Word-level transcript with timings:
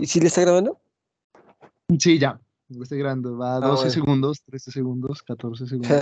¿Y 0.00 0.06
si 0.06 0.18
le 0.18 0.28
está 0.28 0.40
grabando? 0.40 0.80
Sí, 1.98 2.18
ya. 2.18 2.40
Lo 2.68 2.84
estoy 2.84 3.00
grabando. 3.00 3.36
Va 3.36 3.56
a 3.56 3.60
12 3.60 3.90
segundos, 3.90 4.42
13 4.44 4.70
segundos, 4.70 5.22
14 5.22 5.66
segundos. 5.68 6.00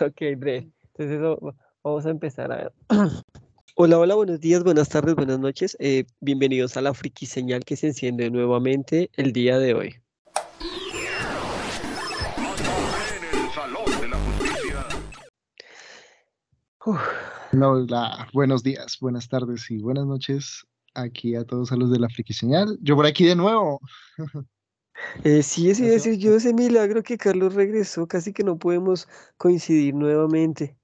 ok, 0.00 0.38
Dre. 0.38 0.70
Entonces 0.94 1.20
vamos 1.82 2.06
a 2.06 2.10
empezar 2.10 2.50
a 2.50 2.56
ver. 2.56 2.72
Hola, 3.76 3.98
hola, 3.98 4.14
buenos 4.14 4.38
días, 4.40 4.62
buenas 4.62 4.88
tardes, 4.88 5.16
buenas 5.16 5.40
noches. 5.40 5.76
Eh, 5.80 6.04
bienvenidos 6.20 6.76
a 6.76 6.80
la 6.80 6.94
friki 6.94 7.26
señal 7.26 7.64
que 7.64 7.76
se 7.76 7.88
enciende 7.88 8.30
nuevamente 8.30 9.10
el 9.14 9.32
día 9.32 9.58
de 9.58 9.74
hoy. 9.74 9.96
buenos 18.32 18.62
días, 18.62 18.98
buenas 19.00 19.28
tardes 19.28 19.68
y 19.72 19.78
buenas 19.78 20.06
noches 20.06 20.64
aquí 20.94 21.34
a 21.34 21.44
todos 21.44 21.72
a 21.72 21.76
los 21.76 21.90
de 21.90 21.98
la 21.98 22.08
Friki 22.08 22.32
Señal. 22.32 22.78
Yo 22.80 22.96
por 22.96 23.06
aquí 23.06 23.24
de 23.24 23.36
nuevo. 23.36 23.80
Eh, 25.24 25.42
sí, 25.42 25.74
sí, 25.74 25.98
sí, 25.98 26.18
yo 26.18 26.36
ese 26.36 26.54
milagro 26.54 27.02
que 27.02 27.18
Carlos 27.18 27.54
regresó, 27.54 28.06
casi 28.06 28.32
que 28.32 28.44
no 28.44 28.56
podemos 28.58 29.08
coincidir 29.36 29.92
nuevamente. 29.92 30.78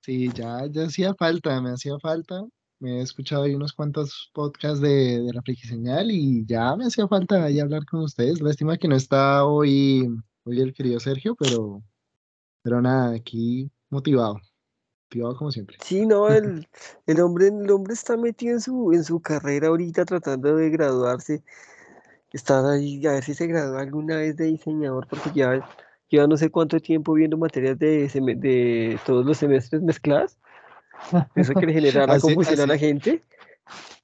Sí, 0.00 0.28
ya, 0.34 0.66
ya 0.66 0.86
hacía 0.86 1.14
falta, 1.14 1.60
me 1.60 1.70
hacía 1.70 1.96
falta. 2.00 2.44
Me 2.80 2.98
he 2.98 3.02
escuchado 3.02 3.44
ahí 3.44 3.54
unos 3.54 3.72
cuantos 3.72 4.30
podcasts 4.34 4.80
de, 4.80 5.22
de 5.22 5.32
la 5.32 5.40
Friki 5.40 5.68
Señal 5.68 6.10
y 6.10 6.44
ya 6.46 6.74
me 6.74 6.86
hacía 6.86 7.06
falta 7.06 7.44
ahí 7.44 7.60
hablar 7.60 7.86
con 7.86 8.00
ustedes. 8.00 8.40
Lástima 8.40 8.76
que 8.76 8.88
no 8.88 8.96
está 8.96 9.44
hoy, 9.44 10.08
hoy 10.42 10.60
el 10.60 10.74
querido 10.74 10.98
Sergio, 10.98 11.36
pero, 11.36 11.84
pero 12.62 12.82
nada, 12.82 13.14
aquí 13.14 13.70
motivado 13.88 14.40
como 15.08 15.50
siempre. 15.50 15.76
Sí, 15.82 16.06
no, 16.06 16.28
el, 16.28 16.66
el, 17.06 17.20
hombre, 17.20 17.48
el 17.48 17.70
hombre 17.70 17.94
está 17.94 18.16
metido 18.16 18.54
en 18.54 18.60
su, 18.60 18.92
en 18.92 19.04
su 19.04 19.20
carrera 19.20 19.68
ahorita 19.68 20.04
tratando 20.04 20.56
de 20.56 20.70
graduarse. 20.70 21.42
Está 22.32 22.70
ahí 22.70 23.06
a 23.06 23.12
ver 23.12 23.24
si 23.24 23.34
se 23.34 23.46
gradúa 23.46 23.80
alguna 23.80 24.16
vez 24.16 24.36
de 24.36 24.46
diseñador, 24.46 25.06
porque 25.08 25.30
ya 25.34 25.66
lleva 26.08 26.26
no 26.26 26.36
sé 26.36 26.50
cuánto 26.50 26.80
tiempo 26.80 27.14
viendo 27.14 27.38
materias 27.38 27.78
de, 27.78 28.08
de 28.08 28.98
todos 29.06 29.24
los 29.24 29.38
semestres 29.38 29.82
mezcladas. 29.82 30.36
Eso 31.34 31.54
que 31.54 31.66
le 31.66 31.72
genera 31.72 32.06
la 32.06 32.20
confusión 32.20 32.60
a 32.60 32.66
la 32.66 32.78
gente. 32.78 33.22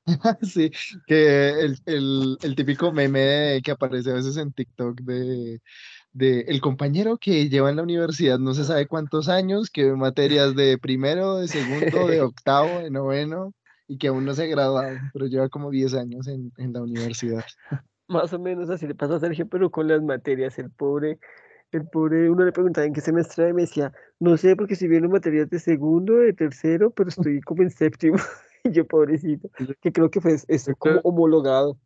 Sí, 0.42 0.72
que 1.06 1.50
el, 1.50 1.78
el, 1.86 2.36
el, 2.42 2.56
típico 2.56 2.90
meme 2.90 3.60
que 3.62 3.70
aparece 3.70 4.10
a 4.10 4.14
veces 4.14 4.36
en 4.36 4.52
TikTok 4.52 5.00
de 5.02 5.60
de 6.12 6.40
el 6.42 6.60
compañero 6.60 7.16
que 7.18 7.48
lleva 7.48 7.70
en 7.70 7.76
la 7.76 7.82
universidad 7.82 8.38
no 8.38 8.54
se 8.54 8.64
sabe 8.64 8.86
cuántos 8.86 9.28
años, 9.28 9.70
que 9.70 9.84
ve 9.84 9.96
materias 9.96 10.54
de 10.54 10.78
primero, 10.78 11.36
de 11.36 11.48
segundo, 11.48 12.06
de 12.06 12.20
octavo, 12.22 12.80
de 12.80 12.90
noveno, 12.90 13.54
y 13.88 13.98
que 13.98 14.08
aún 14.08 14.24
no 14.24 14.34
se 14.34 14.44
ha 14.44 14.46
graduado, 14.46 14.98
pero 15.12 15.26
lleva 15.26 15.48
como 15.48 15.70
10 15.70 15.94
años 15.94 16.28
en, 16.28 16.52
en 16.58 16.72
la 16.72 16.82
universidad. 16.82 17.44
Más 18.08 18.32
o 18.32 18.38
menos 18.38 18.68
así 18.70 18.86
le 18.86 18.94
pasa 18.94 19.16
a 19.16 19.20
Sergio, 19.20 19.48
pero 19.48 19.70
con 19.70 19.88
las 19.88 20.02
materias, 20.02 20.58
el 20.58 20.70
pobre, 20.70 21.18
el 21.72 21.86
pobre, 21.88 22.30
uno 22.30 22.44
le 22.44 22.52
preguntaba 22.52 22.86
en 22.86 22.92
qué 22.92 23.00
semestre 23.00 23.48
y 23.48 23.52
me 23.52 23.62
decía, 23.62 23.92
no 24.20 24.36
sé, 24.36 24.56
porque 24.56 24.76
si 24.76 24.88
viendo 24.88 25.08
materias 25.08 25.48
de 25.48 25.58
segundo, 25.58 26.16
de 26.16 26.32
tercero, 26.32 26.90
pero 26.90 27.08
estoy 27.08 27.40
como 27.40 27.62
en 27.62 27.70
séptimo, 27.70 28.16
y 28.64 28.70
yo 28.70 28.86
pobrecito, 28.86 29.50
que 29.80 29.92
creo 29.92 30.10
que 30.10 30.20
fue 30.20 30.36
esto 30.48 30.74
como 30.76 31.00
homologado. 31.00 31.78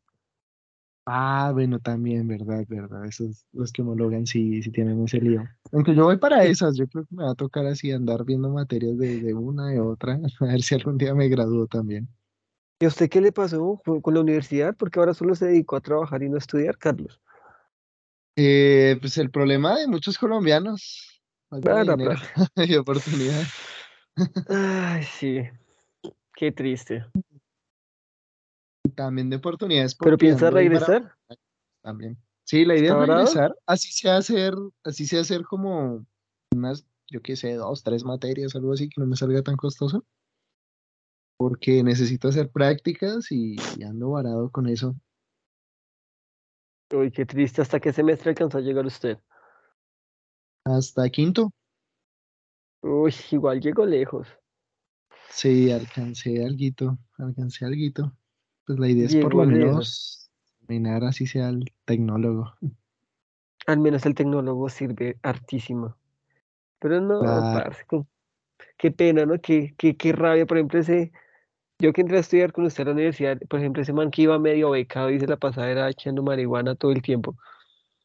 Ah, 1.09 1.53
bueno, 1.55 1.79
también, 1.79 2.27
verdad, 2.27 2.65
verdad. 2.69 3.05
Esos, 3.05 3.47
los 3.53 3.73
que 3.73 3.83
homologan 3.83 4.27
sí, 4.27 4.61
sí 4.61 4.73
tienen 4.73 5.05
ese 5.05 5.21
lío. 5.21 5.45
Aunque 5.71 5.95
yo 5.95 6.05
voy 6.05 6.17
para 6.17 6.43
esas, 6.45 6.77
yo 6.77 6.89
creo 6.89 7.07
que 7.07 7.15
me 7.15 7.23
va 7.23 7.31
a 7.31 7.37
tocar 7.37 7.65
así 7.67 7.93
andar 7.93 8.25
viendo 8.25 8.51
materias 8.51 8.99
de, 8.99 9.21
de 9.21 9.33
una 9.33 9.73
y 9.73 9.79
otra, 9.79 10.15
a 10.41 10.45
ver 10.45 10.62
si 10.62 10.75
algún 10.75 10.99
día 10.99 11.15
me 11.15 11.29
gradúo 11.29 11.69
también. 11.69 12.09
¿Y 12.81 12.84
a 12.87 12.89
usted 12.89 13.09
qué 13.09 13.21
le 13.21 13.31
pasó 13.31 13.81
con, 13.84 14.15
la 14.15 14.21
universidad? 14.21 14.77
Porque 14.77 14.99
ahora 14.99 15.15
solo 15.15 15.34
se 15.37 15.47
dedicó 15.47 15.77
a 15.77 15.81
trabajar 15.81 16.23
y 16.25 16.29
no 16.29 16.34
a 16.34 16.39
estudiar, 16.39 16.77
Carlos. 16.77 17.21
Eh, 18.34 18.99
pues 19.01 19.17
el 19.17 19.31
problema 19.31 19.79
de 19.79 19.87
muchos 19.87 20.19
colombianos. 20.19 21.23
Falta 21.49 21.84
y 22.56 22.75
oportunidad. 22.75 23.45
Ay, 24.49 25.05
sí. 25.05 25.43
Qué 26.34 26.53
triste 26.53 27.06
también 28.88 29.30
de 29.30 29.36
oportunidades. 29.36 29.94
¿Pero 29.94 30.16
piensa 30.16 30.50
regresar? 30.50 31.14
También. 31.82 32.19
Sí, 32.44 32.64
la 32.64 32.76
idea 32.76 32.92
es 32.92 33.08
regresar, 33.08 33.56
así 33.66 33.91
sea 33.91 34.19
hacer, 34.19 34.54
así 34.84 35.04
sea 35.06 35.22
hacer 35.22 35.42
como 35.42 36.06
unas, 36.54 36.86
yo 37.10 37.20
qué 37.20 37.34
sé, 37.34 37.54
dos, 37.54 37.82
tres 37.82 38.04
materias, 38.04 38.54
algo 38.54 38.72
así, 38.72 38.88
que 38.88 39.00
no 39.00 39.06
me 39.06 39.16
salga 39.16 39.42
tan 39.42 39.56
costoso. 39.56 40.04
Porque 41.36 41.82
necesito 41.82 42.28
hacer 42.28 42.50
prácticas 42.50 43.30
y, 43.32 43.56
ando 43.82 44.10
varado 44.10 44.50
con 44.50 44.69
eso. 44.69 44.94
Uy, 46.92 47.10
qué 47.10 47.26
triste. 47.26 47.62
¿Hasta 47.62 47.80
qué 47.80 47.92
semestre 47.92 48.30
alcanzó 48.30 48.58
a 48.58 48.60
llegar 48.60 48.86
usted? 48.86 49.18
Hasta 50.64 51.08
quinto. 51.10 51.50
Uy, 52.82 53.12
igual 53.32 53.60
llegó 53.60 53.84
lejos. 53.84 54.28
Sí, 55.30 55.72
alcancé 55.72 56.44
algo, 56.44 56.97
alcancé 57.18 57.64
algo. 57.64 58.12
Pues 58.66 58.78
la 58.78 58.88
idea 58.88 59.06
es 59.06 59.16
por 59.16 59.34
lo 59.34 59.44
menos 59.44 60.28
terminar 60.60 61.04
así 61.04 61.27
sea 61.27 61.49
el 61.49 61.72
tecnólogo. 61.84 62.54
Al 63.66 63.78
menos 63.78 64.04
el 64.06 64.15
tecnólogo 64.15 64.69
sirve 64.69 65.19
hartísimo. 65.22 65.97
Pero 66.81 67.00
no, 67.00 67.21
qué 68.77 68.91
pena, 68.91 69.25
¿no? 69.25 69.41
Qué, 69.41 69.75
qué, 69.78 69.97
qué 69.97 70.12
rabia, 70.12 70.47
por 70.47 70.59
ejemplo, 70.59 70.81
ese, 70.81 71.12
yo 71.78 71.93
que 71.93 72.00
entré 72.00 72.16
a 72.16 72.21
estudiar 72.21 72.53
con 72.53 72.65
usted 72.65 72.82
a 72.82 72.87
la 72.87 72.93
universidad, 72.93 73.38
por 73.49 73.60
ejemplo, 73.60 73.82
ese 73.82 73.93
man 73.93 74.10
que 74.10 74.22
iba 74.22 74.38
medio 74.38 74.71
becado 74.71 75.10
y 75.10 75.21
se 75.21 75.27
la 75.27 75.37
pasaba 75.37 75.71
era 75.71 75.88
echando 75.88 76.22
marihuana 76.22 76.75
todo 76.75 76.93
el 76.93 77.03
tiempo. 77.03 77.37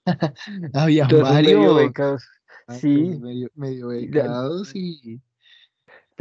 Había 0.74 1.08
varios. 1.08 1.76
becados. 1.76 2.28
Ah, 2.68 2.76
sí. 2.76 3.18
Medio, 3.20 3.50
medio 3.56 3.88
becados 3.88 4.76
y 4.76 5.22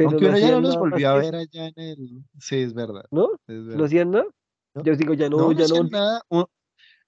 aunque 0.05 0.25
uno 0.25 0.37
ya 0.37 0.51
no 0.51 0.61
los 0.61 0.77
volvió 0.77 1.09
a 1.09 1.15
ver 1.15 1.35
allá 1.35 1.67
en 1.67 1.73
el. 1.75 2.23
Sí, 2.39 2.57
es 2.57 2.73
verdad. 2.73 3.05
¿No? 3.11 3.29
¿Lo 3.47 3.85
hacían 3.85 4.11
nada? 4.11 4.27
Yo 4.75 4.95
digo, 4.95 5.13
ya 5.13 5.29
no, 5.29 5.51
ya 5.51 5.67
no. 5.67 5.83
Nada. 5.83 6.21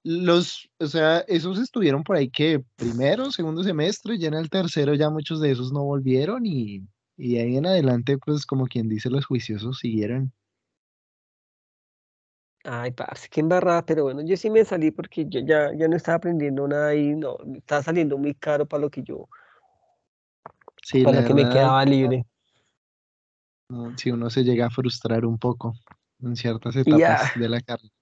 Los, 0.05 0.69
o 0.79 0.87
sea, 0.87 1.19
esos 1.29 1.57
estuvieron 1.59 2.03
por 2.03 2.17
ahí 2.17 2.29
que 2.29 2.61
primero, 2.75 3.31
segundo 3.31 3.63
semestre, 3.63 4.17
ya 4.17 4.27
en 4.27 4.33
el 4.33 4.49
tercero 4.49 4.93
ya 4.95 5.09
muchos 5.09 5.39
de 5.39 5.51
esos 5.51 5.71
no 5.71 5.83
volvieron 5.83 6.45
y, 6.45 6.85
y 7.15 7.37
ahí 7.37 7.55
en 7.55 7.65
adelante, 7.65 8.17
pues 8.17 8.45
como 8.45 8.67
quien 8.67 8.89
dice, 8.89 9.09
los 9.09 9.25
juiciosos 9.25 9.79
siguieron. 9.79 10.33
Ay, 12.65 12.91
parce, 12.91 13.29
qué 13.29 13.39
embarrada, 13.39 13.85
pero 13.85 14.03
bueno, 14.03 14.21
yo 14.25 14.35
sí 14.35 14.49
me 14.49 14.65
salí 14.65 14.91
porque 14.91 15.25
yo 15.25 15.39
ya, 15.39 15.71
ya 15.73 15.87
no 15.87 15.95
estaba 15.95 16.17
aprendiendo 16.17 16.67
nada 16.67 16.93
y 16.95 17.15
no, 17.15 17.37
estaba 17.55 17.81
saliendo 17.81 18.17
muy 18.17 18.33
caro 18.33 18.65
para 18.65 18.81
lo 18.81 18.89
que 18.89 19.03
yo, 19.03 19.29
sí, 20.81 21.03
para 21.03 21.21
lo 21.21 21.27
que 21.27 21.33
me 21.33 21.47
quedaba 21.47 21.83
libre 21.85 22.25
si 23.95 24.11
uno 24.11 24.29
se 24.29 24.43
llega 24.43 24.67
a 24.67 24.69
frustrar 24.69 25.25
un 25.25 25.37
poco 25.37 25.73
en 26.21 26.35
ciertas 26.35 26.75
etapas 26.75 27.31
de 27.35 27.49
la 27.49 27.61
carrera. 27.61 27.93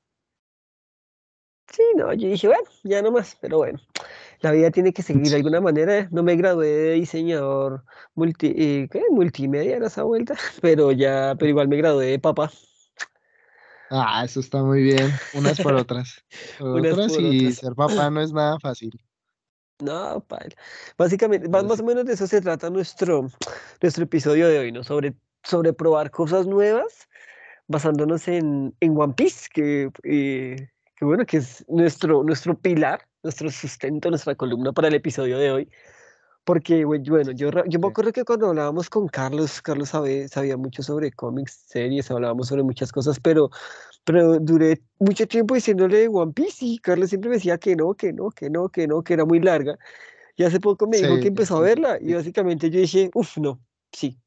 Sí, 1.72 1.84
no, 1.96 2.12
yo 2.14 2.28
dije, 2.28 2.48
bueno, 2.48 2.64
ya 2.84 3.02
no 3.02 3.12
más, 3.12 3.38
pero 3.40 3.60
bueno, 3.60 3.80
la 4.42 4.52
vida 4.52 4.72
tiene 4.72 4.92
que 4.92 5.04
seguir 5.04 5.30
de 5.30 5.38
alguna 5.38 5.62
manera. 5.62 6.10
No 6.12 6.22
me 6.22 6.36
gradué 6.36 6.68
de 6.68 6.94
diseñador 6.94 7.86
multi, 8.14 8.54
eh, 8.58 8.90
¿qué? 8.92 9.04
multimedia 9.10 9.78
en 9.78 9.84
esa 9.84 10.04
vuelta, 10.04 10.36
pero 10.62 10.92
ya, 10.92 11.36
pero 11.40 11.50
igual 11.50 11.70
me 11.70 11.78
gradué 11.78 12.08
de 12.08 12.20
papá. 12.20 12.52
Ah, 13.90 14.24
eso 14.26 14.40
está 14.40 14.64
muy 14.64 14.84
bien, 14.84 15.12
unas 15.34 15.60
por 15.62 15.74
otras. 15.76 16.24
otras 16.60 17.20
y 17.20 17.52
ser 17.54 17.74
papá 17.76 18.10
no 18.10 18.22
es 18.22 18.34
nada 18.34 18.60
fácil. 18.60 18.92
No, 19.82 20.26
Básicamente, 20.98 21.50
más, 21.50 21.64
más 21.66 21.80
o 21.80 21.84
menos 21.84 22.06
de 22.06 22.14
eso 22.14 22.28
se 22.28 22.42
trata 22.42 22.70
nuestro, 22.70 23.28
nuestro 23.82 24.04
episodio 24.04 24.48
de 24.48 24.60
hoy, 24.60 24.72
¿no? 24.72 24.84
Sobre 24.84 25.16
sobre 25.44 25.74
probar 25.74 26.12
cosas 26.12 26.48
nuevas 26.48 27.08
basándonos 27.72 28.28
en, 28.28 28.76
en 28.80 28.98
One 28.98 29.14
Piece, 29.14 29.48
que, 29.52 29.90
eh, 30.04 30.70
que, 30.96 31.06
bueno, 31.06 31.26
que 31.26 31.38
es 31.38 31.66
nuestro, 31.68 32.24
nuestro 32.24 32.58
pilar, 32.58 33.08
nuestro 33.24 33.50
sustento, 33.50 34.10
nuestra 34.10 34.36
columna 34.36 34.74
para 34.74 34.90
el 34.90 34.94
episodio 34.94 35.40
de 35.40 35.52
hoy. 35.52 35.70
Porque, 36.44 36.86
bueno, 36.86 37.32
yo, 37.32 37.52
yo 37.68 37.80
me 37.80 37.88
acuerdo 37.88 38.12
que 38.12 38.26
cuando 38.26 38.48
hablábamos 38.48 38.90
con 38.90 39.08
Carlos, 39.08 39.62
Carlos 39.62 39.90
sabe, 39.90 40.28
sabía 40.28 40.58
mucho 40.58 40.82
sobre 40.82 41.12
cómics, 41.12 41.66
series, 41.68 42.10
hablábamos 42.10 42.48
sobre 42.48 42.64
muchas 42.64 42.92
cosas, 42.92 43.20
pero, 43.20 43.52
pero 44.04 44.40
duré 44.40 44.82
mucho 45.00 45.28
tiempo 45.28 45.54
diciéndole 45.54 46.08
One 46.08 46.34
Piece 46.34 46.66
y 46.66 46.80
Carlos 46.80 47.10
siempre 47.10 47.30
me 47.30 47.36
decía 47.36 47.60
que 47.60 47.76
no, 47.76 47.94
que 47.94 48.12
no, 48.12 48.32
que 48.32 48.50
no, 48.50 48.70
que 48.70 48.88
no, 48.88 49.04
que 49.04 49.14
era 49.14 49.24
muy 49.24 49.40
larga. 49.40 49.78
Y 50.36 50.44
hace 50.44 50.60
poco 50.60 50.88
me 50.88 50.98
dijo 50.98 51.20
que 51.20 51.28
empezó 51.28 51.58
a 51.58 51.62
verla 51.62 52.00
y 52.02 52.14
básicamente 52.16 52.72
yo 52.72 52.80
dije, 52.80 53.12
uff, 53.14 53.38
no, 53.38 53.62
sí, 53.92 54.18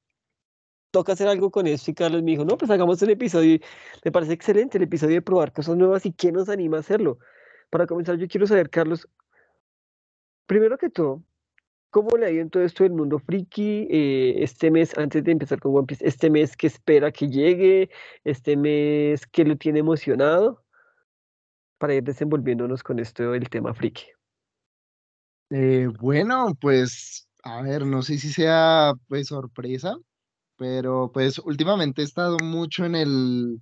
toca 0.95 1.13
hacer 1.13 1.27
algo 1.27 1.51
con 1.51 1.67
esto. 1.67 1.91
Y 1.91 1.95
Carlos 1.95 2.23
me 2.23 2.31
dijo, 2.31 2.45
no, 2.45 2.57
pues 2.57 2.71
hagamos 2.71 3.03
un 3.03 3.11
episodio. 3.11 3.59
Me 4.05 4.13
parece 4.13 4.33
excelente 4.33 4.79
el 4.79 4.85
episodio 4.85 5.17
de 5.17 5.23
probar 5.23 5.53
cosas 5.53 5.77
nuevas 5.77 6.07
y 6.07 6.13
quién 6.13 6.35
nos 6.35 6.49
anima 6.49 6.77
a 6.77 6.81
hacerlo. 6.81 7.19
Para 7.71 7.87
comenzar, 7.87 8.17
yo 8.17 8.29
quiero 8.29 8.47
saber, 8.47 8.71
Carlos, 8.71 9.09
primero 10.47 10.79
que 10.79 10.91
todo, 10.91 11.23
¿cómo 11.91 12.17
le 12.17 12.27
ha 12.27 12.31
ido 12.31 12.43
en 12.43 12.51
todo 12.51 12.63
esto 12.63 12.85
del 12.85 12.93
mundo 12.93 13.19
friki 13.19 13.89
eh, 13.91 14.35
este 14.39 14.71
mes, 14.71 14.97
antes 14.97 15.25
de 15.25 15.33
empezar 15.33 15.59
con 15.59 15.75
One 15.75 15.87
Piece, 15.87 16.07
este 16.07 16.31
mes 16.31 16.57
que 16.57 16.69
espera 16.69 17.11
que 17.11 17.29
llegue, 17.29 17.91
este 18.23 18.57
mes 18.57 19.27
que 19.27 19.45
lo 19.45 19.57
tiene 19.57 19.81
emocionado? 19.81 20.65
para 21.79 21.95
ir 21.97 22.03
desenvolviéndonos 22.03 22.83
con 22.83 22.99
esto 22.99 23.33
del 23.33 23.51
tema 23.51 23.75
friki. 23.75 24.07
Eh, 25.51 25.89
bueno, 26.01 26.57
pues, 26.59 27.29
a 27.43 27.61
ver, 27.61 27.85
no 27.85 28.01
sé 28.01 28.17
si 28.17 28.33
sea 28.33 28.95
pues 29.07 29.27
sorpresa, 29.27 29.95
pero 30.65 31.11
pues 31.13 31.39
últimamente 31.41 32.01
he 32.01 32.05
estado 32.07 32.39
mucho 32.43 32.87
en 32.87 32.95
el, 32.95 33.61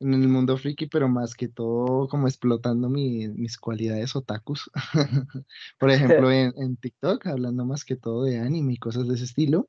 en 0.00 0.14
el 0.14 0.28
mundo 0.28 0.56
friki, 0.58 0.88
pero 0.88 1.08
más 1.08 1.34
que 1.36 1.48
todo 1.48 2.08
como 2.08 2.26
explotando 2.26 2.88
mi- 2.88 3.28
mis 3.28 3.56
cualidades 3.58 4.16
otakus. 4.16 4.68
Por 5.78 5.90
ejemplo, 5.92 6.32
en, 6.32 6.52
en 6.56 6.76
TikTok, 6.78 7.28
hablando 7.28 7.64
más 7.64 7.84
que 7.84 7.96
todo 7.96 8.24
de 8.24 8.40
anime 8.40 8.72
y 8.74 8.78
cosas 8.78 9.06
de 9.08 9.14
ese 9.14 9.24
estilo. 9.24 9.68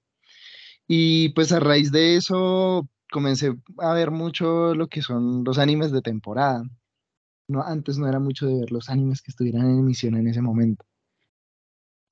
Y 0.88 1.30
pues 1.30 1.52
a 1.52 1.60
raíz 1.60 1.92
de 1.92 2.16
eso 2.18 2.90
comencé 3.12 3.54
a 3.80 3.94
ver 3.94 4.12
mucho 4.12 4.76
lo 4.76 4.88
que 4.88 5.02
son 5.04 5.44
los 5.44 5.60
animes 5.60 5.92
de 5.92 6.02
temporada. 6.02 6.64
No, 7.48 7.62
antes 7.64 7.98
no 8.00 8.08
era 8.10 8.20
mucho 8.20 8.48
de 8.48 8.56
ver 8.62 8.72
los 8.72 8.90
animes 8.90 9.22
que 9.22 9.32
estuvieran 9.32 9.66
en 9.70 9.80
emisión 9.80 10.16
en 10.18 10.28
ese 10.28 10.42
momento. 10.42 10.86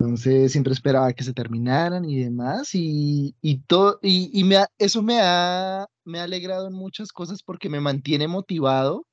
Entonces 0.02 0.52
siempre 0.52 0.74
esperaba 0.74 1.14
que 1.14 1.24
se 1.24 1.34
terminaran 1.34 2.06
y 2.06 2.18
demás. 2.24 2.70
Y, 2.74 3.36
y, 3.42 3.60
todo, 3.60 4.00
y, 4.02 4.30
y 4.40 4.44
me 4.44 4.58
ha- 4.58 4.68
eso 4.80 5.04
me 5.04 5.20
ha, 5.22 5.88
me 6.06 6.20
ha 6.20 6.24
alegrado 6.24 6.68
en 6.68 6.74
muchas 6.74 7.12
cosas 7.12 7.44
porque 7.44 7.70
me 7.70 7.80
mantiene 7.82 8.28
motivado 8.28 9.06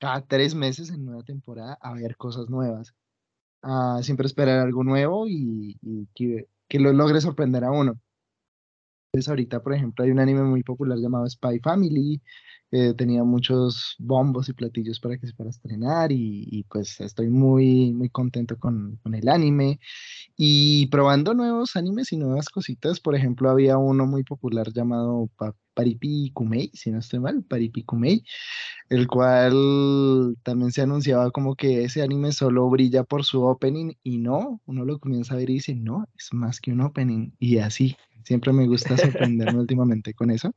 cada 0.00 0.22
tres 0.26 0.54
meses 0.54 0.90
en 0.90 1.04
nueva 1.06 1.22
temporada 1.24 1.78
a 1.82 1.94
ver 1.94 2.16
cosas 2.16 2.48
nuevas. 2.50 2.94
A 3.62 4.00
siempre 4.02 4.26
esperar 4.26 4.60
algo 4.60 4.84
nuevo 4.84 5.28
y, 5.28 5.78
y 5.82 6.08
que, 6.14 6.48
que 6.68 6.80
lo 6.80 6.92
logre 6.92 7.20
sorprender 7.22 7.64
a 7.64 7.72
uno. 7.72 8.00
Entonces 9.16 9.30
ahorita, 9.30 9.62
por 9.62 9.72
ejemplo, 9.72 10.04
hay 10.04 10.10
un 10.10 10.18
anime 10.20 10.42
muy 10.42 10.62
popular 10.62 10.98
llamado 10.98 11.26
Spy 11.26 11.58
Family, 11.60 12.20
que 12.70 12.92
tenía 12.92 13.24
muchos 13.24 13.94
bombos 13.98 14.48
y 14.50 14.52
platillos 14.52 15.00
para 15.00 15.16
que 15.16 15.26
se 15.26 15.32
fuera 15.32 15.48
a 15.48 15.52
estrenar 15.52 16.12
y, 16.12 16.46
y, 16.50 16.64
pues 16.64 17.00
estoy 17.00 17.30
muy, 17.30 17.94
muy 17.94 18.10
contento 18.10 18.58
con, 18.58 18.96
con 19.02 19.14
el 19.14 19.28
anime 19.30 19.80
y 20.36 20.86
probando 20.88 21.34
nuevos 21.34 21.76
animes 21.76 22.12
y 22.12 22.18
nuevas 22.18 22.48
cositas. 22.50 23.00
Por 23.00 23.14
ejemplo, 23.16 23.50
había 23.50 23.78
uno 23.78 24.06
muy 24.06 24.24
popular 24.24 24.72
llamado 24.72 25.28
Pa- 25.38 25.54
Paripi 25.74 26.30
Kumei, 26.32 26.70
si 26.74 26.90
no 26.90 26.98
estoy 27.00 27.20
mal, 27.20 27.44
Paripi 27.44 27.84
Kumei, 27.84 28.24
el 28.90 29.06
cual 29.08 30.36
también 30.42 30.72
se 30.72 30.82
anunciaba 30.82 31.30
como 31.32 31.56
que 31.56 31.84
ese 31.84 32.02
anime 32.02 32.32
solo 32.32 32.68
brilla 32.70 33.04
por 33.04 33.24
su 33.24 33.42
opening 33.44 33.94
y 34.02 34.18
no, 34.18 34.60
uno 34.66 34.84
lo 34.84 34.98
comienza 35.00 35.34
a 35.34 35.38
ver 35.38 35.50
y 35.50 35.54
dice, 35.54 35.74
no, 35.74 36.06
es 36.18 36.28
más 36.32 36.60
que 36.60 36.72
un 36.72 36.82
opening 36.82 37.32
y 37.38 37.58
así. 37.58 37.96
Siempre 38.26 38.52
me 38.52 38.66
gusta 38.66 38.96
sorprenderme 39.30 39.60
últimamente 39.60 40.12
con 40.12 40.32
eso. 40.32 40.52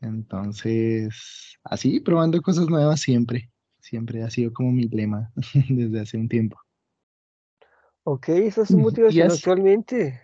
Entonces, 0.00 1.58
así, 1.64 1.98
probando 1.98 2.40
cosas 2.40 2.68
nuevas 2.68 3.00
siempre. 3.00 3.50
Siempre 3.80 4.22
ha 4.22 4.30
sido 4.30 4.52
como 4.52 4.70
mi 4.70 4.84
lema 4.84 5.32
desde 5.68 6.00
hace 6.00 6.16
un 6.16 6.28
tiempo. 6.28 6.56
Ok, 8.04 8.28
esa 8.28 8.62
es 8.62 8.70
motivación 8.70 9.26
así, 9.26 9.38
actualmente. 9.38 10.22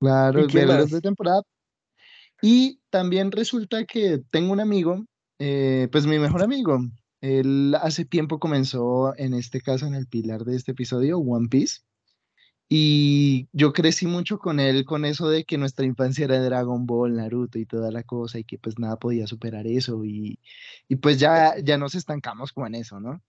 ¿Y 0.00 0.04
claro, 0.04 0.46
verlos 0.50 0.90
de 0.90 1.02
temporada. 1.02 1.42
Y 2.40 2.80
también 2.88 3.30
resulta 3.30 3.84
que 3.84 4.22
tengo 4.30 4.54
un 4.54 4.60
amigo, 4.60 5.04
eh, 5.38 5.88
pues 5.92 6.06
mi 6.06 6.18
mejor 6.18 6.42
amigo. 6.42 6.78
Él 7.20 7.74
hace 7.74 8.06
tiempo 8.06 8.38
comenzó, 8.38 9.14
en 9.18 9.34
este 9.34 9.60
caso, 9.60 9.86
en 9.86 9.94
el 9.94 10.06
pilar 10.06 10.46
de 10.46 10.56
este 10.56 10.72
episodio, 10.72 11.18
One 11.18 11.48
Piece. 11.50 11.80
Y 12.72 13.48
yo 13.52 13.72
crecí 13.72 14.06
mucho 14.06 14.38
con 14.38 14.60
él, 14.60 14.84
con 14.84 15.04
eso 15.04 15.28
de 15.28 15.44
que 15.44 15.58
nuestra 15.58 15.84
infancia 15.86 16.24
era 16.24 16.40
Dragon 16.40 16.86
Ball, 16.86 17.16
Naruto 17.16 17.58
y 17.58 17.66
toda 17.66 17.90
la 17.90 18.04
cosa, 18.04 18.38
y 18.38 18.44
que 18.44 18.58
pues 18.58 18.78
nada 18.78 18.96
podía 18.96 19.26
superar 19.26 19.66
eso. 19.66 20.04
Y, 20.04 20.38
y 20.88 20.96
pues 20.96 21.18
ya, 21.18 21.56
ya 21.58 21.78
nos 21.78 21.96
estancamos 21.96 22.52
como 22.52 22.68
en 22.68 22.76
eso, 22.76 23.00
¿no? 23.00 23.20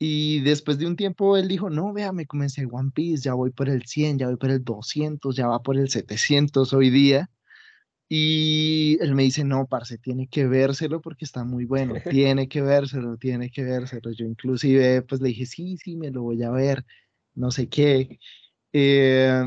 Y 0.00 0.40
después 0.40 0.78
de 0.78 0.86
un 0.86 0.96
tiempo 0.96 1.36
él 1.36 1.48
dijo, 1.48 1.70
no, 1.70 1.92
vea, 1.92 2.12
me 2.12 2.26
comencé 2.26 2.66
One 2.70 2.90
Piece, 2.92 3.24
ya 3.24 3.34
voy 3.34 3.50
por 3.50 3.68
el 3.68 3.84
100, 3.86 4.18
ya 4.18 4.26
voy 4.26 4.36
por 4.36 4.50
el 4.50 4.64
200, 4.64 5.36
ya 5.36 5.46
va 5.48 5.60
por 5.62 5.76
el 5.78 5.88
700 5.88 6.72
hoy 6.72 6.90
día. 6.90 7.30
Y 8.08 8.98
él 9.02 9.14
me 9.14 9.24
dice, 9.24 9.44
no, 9.44 9.66
parce, 9.66 9.98
tiene 9.98 10.28
que 10.28 10.46
vérselo 10.46 11.00
porque 11.02 11.24
está 11.24 11.44
muy 11.44 11.64
bueno, 11.66 11.94
tiene 12.10 12.48
que 12.48 12.62
vérselo, 12.62 13.18
tiene 13.18 13.50
que 13.50 13.64
vérselo. 13.64 14.12
Yo 14.12 14.26
inclusive 14.26 15.02
pues 15.02 15.20
le 15.20 15.28
dije, 15.28 15.46
sí, 15.46 15.76
sí, 15.78 15.96
me 15.96 16.10
lo 16.10 16.22
voy 16.22 16.42
a 16.42 16.50
ver, 16.50 16.84
no 17.34 17.50
sé 17.50 17.68
qué. 17.68 18.18
Eh, 18.72 19.44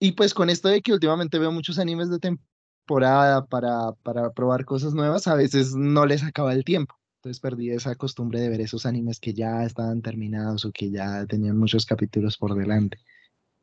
y 0.00 0.12
pues 0.12 0.34
con 0.34 0.50
esto 0.50 0.68
de 0.68 0.82
que 0.82 0.92
últimamente 0.92 1.38
veo 1.38 1.52
muchos 1.52 1.78
animes 1.78 2.10
de 2.10 2.18
temporada 2.20 3.46
para, 3.46 3.92
para 4.02 4.30
probar 4.32 4.64
cosas 4.64 4.94
nuevas, 4.94 5.28
a 5.28 5.34
veces 5.36 5.74
no 5.76 6.06
les 6.06 6.22
acaba 6.24 6.52
el 6.54 6.64
tiempo. 6.64 6.96
Entonces 7.18 7.40
perdí 7.40 7.70
esa 7.70 7.94
costumbre 7.96 8.40
de 8.40 8.48
ver 8.50 8.60
esos 8.62 8.86
animes 8.86 9.20
que 9.20 9.32
ya 9.34 9.64
estaban 9.64 10.02
terminados 10.02 10.64
o 10.64 10.72
que 10.72 10.90
ya 10.90 11.26
tenían 11.26 11.58
muchos 11.58 11.86
capítulos 11.86 12.36
por 12.38 12.54
delante. 12.56 12.98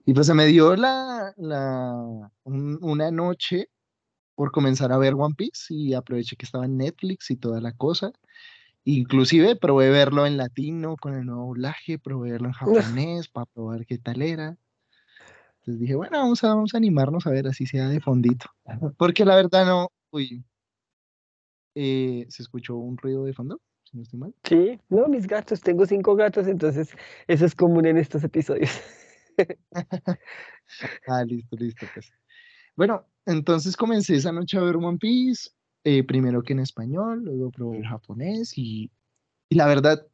Y 0.06 0.14
pues 0.14 0.28
se 0.28 0.34
me 0.34 0.48
dio 0.48 0.76
la, 0.76 1.34
la, 1.38 2.32
un- 2.44 2.80
una 2.82 3.12
noche 3.12 3.70
por 4.36 4.52
comenzar 4.52 4.92
a 4.92 4.98
ver 4.98 5.16
One 5.16 5.36
Piece 5.36 5.74
y 5.74 5.94
aproveché 5.94 6.36
que 6.38 6.46
estaba 6.46 6.66
en 6.66 6.78
Netflix 6.78 7.32
y 7.32 7.38
toda 7.38 7.62
la 7.62 7.74
cosa. 7.74 8.12
Inclusive 8.86 9.56
probé 9.58 9.90
verlo 9.90 10.26
en 10.26 10.38
latino 10.38 10.98
con 10.98 11.14
el 11.16 11.26
nuevo 11.26 11.48
doblaje, 11.48 12.00
probé 12.00 12.32
verlo 12.34 12.48
en 12.50 12.54
japonés 12.54 13.28
para 13.30 13.46
probar 13.48 13.86
qué 13.86 13.98
tal 14.00 14.22
era. 14.22 14.58
Entonces 15.60 15.82
dije, 15.82 15.96
bueno, 15.96 16.18
vamos 16.18 16.44
a, 16.44 16.50
vamos 16.50 16.74
a 16.74 16.78
animarnos 16.78 17.28
a 17.28 17.32
ver 17.32 17.48
así 17.48 17.66
sea 17.66 17.88
de 17.90 18.00
fondito. 18.00 18.48
Porque 18.98 19.26
la 19.26 19.36
verdad 19.36 19.66
no, 19.66 19.90
uy, 20.12 20.44
eh, 21.76 22.26
se 22.30 22.42
escuchó 22.42 22.76
un 22.76 22.98
ruido 22.98 23.26
de 23.26 23.34
fondo, 23.34 23.62
si 23.84 23.98
no 23.98 24.04
estoy 24.04 24.20
mal. 24.20 24.36
Sí, 24.44 24.80
no, 24.90 25.08
mis 25.08 25.28
gatos, 25.28 25.62
tengo 25.62 25.86
cinco 25.86 26.16
gatos, 26.16 26.48
entonces 26.48 26.90
eso 27.28 27.46
es 27.46 27.56
común 27.56 27.86
en 27.86 27.98
estos 27.98 28.24
episodios. 28.24 28.72
Ah, 31.08 31.24
listo, 31.24 31.56
listo, 31.56 31.88
pues. 31.94 32.12
Bueno, 32.76 33.08
entonces 33.26 33.76
comencé 33.76 34.16
esa 34.16 34.32
noche 34.32 34.58
a 34.58 34.62
ver 34.62 34.76
One 34.76 34.98
Piece, 35.00 35.50
eh, 35.84 36.04
primero 36.04 36.44
que 36.44 36.54
en 36.54 36.60
español, 36.60 37.24
luego 37.24 37.50
probé 37.50 37.78
el 37.80 37.88
japonés 37.88 38.56
y, 38.56 38.92
y 39.50 39.56
la 39.56 39.66
verdad, 39.66 40.06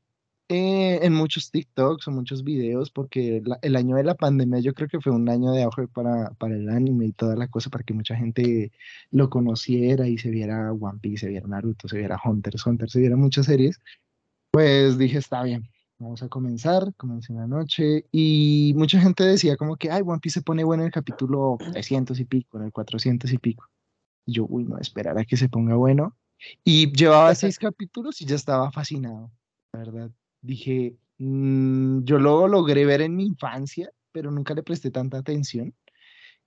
eh, 0.47 0.99
en 1.03 1.13
muchos 1.13 1.49
TikToks 1.51 2.07
o 2.07 2.11
muchos 2.11 2.43
videos, 2.43 2.91
porque 2.91 3.41
la- 3.45 3.57
el 3.63 3.75
año 3.75 3.95
de 3.95 4.03
la 4.03 4.13
pandemia 4.15 4.59
yo 4.59 4.73
creo 4.73 4.87
que 4.87 5.01
fue 5.01 5.11
un 5.11 5.27
año 5.29 5.51
de 5.51 5.63
auge 5.63 5.87
para, 5.87 6.31
para 6.35 6.55
el 6.55 6.69
anime 6.69 7.07
y 7.07 7.11
toda 7.13 7.35
la 7.35 7.47
cosa, 7.47 7.69
para 7.71 7.83
que 7.83 7.93
mucha 7.95 8.15
gente 8.15 8.71
lo 9.11 9.29
conociera 9.29 10.07
y 10.07 10.17
se 10.19 10.29
viera 10.29 10.71
One 10.71 10.99
Piece, 11.01 11.25
se 11.25 11.29
viera 11.29 11.47
Naruto, 11.47 11.87
se 11.87 11.97
viera 11.97 12.19
Hunter, 12.23 12.53
x 12.53 12.65
Hunter, 12.67 12.89
se 12.89 12.99
viera 12.99 13.15
muchas 13.15 13.47
series. 13.47 13.79
Pues 14.51 14.97
dije, 14.97 15.17
está 15.17 15.43
bien, 15.43 15.67
vamos 15.99 16.21
a 16.23 16.29
comenzar, 16.29 16.93
comencé 16.95 17.33
una 17.33 17.47
noche 17.47 18.05
y 18.11 18.73
mucha 18.77 18.99
gente 19.01 19.23
decía 19.23 19.57
como 19.57 19.75
que, 19.77 19.89
ay, 19.91 20.03
One 20.05 20.19
Piece 20.21 20.39
se 20.39 20.43
pone 20.43 20.63
bueno 20.63 20.83
en 20.83 20.87
el 20.87 20.93
capítulo 20.93 21.57
300 21.71 22.19
y 22.19 22.25
pico, 22.25 22.57
en 22.59 22.65
el 22.65 22.71
400 22.71 23.33
y 23.33 23.37
pico. 23.37 23.67
Y 24.27 24.33
yo, 24.33 24.45
uy, 24.47 24.63
no, 24.65 24.77
esperar 24.77 25.17
a 25.17 25.25
que 25.25 25.37
se 25.37 25.49
ponga 25.49 25.75
bueno. 25.75 26.15
Y 26.63 26.91
llevaba 26.91 27.33
seis 27.35 27.57
capítulos 27.57 28.21
y 28.21 28.25
ya 28.25 28.35
estaba 28.35 28.71
fascinado, 28.71 29.31
la 29.73 29.79
verdad. 29.79 30.11
Dije, 30.45 30.95
"Mm, 31.17 32.03
yo 32.03 32.19
lo 32.19 32.47
logré 32.47 32.85
ver 32.85 33.01
en 33.01 33.15
mi 33.15 33.25
infancia, 33.25 33.89
pero 34.15 34.31
nunca 34.31 34.53
le 34.53 34.63
presté 34.63 34.91
tanta 34.91 35.17
atención. 35.17 35.73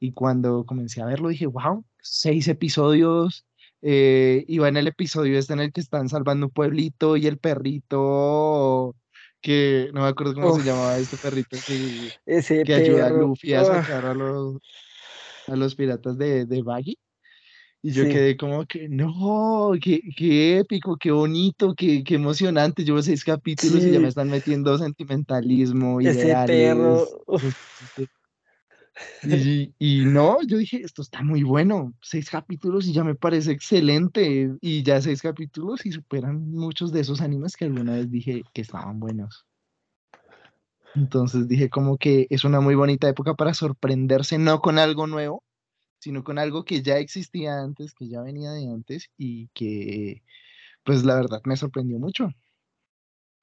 Y 0.01 0.13
cuando 0.13 0.65
comencé 0.65 1.03
a 1.03 1.07
verlo 1.07 1.29
dije, 1.29 1.47
wow, 1.47 1.85
seis 2.01 2.49
episodios. 2.49 3.45
Eh, 3.83 4.45
iba 4.49 4.69
en 4.69 4.79
el 4.79 4.87
episodio 4.87 5.39
este 5.39 5.53
en 5.53 5.61
el 5.61 5.73
que 5.73 5.83
están 5.83 6.09
salvando 6.09 6.47
un 6.47 6.53
pueblito 6.53 7.17
y 7.17 7.27
el 7.27 7.39
perrito, 7.39 8.97
que 9.41 9.91
no 9.93 10.01
me 10.03 10.09
acuerdo 10.09 10.35
cómo 10.35 10.57
se 10.57 10.65
llamaba 10.65 10.97
este 10.99 11.17
perrito 11.17 11.59
que, 11.67 12.11
ese 12.27 12.65
que 12.65 12.75
ayuda 12.75 13.09
a. 13.09 13.11
Luffy 13.11 13.53
a 13.53 13.61
ah, 13.61 13.65
sacar 13.65 14.07
a 14.07 14.15
los, 14.15 14.57
a 15.47 15.55
los 15.55 15.75
piratas 15.75 16.17
de, 16.17 16.47
de 16.47 16.63
Baggy. 16.63 16.99
Y 17.81 17.93
yo 17.93 18.03
sí, 18.03 18.09
quedé 18.09 18.37
como 18.37 18.67
que, 18.67 18.89
no, 18.89 19.73
qué, 19.81 20.01
qué 20.17 20.59
épico, 20.59 20.97
qué 20.97 21.13
bonito, 21.13 21.75
qué, 21.75 22.03
qué 22.03 22.17
emocionante. 22.17 22.85
Llevo 22.85 23.01
seis 23.03 23.25
capítulos 23.25 23.87
y 23.87 23.93
ya 23.93 24.01
me 24.01 24.09
sí, 24.09 24.09
están 24.09 24.31
metiendo 24.31 24.77
sentimentalismo, 24.79 26.01
ese 26.01 26.21
ideales. 26.25 26.47
perro. 26.47 27.07
Y, 29.23 29.75
y 29.79 30.05
no, 30.07 30.43
yo 30.43 30.59
dije, 30.59 30.81
esto 30.83 31.03
está 31.03 31.23
muy 31.23 31.43
bueno, 31.45 31.95
seis 32.03 32.31
capítulos 32.31 32.87
y 32.87 32.93
ya 32.93 33.05
me 33.05 33.15
parece 33.15 33.53
excelente. 33.53 34.57
Y 34.61 34.83
ya 34.83 35.01
seis 35.01 35.23
capítulos 35.23 35.87
y 35.87 35.93
superan 35.93 36.51
muchos 36.51 36.93
de 36.93 37.01
esos 37.01 37.21
animes 37.21 37.57
que 37.57 37.67
alguna 37.67 37.93
vez 37.95 38.11
dije 38.11 38.43
que 38.53 38.63
estaban 38.63 38.99
buenos. 38.99 39.47
Entonces 40.95 41.47
dije 41.49 41.71
como 41.71 41.97
que 41.97 42.27
es 42.31 42.45
una 42.45 42.61
muy 42.61 42.75
bonita 42.75 43.09
época 43.09 43.35
para 43.35 43.55
sorprenderse, 43.55 44.39
no 44.39 44.61
con 44.61 44.79
algo 44.79 45.07
nuevo, 45.07 45.45
sino 46.09 46.25
con 46.25 46.39
algo 46.39 46.65
que 46.65 46.81
ya 46.81 46.97
existía 46.97 47.61
antes, 47.61 47.93
que 47.93 48.09
ya 48.09 48.23
venía 48.23 48.51
de 48.53 48.67
antes 48.67 49.11
y 49.19 49.49
que 49.49 50.23
pues 50.83 51.05
la 51.05 51.17
verdad 51.17 51.43
me 51.45 51.55
sorprendió 51.55 51.99
mucho 51.99 52.31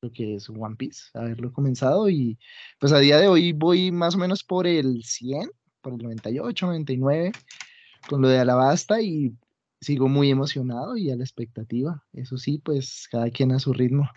lo 0.01 0.11
que 0.11 0.33
es 0.33 0.49
One 0.49 0.75
Piece, 0.75 1.11
haberlo 1.13 1.53
comenzado 1.53 2.09
y 2.09 2.39
pues 2.79 2.91
a 2.91 2.97
día 2.97 3.19
de 3.19 3.27
hoy 3.27 3.53
voy 3.53 3.91
más 3.91 4.15
o 4.15 4.17
menos 4.17 4.43
por 4.43 4.65
el 4.65 5.03
100, 5.03 5.47
por 5.81 5.93
el 5.93 5.99
98, 5.99 6.65
99 6.65 7.33
con 8.09 8.23
lo 8.23 8.29
de 8.29 8.39
Alabasta 8.39 8.99
y 8.99 9.35
sigo 9.79 10.07
muy 10.07 10.31
emocionado 10.31 10.97
y 10.97 11.11
a 11.11 11.15
la 11.15 11.23
expectativa. 11.23 12.03
Eso 12.13 12.35
sí, 12.35 12.57
pues 12.57 13.07
cada 13.11 13.29
quien 13.29 13.51
a 13.51 13.59
su 13.59 13.73
ritmo. 13.73 14.09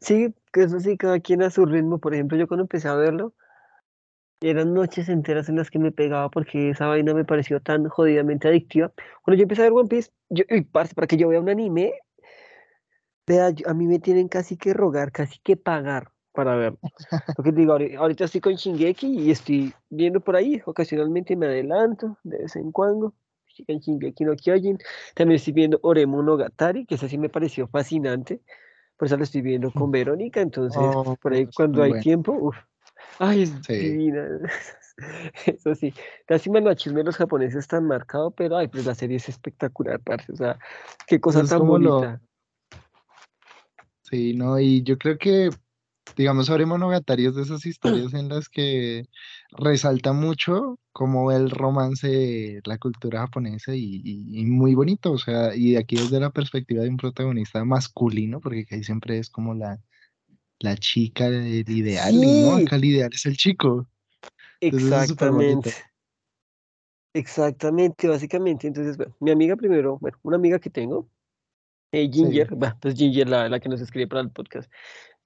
Sí, 0.00 0.34
eso 0.52 0.80
sí, 0.80 0.96
cada 0.96 1.20
quien 1.20 1.42
a 1.42 1.50
su 1.50 1.64
ritmo. 1.64 2.00
Por 2.00 2.12
ejemplo, 2.12 2.36
yo 2.36 2.48
cuando 2.48 2.64
empecé 2.64 2.88
a 2.88 2.96
verlo, 2.96 3.34
eran 4.40 4.74
noches 4.74 5.08
enteras 5.08 5.48
en 5.48 5.56
las 5.56 5.70
que 5.70 5.78
me 5.78 5.92
pegaba 5.92 6.30
porque 6.30 6.70
esa 6.70 6.86
vaina 6.86 7.14
me 7.14 7.24
pareció 7.24 7.60
tan 7.60 7.88
jodidamente 7.88 8.48
adictiva. 8.48 8.92
Cuando 9.22 9.38
yo 9.38 9.42
empecé 9.42 9.62
a 9.62 9.64
ver 9.64 9.72
One 9.72 9.88
Piece, 9.88 10.10
yo, 10.30 10.44
y 10.48 10.62
parce, 10.62 10.94
para 10.94 11.06
que 11.06 11.16
yo 11.16 11.28
vea 11.28 11.40
un 11.40 11.48
anime, 11.48 11.94
vea, 13.26 13.50
yo- 13.50 13.68
a 13.68 13.74
mí 13.74 13.86
me 13.86 13.98
tienen 13.98 14.28
casi 14.28 14.56
que 14.56 14.72
rogar, 14.74 15.12
casi 15.12 15.38
que 15.40 15.56
pagar 15.56 16.12
para 16.32 16.54
verlo. 16.56 16.78
Lo 17.36 17.44
que 17.44 17.52
digo, 17.52 17.74
ahori- 17.74 17.96
ahorita 17.96 18.24
estoy 18.24 18.40
con 18.40 18.54
Shingeki 18.54 19.06
y 19.20 19.30
estoy 19.30 19.72
viendo 19.90 20.20
por 20.20 20.36
ahí, 20.36 20.60
ocasionalmente 20.64 21.36
me 21.36 21.46
adelanto, 21.46 22.18
de 22.24 22.38
vez 22.38 22.56
en 22.56 22.72
cuando. 22.72 23.14
Con 23.66 23.78
Shingeki 23.78 24.24
no 24.24 24.36
Kyojin. 24.36 24.78
También 25.16 25.36
estoy 25.36 25.52
viendo 25.52 25.80
Oremu 25.82 26.22
no 26.22 26.36
Gatari, 26.36 26.86
que 26.86 26.94
esa 26.94 27.08
sí 27.08 27.18
me 27.18 27.28
pareció 27.28 27.66
fascinante. 27.66 28.40
Por 28.96 29.06
eso 29.06 29.16
lo 29.16 29.24
estoy 29.24 29.42
viendo 29.42 29.72
con 29.72 29.90
Verónica, 29.90 30.40
entonces 30.40 30.80
Oh, 30.94 31.16
por 31.20 31.32
ahí 31.32 31.42
es 31.42 31.54
cuando 31.54 31.82
hay 31.82 31.90
bueno. 31.90 32.02
tiempo, 32.02 32.32
uf, 32.32 32.56
ay, 33.18 33.42
es 33.42 33.62
Sí. 33.62 33.74
divina. 33.78 34.26
Eso 35.46 35.74
sí, 35.74 35.94
casi 36.26 36.50
el 36.50 36.62
machismo 36.64 36.98
de 36.98 37.04
los 37.04 37.16
japoneses 37.16 37.56
es 37.60 37.68
tan 37.68 37.86
marcado, 37.86 38.30
pero 38.32 38.56
ay, 38.56 38.68
pues 38.68 38.84
la 38.84 38.94
serie 38.94 39.16
es 39.16 39.28
espectacular, 39.28 40.00
parce. 40.00 40.32
O 40.32 40.36
sea, 40.36 40.58
qué 41.06 41.20
cosa 41.20 41.40
Es 41.42 41.48
tan 41.48 41.60
lo, 41.60 41.66
bonita. 41.66 42.20
sí, 44.02 44.34
no, 44.34 44.58
y 44.58 44.82
yo 44.82 44.98
creo 44.98 45.18
que, 45.18 45.50
digamos, 46.16 46.46
sobre 46.46 46.66
Monogatari 46.66 47.26
es 47.26 47.34
de 47.36 47.42
esas 47.42 47.64
historias 47.66 48.12
en 48.14 48.28
las 48.28 48.48
que 48.48 49.04
resalta 49.52 50.12
mucho 50.12 50.78
como 50.92 51.30
el 51.30 51.50
romance, 51.50 52.60
la 52.64 52.78
cultura 52.78 53.20
japonesa 53.20 53.74
y, 53.74 54.00
y- 54.04 54.40
y 54.40 54.46
muy 54.46 54.74
bonito, 54.74 55.12
o 55.12 55.18
sea, 55.18 55.54
y 55.54 55.76
aquí 55.76 55.96
desde 55.96 56.18
la 56.20 56.30
perspectiva 56.30 56.82
de 56.82 56.88
un 56.88 56.96
protagonista 56.96 57.64
masculino, 57.64 58.40
porque 58.40 58.66
ahí 58.70 58.82
siempre 58.82 59.18
es 59.18 59.30
como 59.30 59.54
la, 59.54 59.78
la 60.60 60.76
chica, 60.76 61.26
el 61.28 61.68
ideal, 61.70 62.24
y 62.24 62.34
no, 62.34 62.54
Sí, 62.56 62.62
acá 62.62 62.76
el 62.76 62.84
ideal 62.86 63.10
es 63.12 63.26
el 63.26 63.36
chico, 63.36 63.86
entonces 64.68 65.12
exactamente. 65.12 65.70
Exactamente, 67.14 68.08
básicamente. 68.08 68.66
Entonces, 68.66 68.96
bueno, 68.96 69.16
mi 69.20 69.30
amiga 69.30 69.56
primero, 69.56 69.98
bueno, 69.98 70.18
una 70.22 70.36
amiga 70.36 70.58
que 70.58 70.70
tengo, 70.70 71.08
eh, 71.92 72.08
Sí, 72.12 72.12
Ginger, 72.12 72.48
bah, 72.56 72.78
pues 72.80 72.94
Ginger, 72.94 73.28
la, 73.28 73.48
la 73.48 73.60
que 73.60 73.68
nos 73.68 73.80
escribe 73.80 74.08
para 74.08 74.22
el 74.22 74.30
podcast, 74.30 74.70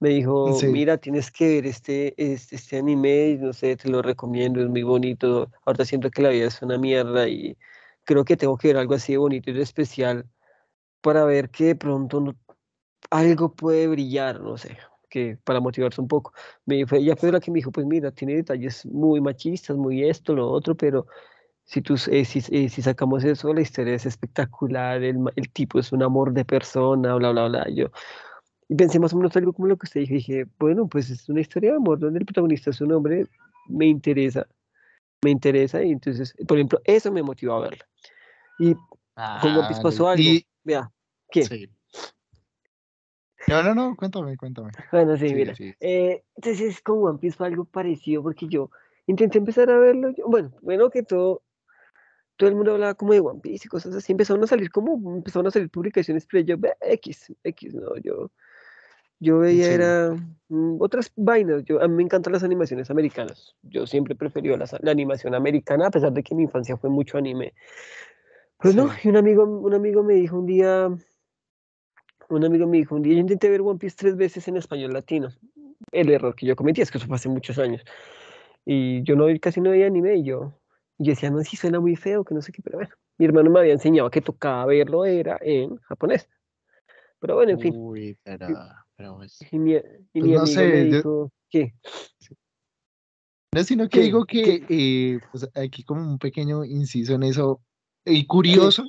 me 0.00 0.10
dijo, 0.10 0.60
sí, 0.60 0.68
mira, 0.68 0.98
tienes 0.98 1.30
que 1.30 1.48
ver 1.48 1.66
este, 1.66 2.14
este, 2.22 2.56
este 2.56 2.78
anime, 2.78 3.38
no 3.40 3.52
sé, 3.52 3.76
te 3.76 3.88
lo 3.90 4.02
recomiendo, 4.02 4.60
es 4.62 4.68
muy 4.68 4.82
bonito. 4.82 5.50
Ahorita 5.66 5.84
siento 5.84 6.10
que 6.10 6.22
la 6.22 6.30
vida 6.30 6.46
es 6.48 6.62
una 6.62 6.78
mierda 6.78 7.28
y 7.28 7.56
creo 8.04 8.24
que 8.24 8.36
tengo 8.36 8.56
que 8.58 8.68
ver 8.68 8.78
algo 8.78 8.94
así 8.94 9.12
de 9.12 9.18
bonito 9.18 9.50
y 9.50 9.54
de 9.54 9.62
especial 9.62 10.28
para 11.02 11.24
ver 11.24 11.50
que 11.50 11.64
de 11.66 11.76
pronto 11.76 12.20
no- 12.20 12.36
algo 13.10 13.54
puede 13.54 13.88
brillar, 13.88 14.40
no 14.40 14.56
sé, 14.58 14.78
que 15.12 15.36
para 15.44 15.60
motivarse 15.60 16.00
un 16.00 16.08
poco. 16.08 16.32
Me 16.64 16.86
fue, 16.86 16.98
ella 17.00 17.14
fue 17.16 17.30
la 17.30 17.38
que 17.38 17.50
me 17.50 17.56
dijo, 17.56 17.70
pues 17.70 17.86
mira, 17.86 18.10
tiene 18.10 18.36
detalles 18.36 18.86
muy 18.86 19.20
machistas, 19.20 19.76
muy 19.76 20.08
esto, 20.08 20.34
lo 20.34 20.48
otro, 20.50 20.74
pero 20.74 21.06
si, 21.64 21.82
tú, 21.82 21.94
eh, 22.10 22.24
si, 22.24 22.42
eh, 22.50 22.68
si 22.70 22.80
sacamos 22.80 23.22
eso, 23.22 23.52
la 23.52 23.60
historia 23.60 23.94
es 23.94 24.06
espectacular, 24.06 25.02
el, 25.02 25.18
el 25.36 25.50
tipo 25.50 25.78
es 25.78 25.92
un 25.92 26.02
amor 26.02 26.32
de 26.32 26.44
persona, 26.46 27.14
bla, 27.14 27.30
bla, 27.30 27.48
bla. 27.48 27.68
Yo, 27.68 27.90
y 28.68 28.74
pensé 28.74 28.98
más 28.98 29.12
o 29.12 29.18
menos 29.18 29.36
algo 29.36 29.52
como 29.52 29.68
lo 29.68 29.76
que 29.76 29.84
usted 29.84 30.00
dijo. 30.00 30.14
Dije, 30.14 30.46
bueno, 30.58 30.86
pues 30.88 31.10
es 31.10 31.28
una 31.28 31.42
historia 31.42 31.72
de 31.72 31.76
amor 31.76 31.98
donde 31.98 32.20
el 32.20 32.24
protagonista 32.24 32.70
es 32.70 32.80
un 32.80 32.92
hombre, 32.92 33.26
me 33.68 33.86
interesa, 33.86 34.46
me 35.22 35.30
interesa. 35.30 35.82
Y 35.82 35.92
entonces, 35.92 36.34
por 36.48 36.56
ejemplo, 36.56 36.80
eso 36.84 37.12
me 37.12 37.22
motivó 37.22 37.52
a 37.54 37.60
verla. 37.60 37.86
Y 38.58 38.72
con 38.74 38.82
Ah, 39.16 39.78
pasó 39.82 40.08
algo. 40.08 40.22
y 40.22 40.46
Vea, 40.64 40.90
¿qué? 41.30 41.44
sí. 41.44 41.68
No, 43.48 43.62
no, 43.62 43.74
no, 43.74 43.96
cuéntame, 43.96 44.36
cuéntame. 44.36 44.70
Bueno, 44.90 45.16
sí, 45.16 45.28
Sí, 45.28 45.34
mira. 45.34 45.54
sí. 45.54 45.74
eh, 45.80 46.22
entonces, 46.36 46.80
con 46.80 47.02
One 47.02 47.18
Piece 47.18 47.36
fue 47.36 47.46
algo 47.48 47.64
parecido 47.64 48.22
porque 48.22 48.46
yo 48.48 48.70
intenté 49.06 49.38
empezar 49.38 49.70
a 49.70 49.78
verlo. 49.78 50.10
yo- 50.10 50.26
bueno, 50.28 50.52
bueno, 50.62 50.90
que 50.90 51.02
todo, 51.02 51.42
todo 52.36 52.48
el 52.48 52.54
mundo 52.54 52.72
hablaba 52.72 52.94
como 52.94 53.12
de 53.12 53.20
One 53.20 53.40
Piece 53.40 53.66
y 53.66 53.68
cosas 53.68 53.94
así. 53.94 54.12
Empezaron 54.12 54.42
a 54.44 54.46
salir 54.46 54.70
como, 54.70 55.16
empezaron 55.16 55.46
a 55.46 55.50
salir 55.50 55.70
publicaciones, 55.70 56.26
pero 56.30 56.44
yo, 56.44 56.56
X, 56.80 57.32
X, 57.42 57.74
no, 57.74 57.96
yo, 57.96 58.30
yo 59.18 59.38
veía 59.40 59.66
Sí. 59.66 59.72
era 59.74 60.16
mm, 60.48 60.80
otras 60.80 61.12
vainas. 61.16 61.64
Yo, 61.64 61.82
a 61.82 61.88
mí 61.88 61.94
me 61.94 62.02
encantan 62.04 62.32
las 62.32 62.44
animaciones 62.44 62.90
americanas. 62.90 63.54
Yo 63.62 63.86
siempre 63.86 64.14
preferí 64.14 64.48
la, 64.56 64.66
la 64.80 64.90
animación 64.90 65.34
americana, 65.34 65.88
a 65.88 65.90
pesar 65.90 66.12
de 66.12 66.22
que 66.22 66.34
mi 66.34 66.44
infancia 66.44 66.76
fue 66.76 66.90
mucho 66.90 67.18
anime. 67.18 67.54
Pues 68.58 68.76
no, 68.76 68.88
y 69.02 69.08
un 69.08 69.16
amigo, 69.16 69.44
un 69.44 69.74
amigo 69.74 70.04
me 70.04 70.14
dijo 70.14 70.38
un 70.38 70.46
día, 70.46 70.88
un 72.28 72.44
amigo 72.44 72.66
me 72.66 72.78
dijo 72.78 72.94
un 72.94 73.02
día, 73.02 73.14
yo 73.14 73.20
intenté 73.20 73.48
ver 73.48 73.60
One 73.60 73.78
Piece 73.78 73.96
tres 73.98 74.16
veces 74.16 74.46
en 74.48 74.56
español 74.56 74.92
latino. 74.92 75.28
El 75.90 76.10
error 76.10 76.34
que 76.34 76.46
yo 76.46 76.56
cometí 76.56 76.80
es 76.80 76.90
que 76.90 76.98
eso 76.98 77.06
fue 77.06 77.16
hace 77.16 77.28
muchos 77.28 77.58
años. 77.58 77.82
Y 78.64 79.02
yo 79.02 79.16
no, 79.16 79.26
casi 79.40 79.60
no 79.60 79.70
veía 79.70 79.86
anime 79.86 80.16
y 80.16 80.24
yo, 80.24 80.52
y 80.98 81.06
yo 81.06 81.10
decía, 81.12 81.30
no, 81.30 81.42
sí 81.42 81.56
suena 81.56 81.80
muy 81.80 81.96
feo, 81.96 82.24
que 82.24 82.34
no 82.34 82.42
sé 82.42 82.52
qué, 82.52 82.62
pero 82.62 82.78
bueno. 82.78 82.94
Mi 83.18 83.26
hermano 83.26 83.50
me 83.50 83.60
había 83.60 83.74
enseñado 83.74 84.10
que 84.10 84.20
tocaba 84.20 84.66
verlo, 84.66 85.04
era 85.04 85.38
en 85.42 85.76
japonés. 85.76 86.28
Pero 87.20 87.36
bueno, 87.36 87.52
en 87.52 87.60
fin. 87.60 87.74
Uy, 87.76 88.18
pero, 88.22 88.48
pero 88.96 89.16
pues, 89.16 89.38
y 89.50 89.58
mi, 89.58 89.74
y 89.74 89.80
pues 89.80 90.24
mi 90.24 90.32
no 90.32 90.40
amigo 90.40 90.40
me 90.40 90.46
sé, 90.46 90.90
yo, 90.90 90.96
dijo, 90.96 91.32
¿qué? 91.50 91.74
no, 93.54 93.62
sino 93.62 93.88
que 93.88 93.98
¿Qué? 93.98 94.04
digo 94.04 94.24
que, 94.24 94.64
eh, 94.68 95.20
pues 95.30 95.48
aquí 95.54 95.84
como 95.84 96.02
un 96.02 96.18
pequeño 96.18 96.64
inciso 96.64 97.14
en 97.14 97.22
eso, 97.24 97.60
y 98.04 98.26
¿Qué? 98.26 98.82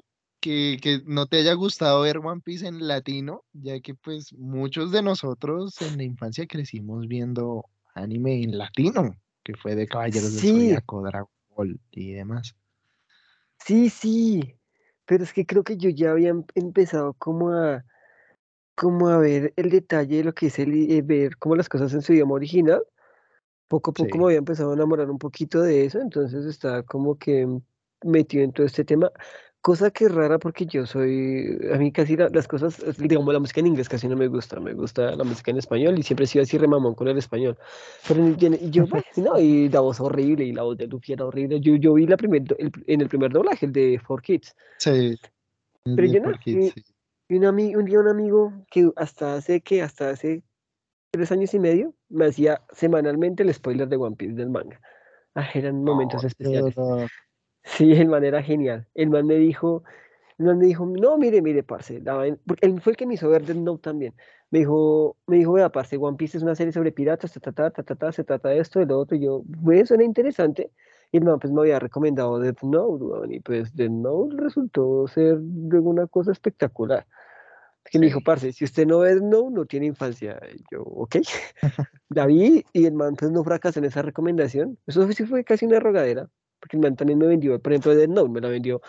Que, 0.44 0.78
que 0.82 1.02
no 1.06 1.26
te 1.28 1.38
haya 1.38 1.54
gustado 1.54 2.02
ver 2.02 2.18
One 2.18 2.42
Piece 2.42 2.68
en 2.68 2.86
latino, 2.86 3.46
ya 3.54 3.80
que 3.80 3.96
pues 3.96 4.34
muchos 4.34 4.92
de 4.92 5.02
nosotros 5.02 5.82
en 5.82 5.96
la 5.96 6.04
infancia 6.04 6.46
crecimos 6.48 7.08
viendo 7.08 7.66
anime 7.96 8.44
en 8.44 8.58
latino, 8.58 9.16
que 9.42 9.56
fue 9.56 9.76
de 9.76 9.88
Caballeros 9.88 10.34
del 10.34 10.42
Sí, 10.42 10.50
Zodiaco, 10.52 11.02
Dragon 11.02 11.30
Ball 11.56 11.80
y 11.92 12.12
demás. 12.12 12.56
sí, 13.60 13.90
sí. 13.90 14.56
Pero 15.06 15.24
es 15.24 15.34
que 15.34 15.46
creo 15.46 15.64
que 15.64 15.78
yo 15.78 15.90
ya 15.90 16.12
había 16.12 16.30
em- 16.30 16.46
empezado 16.56 17.14
como 17.14 17.52
a, 17.52 17.86
como 18.76 19.10
a 19.10 19.18
ver 19.20 19.54
el 19.58 19.70
detalle 19.72 20.18
de 20.18 20.24
lo 20.26 20.34
que 20.34 20.48
es 20.48 20.60
el, 20.60 20.92
eh, 20.92 21.02
ver 21.04 21.38
como 21.38 21.56
las 21.56 21.70
cosas 21.70 21.94
en 21.94 22.02
su 22.02 22.14
idioma 22.14 22.36
original. 22.36 22.84
Poco 23.68 23.92
a 23.92 23.94
poco 23.96 24.20
me 24.20 24.26
había 24.26 24.40
empezado 24.40 24.72
a 24.72 24.76
enamorar 24.76 25.10
un 25.12 25.20
poquito 25.20 25.62
de 25.62 25.86
eso, 25.86 26.00
entonces 26.02 26.46
estaba 26.46 26.84
como 26.84 27.18
que 27.18 27.48
metido 28.04 28.44
en 28.44 28.54
todo 28.54 28.66
este 28.68 28.86
tema, 28.86 29.12
cosa 29.63 29.91
que 29.91 30.05
es 30.05 30.12
rara 30.13 30.39
porque 30.39 30.65
yo 30.65 30.86
soy, 30.86 31.58
a 31.74 31.77
mí 31.77 31.91
casi 31.93 32.17
la- 32.17 32.27
las 32.27 32.50
cosas, 32.50 32.84
digamos 32.98 33.34
la 33.34 33.39
música 33.39 33.62
en 33.62 33.67
inglés 33.67 33.88
casi 33.88 34.10
no 34.10 34.17
me 34.17 34.27
gusta, 34.27 34.60
me 34.60 34.74
gusta 34.74 35.15
la 35.15 35.24
música 35.24 35.51
en 35.51 35.58
español 35.58 35.98
y 35.98 36.03
siempre 36.03 36.25
he 36.25 36.27
sido 36.27 36.43
así 36.43 36.58
remamón 36.58 36.96
con 36.96 37.08
el 37.08 37.17
español, 37.17 37.58
pero 38.05 38.27
y 38.27 38.70
yo, 38.72 38.86
bueno, 38.88 39.05
no, 39.15 39.39
y 39.39 39.70
la 39.70 39.79
voz 39.79 40.01
horrible 40.01 40.43
y 40.43 40.51
la 40.51 40.63
voz 40.63 40.77
de 40.77 40.88
Luffy 40.88 41.13
era 41.13 41.25
horrible, 41.25 41.62
yo, 41.62 41.77
yo 41.77 41.93
vi 41.93 42.05
la 42.05 42.17
primer, 42.17 42.43
el- 42.60 42.72
en 42.88 43.01
el 43.01 43.08
primer 43.08 43.32
doblaje, 43.32 43.65
el 43.65 43.72
de 43.72 44.00
Four 44.05 44.22
Kids, 44.22 44.53
Sí, 44.79 45.17
pero 45.96 46.08
yo 46.08 46.20
no, 46.20 46.27
4Kids, 46.27 46.65
y, 46.65 46.70
sí. 46.72 46.84
y 47.29 47.38
un, 47.38 47.46
un 47.46 47.86
día 47.86 48.00
un 48.00 48.08
amigo 48.10 48.51
que 48.70 48.91
hasta 48.98 49.36
hace 49.36 49.62
que, 49.62 49.82
hasta 49.82 50.10
hace 50.10 50.43
tres 51.12 51.32
años 51.32 51.53
y 51.53 51.60
medio, 51.60 51.93
me 52.10 52.25
hacía 52.25 52.62
semanalmente 52.74 53.43
el 53.43 53.53
spoiler 53.53 53.88
de 53.88 53.96
One 53.96 54.17
Piece 54.17 54.34
del 54.34 54.50
manga. 54.50 54.82
Ah, 55.36 55.48
eran 55.53 55.84
momentos 55.84 56.24
especiales. 56.25 56.75
Sí, 57.63 57.93
el 57.93 58.08
man 58.08 58.24
era 58.24 58.43
genial. 58.43 58.88
El 58.93 59.10
man 59.10 59.25
me 59.25 59.36
dijo, 59.36 59.84
el 60.38 60.46
man 60.48 60.60
me 60.60 60.65
dijo, 60.67 60.86
no, 60.86 61.17
mire, 61.17 61.41
mire, 61.41 61.63
parce, 61.63 62.01
la 62.01 62.15
vaina-", 62.15 62.38
porque 62.46 62.65
él 62.67 62.82
fue 62.82 62.93
el 62.93 62.98
que 62.98 63.05
me 63.08 63.15
hizo 63.15 63.29
ver 63.29 63.46
Death 63.46 63.58
Note 63.58 63.82
también. 63.84 64.13
Me 64.51 64.60
dijo, 64.60 65.17
me 65.27 65.38
dijo, 65.38 65.53
vea, 65.53 65.70
parce, 65.72 65.98
One 65.98 66.17
Piece 66.17 66.38
es 66.38 66.43
una 66.43 66.55
serie 66.55 66.74
sobre 66.74 66.91
piratas, 66.91 67.34
ta, 67.34 67.51
ta, 67.51 67.72
ta, 67.72 67.84
ta, 67.84 67.96
ta, 67.96 68.12
se 68.12 68.24
trata 68.24 68.50
de 68.50 68.60
esto, 68.60 68.79
de 68.79 68.86
lo 68.88 69.00
otro, 69.00 69.17
y 69.17 69.22
yo, 69.22 69.43
pues, 69.63 69.88
suena 69.89 70.03
interesante. 70.03 70.72
Y 71.12 71.17
el 71.17 71.24
man, 71.25 71.39
pues, 71.39 71.53
me 71.53 71.62
había 71.62 71.79
recomendado 71.79 72.39
Death 72.39 72.63
Note, 72.63 73.03
weón, 73.03 73.34
y 73.34 73.39
pues 73.39 73.75
Death 73.75 73.91
Note 73.91 74.36
resultó 74.38 75.08
ser 75.08 75.38
luego 75.41 75.89
una 75.89 76.08
cosa 76.08 76.32
espectacular. 76.32 77.08
Que 77.91 78.00
me 78.00 78.08
dijo, 78.08 78.22
parce, 78.22 78.53
si 78.53 78.65
usted 78.65 78.88
no 78.88 79.00
ve 79.00 79.15
Death 79.15 79.24
Note, 79.24 79.51
no 79.55 79.65
tiene 79.65 79.88
infancia. 79.88 80.39
Y 80.55 80.63
yo, 80.72 80.84
ok. 80.84 81.17
La 82.10 82.25
vi 82.27 82.65
y 82.74 82.86
el 82.86 82.93
man 82.93 83.15
pues 83.15 83.32
no 83.32 83.43
fracasó 83.43 83.79
en 83.79 83.86
esa 83.86 84.01
recomendación. 84.03 84.79
Eso 84.88 85.12
sí 85.12 85.25
fue 85.25 85.43
casi 85.43 85.65
una 85.65 85.79
rogadera, 85.79 86.29
porque 86.63 86.77
el 86.77 86.82
man 86.82 86.96
también 86.96 87.20
me 87.20 87.27
vendió, 87.27 87.60
por 87.60 87.74
ejemplo, 87.74 87.93
Death 87.93 88.10
Note 88.10 88.29
me 88.29 88.39
la 88.39 88.48
vendió. 88.48 88.82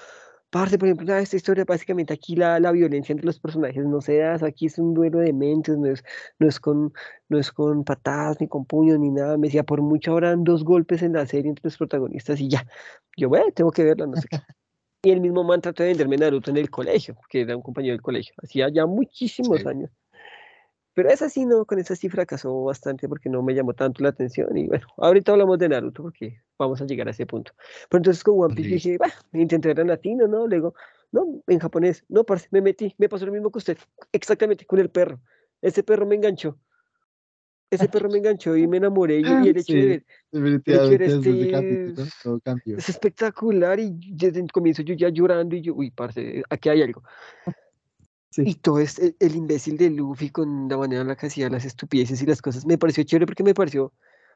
Parce, 0.51 0.79
por 0.79 0.87
ejemplo, 0.87 1.13
esta 1.17 1.35
historia, 1.35 1.65
básicamente 1.65 2.15
aquí 2.15 2.37
la, 2.37 2.61
la 2.61 2.71
violencia 2.71 3.13
entre 3.13 3.27
los 3.27 3.41
personajes 3.41 3.85
no 3.85 4.01
se 4.01 4.19
da, 4.19 4.35
aquí 4.47 4.67
es 4.67 4.79
un 4.79 4.95
duelo 4.95 5.19
de 5.19 5.33
mentes, 5.33 5.77
no 5.77 5.87
es, 5.89 6.05
no 6.39 6.47
es 6.47 6.61
con, 6.61 6.93
no 7.29 7.39
es 7.41 7.51
con 7.51 7.83
patadas, 7.83 8.41
ni 8.41 8.47
con 8.47 8.65
puños, 8.65 9.01
ni 9.01 9.11
nada. 9.11 9.37
Me 9.37 9.49
decía, 9.49 9.65
por 9.65 9.83
mucho 9.83 10.13
habrán 10.13 10.45
dos 10.45 10.63
golpes 10.63 11.03
en 11.03 11.15
la 11.15 11.27
serie 11.27 11.49
entre 11.49 11.65
los 11.65 11.77
protagonistas 11.77 12.41
y 12.41 12.49
ya. 12.49 12.65
Yo, 13.17 13.29
bueno, 13.29 13.47
tengo 13.53 13.73
que 13.73 13.83
verla, 13.83 14.07
no 14.07 14.15
sé 14.17 14.29
qué. 14.31 14.39
Y 15.03 15.11
el 15.11 15.21
mismo 15.21 15.43
man 15.43 15.61
trató 15.61 15.83
de 15.83 15.89
venderme 15.89 16.17
Naruto 16.17 16.53
en 16.53 16.59
el 16.59 16.71
colegio, 16.71 17.17
que 17.29 17.41
era 17.41 17.57
un 17.57 17.63
compañero 17.63 17.95
del 17.95 18.03
colegio, 18.03 18.35
hacía 18.41 18.69
ya 18.69 18.87
muchísimos 18.87 19.63
Sí. 19.63 19.67
años. 19.69 19.91
Pero 20.95 21.11
esa 21.11 21.29
sí 21.29 21.45
no, 21.45 21.65
con 21.65 21.79
esa 21.81 21.97
sí 21.97 22.09
fracasó 22.09 22.65
bastante 22.65 23.09
porque 23.09 23.29
no 23.29 23.43
me 23.43 23.53
llamó 23.53 23.75
tanto 23.75 24.03
la 24.03 24.11
atención. 24.11 24.57
Y 24.57 24.69
bueno, 24.69 24.87
ahorita 24.97 25.33
hablamos 25.33 25.59
de 25.59 25.69
Naruto 25.69 26.05
porque 26.05 26.41
vamos 26.57 26.81
a 26.81 26.87
llegar 26.87 27.09
a 27.09 27.11
ese 27.11 27.27
punto. 27.27 27.53
Pero 27.89 27.99
entonces 27.99 28.23
con 28.23 28.41
One 28.41 28.55
Piece 28.55 28.71
dije, 28.71 28.99
bah, 28.99 29.13
intenté 29.33 29.69
ver 29.69 29.81
en 29.81 29.89
latino, 29.89 30.29
¿no? 30.29 30.47
Luego, 30.47 30.75
no, 31.11 31.43
en 31.49 31.59
japonés. 31.59 32.05
No, 32.09 32.25
parce, 32.25 32.47
me 32.53 32.61
metí, 32.61 32.95
me 32.99 33.09
pasó 33.09 33.27
lo 33.27 33.33
mismo 33.33 33.51
que 33.51 33.59
usted. 33.59 33.79
Exactamente, 34.13 34.65
con 34.67 34.79
el 34.79 34.89
perro. 34.89 35.21
Ese 35.61 35.83
perro 35.83 36.07
me 36.07 36.15
enganchó. 36.15 36.59
ese 37.71 37.89
perro 37.89 38.09
me 38.09 38.19
enganchó 38.19 38.57
y 38.57 38.69
me 38.69 38.77
enamoré. 38.77 39.19
Y, 39.19 39.25
y 39.25 39.49
el 39.49 39.57
hecho 39.57 39.75
de 39.75 39.87
ver, 39.87 40.05
el 40.31 40.55
hecho 40.57 40.89
de 40.89 41.05
este 41.07 41.51
capítulo 41.51 42.03
es, 42.03 42.43
cambió. 42.45 42.79
es 42.79 42.89
espectacular. 42.89 43.81
Y 43.81 43.99
desde 44.13 44.41
el 44.41 44.53
comienzo 44.53 44.83
yo 44.83 44.95
ya 44.95 45.09
llorando 45.09 45.57
y 45.57 45.63
yo, 45.63 45.75
uy, 45.75 45.91
parce, 45.91 46.45
aquí 46.49 46.69
hay 46.69 46.83
algo. 46.83 47.03
Y 48.37 48.53
Sí, 48.53 48.55
todo 48.55 48.81
este, 48.81 49.15
el 49.21 49.37
imbécil 49.37 49.77
de 49.77 49.91
Luffy 49.91 50.31
con 50.31 50.69
la 50.69 50.77
manera 50.77 51.03
en 51.03 51.09
la 51.09 51.17
que 51.17 51.27
hacía 51.27 51.49
las 51.49 51.65
estupideces 51.65 52.21
y 52.23 52.27
las 52.27 52.43
cosas, 52.43 52.67
me 52.67 52.79
pareció 52.79 53.05
chévere 53.05 53.27
porque 53.27 53.45
me 53.45 53.55
pareció, 53.55 53.93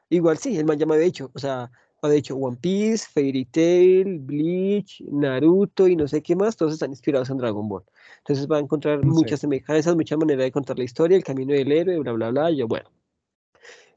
igual 0.09 0.37
sí, 0.37 0.57
el 0.57 0.65
man 0.65 0.77
ya 0.77 0.85
me 0.85 0.95
había 0.95 1.07
hecho, 1.07 1.31
o 1.33 1.39
sea, 1.39 1.69
había 2.01 2.17
hecho 2.17 2.35
One 2.35 2.57
Piece, 2.61 3.07
Fairy 3.11 3.45
Tail, 3.45 4.19
Bleach, 4.19 5.03
Naruto 5.11 5.87
y 5.87 5.95
no 5.95 6.07
sé 6.07 6.21
qué 6.21 6.35
más, 6.35 6.55
todos 6.55 6.73
están 6.73 6.91
inspirados 6.91 7.29
en 7.29 7.37
Dragon 7.37 7.67
Ball. 7.67 7.83
Entonces 8.19 8.47
va 8.49 8.57
a 8.57 8.61
encontrar 8.61 9.01
sí. 9.01 9.07
muchas 9.07 9.41
semejanzas, 9.41 9.95
muchas 9.95 10.17
maneras 10.17 10.45
de 10.45 10.51
contar 10.51 10.77
la 10.77 10.85
historia, 10.85 11.17
el 11.17 11.23
camino 11.23 11.53
del 11.53 11.71
héroe, 11.71 11.99
bla, 11.99 12.13
bla, 12.13 12.29
bla, 12.29 12.51
y 12.51 12.57
yo, 12.57 12.67
bueno. 12.67 12.89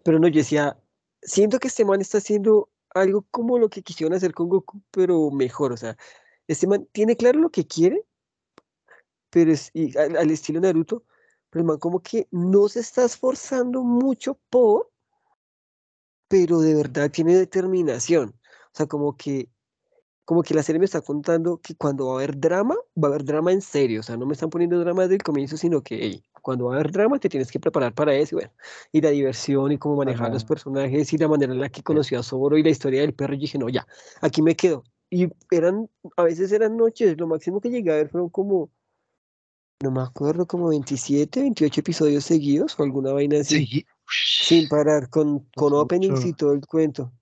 Pero 0.05 0.19
no, 0.19 0.27
yo 0.29 0.39
decía, 0.41 0.77
siento 1.23 1.59
que 1.59 1.69
este 1.69 1.85
man 1.85 2.01
está 2.01 2.19
haciendo 2.19 2.69
algo 2.95 3.25
como 3.31 3.59
lo 3.59 3.69
que 3.69 3.83
quisieron 3.83 4.15
hacer 4.15 4.35
con 4.35 4.49
Goku, 4.49 4.83
pero 4.91 5.31
mejor, 5.31 5.73
o 5.73 5.77
sea, 5.77 5.97
este 6.49 6.67
man 6.67 6.89
tiene 6.93 7.17
claro 7.17 7.39
lo 7.39 7.51
que 7.51 7.67
quiere, 7.67 8.05
pero 9.33 9.51
es 9.51 9.71
y 9.73 9.97
al, 9.97 10.17
al 10.17 10.31
estilo 10.31 10.61
Naruto, 10.61 11.05
pero 11.51 11.63
el 11.63 11.67
man 11.67 11.79
como 11.79 12.01
que 12.01 12.29
no 12.31 12.69
se 12.69 12.81
está 12.81 13.05
esforzando 13.05 13.83
mucho 13.83 14.39
por, 14.51 14.91
pero 16.29 16.61
de 16.61 16.75
verdad 16.75 17.11
tiene 17.11 17.35
determinación. 17.35 18.35
O 18.73 18.77
sea, 18.77 18.87
como 18.87 19.17
que, 19.17 19.49
como 20.25 20.43
que 20.43 20.55
la 20.55 20.63
serie 20.63 20.79
me 20.79 20.85
está 20.85 21.01
contando 21.01 21.59
que 21.59 21.75
cuando 21.75 22.07
va 22.07 22.13
a 22.13 22.17
haber 22.17 22.39
drama, 22.39 22.77
va 22.97 23.09
a 23.09 23.11
haber 23.11 23.25
drama 23.25 23.53
en 23.53 23.63
serio. 23.63 24.01
O 24.01 24.03
sea, 24.03 24.17
no 24.17 24.27
me 24.27 24.35
están 24.35 24.51
poniendo 24.51 24.79
drama 24.79 25.03
desde 25.03 25.17
el 25.17 25.23
comienzo, 25.23 25.57
sino 25.57 25.83
que 25.83 25.99
hey, 26.01 26.23
cuando 26.43 26.67
va 26.67 26.73
a 26.73 26.75
haber 26.77 26.93
drama 26.93 27.19
te 27.19 27.29
tienes 27.29 27.51
que 27.51 27.61
preparar 27.61 27.95
para 27.95 28.15
eso. 28.15 28.37
Y 28.37 28.37
bueno, 28.37 28.53
y 28.93 29.01
la 29.01 29.11
diversión 29.11 29.73
y 29.73 29.79
cómo 29.79 29.97
manejar 29.97 30.33
los 30.33 30.45
personajes 30.45 31.13
y 31.13 31.19
la 31.19 31.29
manera 31.29 31.53
en 31.53 31.61
la 31.61 31.69
que 31.71 31.83
conoció 31.83 32.19
a 32.21 32.23
Zoro 32.23 32.59
y 32.59 32.63
la 32.63 32.71
historia 32.71 33.01
del 33.01 33.15
perro. 33.15 33.35
Y 33.35 33.39
dije, 33.39 33.59
no, 33.59 33.69
ya, 33.69 33.87
aquí 34.21 34.43
me 34.43 34.57
quedo. 34.57 34.85
Y 35.11 35.29
eran, 35.51 35.91
a 36.17 36.23
veces 36.23 36.53
eran 36.53 36.77
noches, 36.77 37.19
lo 37.19 37.27
máximo 37.27 37.61
que 37.61 37.69
llegué 37.71 37.93
a 37.93 37.97
ver 37.97 38.09
fueron 38.09 38.31
como 38.31 38.71
no 39.83 39.91
me 39.91 40.01
acuerdo, 40.01 40.47
como 40.47 40.69
27, 40.69 41.41
28 41.41 41.81
episodios 41.81 42.25
seguidos 42.25 42.79
o 42.79 42.83
alguna 42.83 43.13
vaina 43.13 43.41
así, 43.41 43.67
Sí. 43.67 43.87
sin 44.45 44.69
parar, 44.69 45.11
con, 45.11 45.41
con 45.57 45.73
openings 45.73 46.25
y 46.25 46.33
todo 46.33 46.53
el 46.53 46.67
cuento. 46.67 47.13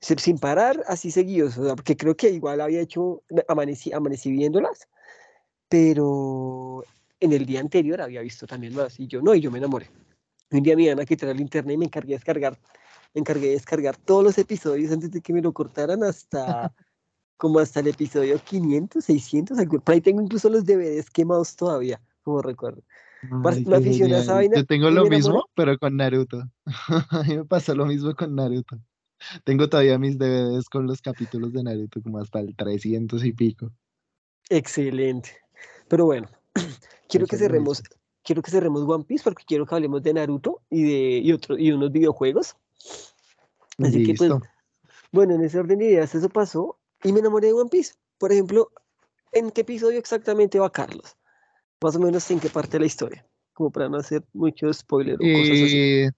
Sin 0.00 0.38
parar, 0.38 0.82
así 0.88 1.10
seguidos, 1.12 1.56
o 1.58 1.64
sea, 1.64 1.76
porque 1.76 1.96
creo 1.96 2.16
que 2.16 2.30
igual 2.30 2.60
había 2.60 2.80
hecho, 2.80 3.22
amanecí, 3.46 3.92
amanecí 3.92 4.32
viéndolas, 4.32 4.88
pero 5.68 6.82
en 7.20 7.32
el 7.32 7.46
día 7.46 7.60
anterior 7.60 8.00
había 8.00 8.20
visto 8.20 8.46
también 8.46 8.74
más, 8.74 8.98
y 8.98 9.06
yo 9.06 9.22
no, 9.22 9.34
y 9.34 9.40
yo 9.40 9.50
me 9.50 9.58
enamoré. 9.58 9.90
Un 10.50 10.62
día 10.62 10.76
me 10.76 10.82
iban 10.82 11.00
a 11.00 11.04
quitar 11.04 11.28
el 11.28 11.40
internet 11.40 11.74
y 11.74 11.78
me 11.78 11.84
encargué 11.84 12.08
de 12.08 12.16
descargar, 12.16 12.58
me 13.14 13.20
encargué 13.20 13.46
de 13.46 13.52
descargar 13.52 13.96
todos 13.96 14.24
los 14.24 14.36
episodios 14.38 14.92
antes 14.92 15.10
de 15.12 15.20
que 15.20 15.32
me 15.32 15.40
lo 15.40 15.52
cortaran 15.52 16.02
hasta, 16.02 16.74
como 17.42 17.58
hasta 17.58 17.80
el 17.80 17.88
episodio 17.88 18.38
500, 18.38 19.04
600, 19.04 19.58
algo- 19.58 19.80
por 19.80 19.94
ahí 19.94 20.00
tengo 20.00 20.22
incluso 20.22 20.48
los 20.48 20.64
DVDs 20.64 21.10
quemados 21.10 21.56
todavía, 21.56 22.00
como 22.22 22.40
recuerdo. 22.40 22.84
Ay, 23.44 23.64
me 23.66 23.78
aficioné 23.78 24.14
a 24.14 24.18
esa 24.20 24.34
vaina 24.34 24.58
Yo 24.58 24.64
tengo 24.64 24.84
lo 24.92 25.06
enamoré. 25.06 25.16
mismo, 25.16 25.44
pero 25.52 25.76
con 25.76 25.96
Naruto. 25.96 26.44
A 27.10 27.24
mí 27.26 27.38
me 27.38 27.44
pasó 27.44 27.74
lo 27.74 27.86
mismo 27.86 28.14
con 28.14 28.36
Naruto. 28.36 28.78
Tengo 29.42 29.68
todavía 29.68 29.98
mis 29.98 30.16
DVDs 30.18 30.68
con 30.68 30.86
los 30.86 31.02
capítulos 31.02 31.52
de 31.52 31.64
Naruto, 31.64 32.00
como 32.00 32.20
hasta 32.20 32.38
el 32.38 32.54
300 32.54 33.24
y 33.24 33.32
pico. 33.32 33.72
Excelente. 34.48 35.30
Pero 35.88 36.04
bueno, 36.04 36.28
quiero 37.08 37.26
que 37.26 37.36
cerremos, 37.36 37.82
quiero 38.22 38.40
que 38.40 38.52
cerremos 38.52 38.82
One 38.88 39.02
Piece 39.02 39.24
porque 39.24 39.42
quiero 39.44 39.66
que 39.66 39.74
hablemos 39.74 40.00
de 40.04 40.14
Naruto 40.14 40.62
y 40.70 40.82
de 40.84 41.18
y 41.18 41.32
otro, 41.32 41.58
y 41.58 41.72
unos 41.72 41.90
videojuegos. 41.90 42.54
Así 43.82 44.04
que 44.04 44.14
pues, 44.14 44.32
bueno, 45.10 45.34
en 45.34 45.42
ese 45.42 45.58
orden 45.58 45.80
de 45.80 45.86
ideas 45.86 46.14
eso 46.14 46.28
pasó 46.28 46.78
y 47.04 47.12
me 47.12 47.20
enamoré 47.20 47.48
de 47.48 47.52
One 47.52 47.70
Piece. 47.70 47.94
Por 48.18 48.32
ejemplo, 48.32 48.70
¿en 49.32 49.50
qué 49.50 49.62
episodio 49.62 49.98
exactamente 49.98 50.58
va 50.58 50.70
Carlos? 50.70 51.16
Más 51.80 51.96
o 51.96 52.00
menos 52.00 52.30
en 52.30 52.40
qué 52.40 52.48
parte 52.48 52.72
de 52.72 52.80
la 52.80 52.86
historia, 52.86 53.26
como 53.52 53.70
para 53.70 53.88
no 53.88 53.96
hacer 53.96 54.24
mucho 54.32 54.72
spoiler 54.72 55.14
o 55.14 55.18
cosas 55.18 55.62
así. 55.62 55.76
Eh, 55.76 56.10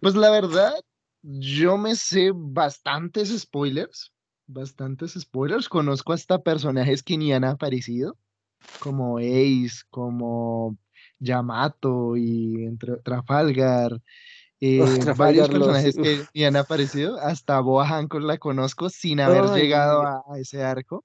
pues 0.00 0.14
la 0.14 0.30
verdad, 0.30 0.74
yo 1.22 1.78
me 1.78 1.96
sé 1.96 2.32
bastantes 2.34 3.30
spoilers. 3.38 4.12
Bastantes 4.46 5.12
spoilers. 5.12 5.68
Conozco 5.68 6.12
hasta 6.12 6.42
personajes 6.42 7.02
que 7.02 7.16
ni 7.16 7.32
han 7.32 7.44
aparecido, 7.44 8.18
como 8.78 9.18
Ace, 9.18 9.84
como 9.88 10.76
Yamato 11.18 12.16
y 12.16 12.64
entre 12.64 12.98
Trafalgar. 12.98 14.02
Eh, 14.60 14.78
varios 15.16 15.48
personajes 15.48 15.96
que 15.96 16.24
ni 16.34 16.44
han 16.44 16.56
aparecido. 16.56 17.18
Hasta 17.18 17.60
Boa 17.60 17.86
Hancock 17.86 18.22
la 18.22 18.38
conozco 18.38 18.88
sin 18.88 19.20
haber 19.20 19.44
Ay, 19.50 19.62
llegado 19.62 20.02
a, 20.02 20.22
a 20.28 20.38
ese 20.38 20.62
arco. 20.62 21.04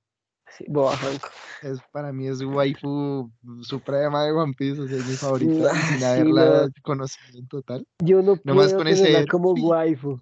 sí, 0.58 0.66
Boa 0.68 0.96
Hancock. 0.96 1.32
Es, 1.62 1.80
para 1.92 2.14
mí 2.14 2.28
es 2.28 2.42
waifu 2.42 3.30
suprema 3.64 4.24
de 4.24 4.32
One 4.32 4.54
Piece, 4.58 4.80
o 4.82 4.88
sea, 4.88 4.98
es 4.98 5.06
mi 5.06 5.16
favorita, 5.16 5.70
Ah, 5.72 5.88
sin 5.88 6.00
sí, 6.00 6.06
haberla 6.06 6.64
no. 6.64 6.70
conocido 6.84 7.40
en 7.40 7.48
total. 7.48 7.86
Yo 8.02 8.22
no 8.22 8.38
Nomás 8.44 8.68
puedo 8.68 8.78
con 8.78 8.88
tenerla 8.88 9.20
ese 9.20 9.28
como 9.28 9.52
waifu. 9.54 10.22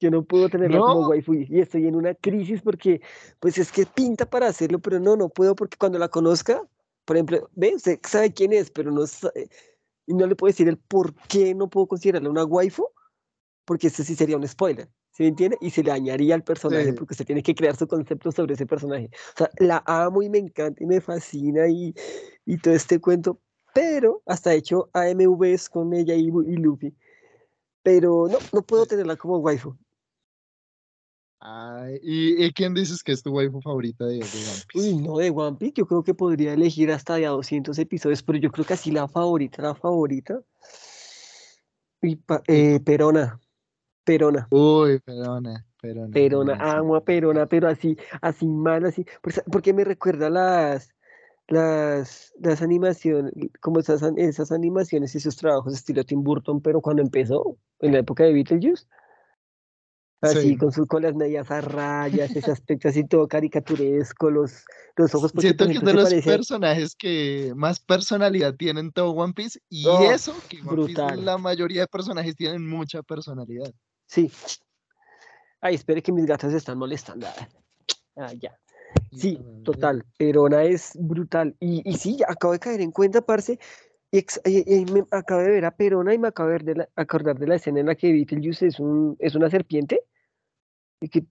Yo 0.00 0.10
no 0.10 0.24
puedo 0.24 0.48
tenerla 0.48 0.80
como 0.80 1.02
No, 1.02 1.08
waifu 1.08 1.34
y 1.34 1.46
y 1.48 1.60
estoy 1.60 1.86
en 1.86 1.94
una 1.94 2.14
crisis 2.14 2.60
porque, 2.60 3.00
pues 3.38 3.56
es 3.58 3.70
que 3.70 3.86
pinta 3.86 4.26
para 4.28 4.48
hacerlo, 4.48 4.80
pero 4.80 4.98
no, 4.98 5.16
no 5.16 5.28
puedo 5.28 5.54
porque 5.54 5.76
cuando 5.78 5.98
la 5.98 6.08
conozca, 6.08 6.60
por 7.04 7.16
ejemplo, 7.16 7.48
ve, 7.54 7.74
usted 7.76 8.00
sabe 8.02 8.32
quién 8.32 8.52
es, 8.52 8.70
pero 8.70 8.90
no 8.90 9.06
sabe, 9.06 9.48
y 10.06 10.14
no 10.14 10.26
le 10.26 10.36
puedo 10.36 10.50
decir 10.50 10.68
el 10.68 10.78
por 10.78 11.14
qué 11.28 11.54
no 11.54 11.68
puedo 11.68 11.86
considerarla 11.86 12.30
una 12.30 12.44
waifu, 12.44 12.86
porque 13.64 13.86
este 13.88 14.04
sí 14.04 14.14
sería 14.14 14.36
un 14.36 14.46
spoiler, 14.46 14.88
¿sí 15.12 15.22
me 15.22 15.30
entiende? 15.30 15.56
Y 15.60 15.70
se 15.70 15.82
le 15.82 15.90
dañaría 15.90 16.34
al 16.34 16.44
personaje 16.44 16.86
sí, 16.86 16.92
porque 16.92 17.14
usted 17.14 17.26
tiene 17.26 17.42
que 17.42 17.54
crear 17.54 17.76
su 17.76 17.86
concepto 17.86 18.30
sobre 18.32 18.54
ese 18.54 18.66
personaje. 18.66 19.10
O 19.34 19.38
sea, 19.38 19.50
la 19.58 19.82
amo 19.86 20.22
y 20.22 20.28
me 20.28 20.38
encanta 20.38 20.82
y 20.82 20.86
me 20.86 21.00
fascina 21.00 21.68
y, 21.68 21.94
y 22.44 22.58
todo 22.58 22.74
este 22.74 23.00
cuento, 23.00 23.40
pero 23.74 24.22
hasta 24.26 24.52
he 24.52 24.58
hecho 24.58 24.90
AMVs 24.92 25.68
con 25.70 25.92
ella 25.94 26.14
y, 26.14 26.28
y 26.28 26.56
Luffy, 26.56 26.94
pero 27.82 28.28
no, 28.28 28.38
no 28.52 28.62
puedo 28.62 28.86
tenerla 28.86 29.16
como 29.16 29.38
waifu. 29.38 29.76
Ay, 31.40 31.98
¿y, 32.02 32.44
y 32.44 32.52
quién 32.52 32.72
dices 32.74 33.02
que 33.02 33.12
es 33.12 33.22
tu 33.22 33.30
waifu 33.32 33.60
favorita 33.60 34.06
de, 34.06 34.14
de 34.14 34.20
One 34.22 34.64
Uy, 34.74 34.94
Piece? 34.94 34.94
no, 34.94 35.18
de 35.18 35.30
One 35.30 35.56
Piece 35.58 35.74
yo 35.76 35.86
creo 35.86 36.02
que 36.02 36.14
podría 36.14 36.54
elegir 36.54 36.90
hasta 36.90 37.16
de 37.16 37.26
a 37.26 37.30
200 37.30 37.78
episodios, 37.78 38.22
pero 38.22 38.38
yo 38.38 38.50
creo 38.50 38.64
que 38.64 38.74
así 38.74 38.90
la 38.90 39.08
favorita, 39.08 39.62
la 39.62 39.74
favorita. 39.74 40.40
Y 42.00 42.16
pa- 42.16 42.42
eh, 42.48 42.80
Perona, 42.80 43.40
Perona, 44.04 44.46
Uy, 44.50 44.98
Perona, 45.00 45.66
Perona, 45.80 46.10
Perona, 46.12 46.52
buenísimo. 46.54 46.80
amo 46.80 46.96
a 46.96 47.04
Perona, 47.04 47.46
pero 47.46 47.68
así, 47.68 47.96
así 48.20 48.46
mal, 48.46 48.84
así, 48.84 49.06
porque, 49.50 49.72
me 49.72 49.84
recuerda 49.84 50.28
las, 50.30 50.94
las, 51.48 52.32
las 52.40 52.62
animaciones, 52.62 53.32
como 53.60 53.80
esas, 53.80 54.02
esas 54.16 54.52
animaciones 54.52 55.14
y 55.14 55.18
esos 55.18 55.36
trabajos 55.36 55.74
estilo 55.74 56.04
Tim 56.04 56.22
Burton, 56.22 56.60
pero 56.60 56.80
cuando 56.80 57.02
empezó, 57.02 57.56
en 57.80 57.92
la 57.92 57.98
época 58.00 58.24
de 58.24 58.32
Beetlejuice, 58.34 58.86
así 60.20 60.40
Sí. 60.40 60.56
con, 60.56 60.72
su, 60.72 60.86
con 60.86 61.02
las 61.02 61.14
medias 61.14 61.50
a 61.50 61.60
rayas, 61.60 62.34
ese 62.34 62.50
aspecto 62.50 62.88
así 62.88 63.06
todo 63.06 63.28
caricaturesco, 63.28 64.30
los, 64.30 64.64
los 64.96 65.14
ojos, 65.14 65.32
Siento 65.38 65.64
por 65.64 65.72
que 65.72 65.78
es 65.78 65.84
de 65.84 65.94
los 65.94 66.14
personajes 66.24 66.94
que 66.96 67.52
más 67.56 67.80
personalidad 67.80 68.54
tienen 68.54 68.92
todo 68.92 69.10
One 69.10 69.34
Piece, 69.34 69.60
y 69.68 69.86
oh, 69.86 70.10
eso, 70.10 70.34
que 70.48 70.58
One 70.58 70.86
Piece 70.86 71.00
brutal, 71.02 71.24
la 71.24 71.38
mayoría 71.38 71.82
de 71.82 71.86
personajes 71.88 72.34
tienen 72.36 72.66
mucha 72.66 73.02
personalidad. 73.02 73.72
sí. 74.06 74.30
Ay, 75.60 75.76
espere 75.76 76.02
que 76.02 76.12
mis 76.12 76.26
gatas 76.26 76.52
se 76.52 76.58
están 76.58 76.76
molestando. 76.76 77.26
Ah, 78.16 78.34
ya. 78.34 78.54
Sí, 79.12 79.38
total. 79.64 80.04
Perona 80.18 80.62
es 80.62 80.90
brutal. 80.94 81.56
Y, 81.58 81.80
y 81.88 81.96
sí, 81.96 82.18
acabo 82.28 82.52
de 82.52 82.58
caer 82.58 82.82
en 82.82 82.90
cuenta, 82.90 83.22
parce. 83.22 83.58
Y, 84.14 84.24
y- 84.44 84.74
y 84.76 84.84
me 84.92 85.02
acabo 85.10 85.40
de 85.42 85.50
ver 85.50 85.64
a 85.64 85.72
Perona 85.76 86.14
y 86.14 86.18
me 86.18 86.28
acabo 86.28 86.48
de, 86.48 86.52
ver 86.54 86.64
de 86.64 86.74
la- 86.76 86.88
acordar 86.94 87.36
de 87.36 87.48
la 87.48 87.56
escena 87.56 87.80
en 87.80 87.86
la 87.86 87.96
que 87.96 88.12
Beetlejuice 88.12 88.68
es, 88.68 88.78
un, 88.78 89.16
es 89.18 89.34
una 89.34 89.50
serpiente 89.50 90.02
y 91.00 91.08
que, 91.08 91.24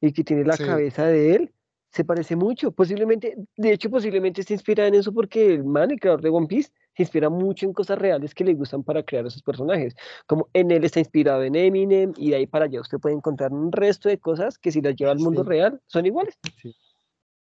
y 0.00 0.12
que 0.12 0.22
tiene 0.22 0.44
la 0.44 0.56
Sí, 0.56 0.62
cabeza 0.64 1.06
de 1.06 1.34
él. 1.34 1.52
Se 1.90 2.04
parece 2.04 2.36
mucho. 2.36 2.70
Posiblemente, 2.70 3.34
de 3.56 3.72
hecho, 3.72 3.90
posiblemente 3.90 4.42
esté 4.42 4.52
inspirada 4.54 4.88
en 4.88 4.94
eso 4.94 5.12
porque 5.12 5.54
el 5.54 5.64
man, 5.64 5.90
el 5.90 5.98
creador 5.98 6.22
de 6.22 6.28
One 6.30 6.46
Piece, 6.46 6.70
se 6.96 7.02
inspira 7.02 7.28
mucho 7.30 7.66
en 7.66 7.72
cosas 7.72 7.98
reales 7.98 8.32
que 8.32 8.44
le 8.44 8.54
gustan 8.54 8.84
para 8.84 9.02
crear 9.02 9.26
esos 9.26 9.42
personajes. 9.42 9.96
Como 10.26 10.48
en 10.52 10.70
él 10.70 10.84
está 10.84 11.00
inspirado 11.00 11.42
en 11.42 11.56
Eminem 11.56 12.12
y 12.16 12.30
de 12.30 12.36
ahí 12.36 12.46
para 12.46 12.66
allá 12.66 12.80
usted 12.80 12.98
puede 12.98 13.16
encontrar 13.16 13.52
un 13.52 13.72
resto 13.72 14.08
de 14.08 14.18
cosas 14.18 14.56
que 14.58 14.70
si 14.70 14.80
las 14.80 14.94
lleva 14.94 15.10
al 15.10 15.18
mundo 15.18 15.42
sí, 15.42 15.48
real 15.48 15.80
son 15.86 16.06
iguales. 16.06 16.38
sí. 16.62 16.74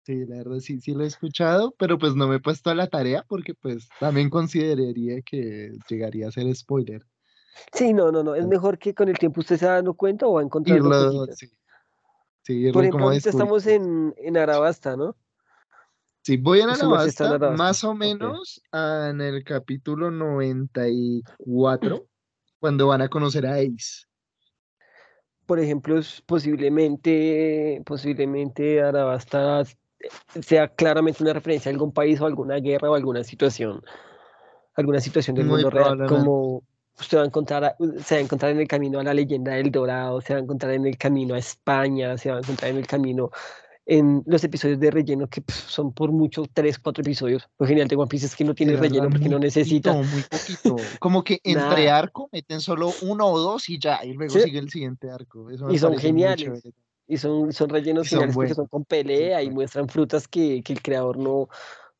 Sí, 0.04 0.26
la 0.26 0.38
verdad 0.38 0.60
sí, 0.60 0.80
sí 0.80 0.94
lo 0.94 1.04
he 1.04 1.08
escuchado, 1.08 1.76
pero 1.78 2.00
pues 2.00 2.16
no 2.16 2.28
me 2.28 2.38
he 2.38 2.40
puesto 2.40 2.72
a 2.72 2.76
la 2.76 2.88
tarea 2.88 3.24
porque 3.28 3.54
pues 3.54 3.88
también 4.00 4.30
consideraría 4.30 5.22
que 5.22 5.74
llegaría 5.88 6.28
a 6.28 6.32
ser 6.32 6.54
spoiler. 6.56 7.06
Sí, 7.74 7.94
no, 7.94 8.12
no, 8.12 8.24
no. 8.24 8.34
Es 8.34 8.48
mejor 8.48 8.80
que 8.80 8.96
con 8.96 9.10
el 9.10 9.18
tiempo 9.18 9.42
usted 9.42 9.58
se 9.58 9.66
dando 9.66 9.94
cuenta 9.94 10.26
o 10.26 10.34
va 10.34 10.42
encontrando 10.42 10.90
Irlo, 10.90 11.12
cositas. 11.12 11.38
sí, 11.38 11.48
sí, 12.42 12.72
Por 12.72 12.84
ejemplo, 12.84 12.92
como 12.92 13.10
ahorita 13.10 13.30
estamos 13.30 13.68
en, 13.68 14.16
en 14.18 14.38
Arabasta, 14.38 14.96
¿no? 14.98 15.16
Sí, 16.24 16.38
voy 16.38 16.62
en 16.62 16.70
Arabasta. 16.70 17.38
más 17.56 17.84
o 17.84 17.94
menos 17.94 18.62
en 18.72 19.22
el 19.22 19.44
capítulo 19.44 20.10
94. 20.10 22.06
cuando 22.60 22.88
van 22.88 23.02
a 23.02 23.10
conocer 23.10 23.46
a 23.48 23.56
Ace. 23.56 24.06
Por 25.48 25.60
ejemplo, 25.60 26.00
posiblemente, 26.28 27.82
posiblemente 27.86 28.82
Arabasta 28.82 29.64
sea 30.42 30.68
claramente 30.68 31.24
una 31.24 31.34
referencia 31.34 31.70
a 31.70 31.74
algún 31.74 31.92
país 31.92 32.20
o 32.22 32.26
alguna 32.26 32.58
guerra 32.58 32.90
o 32.90 32.96
alguna 32.96 33.24
situación, 33.24 33.82
alguna 34.76 35.00
situación 35.00 35.36
del 35.36 35.46
mundo 35.46 35.70
real, 35.70 36.08
como 36.08 36.64
usted 37.00 37.18
va 37.18 37.24
a 37.24 37.26
encontrar, 37.26 37.76
se 38.04 38.16
va 38.16 38.20
a 38.20 38.24
encontrar 38.24 38.52
en 38.52 38.60
el 38.60 38.68
camino 38.68 39.00
a 39.00 39.04
la 39.04 39.14
leyenda 39.14 39.54
del 39.54 39.72
Dorado, 39.72 40.22
se 40.22 40.34
va 40.34 40.40
a 40.40 40.44
encontrar 40.44 40.74
en 40.74 40.86
el 40.86 40.98
camino 40.98 41.36
a 41.36 41.40
España, 41.40 42.18
se 42.18 42.30
va 42.30 42.38
a 42.38 42.40
encontrar 42.40 42.72
en 42.72 42.78
el 42.78 42.88
camino 42.88 43.32
en 43.86 44.24
los 44.26 44.44
episodios 44.44 44.80
de 44.80 44.92
relleno 44.92 45.28
que 45.28 45.44
son 45.50 45.92
por 45.92 46.12
mucho 46.12 46.46
tres, 46.54 46.78
cuatro 46.80 47.02
episodios. 47.02 47.50
Lo 47.58 47.66
genial 47.66 47.88
de 47.88 47.96
One 47.96 48.08
Piece 48.08 48.28
es 48.28 48.36
que 48.36 48.44
no 48.44 48.54
tiene 48.54 48.76
relleno 48.76 49.10
porque 49.10 49.28
no 49.28 49.40
necesita. 49.40 49.94
muy 49.94 50.24
poquito. 50.30 50.76
Como 51.00 51.24
que 51.24 51.40
entre 51.44 51.90
arco 51.90 52.30
meten 52.32 52.62
solo 52.62 52.94
uno 53.02 53.28
o 53.28 53.40
dos 53.40 53.70
y 53.70 53.80
ya, 53.80 54.00
y 54.04 54.14
luego 54.14 54.34
sigue 54.34 54.60
el 54.60 54.70
siguiente 54.70 55.10
arco. 55.10 55.48
y 55.52 55.78
son 55.78 55.98
geniales. 55.98 56.64
Y 57.08 57.18
son, 57.18 57.52
son 57.52 57.70
rellenos 57.70 58.08
geniales 58.08 58.36
porque 58.36 58.54
son 58.54 58.68
con 58.68 58.86
pelea 58.86 59.44
y 59.44 59.50
muestran 59.50 59.90
frutas 59.90 60.28
que, 60.28 60.62
que 60.64 60.74
el 60.74 60.82
creador 60.82 61.18
no, 61.18 61.50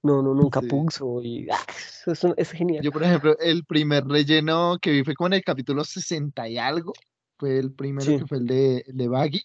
no, 0.04 0.22
no, 0.22 0.34
nunca 0.34 0.62
puso 0.62 1.22
y 1.22 1.48
ah, 1.52 1.60
eso, 2.06 2.34
es 2.38 2.52
genial. 2.52 2.84
Yo, 2.84 2.92
por 2.92 3.04
ejemplo, 3.04 3.38
el 3.40 3.66
primer 3.66 4.06
relleno 4.06 4.78
que 4.82 4.92
vi 4.92 5.04
fue 5.04 5.14
como 5.14 5.28
en 5.28 5.34
el 5.34 5.44
capítulo 5.44 5.84
60 5.84 6.48
y 6.50 6.58
algo, 6.58 6.94
fue 7.38 7.58
el 7.58 7.72
primero 7.74 8.20
que 8.20 8.26
fue 8.26 8.38
el 8.38 8.48
de, 8.48 8.86
de 8.88 9.08
Baggy, 9.08 9.42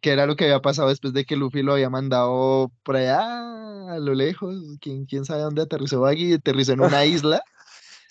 que 0.00 0.10
era 0.10 0.26
lo 0.26 0.36
que 0.36 0.44
había 0.44 0.60
pasado 0.60 0.88
después 0.88 1.12
de 1.12 1.24
que 1.24 1.36
Luffy 1.36 1.62
lo 1.62 1.74
había 1.74 1.90
mandado 1.90 2.72
por 2.82 2.96
allá 2.96 3.92
a 3.92 3.98
lo 3.98 4.14
lejos, 4.14 4.56
quién, 4.80 5.06
quién 5.06 5.24
sabe 5.24 5.42
dónde 5.42 5.62
aterrizó 5.62 6.00
Baggy, 6.00 6.34
aterrizó 6.34 6.72
en 6.72 6.80
una 6.80 7.04
isla. 7.04 7.42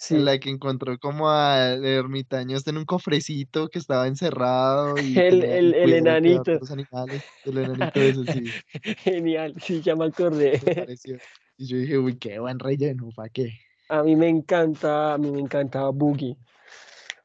En 0.10 0.26
la 0.26 0.40
que 0.40 0.50
encontró 0.50 0.98
como 1.00 1.30
al 1.30 1.86
ermitaño 1.86 2.58
este 2.58 2.72
en 2.72 2.78
un 2.78 2.86
cofrecito 2.86 3.70
que 3.70 3.80
estaba 3.80 4.08
encerrado. 4.08 4.96
Y 5.02 5.18
el, 5.18 5.44
el, 5.44 5.74
el 5.74 5.94
enanito. 5.94 6.52
el 6.52 6.60
enanito 7.58 8.02
ese, 8.02 8.34
sí. 8.34 8.46
Genial, 8.98 9.56
sí, 9.62 9.82
ya 9.82 9.96
me 9.96 10.06
acordé. 10.06 10.60
Y 11.58 11.68
yo 11.68 11.78
dije, 11.78 11.98
uy, 12.00 12.16
qué 12.16 12.40
buen 12.40 12.58
relleno, 12.58 13.10
¿para 13.16 13.30
qué? 13.30 13.52
A 13.88 14.02
mí 14.02 14.16
me 14.16 14.28
encanta, 14.28 15.14
a 15.14 15.18
mí 15.20 15.30
me 15.30 15.42
encantaba 15.42 15.92
Boogie. 15.92 16.36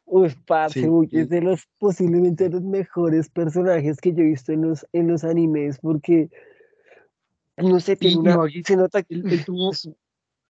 Uy, 0.05 0.31
parce, 0.47 0.87
Boogie 0.87 1.23
es 1.23 1.31
de 1.31 1.41
los 1.41 1.67
posiblemente 1.79 2.51
los 2.51 2.62
mejores 2.62 3.31
personajes 3.31 3.99
que 3.99 4.12
yo 4.12 4.21
he 4.21 4.27
visto 4.27 4.53
en 4.53 4.61
los, 4.61 4.87
en 4.93 5.09
los 5.09 5.25
animes, 5.25 5.79
porque 5.79 6.29
no 7.57 7.81
sé, 7.81 7.97
tiene 7.97 8.19
una, 8.19 8.37
se 8.62 8.77
nota 8.77 9.03
que 9.03 9.15
él, 9.15 9.45
tuvo, 9.47 9.73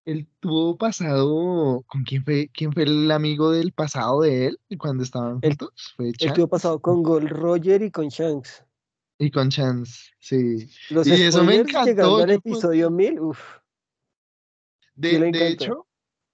él 0.07 0.25
tuvo 0.39 0.77
pasado, 0.77 1.83
¿con 1.85 2.03
quién 2.05 2.23
fue, 2.23 2.49
quién 2.53 2.71
fue 2.71 2.83
el 2.83 3.11
amigo 3.11 3.51
del 3.51 3.73
pasado 3.73 4.21
de 4.21 4.47
él 4.47 4.59
cuando 4.77 5.03
estaban 5.03 5.41
juntos? 5.41 5.93
Fue 5.97 6.13
él 6.17 6.33
tuvo 6.33 6.47
pasado 6.47 6.79
con 6.79 7.03
Gold 7.03 7.27
Roger 7.27 7.81
y 7.81 7.91
con 7.91 8.07
Shanks. 8.07 8.63
Y 9.19 9.29
con 9.31 9.49
Chance, 9.49 10.11
sí. 10.19 10.69
y 10.89 11.11
eso 11.11 11.43
me 11.43 11.57
encantó. 11.57 12.17
al 12.17 12.29
episodio 12.29 12.89
1000, 12.89 13.19
uff. 13.19 13.39
De, 14.95 15.29
hecho, 15.49 15.87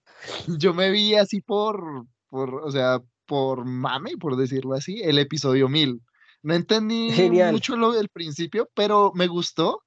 yo 0.60 0.74
me 0.76 0.92
vi 0.92 1.16
así 1.16 1.42
por, 1.42 2.06
por, 2.30 2.54
o 2.56 2.70
sea, 2.70 3.02
por 3.26 3.66
mame, 3.66 4.18
por 4.20 4.36
decirlo 4.36 4.76
así, 4.76 5.02
el 5.02 5.18
episodio 5.18 5.68
1000. 5.68 6.00
No 6.44 6.54
entendí 6.54 7.10
mucho 7.52 7.76
lo 7.76 7.92
del 7.94 8.10
principio, 8.10 8.70
pero 8.76 9.14
me 9.16 9.28
gustó 9.28 9.82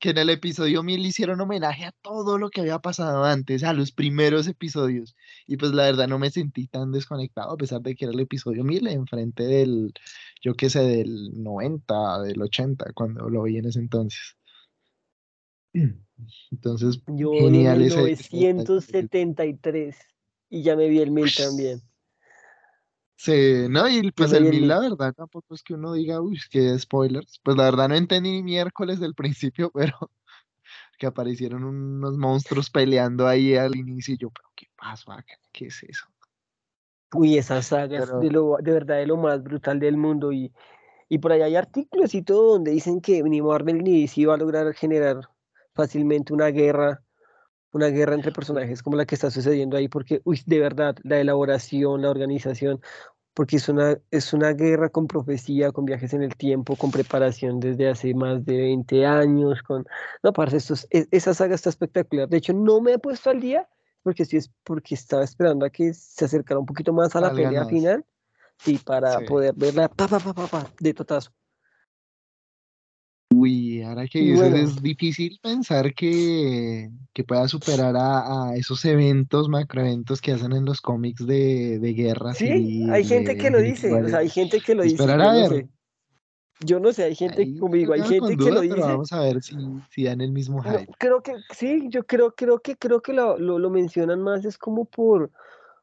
que 0.00 0.10
en 0.10 0.18
el 0.18 0.30
episodio 0.30 0.82
1000 0.82 1.06
hicieron 1.06 1.40
homenaje 1.40 1.84
a 1.84 1.92
todo 1.92 2.38
lo 2.38 2.48
que 2.48 2.62
había 2.62 2.78
pasado 2.78 3.22
antes, 3.24 3.62
a 3.62 3.74
los 3.74 3.92
primeros 3.92 4.48
episodios. 4.48 5.14
Y 5.46 5.58
pues 5.58 5.72
la 5.72 5.84
verdad 5.84 6.08
no 6.08 6.18
me 6.18 6.30
sentí 6.30 6.66
tan 6.66 6.90
desconectado, 6.90 7.52
a 7.52 7.56
pesar 7.56 7.82
de 7.82 7.94
que 7.94 8.06
era 8.06 8.14
el 8.14 8.20
episodio 8.20 8.64
1000, 8.64 8.88
enfrente 8.88 9.44
del, 9.44 9.92
yo 10.42 10.54
qué 10.54 10.70
sé, 10.70 10.80
del 10.80 11.42
90, 11.42 12.22
del 12.22 12.40
80, 12.40 12.92
cuando 12.94 13.28
lo 13.28 13.42
vi 13.42 13.58
en 13.58 13.66
ese 13.66 13.78
entonces. 13.78 14.36
Entonces, 16.50 17.00
Yo 17.06 17.32
genial 17.32 17.80
en 17.80 18.04
1973 18.32 19.96
y 20.50 20.62
ya 20.62 20.76
me 20.76 20.88
vi 20.88 20.98
el 20.98 21.10
mil 21.10 21.32
también. 21.34 21.80
Sí, 23.22 23.66
no, 23.68 23.86
y 23.86 24.10
pues 24.12 24.32
el 24.32 24.44
mil, 24.44 24.66
la 24.66 24.80
verdad, 24.80 25.12
tampoco 25.12 25.54
es 25.54 25.62
que 25.62 25.74
uno 25.74 25.92
diga, 25.92 26.22
uy, 26.22 26.38
que 26.50 26.78
spoilers. 26.78 27.38
Pues 27.42 27.54
la 27.54 27.64
verdad 27.64 27.90
no 27.90 27.94
entendí 27.94 28.32
ni 28.32 28.42
miércoles 28.42 28.98
del 28.98 29.14
principio, 29.14 29.70
pero 29.74 30.10
que 30.98 31.06
aparecieron 31.06 31.64
unos 31.64 32.16
monstruos 32.16 32.70
peleando 32.70 33.28
ahí 33.28 33.56
al 33.56 33.76
inicio 33.76 34.14
y 34.14 34.16
yo, 34.16 34.30
pero 34.30 34.48
¿qué 34.56 34.68
pasó 34.74 35.14
¿Qué 35.52 35.66
es 35.66 35.82
eso? 35.82 36.06
Uy, 37.12 37.36
esa 37.36 37.60
saga 37.60 37.98
es 37.98 38.10
de, 38.20 38.30
lo, 38.30 38.56
de 38.56 38.72
verdad 38.72 38.96
de 38.96 39.06
lo 39.06 39.18
más 39.18 39.42
brutal 39.42 39.80
del 39.80 39.98
mundo 39.98 40.32
y, 40.32 40.50
y 41.10 41.18
por 41.18 41.32
ahí 41.32 41.42
hay 41.42 41.56
artículos 41.56 42.14
y 42.14 42.22
todo 42.22 42.52
donde 42.52 42.70
dicen 42.70 43.02
que 43.02 43.22
ni 43.22 43.42
Marvel 43.42 43.84
ni 43.84 44.00
DC 44.00 44.24
va 44.24 44.34
a 44.34 44.38
lograr 44.38 44.72
generar 44.72 45.28
fácilmente 45.74 46.32
una 46.32 46.46
guerra, 46.46 47.02
una 47.72 47.88
guerra 47.88 48.14
entre 48.14 48.32
personajes 48.32 48.82
como 48.82 48.96
la 48.96 49.06
que 49.06 49.14
está 49.14 49.30
sucediendo 49.30 49.76
ahí, 49.76 49.88
porque, 49.88 50.20
uy, 50.24 50.42
de 50.46 50.58
verdad, 50.58 50.96
la 51.02 51.20
elaboración, 51.20 52.02
la 52.02 52.10
organización, 52.10 52.80
porque 53.34 53.56
es 53.56 53.68
una, 53.68 53.96
es 54.10 54.32
una 54.32 54.52
guerra 54.52 54.88
con 54.88 55.06
profecía, 55.06 55.72
con 55.72 55.84
viajes 55.84 56.12
en 56.14 56.22
el 56.22 56.36
tiempo, 56.36 56.76
con 56.76 56.90
preparación 56.90 57.60
desde 57.60 57.88
hace 57.88 58.12
más 58.14 58.44
de 58.44 58.56
20 58.56 59.06
años, 59.06 59.62
con... 59.62 59.86
No, 60.22 60.32
parce, 60.32 60.56
esto 60.56 60.74
e, 60.90 61.06
esa 61.10 61.32
saga 61.32 61.54
está 61.54 61.70
espectacular. 61.70 62.28
De 62.28 62.38
hecho, 62.38 62.52
no 62.52 62.80
me 62.80 62.94
he 62.94 62.98
puesto 62.98 63.30
al 63.30 63.40
día, 63.40 63.68
porque 64.02 64.24
sí 64.24 64.36
es 64.36 64.50
porque 64.64 64.94
estaba 64.94 65.24
esperando 65.24 65.64
a 65.64 65.70
que 65.70 65.94
se 65.94 66.24
acercara 66.24 66.58
un 66.58 66.66
poquito 66.66 66.92
más 66.92 67.14
a 67.14 67.20
la 67.20 67.32
pelea 67.32 67.64
final, 67.66 68.04
y 68.66 68.78
para 68.78 69.20
poder 69.20 69.54
verla 69.56 69.88
pa, 69.88 70.06
pa, 70.08 70.18
pa, 70.18 70.46
pa, 70.46 70.66
de 70.80 70.92
totazo. 70.92 71.30
Uy, 73.90 73.96
ahora 73.96 74.08
que 74.08 74.20
dices, 74.20 74.54
es 74.54 74.82
difícil 74.82 75.38
pensar 75.42 75.94
que, 75.94 76.90
que 77.12 77.24
pueda 77.24 77.48
superar 77.48 77.94
a, 77.96 78.54
esos 78.56 78.84
eventos, 78.84 79.48
macroeventos 79.48 80.20
que 80.20 80.32
hacen 80.32 80.52
en 80.52 80.64
los 80.64 80.80
cómics 80.80 81.26
de, 81.26 81.78
de 81.78 81.92
guerra. 81.94 82.34
Sí, 82.34 82.88
hay 82.90 83.04
gente 83.04 83.36
que 83.36 83.50
lo 83.50 83.58
dice, 83.60 83.92
o 83.92 84.08
sea, 84.08 84.18
hay 84.18 84.28
gente 84.28 84.60
que 84.60 84.74
lo 84.74 84.82
dice. 84.82 84.96
Yo 84.96 85.16
no, 85.16 85.48
sé. 85.48 85.68
yo 86.60 86.80
no 86.80 86.92
sé, 86.92 87.04
hay 87.04 87.14
gente 87.14 87.58
conmigo, 87.58 87.92
hay 87.92 88.02
gente 88.02 88.36
que 88.36 88.50
lo 88.50 88.60
dice. 88.60 88.80
vamos 88.80 89.12
a 89.12 89.20
ver 89.20 89.42
si, 89.42 89.56
si 89.90 90.04
dan 90.04 90.20
el 90.20 90.32
mismo 90.32 90.62
hype. 90.62 90.86
creo 90.98 91.22
que 91.22 91.34
sí, 91.54 91.86
yo 91.88 92.06
creo, 92.06 92.34
creo 92.34 92.60
que 92.60 92.76
creo 92.76 93.02
que 93.02 93.12
lo, 93.12 93.38
lo, 93.38 93.58
lo 93.58 93.70
mencionan 93.70 94.22
más, 94.22 94.44
es 94.44 94.58
como 94.58 94.84
por, 94.84 95.30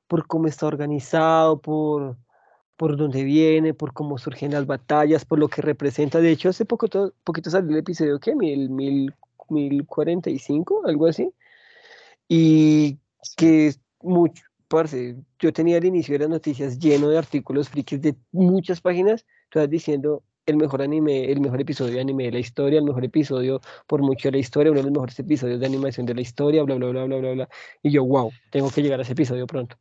por 0.08 0.28
cómo 0.28 0.48
está 0.48 0.68
organizado, 0.68 1.60
por 1.60 2.18
por 2.78 2.96
dónde 2.96 3.24
viene, 3.24 3.74
por 3.74 3.92
cómo 3.92 4.18
surgen 4.18 4.52
las 4.52 4.66
batallas, 4.68 5.26
por 5.26 5.40
lo 5.40 5.48
que 5.48 5.62
representa. 5.62 6.22
De 6.22 6.32
hecho, 6.32 6.50
hace 6.50 6.64
poco 6.64 6.88
poquito 7.24 7.50
salió 7.50 7.72
el 7.72 7.80
episodio, 7.80 8.20
¿qué? 8.20 8.36
Mil, 8.36 8.70
mil, 8.70 9.14
mil 9.50 9.86
cuarenta 9.86 10.30
y 10.30 10.40
cinco, 10.40 10.84
algo 10.86 11.08
así. 11.08 11.34
Y 12.30 13.00
que 13.36 13.68
es 13.68 13.82
mucho, 14.02 14.44
parce, 14.68 15.16
yo 15.40 15.52
tenía 15.52 15.78
el 15.78 15.86
inicio 15.86 16.14
de 16.14 16.20
las 16.20 16.30
noticias 16.30 16.78
lleno 16.78 17.10
de 17.10 17.18
artículos 17.18 17.70
frikis 17.70 18.02
de 18.02 18.16
muchas 18.32 18.80
páginas, 18.80 19.26
todas 19.50 19.70
diciendo 19.70 20.24
el 20.46 20.56
mejor 20.56 20.82
anime, 20.82 21.32
el 21.32 21.42
mejor 21.42 21.60
episodio 21.60 21.96
de 21.96 22.02
anime 22.02 22.26
de 22.26 22.32
la 22.34 22.40
historia, 22.40 22.80
el 22.80 22.86
mejor 22.86 23.04
episodio 23.04 23.60
por 23.86 24.02
mucho 24.02 24.30
de 24.30 24.34
la 24.34 24.38
historia, 24.38 24.72
uno 24.72 24.80
de 24.80 24.86
los 24.86 24.94
mejores 24.94 25.20
episodios 25.20 25.60
de 25.60 25.66
animación 25.66 26.06
de 26.06 26.16
la 26.16 26.22
historia, 26.22 26.64
bla, 26.64 26.76
bla, 26.76 26.90
bla, 26.90 27.06
bla, 27.06 27.18
bla, 27.18 27.32
bla. 27.32 27.50
Y 27.82 27.92
yo, 27.92 28.06
wow, 28.06 28.32
tengo 28.52 28.70
que 28.70 28.82
llegar 28.82 29.00
a 29.00 29.04
ese 29.04 29.14
episodio 29.14 29.48
pronto. 29.48 29.78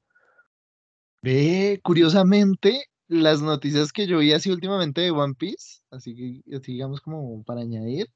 Ve, 1.27 1.81
curiosamente, 1.83 2.85
las 3.09 3.43
noticias 3.43 3.91
que 3.91 4.07
yo 4.07 4.19
vi 4.19 4.33
así 4.33 4.49
últimamente 4.49 5.01
de 5.01 5.11
One 5.11 5.35
Piece, 5.35 5.81
así 5.91 6.15
que 6.15 6.61
digamos 6.61 7.01
como 7.01 7.43
para 7.43 7.63
añadir, 7.63 8.07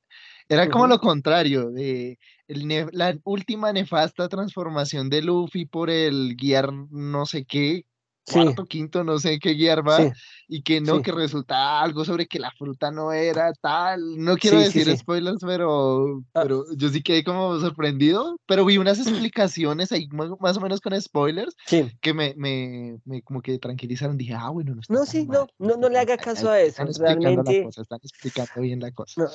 era 0.49 0.71
como 0.71 0.87
lo 0.87 1.01
contrario, 1.01 1.73
de 1.73 2.21
la 2.47 3.19
última 3.25 3.73
nefasta 3.73 4.29
transformación 4.29 5.11
de 5.11 5.23
Luffy 5.23 5.67
por 5.67 5.91
el 5.91 6.37
guiar 6.37 6.73
no 6.73 7.27
sé 7.27 7.45
qué, 7.45 7.85
cuarto, 8.25 8.65
quinto, 8.65 9.05
no 9.05 9.19
sé 9.19 9.39
qué 9.39 9.55
guiar 9.55 9.87
va, 9.87 10.13
y 10.49 10.63
que 10.63 10.81
no, 10.81 11.03
que 11.03 11.13
resulta 11.13 11.81
algo 11.81 12.05
sobre 12.05 12.27
que 12.27 12.39
la 12.39 12.51
fruta 12.53 12.91
no 12.91 13.13
era 13.13 13.53
tal. 13.61 14.01
No 14.19 14.37
quiero 14.37 14.59
decir 14.59 14.97
spoilers, 14.97 15.39
pero, 15.41 16.23
ah. 16.35 16.43
pero 16.43 16.65
yo 16.77 16.89
sí 16.89 17.03
quedé 17.03 17.25
como 17.25 17.59
sorprendido, 17.59 18.39
pero 18.47 18.65
vi 18.65 18.79
unas 18.79 18.99
explicaciones 19.31 19.93
ahí 19.93 20.09
más 20.41 20.57
o 20.57 20.61
menos 20.61 20.81
con 20.81 21.01
spoilers 21.01 21.55
que 22.01 22.15
me, 22.15 22.35
me, 22.37 22.99
me, 23.05 23.23
como 23.23 23.43
que 23.43 23.59
tranquilizaron. 23.59 24.17
Dije, 24.17 24.35
ah, 24.35 24.51
bueno, 24.51 24.75
no 24.75 24.81
está 24.81 24.93
No, 24.93 25.07
sí, 25.07 25.27
no, 25.27 25.47
no, 25.59 25.77
no 25.77 25.89
le 25.89 25.99
haga 25.99 26.17
caso 26.17 26.51
a 26.51 26.61
eso. 26.61 26.83
Están 26.83 27.21
realmente. 27.21 27.67
están 27.69 28.01
explicando 28.03 28.61
bien 28.61 28.81
la 28.81 28.93
cosa. 28.93 29.31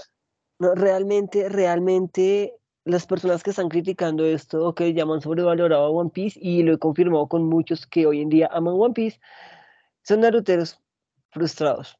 No, 0.60 0.74
realmente, 0.74 1.50
realmente 1.50 2.54
las 2.86 3.06
personas 3.06 3.43
que 3.43 3.50
están 3.50 3.67
criticando 3.67 4.24
esto 4.26 4.65
o 4.65 4.74
que 4.76 4.93
llaman 4.93 5.21
sobrevalorado 5.21 5.86
a 5.86 5.89
One 5.89 6.12
Piece, 6.12 6.39
y 6.41 6.63
lo 6.63 6.74
he 6.74 6.78
confirmado 6.80 7.28
con 7.28 7.43
muchos 7.43 7.86
que 7.86 8.06
hoy 8.06 8.21
en 8.21 8.30
día 8.30 8.50
aman 8.52 8.76
One 8.78 8.93
Piece, 8.93 9.19
son 10.04 10.21
naruteros 10.21 10.80
frustrados. 11.32 11.98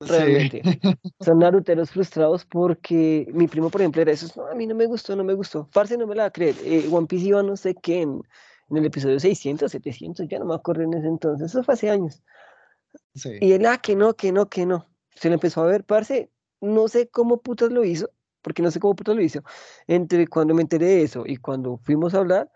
Realmente. 0.00 0.62
Son 1.20 1.38
naruteros 1.38 1.90
frustrados 1.90 2.44
porque 2.44 3.28
mi 3.32 3.46
primo, 3.46 3.70
por 3.70 3.80
ejemplo, 3.80 4.02
era 4.02 4.12
eso. 4.12 4.26
No, 4.36 4.48
a 4.48 4.54
mí 4.54 4.66
no 4.66 4.74
me 4.74 4.86
gustó, 4.86 5.14
no 5.14 5.22
me 5.22 5.34
gustó. 5.34 5.68
Parce, 5.72 5.96
no 5.96 6.06
me 6.06 6.14
la 6.14 6.30
creer. 6.30 6.56
Eh, 6.64 6.88
One 6.90 7.06
Piece 7.06 7.26
iba 7.26 7.42
no 7.42 7.56
sé 7.56 7.74
qué 7.74 8.02
en, 8.02 8.22
en 8.70 8.76
el 8.76 8.86
episodio 8.86 9.20
600, 9.20 9.70
700, 9.70 10.28
ya 10.28 10.38
no 10.38 10.46
me 10.46 10.54
acuerdo 10.54 10.82
en 10.82 10.94
ese 10.94 11.06
entonces, 11.06 11.50
eso 11.50 11.62
fue 11.62 11.74
hace 11.74 11.90
años. 11.90 12.22
Sí. 13.14 13.30
Y 13.40 13.52
él, 13.52 13.66
ah, 13.66 13.78
que 13.78 13.96
no, 13.96 14.14
que 14.14 14.32
no, 14.32 14.48
que 14.48 14.66
no. 14.66 14.86
Se 15.14 15.28
le 15.28 15.34
empezó 15.34 15.62
a 15.62 15.66
ver, 15.66 15.84
parce, 15.84 16.30
no 16.60 16.88
sé 16.88 17.08
cómo 17.08 17.40
putas 17.40 17.70
lo 17.70 17.84
hizo, 17.84 18.10
porque 18.44 18.62
no 18.62 18.70
sé 18.70 18.78
cómo 18.78 18.94
putas 18.94 19.16
lo 19.16 19.22
hizo. 19.22 19.42
Entre 19.88 20.28
cuando 20.28 20.54
me 20.54 20.60
enteré 20.62 20.86
de 20.86 21.02
eso 21.02 21.24
y 21.26 21.38
cuando 21.38 21.78
fuimos 21.78 22.14
a 22.14 22.18
hablar, 22.18 22.52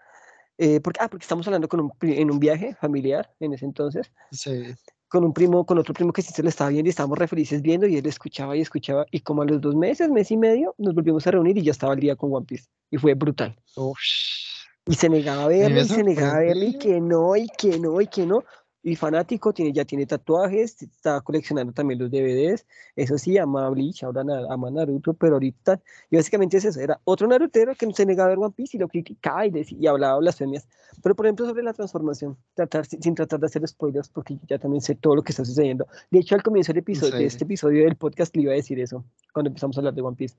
eh, 0.59 0.81
porque, 0.81 1.01
ah, 1.03 1.09
porque 1.09 1.25
estamos 1.25 1.47
hablando 1.47 1.67
con 1.67 1.81
un, 1.81 1.93
en 2.03 2.31
un 2.31 2.39
viaje 2.39 2.77
familiar 2.81 3.33
en 3.41 3.55
ese 3.55 3.65
entonces, 3.65 4.13
Sí. 4.31 4.75
con 5.09 5.25
un 5.25 5.33
primo, 5.33 5.65
con 5.65 5.79
otro 5.79 5.95
primo 5.95 6.13
que 6.13 6.21
sí 6.21 6.33
se 6.33 6.43
lo 6.43 6.51
estaba 6.51 6.69
viendo 6.71 6.89
y 6.89 6.91
estábamos 6.91 7.19
re 7.19 7.27
felices 7.27 7.63
viendo 7.63 7.87
y 7.87 7.97
él 7.97 8.05
escuchaba 8.07 8.55
y 8.57 8.61
escuchaba 8.61 9.07
y 9.11 9.21
como 9.21 9.43
a 9.43 9.47
los 9.47 9.61
dos 9.61 9.75
meses, 9.75 10.11
mes 10.11 10.31
y 10.31 10.37
medio, 10.37 10.75
nos 10.77 10.95
volvimos 10.95 11.27
a 11.27 11.31
reunir 11.31 11.57
y 11.57 11.63
ya 11.63 11.73
estaba 11.73 11.95
el 11.95 12.01
día 12.01 12.15
con 12.17 12.35
One 12.35 12.45
Piece 12.45 12.69
y 12.91 12.99
fue 12.99 13.15
brutal. 13.15 13.57
Ush. 13.77 14.47
Y 14.87 14.95
se 14.95 15.09
negaba 15.09 15.45
a 15.45 15.49
verlo 15.49 15.81
y 15.81 15.85
se 15.85 16.03
negaba 16.03 16.37
a 16.37 16.41
verlo 16.41 16.65
y 16.65 16.79
que 16.79 17.01
no, 17.01 17.37
y 17.37 17.47
que 17.47 17.79
no, 17.79 18.01
y 18.01 18.07
que 18.07 18.27
no. 18.27 18.45
Y 18.89 18.97
fanático, 18.97 19.53
tiene, 19.53 19.71
ya 19.73 19.85
tiene 19.85 20.07
tatuajes, 20.07 20.83
está 20.83 21.21
coleccionando 21.21 21.75
también 21.75 22.01
los 22.01 22.11
DVDs. 22.11 22.65
Eso 22.97 23.19
sí, 23.19 23.37
ama 23.37 23.67
a 23.67 23.69
Bleach, 23.69 24.03
ahora 24.03 24.23
ama 24.49 24.71
Naruto, 24.71 25.13
pero 25.13 25.35
ahorita, 25.35 25.79
y 26.11 26.17
básicamente 26.17 26.57
es 26.57 26.65
eso, 26.65 26.81
era 26.81 26.99
otro 27.05 27.29
Narutero 27.29 27.75
que 27.75 27.93
se 27.93 28.07
negaba 28.07 28.29
a 28.29 28.31
ver 28.31 28.39
One 28.39 28.55
Piece 28.57 28.79
y 28.79 28.81
lo 28.81 28.89
criticaba 28.89 29.45
y, 29.45 29.51
decía, 29.51 29.77
y 29.79 29.87
hablaba 29.87 30.19
blasfemias. 30.21 30.67
Pero 31.03 31.15
por 31.15 31.27
ejemplo, 31.27 31.47
sobre 31.47 31.63
la 31.63 31.75
transformación, 31.75 32.39
tratar, 32.55 32.87
sin, 32.87 33.15
tratar 33.15 33.41
de 33.41 33.47
hacer 33.47 33.69
spoilers, 33.69 34.09
porque 34.09 34.39
ya 34.49 34.59
también 34.59 34.81
sé 34.81 34.95
todo 34.95 35.17
lo 35.17 35.23
que 35.23 35.33
está 35.33 35.45
sucediendo. 35.45 35.87
De 36.11 36.21
hecho, 36.21 36.35
al 36.35 36.43
comienzo 36.43 36.73
del 36.73 36.79
episodio, 36.81 37.13
de 37.13 37.21
Sí. 37.21 37.27
este 37.27 37.45
episodio 37.45 37.85
del 37.85 37.97
podcast 37.97 38.35
le 38.37 38.43
iba 38.45 38.53
a 38.53 38.57
decir 38.57 38.81
eso, 38.81 39.05
cuando 39.35 39.49
empezamos 39.49 39.77
a 39.77 39.81
hablar 39.81 39.93
de 39.93 40.01
One 40.01 40.17
Piece. 40.17 40.37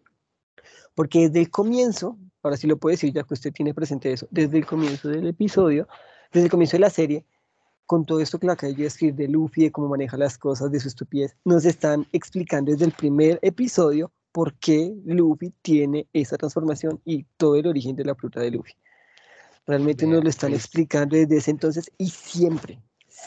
Porque 0.95 1.27
desde 1.27 1.41
el 1.41 1.51
comienzo, 1.51 2.17
ahora 2.41 2.57
sí 2.57 2.65
lo 2.65 2.77
puedo 2.77 2.93
decir 2.93 3.13
ya 3.13 3.23
que 3.23 3.33
usted 3.35 3.53
tiene 3.53 3.75
presente 3.75 4.11
eso, 4.11 4.27
desde 4.31 4.57
el 4.57 4.65
comienzo 4.65 5.07
del 5.07 5.27
episodio, 5.27 5.87
desde 6.33 6.45
el 6.45 6.51
comienzo 6.51 6.77
de 6.77 6.81
la 6.81 6.89
serie, 6.89 7.25
con 7.89 8.05
todo 8.05 8.19
esto 8.19 8.37
que 8.37 8.45
le 8.45 8.53
acabo 8.53 8.71
de 8.71 8.85
escribir 8.85 9.15
de 9.15 9.27
Luffy, 9.27 9.63
de 9.63 9.71
cómo 9.71 9.87
maneja 9.87 10.15
las 10.15 10.37
cosas, 10.37 10.71
de 10.71 10.79
su 10.79 10.89
estupidez, 10.89 11.35
nos 11.43 11.65
están 11.65 12.05
explicando 12.11 12.71
desde 12.71 12.85
el 12.85 12.91
primer 12.91 13.39
episodio 13.41 14.11
por 14.31 14.53
qué 14.59 14.93
Luffy 15.05 15.51
tiene 15.63 16.05
esa 16.13 16.37
transformación 16.37 17.01
y 17.03 17.25
todo 17.37 17.55
el 17.55 17.65
origen 17.65 17.95
de 17.95 18.05
la 18.05 18.13
fruta 18.13 18.41
de 18.41 18.51
Luffy. 18.51 18.73
Realmente 19.65 20.05
nos 20.05 20.23
lo 20.23 20.29
están 20.29 20.51
pues. 20.51 20.65
explicando 20.65 21.17
desde 21.17 21.37
ese 21.37 21.49
entonces 21.49 21.91
y 21.97 22.11
siempre, 22.11 22.79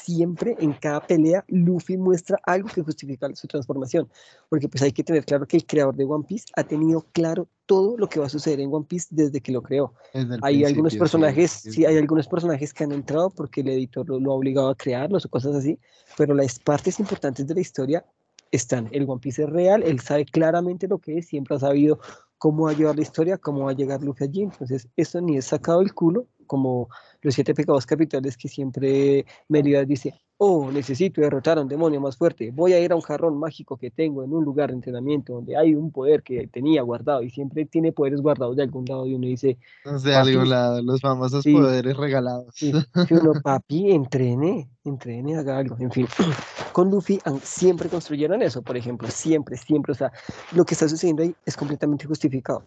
siempre 0.04 0.56
en 0.58 0.72
cada 0.72 1.00
pelea 1.00 1.44
Luffy 1.48 1.96
muestra 1.96 2.38
algo 2.44 2.68
que 2.68 2.82
justifica 2.82 3.28
su 3.34 3.46
transformación. 3.46 4.08
Porque 4.48 4.68
pues 4.68 4.82
hay 4.82 4.92
que 4.92 5.04
tener 5.04 5.24
claro 5.24 5.46
que 5.46 5.56
el 5.56 5.66
creador 5.66 5.94
de 5.96 6.04
One 6.04 6.24
Piece 6.26 6.46
ha 6.56 6.64
tenido 6.64 7.06
claro 7.12 7.48
todo 7.66 7.96
lo 7.96 8.08
que 8.08 8.20
va 8.20 8.26
a 8.26 8.28
suceder 8.28 8.60
en 8.60 8.72
One 8.72 8.86
Piece 8.88 9.08
desde 9.10 9.40
que 9.40 9.52
lo 9.52 9.62
creó. 9.62 9.94
El 10.12 10.38
Hay 10.42 10.64
algunos 10.64 10.96
personajes, 10.96 11.50
sí, 11.50 11.72
sí, 11.72 11.86
hay 11.86 11.96
algunos 11.96 12.26
personajes 12.28 12.74
que 12.74 12.84
han 12.84 12.92
entrado 12.92 13.30
porque 13.30 13.60
el 13.60 13.68
editor 13.68 14.08
lo, 14.08 14.18
lo 14.18 14.32
ha 14.32 14.34
obligado 14.34 14.68
a 14.68 14.76
crearlos 14.76 15.24
o 15.24 15.28
cosas 15.28 15.54
así, 15.54 15.78
pero 16.16 16.34
las 16.34 16.58
partes 16.58 16.98
importantes 17.00 17.46
de 17.46 17.54
la 17.54 17.60
historia 17.60 18.04
están. 18.50 18.88
El 18.92 19.08
One 19.08 19.20
Piece 19.20 19.42
es 19.42 19.48
real, 19.48 19.82
él 19.82 20.00
sabe 20.00 20.24
claramente 20.24 20.86
lo 20.86 20.98
que 20.98 21.18
es, 21.18 21.26
siempre 21.26 21.56
ha 21.56 21.60
sabido 21.60 21.98
cómo 22.42 22.64
va 22.64 22.72
a 22.72 22.74
llevar 22.74 22.96
la 22.96 23.02
historia, 23.02 23.38
cómo 23.38 23.66
va 23.66 23.70
a 23.70 23.74
llegar 23.74 24.02
Luffy 24.02 24.24
allí, 24.24 24.42
entonces 24.42 24.88
eso 24.96 25.20
ni 25.20 25.36
es 25.36 25.44
sacado 25.46 25.78
del 25.78 25.94
culo, 25.94 26.26
como 26.52 26.90
los 27.22 27.34
siete 27.34 27.54
pecados 27.54 27.86
capitales 27.86 28.36
que 28.36 28.46
siempre 28.46 29.24
Meliodas 29.48 29.88
dice, 29.88 30.12
oh, 30.36 30.70
necesito 30.70 31.22
derrotar 31.22 31.56
a 31.56 31.62
un 31.62 31.68
demonio 31.68 31.98
más 31.98 32.18
fuerte, 32.18 32.50
voy 32.50 32.74
a 32.74 32.78
ir 32.78 32.92
a 32.92 32.94
un 32.94 33.00
jarrón 33.00 33.38
mágico 33.38 33.78
que 33.78 33.90
tengo 33.90 34.22
en 34.22 34.34
un 34.34 34.44
lugar 34.44 34.68
de 34.68 34.74
entrenamiento 34.74 35.32
donde 35.32 35.56
hay 35.56 35.74
un 35.74 35.90
poder 35.90 36.22
que 36.22 36.46
tenía 36.48 36.82
guardado 36.82 37.22
y 37.22 37.30
siempre 37.30 37.64
tiene 37.64 37.90
poderes 37.90 38.20
guardados 38.20 38.54
de 38.56 38.64
algún 38.64 38.84
lado 38.84 39.06
y 39.06 39.14
uno 39.14 39.28
dice, 39.28 39.56
No 39.86 39.98
sé, 39.98 40.10
de 40.10 40.14
algún 40.14 40.50
lado, 40.50 40.82
los 40.82 41.00
famosos 41.00 41.42
Sí. 41.42 41.54
poderes 41.54 41.96
regalados. 41.96 42.54
Sí, 42.54 42.70
que 43.08 43.14
uno, 43.14 43.32
papi, 43.42 43.92
entrene, 43.92 44.68
entrene, 44.84 45.38
haga 45.38 45.56
algo. 45.56 45.76
En 45.78 45.90
fin, 45.90 46.06
con 46.74 46.90
Luffy 46.90 47.18
siempre 47.42 47.88
construyeron 47.88 48.42
eso, 48.42 48.60
por 48.60 48.76
ejemplo, 48.76 49.08
siempre, 49.08 49.56
siempre. 49.56 49.92
O 49.92 49.94
sea, 49.94 50.12
lo 50.54 50.66
que 50.66 50.74
está 50.74 50.86
sucediendo 50.86 51.22
ahí 51.22 51.34
es 51.46 51.56
completamente 51.56 52.04
justificado. 52.04 52.62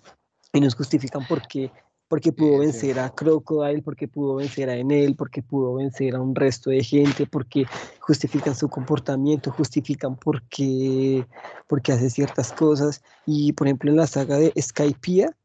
Y 0.54 0.62
nos 0.62 0.74
justifican 0.74 1.24
porque, 1.28 1.69
porque 2.08 2.32
pudo 2.32 2.60
vencer 2.60 3.00
a 3.00 3.10
Crocodile, 3.10 3.82
porque 3.82 4.08
pudo 4.08 4.36
vencer 4.36 4.70
a 4.70 4.76
Enel, 4.76 5.15
porque 5.15 5.41
pudo 5.41 5.76
vencer 5.76 6.15
a 6.15 6.22
un 6.22 6.36
resto 6.36 6.70
de 6.70 6.84
gente, 6.84 7.26
porque 7.26 7.65
justifican 8.00 8.56
su 8.56 8.70
comportamiento, 8.70 9.52
justifican 9.52 10.15
porque, 10.15 11.26
porque 11.68 11.91
hace 11.94 12.10
ciertas 12.10 12.54
cosas. 12.54 13.02
Y, 13.26 13.54
por 13.54 13.68
ejemplo, 13.68 13.89
en 13.89 13.98
la 13.98 14.08
saga 14.08 14.38
de 14.38 14.54
Skypiea 14.60 15.36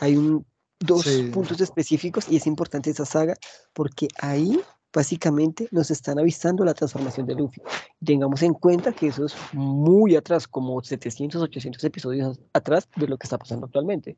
hay 0.00 0.16
un, 0.16 0.44
dos 0.80 1.02
Sí. 1.02 1.30
puntos 1.32 1.60
específicos 1.60 2.26
y 2.28 2.36
es 2.36 2.46
importante 2.46 2.90
esa 2.90 3.04
saga 3.04 3.34
porque 3.72 4.08
ahí 4.20 4.60
básicamente 4.92 5.68
nos 5.70 5.90
están 5.90 6.18
avisando 6.18 6.64
la 6.64 6.74
transformación 6.74 7.26
de 7.26 7.34
Luffy. 7.34 7.60
Tengamos 8.04 8.42
en 8.42 8.54
cuenta 8.54 8.92
que 8.92 9.08
eso 9.08 9.26
es 9.26 9.34
muy 9.52 10.16
atrás, 10.16 10.48
como 10.48 10.82
700, 10.82 11.42
800 11.42 11.84
episodios 11.84 12.40
atrás 12.52 12.88
de 12.96 13.06
lo 13.06 13.18
que 13.18 13.26
está 13.26 13.38
pasando 13.38 13.66
actualmente. 13.66 14.16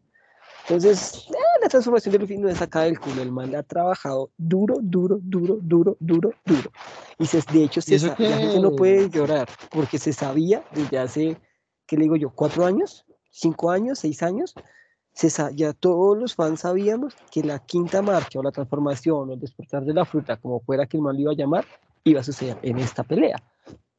Entonces, 0.62 1.26
eh, 1.30 1.60
la 1.62 1.68
transformación 1.68 2.12
de 2.12 2.18
Luffy 2.18 2.38
no 2.38 2.48
es 2.48 2.58
sacada 2.58 2.84
del 2.86 3.00
culo. 3.00 3.22
El 3.22 3.32
man 3.32 3.54
ha 3.54 3.62
trabajado 3.62 4.30
duro, 4.36 4.76
duro, 4.80 5.18
duro, 5.22 5.58
duro, 5.60 5.96
duro, 6.00 6.32
duro. 6.44 6.70
Y 7.18 7.26
se, 7.26 7.40
de 7.52 7.64
hecho, 7.64 7.80
se 7.80 7.98
la 7.98 8.14
gente 8.14 8.60
no 8.60 8.76
puede 8.76 9.10
llorar 9.10 9.48
porque 9.70 9.98
se 9.98 10.12
sabía 10.12 10.64
desde 10.72 10.98
hace, 10.98 11.36
¿qué 11.86 11.96
le 11.96 12.04
digo 12.04 12.16
yo? 12.16 12.30
¿Cuatro 12.30 12.64
años? 12.64 13.04
¿Cinco 13.30 13.70
años? 13.70 13.98
¿Seis 13.98 14.22
años? 14.22 14.54
se 15.12 15.28
ya 15.54 15.72
todos 15.72 16.16
los 16.16 16.34
fans 16.34 16.60
sabíamos 16.60 17.14
que 17.30 17.42
la 17.42 17.58
quinta 17.58 18.00
marcha 18.00 18.38
o 18.38 18.42
la 18.42 18.52
transformación 18.52 19.30
o 19.30 19.32
el 19.32 19.40
despertar 19.40 19.84
de 19.84 19.92
la 19.92 20.04
fruta, 20.04 20.36
como 20.36 20.60
fuera 20.60 20.86
que 20.86 20.96
el 20.96 21.02
man 21.02 21.16
lo 21.16 21.22
iba 21.22 21.32
a 21.32 21.34
llamar, 21.34 21.64
iba 22.04 22.20
a 22.20 22.24
suceder 22.24 22.58
en 22.62 22.78
esta 22.78 23.02
pelea. 23.02 23.36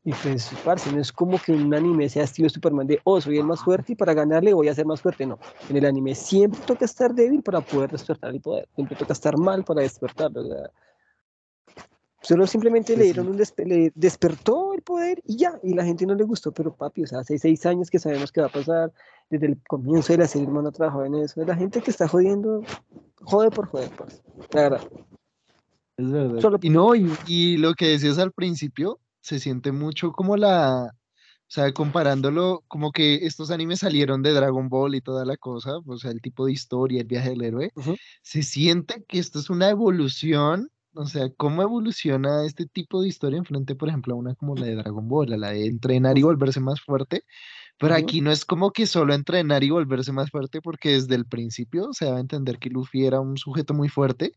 Y 0.03 0.13
pues, 0.13 0.49
parce, 0.65 0.91
no 0.91 0.99
es 0.99 1.11
como 1.11 1.37
que 1.39 1.51
un 1.51 1.71
anime 1.75 2.09
sea 2.09 2.23
estilo 2.23 2.49
Superman 2.49 2.87
de, 2.87 2.99
oh, 3.03 3.21
soy 3.21 3.37
el 3.37 3.45
más 3.45 3.63
fuerte 3.63 3.93
y 3.93 3.95
para 3.95 4.15
ganarle 4.15 4.51
voy 4.53 4.67
a 4.67 4.73
ser 4.73 4.85
más 4.87 4.99
fuerte. 4.99 5.27
No, 5.27 5.37
en 5.69 5.77
el 5.77 5.85
anime 5.85 6.15
siempre 6.15 6.59
toca 6.65 6.85
estar 6.85 7.13
débil 7.13 7.43
para 7.43 7.61
poder 7.61 7.91
despertar 7.91 8.31
el 8.33 8.41
poder, 8.41 8.67
siempre 8.73 8.95
toca 8.95 9.13
estar 9.13 9.37
mal 9.37 9.63
para 9.63 9.81
despertarlo. 9.81 10.41
o 10.41 10.47
sea, 10.47 10.71
Solo 12.23 12.45
simplemente 12.47 12.93
Sí, 12.93 12.99
le 12.99 13.05
dieron 13.05 13.27
un 13.29 13.37
despe- 13.37 13.65
le 13.65 13.91
despertó 13.95 14.73
el 14.73 14.81
poder 14.83 15.21
y 15.25 15.37
ya, 15.37 15.59
y 15.63 15.73
la 15.73 15.83
gente 15.83 16.05
no 16.05 16.13
le 16.15 16.23
gustó, 16.23 16.51
pero 16.51 16.73
papi, 16.73 17.03
o 17.03 17.07
sea, 17.07 17.19
hace 17.19 17.37
seis 17.39 17.65
años 17.65 17.89
que 17.89 17.97
sabemos 17.99 18.31
que 18.31 18.41
va 18.41 18.47
a 18.47 18.51
pasar, 18.51 18.91
desde 19.29 19.47
el 19.47 19.57
comienzo 19.67 20.13
de 20.13 20.19
la 20.19 20.27
serie, 20.27 20.47
el 20.47 20.53
man 20.53 20.67
ha 20.67 20.71
trabajado 20.71 21.05
en 21.05 21.15
eso, 21.15 21.43
la 21.43 21.55
gente 21.55 21.81
que 21.81 21.89
está 21.89 22.07
jodiendo, 22.07 22.61
jode 23.21 23.49
por 23.49 23.67
joder, 23.67 23.89
pues, 23.97 24.21
la 24.53 24.61
verdad. 24.61 24.81
Es 25.97 26.11
verdad. 26.11 26.39
Solo- 26.41 26.59
Y 26.61 26.69
no, 26.69 26.93
y, 26.95 27.11
y 27.27 27.57
lo 27.57 27.73
que 27.73 27.87
decías 27.87 28.19
al 28.19 28.31
principio, 28.31 28.99
se 29.21 29.39
siente 29.39 29.71
mucho 29.71 30.11
como 30.11 30.37
la, 30.37 30.91
o 31.51 31.53
sea, 31.53 31.73
comparándolo, 31.73 32.63
como 32.67 32.91
que 32.91 33.25
estos 33.25 33.51
animes 33.51 33.79
salieron 33.79 34.21
de 34.23 34.33
Dragon 34.33 34.69
Ball 34.69 34.95
y 34.95 35.01
toda 35.01 35.25
la 35.25 35.37
cosa, 35.37 35.73
o 35.85 35.97
sea, 35.97 36.11
el 36.11 36.21
tipo 36.21 36.45
de 36.45 36.53
historia, 36.53 37.01
el 37.01 37.07
viaje 37.07 37.29
del 37.31 37.43
héroe, 37.43 37.71
se 38.21 38.43
siente 38.43 39.03
que 39.07 39.19
esto 39.19 39.39
es 39.39 39.49
una 39.49 39.69
evolución, 39.69 40.69
o 40.93 41.05
sea, 41.05 41.29
cómo 41.35 41.61
evoluciona 41.61 42.45
este 42.45 42.65
tipo 42.67 43.01
de 43.01 43.09
historia 43.09 43.37
en 43.37 43.45
frente, 43.45 43.75
por 43.75 43.89
ejemplo, 43.89 44.13
a 44.13 44.17
una 44.17 44.35
como 44.35 44.55
la 44.55 44.65
de 44.65 44.75
Dragon 44.75 45.07
Ball, 45.07 45.33
a 45.33 45.37
la 45.37 45.51
de 45.51 45.65
entrenar 45.67 46.17
y 46.17 46.23
volverse 46.23 46.59
más 46.61 46.81
fuerte, 46.81 47.25
pero 47.77 47.95
aquí 47.95 48.21
no 48.21 48.31
es 48.31 48.45
como 48.45 48.71
que 48.71 48.85
solo 48.85 49.13
entrenar 49.13 49.63
y 49.63 49.71
volverse 49.71 50.11
más 50.13 50.29
fuerte, 50.31 50.61
porque 50.61 50.91
desde 50.91 51.15
el 51.15 51.25
principio 51.25 51.89
se 51.93 52.05
daba 52.05 52.17
a 52.17 52.21
entender 52.21 52.59
que 52.59 52.69
Luffy 52.69 53.05
era 53.05 53.19
un 53.19 53.37
sujeto 53.37 53.73
muy 53.73 53.89
fuerte, 53.89 54.33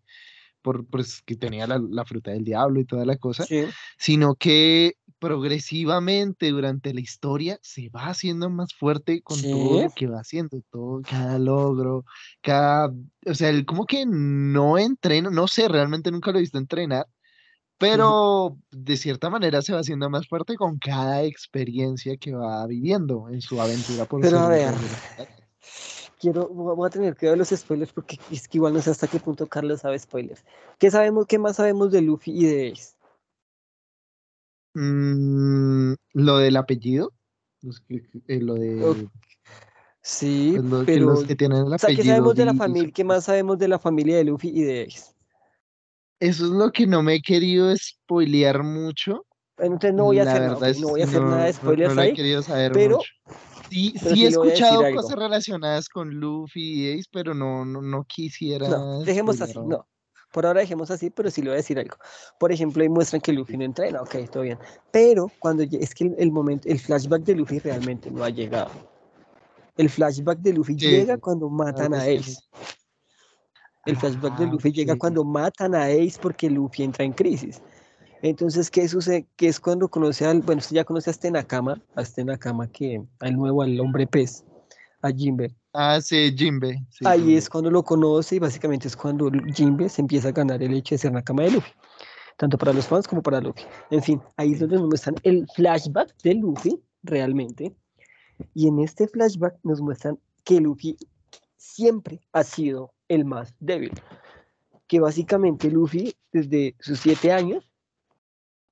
por, 0.64 0.86
pues, 0.88 1.22
que 1.22 1.36
tenía 1.36 1.68
la, 1.68 1.78
la 1.90 2.04
fruta 2.06 2.32
del 2.32 2.44
diablo 2.44 2.80
y 2.80 2.86
toda 2.86 3.06
la 3.06 3.18
cosa, 3.18 3.46
Sí, 3.46 3.74
sino 3.98 4.34
que 4.36 4.94
progresivamente 5.20 6.50
durante 6.50 6.94
la 6.94 7.00
historia 7.02 7.58
se 7.62 7.90
va 7.90 8.06
haciendo 8.08 8.50
más 8.50 8.74
fuerte 8.74 9.22
con 9.22 9.46
todo 9.48 9.78
Sí. 9.78 9.80
lo 9.80 9.92
que 9.92 10.08
va 10.08 10.20
haciendo, 10.20 10.60
todo, 10.70 11.02
cada 11.04 11.38
logro, 11.38 12.04
cada, 12.42 12.92
o 13.26 13.34
sea, 13.34 13.50
él 13.50 13.66
como 13.66 13.86
que 13.86 14.06
no 14.06 14.78
entrena, 14.78 15.30
no 15.30 15.48
sé, 15.48 15.68
realmente 15.68 16.10
nunca 16.10 16.32
lo 16.32 16.38
he 16.38 16.42
visto 16.42 16.58
entrenar, 16.58 17.06
pero 17.78 18.58
de 18.72 18.96
cierta 18.96 19.30
manera 19.30 19.62
se 19.62 19.72
va 19.74 19.80
haciendo 19.80 20.10
más 20.10 20.28
fuerte 20.28 20.56
con 20.56 20.78
cada 20.78 21.24
experiencia 21.24 22.16
que 22.18 22.32
va 22.34 22.66
viviendo 22.66 23.28
en 23.30 23.40
su 23.42 23.60
aventura 23.60 24.06
por 24.06 24.22
Pero 24.22 24.38
a 24.38 24.48
ver. 24.48 24.74
Quiero, 26.24 26.48
voy 26.48 26.86
a 26.86 26.90
tener 26.90 27.14
que 27.14 27.28
ver 27.28 27.36
los 27.36 27.50
spoilers 27.50 27.92
porque 27.92 28.18
es 28.30 28.48
que 28.48 28.56
igual 28.56 28.72
no 28.72 28.80
sé 28.80 28.90
hasta 28.90 29.06
qué 29.06 29.20
punto 29.20 29.46
Carlos 29.46 29.82
sabe 29.82 29.98
spoilers. 29.98 30.42
¿Qué 30.78 30.90
sabemos, 30.90 31.26
qué 31.26 31.38
más 31.38 31.56
sabemos 31.56 31.92
de 31.92 32.00
Luffy 32.00 32.32
y 32.32 32.46
de 32.46 32.72
Ace? 32.72 32.94
Mm, 34.74 35.94
lo 36.14 36.38
del 36.38 36.56
apellido, 36.56 37.12
eh, 38.26 38.40
lo 38.40 38.54
de 38.54 39.08
Sí, 40.00 40.56
pues, 40.68 40.84
pero, 40.86 41.06
los 41.06 41.24
que 41.24 41.36
tienen 41.36 41.66
el 41.66 41.72
o 41.72 41.78
sea, 41.78 41.94
¿qué 41.94 42.02
sabemos 42.02 42.34
de 42.34 42.44
la 42.46 42.54
familia? 42.54 42.92
¿Qué 42.94 43.04
más 43.04 43.24
sabemos 43.24 43.58
de 43.58 43.68
la 43.68 43.78
familia 43.78 44.16
de 44.16 44.24
Luffy 44.24 44.48
y 44.48 44.62
de 44.62 44.82
Ace? 44.84 45.14
Eso 46.20 46.44
es 46.46 46.50
lo 46.50 46.72
que 46.72 46.86
no 46.86 47.02
me 47.02 47.16
he 47.16 47.22
querido 47.22 47.74
spoilear 47.76 48.62
mucho. 48.62 49.26
Entonces 49.58 49.94
no 49.94 50.04
voy 50.04 50.18
a 50.18 50.24
La 50.24 50.32
hacer 50.32 50.42
nada, 50.42 50.72
no 50.80 50.88
voy 50.88 51.00
a 51.02 51.04
hacer 51.04 51.20
no, 51.20 51.30
nada 51.30 51.44
de 51.44 51.52
spoilers 51.52 51.90
no 51.90 51.94
lo 51.94 52.02
he 52.02 52.04
ahí, 52.06 52.14
querido 52.14 52.42
saber 52.42 52.72
pero, 52.72 52.96
mucho. 52.96 53.10
Sí, 53.70 53.94
sí 53.96 54.08
sí 54.14 54.24
he 54.24 54.28
escuchado 54.28 54.84
algo. 54.84 55.02
cosas 55.02 55.18
relacionadas 55.18 55.88
con 55.88 56.10
Luffy 56.10 56.60
y 56.60 56.92
Ace, 56.92 57.08
pero 57.12 57.34
no, 57.34 57.64
no, 57.64 57.82
no 57.82 58.04
quisiera 58.04 58.68
No, 58.68 59.00
dejemos 59.00 59.40
así, 59.40 59.58
no. 59.58 59.86
Por 60.32 60.46
ahora 60.46 60.60
dejemos 60.60 60.90
así, 60.90 61.10
pero 61.10 61.30
sí 61.30 61.42
le 61.42 61.50
voy 61.50 61.54
a 61.54 61.56
decir 61.58 61.78
algo. 61.78 61.96
Por 62.40 62.50
ejemplo, 62.50 62.82
ahí 62.82 62.88
muestran 62.88 63.20
que 63.20 63.32
Luffy 63.32 63.56
no 63.56 63.64
entrena, 63.64 64.02
ok, 64.02 64.16
todo 64.32 64.42
bien. 64.42 64.58
Pero 64.90 65.30
cuando 65.38 65.62
es 65.62 65.94
que 65.94 66.12
el, 66.18 66.32
momento, 66.32 66.68
el 66.68 66.80
flashback 66.80 67.22
de 67.22 67.36
Luffy 67.36 67.60
realmente 67.60 68.10
no 68.10 68.24
ha 68.24 68.30
llegado. 68.30 68.72
El 69.76 69.88
flashback 69.88 70.40
de 70.40 70.52
Luffy 70.52 70.74
llega 70.74 71.18
cuando 71.18 71.48
matan 71.48 71.94
a 71.94 72.02
Ace. 72.02 72.36
El 73.86 73.96
flashback 73.96 74.36
de 74.38 74.44
ah, 74.44 74.48
Luffy 74.50 74.72
llega 74.72 74.96
cuando 74.96 75.24
matan 75.24 75.74
a 75.74 75.84
Ace 75.84 76.18
porque 76.20 76.50
Luffy 76.50 76.82
entra 76.82 77.04
en 77.04 77.12
crisis. 77.12 77.62
Entonces, 78.24 78.70
¿qué 78.70 78.88
sucede? 78.88 79.26
Que 79.36 79.48
es 79.48 79.60
cuando 79.60 79.86
conoce 79.86 80.24
al, 80.24 80.40
bueno, 80.40 80.58
usted 80.60 80.76
ya 80.76 80.84
conoce 80.84 81.10
a 81.10 81.12
este 81.12 81.30
Nakama, 81.30 81.82
a 81.94 82.00
este 82.00 82.24
Nakama 82.24 82.66
que, 82.68 83.04
al 83.20 83.36
nuevo, 83.36 83.60
al 83.60 83.78
hombre 83.78 84.06
pez, 84.06 84.46
a 85.02 85.10
Jimbe. 85.10 85.54
Ah, 85.74 86.00
sí, 86.00 86.34
Jimbe. 86.34 86.82
Ahí 87.04 87.36
es 87.36 87.50
cuando 87.50 87.70
lo 87.70 87.82
conoce 87.82 88.36
y 88.36 88.38
básicamente 88.38 88.88
es 88.88 88.96
cuando 88.96 89.30
Jimbe 89.54 89.90
se 89.90 90.00
empieza 90.00 90.28
a 90.28 90.32
ganar 90.32 90.62
el 90.62 90.72
hecho 90.72 90.94
de 90.94 91.00
ser 91.00 91.12
Nakama 91.12 91.42
de 91.42 91.50
Luffy. 91.50 91.70
Tanto 92.38 92.56
para 92.56 92.72
los 92.72 92.86
fans 92.86 93.06
como 93.06 93.20
para 93.20 93.42
Luffy. 93.42 93.64
En 93.90 94.02
fin, 94.02 94.22
ahí 94.38 94.54
es 94.54 94.60
donde 94.60 94.76
nos 94.76 94.86
muestran 94.86 95.16
el 95.22 95.46
flashback 95.54 96.16
de 96.22 96.32
Luffy, 96.32 96.80
realmente. 97.02 97.76
Y 98.54 98.68
en 98.68 98.78
este 98.78 99.06
flashback 99.06 99.58
nos 99.64 99.82
muestran 99.82 100.18
que 100.44 100.62
Luffy 100.62 100.96
siempre 101.58 102.22
ha 102.32 102.42
sido 102.42 102.94
el 103.08 103.26
más 103.26 103.54
débil. 103.60 103.92
Que 104.86 104.98
básicamente 104.98 105.70
Luffy, 105.70 106.14
desde 106.32 106.74
sus 106.80 107.00
siete 107.00 107.30
años, 107.30 107.70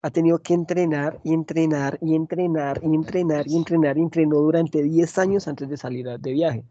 ha 0.03 0.11
tenido 0.11 0.41
que 0.41 0.53
entrenar 0.53 1.21
y 1.23 1.33
entrenar 1.33 1.99
y 2.03 2.17
entrenar 2.17 2.81
y 2.83 2.95
entrenar 2.95 3.47
y 3.47 3.57
entrenar 3.57 3.97
y 3.97 4.03
entrenó 4.03 4.37
durante 4.39 4.83
10 4.83 5.19
años 5.19 5.47
antes 5.47 5.69
de 5.69 5.77
salir 5.77 6.07
de 6.19 6.33
viaje. 6.33 6.65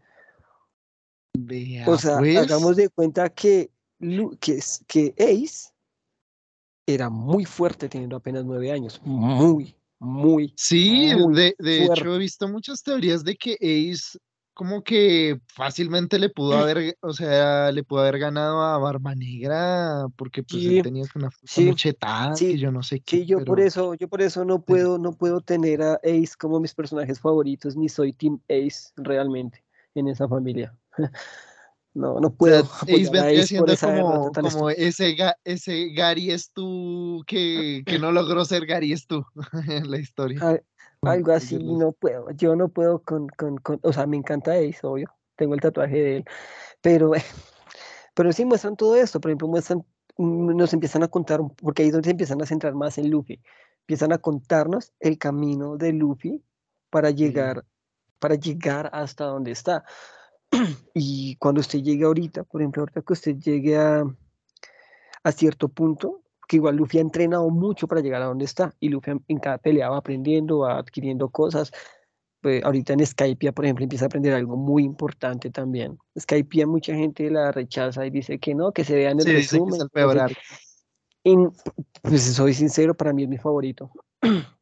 o 1.86 1.96
sea, 1.96 2.18
pues. 2.18 2.36
hagamos 2.36 2.76
de 2.76 2.90
cuenta 2.90 3.30
que, 3.30 3.70
que, 4.38 4.60
que 4.86 5.14
Ace 5.18 5.72
era 6.86 7.08
muy 7.08 7.46
fuerte 7.46 7.88
teniendo 7.88 8.16
apenas 8.16 8.44
9 8.44 8.70
años. 8.70 9.00
Muy, 9.02 9.74
muy. 9.98 10.52
Sí, 10.56 11.12
de, 11.32 11.54
de 11.58 11.84
hecho 11.84 12.14
he 12.14 12.18
visto 12.18 12.46
muchas 12.48 12.82
teorías 12.82 13.24
de 13.24 13.34
que 13.36 13.54
Ace 13.54 14.18
como 14.54 14.82
que 14.82 15.40
fácilmente 15.46 16.18
le 16.18 16.28
pudo 16.28 16.52
haber, 16.58 16.96
o 17.00 17.12
sea, 17.12 17.72
le 17.72 17.84
pudo 17.84 18.00
haber 18.00 18.18
ganado 18.18 18.62
a 18.62 18.78
Barba 18.78 19.14
Negra 19.14 20.06
porque 20.16 20.42
pues 20.42 20.64
él 20.64 20.82
tenía 20.82 21.04
una 21.14 21.30
sí, 21.44 21.74
chetada 21.74 22.36
sí, 22.36 22.58
yo 22.58 22.70
no 22.70 22.82
sé 22.82 23.00
qué. 23.00 23.18
Sí, 23.18 23.26
yo 23.26 23.44
por 23.44 23.60
eso, 23.60 23.94
yo 23.94 24.08
por 24.08 24.22
eso 24.22 24.44
no 24.44 24.62
puedo, 24.62 24.98
no 24.98 25.12
puedo 25.12 25.40
tener 25.40 25.82
a 25.82 25.94
Ace 26.04 26.32
como 26.38 26.60
mis 26.60 26.74
personajes 26.74 27.20
favoritos, 27.20 27.76
ni 27.76 27.88
soy 27.88 28.12
Team 28.12 28.40
Ace 28.48 28.92
realmente 28.96 29.64
en 29.94 30.08
esa 30.08 30.28
familia. 30.28 30.76
No, 31.94 32.20
no 32.20 32.32
puedo. 32.32 32.64
Ace 32.82 33.10
vendría 33.10 33.46
siendo 33.46 33.76
como, 33.76 34.32
como 34.32 34.70
ese, 34.70 35.14
ese 35.44 35.90
Gary 35.90 36.30
es 36.30 36.50
tú 36.50 37.22
que, 37.26 37.82
que 37.84 37.98
no 37.98 38.12
logró 38.12 38.44
ser 38.44 38.64
Gary 38.64 38.92
es 38.92 39.06
tú 39.06 39.24
en 39.68 39.90
la 39.90 39.98
historia. 39.98 40.62
Algo 41.02 41.32
así, 41.32 41.58
no 41.58 41.90
puedo. 41.90 42.30
Yo 42.30 42.54
no 42.54 42.68
puedo 42.68 43.02
con, 43.02 43.26
con, 43.28 43.56
con, 43.58 43.80
o 43.82 43.92
sea, 43.92 44.06
me 44.06 44.16
encanta 44.16 44.52
Ace, 44.52 44.78
obvio. 44.82 45.12
Tengo 45.34 45.54
el 45.54 45.60
tatuaje 45.60 45.96
de 45.96 46.16
él. 46.18 46.24
Pero, 46.80 47.10
pero 48.14 48.32
sí 48.32 48.44
muestran 48.44 48.76
todo 48.76 48.94
esto. 48.94 49.20
Por 49.20 49.30
ejemplo, 49.30 49.48
muestran, 49.48 49.84
mm, 50.16 50.56
nos 50.56 50.72
empiezan 50.72 51.02
a 51.02 51.08
contar, 51.08 51.40
porque 51.56 51.82
ahí 51.82 51.88
es 51.88 51.92
donde 51.92 52.06
se 52.06 52.12
empiezan 52.12 52.40
a 52.40 52.46
centrar 52.46 52.74
más 52.74 52.98
en 52.98 53.10
Luffy. 53.10 53.40
Empiezan 53.80 54.12
a 54.12 54.18
contarnos 54.18 54.92
el 55.00 55.18
camino 55.18 55.76
de 55.76 55.92
Luffy 55.92 56.44
para 56.88 57.10
llegar, 57.10 57.64
para 58.20 58.36
llegar 58.36 58.88
hasta 58.92 59.24
donde 59.24 59.50
está. 59.52 59.84
Y 60.94 61.36
cuando 61.36 61.62
usted 61.62 61.80
llegue 61.80 62.04
ahorita, 62.04 62.44
por 62.44 62.60
ejemplo, 62.60 62.82
ahorita 62.82 63.02
que 63.02 63.12
usted 63.12 63.36
llegue 63.38 63.76
a, 63.76 64.04
a 65.24 65.32
cierto 65.32 65.68
punto, 65.68 66.21
que 66.52 66.56
igual 66.56 66.76
Luffy 66.76 66.98
ha 66.98 67.00
entrenado 67.00 67.48
mucho 67.48 67.88
para 67.88 68.02
llegar 68.02 68.20
a 68.20 68.26
donde 68.26 68.44
está 68.44 68.74
y 68.78 68.90
Luffy 68.90 69.12
en 69.28 69.38
cada 69.38 69.56
pelea 69.56 69.88
va 69.88 69.96
aprendiendo, 69.96 70.58
va 70.58 70.76
adquiriendo 70.76 71.30
cosas. 71.30 71.72
Pues 72.42 72.62
ahorita 72.62 72.92
en 72.92 73.06
Skypiea, 73.06 73.52
por 73.52 73.64
ejemplo, 73.64 73.84
empieza 73.84 74.04
a 74.04 74.08
aprender 74.08 74.34
algo 74.34 74.58
muy 74.58 74.84
importante 74.84 75.48
también. 75.48 75.96
Skypiea 76.20 76.66
mucha 76.66 76.94
gente 76.94 77.30
la 77.30 77.52
rechaza 77.52 78.04
y 78.04 78.10
dice 78.10 78.38
que 78.38 78.54
no, 78.54 78.70
que 78.72 78.84
se 78.84 78.94
vea 78.96 79.12
en 79.12 79.20
el 79.20 79.26
resumen. 79.26 79.80
y, 81.24 81.36
pues 82.02 82.22
soy 82.22 82.52
sincero, 82.52 82.94
para 82.94 83.14
mí 83.14 83.22
es 83.22 83.30
mi 83.30 83.38
favorito. 83.38 83.90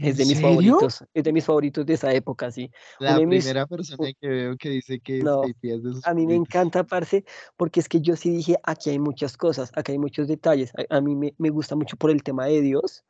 Es 0.00 0.16
de 0.16 0.26
mis 0.26 0.40
favoritos, 0.40 1.04
es 1.12 1.24
de 1.24 1.32
mis 1.32 1.44
favoritos 1.44 1.84
de 1.84 1.94
esa 1.94 2.12
época, 2.12 2.50
sí. 2.52 2.70
La 3.00 3.16
primera 3.16 3.66
persona 3.66 4.08
que 4.20 4.28
veo 4.28 4.56
que 4.56 4.70
dice 4.70 5.00
que 5.00 5.20
no, 5.20 5.42
es 5.44 5.60
de 5.60 6.00
A 6.04 6.14
mí 6.14 6.26
me 6.26 6.36
encanta, 6.36 6.84
parce, 6.84 7.24
porque 7.56 7.80
es 7.80 7.88
que 7.88 8.00
yo 8.00 8.14
sí 8.14 8.30
dije, 8.30 8.56
aquí 8.62 8.90
hay 8.90 8.98
muchas 8.98 9.36
cosas, 9.36 9.72
aquí 9.74 9.92
hay 9.92 9.98
muchos 9.98 10.28
detalles. 10.28 10.72
A, 10.88 11.00
mí 11.00 11.16
me, 11.16 11.34
me, 11.38 11.50
gusta 11.50 11.74
mucho 11.74 11.96
por 11.96 12.10
el 12.10 12.22
tema 12.22 12.46
de 12.46 12.60
Dios, 12.60 13.04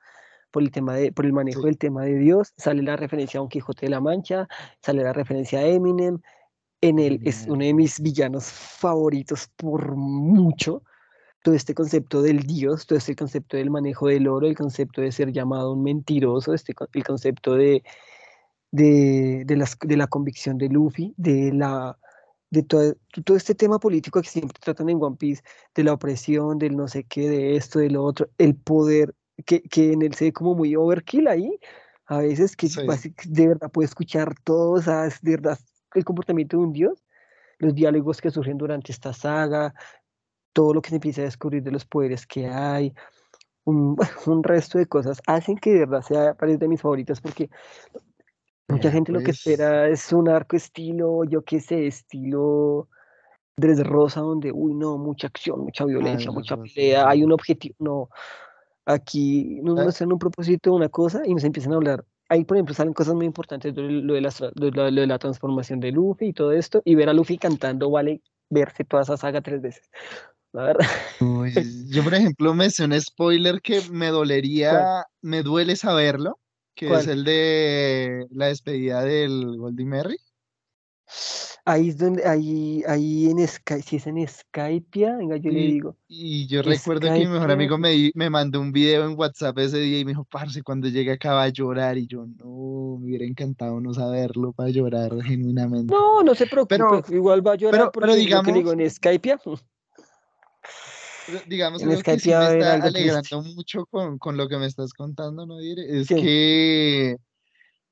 por 0.51 0.63
el 0.63 0.71
tema 0.71 0.95
de, 0.95 1.13
por 1.13 1.27
el 1.27 1.33
manejo 1.35 1.63
del 1.63 1.77
tema 1.77 2.05
de 2.05 2.15
Dios. 2.15 2.55
Sale 2.57 2.83
la 2.83 2.97
referencia 2.97 3.39
a 3.39 3.43
Don 3.43 3.51
Quijote 3.51 3.87
de 3.87 3.91
la 3.91 4.01
Mancha, 4.01 4.49
sale 4.81 5.03
la 5.03 5.13
referencia 5.13 5.59
a 5.59 5.67
Eminem. 5.67 6.21
En 6.81 6.99
él 7.01 7.21
es 7.25 7.45
uno 7.49 7.65
de 7.65 7.75
mis 7.75 8.01
villanos 8.01 8.45
favoritos 8.45 9.49
por 9.57 9.97
mucho 9.97 10.85
todo 11.49 11.57
este 11.57 11.75
concepto 11.75 12.21
del 12.21 12.43
Dios, 12.43 12.87
todo 12.87 12.99
este 12.99 13.17
concepto 13.17 13.57
del 13.57 13.71
manejo 13.71 14.09
del 14.09 14.29
oro, 14.29 14.47
el 14.47 14.55
concepto 14.55 15.01
de 15.01 15.11
ser 15.11 15.33
llamado 15.33 15.73
un 15.73 15.83
mentiroso, 15.83 16.53
este, 16.53 16.75
el 16.93 17.05
concepto 17.05 17.55
de, 17.55 17.83
de, 18.71 19.45
de, 19.47 19.57
las, 19.57 19.79
de 19.81 19.97
la 19.97 20.09
convicción 20.09 20.59
de 20.59 20.69
Luffy, 20.69 21.15
de, 21.17 21.51
la, 21.55 21.99
de 22.51 22.65
todo, 22.65 22.95
todo, 23.25 23.35
este 23.35 23.55
tema 23.55 23.79
político 23.79 24.21
que 24.21 24.29
siempre 24.29 24.59
tratan 24.61 24.91
en 24.91 25.03
One 25.03 25.17
Piece, 25.17 25.43
de 25.75 25.85
la 25.85 25.95
opresión, 25.95 26.59
del 26.59 26.77
no 26.77 26.87
sé 26.87 27.05
qué, 27.05 27.31
de 27.31 27.57
esto, 27.57 27.79
de 27.79 27.89
lo 27.89 28.05
otro, 28.05 28.29
el 28.37 28.55
poder, 28.55 29.15
que, 29.47 29.63
que 29.63 29.95
en 29.95 30.03
él 30.03 30.13
se 30.13 30.27
ve 30.27 30.33
como 30.35 30.55
muy 30.55 30.77
overkill 30.77 31.29
ahí, 31.29 31.59
a 32.05 32.19
veces 32.19 32.57
que 32.57 32.69
de 33.25 33.49
verdad 33.49 33.71
puede 33.71 33.87
escuchar 33.87 34.35
todo, 34.45 34.73
o 34.73 34.83
sea, 34.83 35.07
es 35.07 35.19
de 35.23 35.31
verdad 35.31 35.59
el 35.95 36.05
comportamiento 36.05 36.59
de 36.59 36.63
un 36.65 36.75
dios, 36.75 37.03
los 37.57 37.75
diálogos 37.75 38.21
que 38.21 38.31
surgen 38.31 38.59
durante 38.59 38.93
esta 38.93 39.15
saga, 39.15 39.73
todo 40.53 40.75
lo 40.75 40.83
que 40.83 40.91
se 40.91 40.97
empieza 40.97 41.23
a 41.23 41.25
descubrir 41.25 41.63
de 41.63 41.71
los 41.71 41.85
poderes 41.85 42.27
que 42.27 42.47
hay, 42.47 42.95
un, 43.65 43.97
un 44.27 44.43
resto 44.43 44.79
de 44.79 44.87
cosas, 44.87 45.21
hacen 45.27 45.57
que 45.57 45.73
de 45.73 45.79
verdad 45.81 46.03
sea 46.03 46.35
de 46.35 46.69
mis 46.69 46.81
favoritas 46.81 47.21
porque 47.21 47.51
mucha 48.69 48.91
gente 48.91 49.13
lo 49.13 49.21
que 49.21 49.27
pues 49.27 49.39
espera 49.39 49.89
es 49.89 50.13
un 50.13 50.29
arco 50.29 50.57
estilo, 50.57 51.25
yo 51.25 51.43
qué 51.43 51.61
sé, 51.61 51.87
estilo 51.87 52.89
Rosa, 53.59 54.21
donde, 54.21 54.53
uy, 54.53 54.75
no, 54.75 54.99
mucha 54.99 55.27
acción, 55.27 55.61
mucha 55.61 55.85
violencia, 55.85 56.31
mucha 56.31 56.57
pelea, 56.57 57.09
hay 57.09 57.25
un 57.25 57.33
objetivo, 57.33 57.75
no. 57.79 58.09
Aquí 58.87 59.61
nos 59.63 59.75
muestran 59.75 60.13
un 60.13 60.19
propósito, 60.19 60.73
una 60.73 60.89
cosa, 60.89 61.23
y 61.27 61.35
nos 61.35 61.45
empiezan 61.45 61.73
a 61.73 61.77
hablar. 61.77 62.05
Ahí, 62.29 62.45
por 62.45 62.57
ejemplo, 62.57 62.75
salen 62.75 62.95
cosas 62.95 63.15
muy 63.15 63.27
importantes 63.27 63.75
lo 63.77 64.15
de, 64.15 64.21
la, 64.21 64.31
de 64.55 64.71
lo 64.71 64.85
de 64.85 65.07
la 65.07 65.19
transformación 65.19 65.81
de 65.81 65.93
Luffy 65.93 66.27
y 66.27 66.33
todo 66.33 66.53
esto, 66.53 66.83
y 66.85 66.95
ver 66.95 67.09
a 67.09 67.13
Luffy 67.13 67.37
cantando 67.37 67.91
vale 67.91 68.23
verse 68.49 68.85
toda 68.85 69.03
esa 69.03 69.17
saga 69.17 69.41
tres 69.41 69.61
veces 69.61 69.91
yo, 71.89 72.05
por 72.05 72.15
ejemplo, 72.15 72.55
me 72.55 72.71
sé 72.71 72.85
un 72.85 72.99
spoiler 73.01 73.61
que 73.61 73.83
me 73.91 74.09
dolería, 74.09 75.05
me 75.21 75.43
duele 75.43 75.77
saberlo, 75.77 76.39
que 76.75 76.93
es 76.93 77.07
el 77.07 77.25
de 77.25 78.27
la 78.31 78.47
despedida 78.47 79.03
del 79.03 79.57
Goldie 79.59 79.87
Merry. 79.87 80.19
Ahí 81.65 81.91
es 81.91 81.99
donde, 81.99 82.27
ahí, 82.27 82.83
ahí 82.87 83.31
en 83.31 83.47
Skype, 83.47 83.83
si 83.83 83.97
es 83.97 84.07
en 84.07 84.27
Skype, 84.27 85.17
venga, 85.19 85.37
yo 85.37 85.51
le 85.51 85.61
digo. 85.61 85.97
Y 86.09 86.47
yo 86.47 86.63
recuerdo 86.63 87.13
que 87.13 87.19
mi 87.19 87.27
mejor 87.27 87.51
amigo 87.51 87.77
me, 87.77 88.11
me 88.15 88.31
mandó 88.31 88.59
un 88.59 88.73
video 88.73 89.07
en 89.07 89.19
WhatsApp 89.19 89.59
ese 89.59 89.79
día 89.79 89.99
y 89.99 90.05
me 90.07 90.13
dijo, 90.13 90.25
parce, 90.25 90.63
cuando 90.63 90.89
llegue 90.89 91.13
acá 91.13 91.35
va 91.35 91.43
a 91.43 91.49
llorar. 91.49 91.99
Y 91.99 92.07
yo, 92.07 92.25
no, 92.27 92.97
me 92.99 93.07
hubiera 93.07 93.27
encantado 93.27 93.83
no 93.83 93.93
saberlo 93.93 94.53
para 94.53 94.71
llorar 94.71 95.23
genuinamente. 95.23 95.93
No, 95.93 96.23
no 96.23 96.35
se 96.35 96.47
preocupe, 96.47 96.79
igual 97.11 97.47
va 97.47 97.53
a 97.53 97.57
llorar 97.57 97.91
pero, 97.93 97.93
pero 97.93 98.15
digamos, 98.15 98.47
que 98.47 98.53
digo 98.53 98.73
en 98.73 98.89
Skype 98.89 99.31
digamos 101.47 101.83
que 101.83 102.19
sí 102.19 102.31
me 102.31 102.59
está 102.59 102.75
alegrando 102.75 103.43
mucho 103.43 103.87
con, 103.87 104.19
con, 104.19 104.37
lo 104.37 104.49
que 104.49 104.59
me 104.59 104.67
estás 104.67 104.93
contando, 104.93 105.47
¿no? 105.47 105.59
Es 105.61 106.09
que 106.09 107.17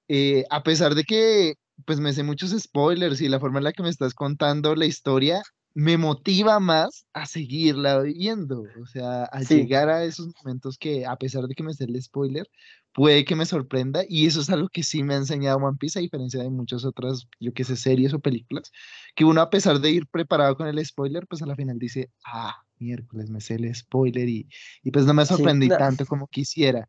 eh, 0.08 0.44
a 0.50 0.62
pesar 0.62 0.94
de 0.94 1.04
que 1.04 1.54
pues 1.84 2.00
me 2.00 2.12
sé 2.12 2.22
muchos 2.22 2.50
spoilers 2.58 3.20
y 3.20 3.28
la 3.28 3.40
forma 3.40 3.58
en 3.58 3.64
la 3.64 3.72
que 3.72 3.82
me 3.82 3.90
estás 3.90 4.14
contando 4.14 4.74
la 4.74 4.86
historia 4.86 5.42
me 5.74 5.98
motiva 5.98 6.58
más 6.58 7.04
a 7.12 7.26
seguirla 7.26 8.00
viendo, 8.00 8.64
o 8.80 8.86
sea, 8.86 9.24
a 9.24 9.42
llegar 9.42 9.90
a 9.90 10.04
esos 10.04 10.28
momentos 10.42 10.78
que 10.78 11.04
a 11.04 11.16
pesar 11.16 11.44
de 11.46 11.54
que 11.54 11.62
me 11.62 11.74
sé 11.74 11.84
el 11.84 12.02
spoiler, 12.02 12.48
puede 12.94 13.26
que 13.26 13.36
me 13.36 13.44
sorprenda 13.44 14.02
y 14.08 14.24
eso 14.24 14.40
es 14.40 14.48
algo 14.48 14.70
que 14.70 14.82
sí 14.82 15.02
me 15.02 15.12
ha 15.12 15.18
enseñado 15.18 15.58
One 15.58 15.76
Piece 15.78 15.98
a 15.98 16.02
diferencia 16.02 16.42
de 16.42 16.48
muchas 16.48 16.86
otras, 16.86 17.28
yo 17.40 17.52
qué 17.52 17.62
sé, 17.62 17.76
series 17.76 18.14
o 18.14 18.20
películas, 18.20 18.72
que 19.14 19.26
uno 19.26 19.42
a 19.42 19.50
pesar 19.50 19.78
de 19.80 19.90
ir 19.90 20.06
preparado 20.06 20.56
con 20.56 20.66
el 20.66 20.82
spoiler, 20.82 21.26
pues 21.26 21.42
a 21.42 21.46
la 21.46 21.54
final 21.54 21.78
dice, 21.78 22.10
ah, 22.24 22.56
miércoles 22.78 23.30
me 23.30 23.40
sé 23.40 23.54
el 23.54 23.74
spoiler 23.74 24.28
y, 24.28 24.48
y 24.82 24.90
pues 24.90 25.06
no 25.06 25.14
me 25.14 25.24
sorprendí 25.26 25.68
tanto 25.68 26.06
como 26.06 26.26
quisiera. 26.28 26.88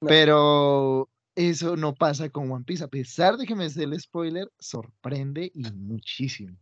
Pero 0.00 1.08
eso 1.34 1.76
no 1.76 1.94
pasa 1.94 2.28
con 2.30 2.50
One 2.50 2.64
Piece. 2.64 2.84
A 2.84 2.88
pesar 2.88 3.36
de 3.36 3.46
que 3.46 3.54
me 3.54 3.68
sé 3.70 3.84
el 3.84 3.98
spoiler, 4.00 4.50
sorprende 4.58 5.50
y 5.54 5.64
muchísimo. 5.72 6.56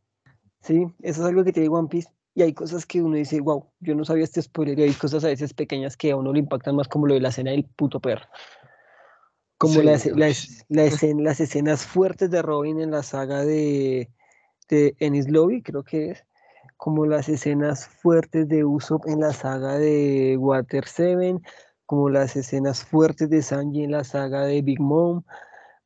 Sí, 0.62 0.86
eso 1.02 1.20
es 1.22 1.28
algo 1.28 1.44
que 1.44 1.52
tiene 1.52 1.68
One 1.68 1.88
Piece. 1.88 2.08
y 2.36 2.42
hay 2.42 2.52
cosas 2.52 2.84
que 2.86 3.00
uno 3.00 3.16
dice, 3.16 3.40
wow, 3.40 3.70
yo 3.80 3.94
no 3.94 4.04
sabía 4.04 4.24
este 4.24 4.42
spoiler, 4.42 4.76
y 4.78 4.82
hay 4.84 4.92
cosas 4.94 5.22
a 5.24 5.28
veces 5.28 5.54
pequeñas 5.54 5.96
que 5.96 6.10
a 6.10 6.16
uno 6.16 6.32
le 6.32 6.40
impactan 6.40 6.74
más, 6.74 6.88
como 6.88 7.06
lo 7.06 7.14
de 7.14 7.20
la 7.20 7.28
escena 7.28 7.52
del 7.52 7.64
puto 7.64 8.00
perro. 8.00 8.26
Como 9.56 9.74
Sí, 9.74 9.82
la 9.82 9.92
esce- 9.94 10.14
la 10.16 10.26
uy, 10.26 10.32
es- 10.32 10.64
la 10.68 10.84
escena- 10.84 11.22
las 11.22 11.40
escenas 11.40 11.86
fuertes 11.86 12.30
de 12.30 12.42
Robin 12.42 12.80
en 12.80 12.90
la 12.90 13.02
saga 13.02 13.44
de, 13.44 14.10
de 14.68 14.96
Ennis 14.98 15.30
Lobby, 15.30 15.62
creo 15.62 15.84
que 15.84 16.10
es. 16.10 16.24
Como 16.84 17.06
las 17.06 17.30
escenas 17.30 17.88
fuertes 17.88 18.46
de 18.46 18.62
Usopp 18.62 19.06
en 19.06 19.20
la 19.20 19.32
saga 19.32 19.78
de 19.78 20.36
Water 20.38 20.86
Seven, 20.86 21.40
como 21.86 22.10
las 22.10 22.36
escenas 22.36 22.84
fuertes 22.84 23.30
de 23.30 23.40
Sanji 23.40 23.84
en 23.84 23.92
la 23.92 24.04
saga 24.04 24.42
de 24.44 24.60
Big 24.60 24.80
Mom, 24.80 25.22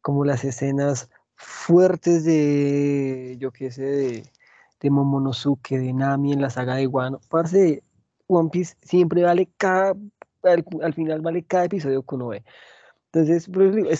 como 0.01 0.25
las 0.25 0.43
escenas 0.43 1.09
fuertes 1.37 2.25
de, 2.25 3.37
yo 3.39 3.53
qué 3.53 3.71
sé, 3.71 3.85
de, 3.85 4.23
de 4.81 4.91
Momonosuke, 4.91 5.79
de 5.79 5.93
Nami 5.93 6.33
en 6.33 6.43
la 6.43 6.51
saga 6.51 6.75
de 6.75 6.89
Wano. 6.89 7.21
Parce, 7.31 7.85
One 8.27 8.51
Piece 8.51 8.75
siempre 8.83 9.23
vale 9.23 9.49
cada, 9.57 9.95
al, 10.43 10.65
al 10.83 10.95
final 10.95 11.21
vale 11.21 11.45
cada 11.45 11.67
episodio 11.67 12.03
que 12.03 12.15
uno 12.17 12.27
ve. 12.27 12.43
Entonces, 13.13 13.49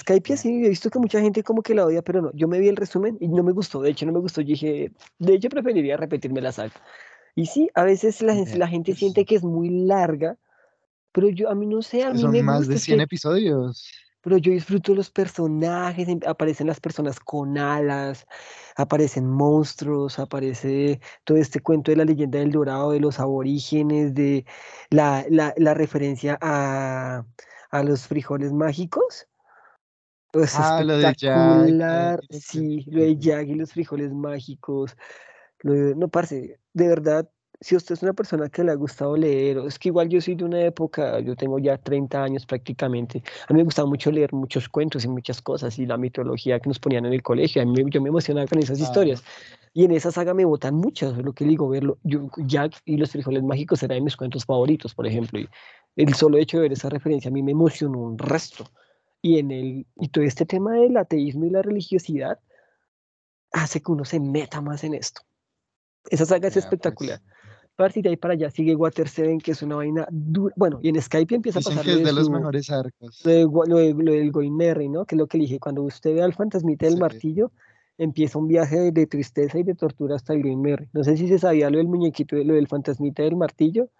Skype 0.01 0.37
sí, 0.37 0.65
he 0.65 0.69
visto 0.69 0.91
que 0.91 0.99
mucha 0.99 1.21
gente 1.21 1.43
como 1.43 1.63
que 1.63 1.75
la 1.75 1.87
odia, 1.87 2.03
pero 2.03 2.21
no, 2.21 2.31
yo 2.35 2.47
me 2.47 2.59
vi 2.59 2.69
el 2.69 2.77
resumen 2.77 3.17
y 3.21 3.29
no 3.29 3.43
me 3.43 3.53
gustó, 3.53 3.81
de 3.81 3.91
hecho 3.91 4.05
no 4.07 4.13
me 4.13 4.21
gustó, 4.21 4.43
yo 4.43 4.49
dije, 4.49 4.93
de 5.19 5.35
hecho 5.35 5.49
preferiría 5.49 5.97
repetirme 5.97 6.41
la 6.43 6.53
saga. 6.53 6.75
Y 7.35 7.47
sí, 7.47 7.71
a 7.75 7.85
veces 7.85 8.21
la, 8.23 8.35
la 8.55 8.69
gente 8.69 8.95
siente 8.95 9.25
que 9.25 9.37
es 9.37 9.45
muy 9.45 9.71
larga, 9.71 10.37
pero 11.13 11.29
yo, 11.31 11.51
a 11.51 11.55
mí 11.55 11.67
no 11.67 11.83
sé, 11.83 12.05
a 12.05 12.13
mí 12.13 12.21
Son 12.21 12.31
me 12.31 12.43
más 12.43 12.59
gusta, 12.59 12.73
de 12.73 12.79
es 12.79 12.85
100 12.85 12.99
que 12.99 13.05
episodios. 13.05 13.89
pero 14.21 14.37
yo 14.39 14.53
disfruto 14.53 14.95
los 14.95 15.11
personajes, 15.11 16.09
em- 16.09 16.21
aparecen 16.27 16.67
las 16.67 16.81
personas 16.81 17.21
con 17.21 17.57
alas, 17.57 18.27
aparecen 18.77 19.27
monstruos, 19.31 20.19
aparece 20.19 21.01
todo 21.25 21.39
este 21.39 21.61
cuento 21.61 21.91
de 21.93 21.97
la 21.99 22.05
leyenda 22.05 22.39
del 22.39 22.51
Dorado, 22.53 22.91
de 22.93 23.01
los 23.01 23.21
aborígenes, 23.21 24.15
de 24.15 24.45
la, 24.91 25.25
la, 25.31 25.55
la 25.57 25.75
referencia 25.75 26.37
a, 26.41 27.25
a 27.71 27.83
los 27.83 28.07
frijoles 28.07 28.53
mágicos. 28.53 29.27
Es 30.33 30.55
Ah, 30.57 30.83
lo 30.83 30.99
de 30.99 31.15
Jack. 31.15 32.21
sí, 32.31 32.85
lo 32.91 33.03
de 33.03 33.17
Jack 33.17 33.49
y 33.49 33.55
los 33.55 33.73
frijoles 33.73 34.13
mágicos. 34.13 34.97
Lo 35.61 35.73
de- 35.73 35.95
no, 35.95 36.09
parce, 36.09 36.61
de 36.73 36.89
verdad, 36.89 37.31
si 37.61 37.75
usted 37.75 37.95
es 37.95 38.03
una 38.03 38.13
persona 38.13 38.49
que 38.49 38.63
le 38.63 38.71
ha 38.71 38.75
gustado 38.77 39.17
leer, 39.17 39.59
es 39.67 39.79
que 39.79 39.89
igual 39.89 40.09
yo 40.09 40.21
soy 40.21 40.37
de 40.37 40.45
una 40.45 40.61
época, 40.63 41.19
yo 41.21 41.35
tengo 41.35 41.59
ya 41.59 41.77
30 41.77 42.23
años 42.23 42.47
prácticamente, 42.47 43.23
a 43.49 43.53
mí 43.53 43.59
me 43.59 43.65
gustaba 43.65 43.89
mucho 43.89 44.11
leer 44.13 44.33
muchos 44.33 44.69
cuentos 44.69 45.05
y 45.05 45.09
muchas 45.09 45.43
cosas 45.43 45.79
y 45.79 45.87
la 45.87 45.97
mitología 45.97 46.61
que 46.61 46.69
nos 46.69 46.79
ponían 46.79 47.07
en 47.07 47.13
el 47.13 47.23
colegio, 47.23 47.61
a 47.61 47.65
mí 47.65 47.75
yo 47.91 48.01
me 48.01 48.11
emocionaba 48.11 48.47
con 48.47 48.59
esas 48.61 48.81
Ah, 48.81 48.85
historias. 48.85 49.25
Y 49.75 49.85
en 49.85 49.93
esa 49.93 50.11
saga 50.11 50.35
me 50.35 50.45
botan 50.45 50.75
muchas, 50.75 51.17
lo 51.19 51.33
que 51.33 51.45
digo, 51.45 51.69
verlo, 51.69 51.99
yo, 52.03 52.29
Jack 52.39 52.81
y 52.85 52.97
los 52.97 53.11
frijoles 53.11 53.43
mágicos 53.43 53.83
eran 53.83 53.99
de 53.99 54.03
mis 54.03 54.17
cuentos 54.17 54.45
favoritos, 54.45 54.95
por 54.95 55.07
ejemplo, 55.07 55.41
y 55.41 55.49
el 55.97 56.15
solo 56.15 56.39
hecho 56.39 56.59
de 56.59 56.63
ver 56.63 56.73
esa 56.73 56.89
referencia 56.89 57.29
a 57.29 57.33
mí 57.33 57.43
me 57.43 57.53
emocionó 57.53 57.99
un 57.99 58.19
resto. 58.19 58.71
Y 59.21 59.39
en 59.41 59.51
el, 59.51 59.87
y 59.97 60.09
todo 60.09 60.23
este 60.23 60.47
tema 60.47 60.73
del 60.75 60.97
ateísmo 60.97 61.45
y 61.45 61.51
la 61.51 61.61
religiosidad 61.63 62.39
hace 63.53 63.83
que 63.83 63.91
uno 63.91 64.05
se 64.05 64.21
meta 64.21 64.61
más 64.61 64.85
en 64.85 64.95
esto. 64.95 65.23
Esa 66.09 66.25
saga 66.25 66.49
es 66.49 66.55
vea, 66.55 66.63
espectacular. 66.63 67.21
pues. 67.21 67.38
Parce, 67.79 68.01
y 68.01 68.03
de 68.03 68.09
ahí 68.09 68.17
para 68.17 68.35
allá 68.35 68.51
sigue 68.51 68.75
Water 68.75 69.09
Seven, 69.09 69.39
que 69.39 69.53
es 69.53 69.63
una 69.63 69.77
vaina 69.77 70.05
dura. 70.11 70.53
Bueno, 70.57 70.81
y 70.83 70.89
en 70.89 71.01
Skype 71.01 71.33
empieza 71.33 71.61
a 71.61 71.61
Dicen 71.61 71.75
pasar 71.77 71.85
que 71.85 71.93
es 71.93 71.99
de 71.99 72.05
de 72.07 72.13
los 72.13 72.27
su- 72.27 72.33
mejores 72.33 72.71
arcos. 72.71 73.23
lo, 73.25 73.31
de 73.31 73.45
lo 73.69 73.77
de- 73.77 73.95
lo 73.95 74.41
del 74.41 74.91
¿no? 74.91 75.05
Que 75.05 75.15
es 75.15 75.19
lo 75.19 75.29
que 75.29 75.39
dije, 75.39 75.61
cuando 75.61 75.83
usted 75.85 76.13
ve 76.13 76.23
al 76.23 76.35
fantasmita 76.35 76.87
del 76.87 76.95
Sí. 76.97 77.01
martillo, 77.01 77.53
empieza 77.97 78.37
un 78.41 78.49
viaje 78.49 78.81
de, 78.81 78.91
de 78.91 79.07
tristeza 79.07 79.61
y 79.61 79.63
de 79.63 79.77
tortura 79.77 80.17
hasta 80.17 80.33
el 80.35 80.43
Going 80.43 80.61
Merry. 80.61 80.89
No 80.93 81.05
sé 81.05 81.17
si 81.17 81.29
se 81.29 81.39
sabía 81.39 81.71
lo 81.71 81.79
del 81.79 81.87
muñequito, 81.87 82.35
lo 82.35 82.55
del 82.55 82.67
fantasmita 82.67 83.23
del 83.23 83.37
martillo, 83.37 83.91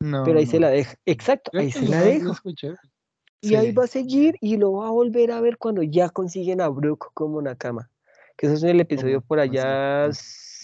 No, 0.00 0.24
pero 0.24 0.40
ahí 0.40 0.46
se 0.46 0.56
no. 0.58 0.62
la 0.66 0.70
deja. 0.70 0.96
Exacto, 1.06 1.52
ahí 1.54 1.70
se 1.70 1.86
la 1.86 2.04
escuché. 2.10 2.74
Y 3.40 3.54
ahí 3.54 3.68
Sí. 3.68 3.72
va 3.72 3.84
a 3.84 3.86
seguir 3.86 4.34
y 4.40 4.56
lo 4.56 4.72
va 4.72 4.88
a 4.88 4.90
volver 4.90 5.30
a 5.30 5.40
ver 5.40 5.58
cuando 5.58 5.84
ya 5.84 6.08
consiguen 6.08 6.60
a 6.60 6.68
Brook 6.68 7.12
como 7.14 7.40
Nakama. 7.40 7.88
Que 8.36 8.46
eso 8.48 8.56
es 8.56 8.62
el 8.64 8.80
episodio 8.80 9.20
por 9.20 9.38
allá 9.38 10.06
exacto. 10.06 10.18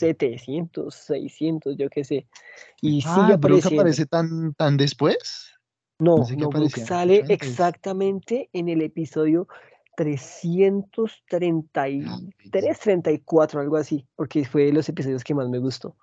700, 0.06 0.94
600, 0.94 1.76
yo 1.76 1.88
qué 1.88 2.04
sé. 2.04 2.26
Y 2.80 3.00
sigue 3.00 3.12
Ah, 3.12 3.36
Brooke 3.36 3.66
apareciendo. 3.66 3.80
aparece 3.82 4.06
tan, 4.06 4.54
tan 4.54 4.76
después. 4.76 5.52
No, 5.98 6.16
no, 6.16 6.24
Brook 6.24 6.48
aparecía 6.48 6.82
mucho 6.82 6.86
sale 6.86 7.20
antes. 7.20 7.40
exactamente 7.42 8.50
en 8.52 8.68
el 8.68 8.82
episodio 8.82 9.46
333, 9.96 12.08
Ah, 12.08 12.18
34, 12.82 13.60
algo 13.60 13.76
así, 13.76 14.06
porque 14.16 14.44
fue 14.44 14.64
de 14.64 14.72
los 14.72 14.88
episodios 14.88 15.22
que 15.22 15.34
más 15.34 15.48
me 15.48 15.58
gustó 15.58 15.96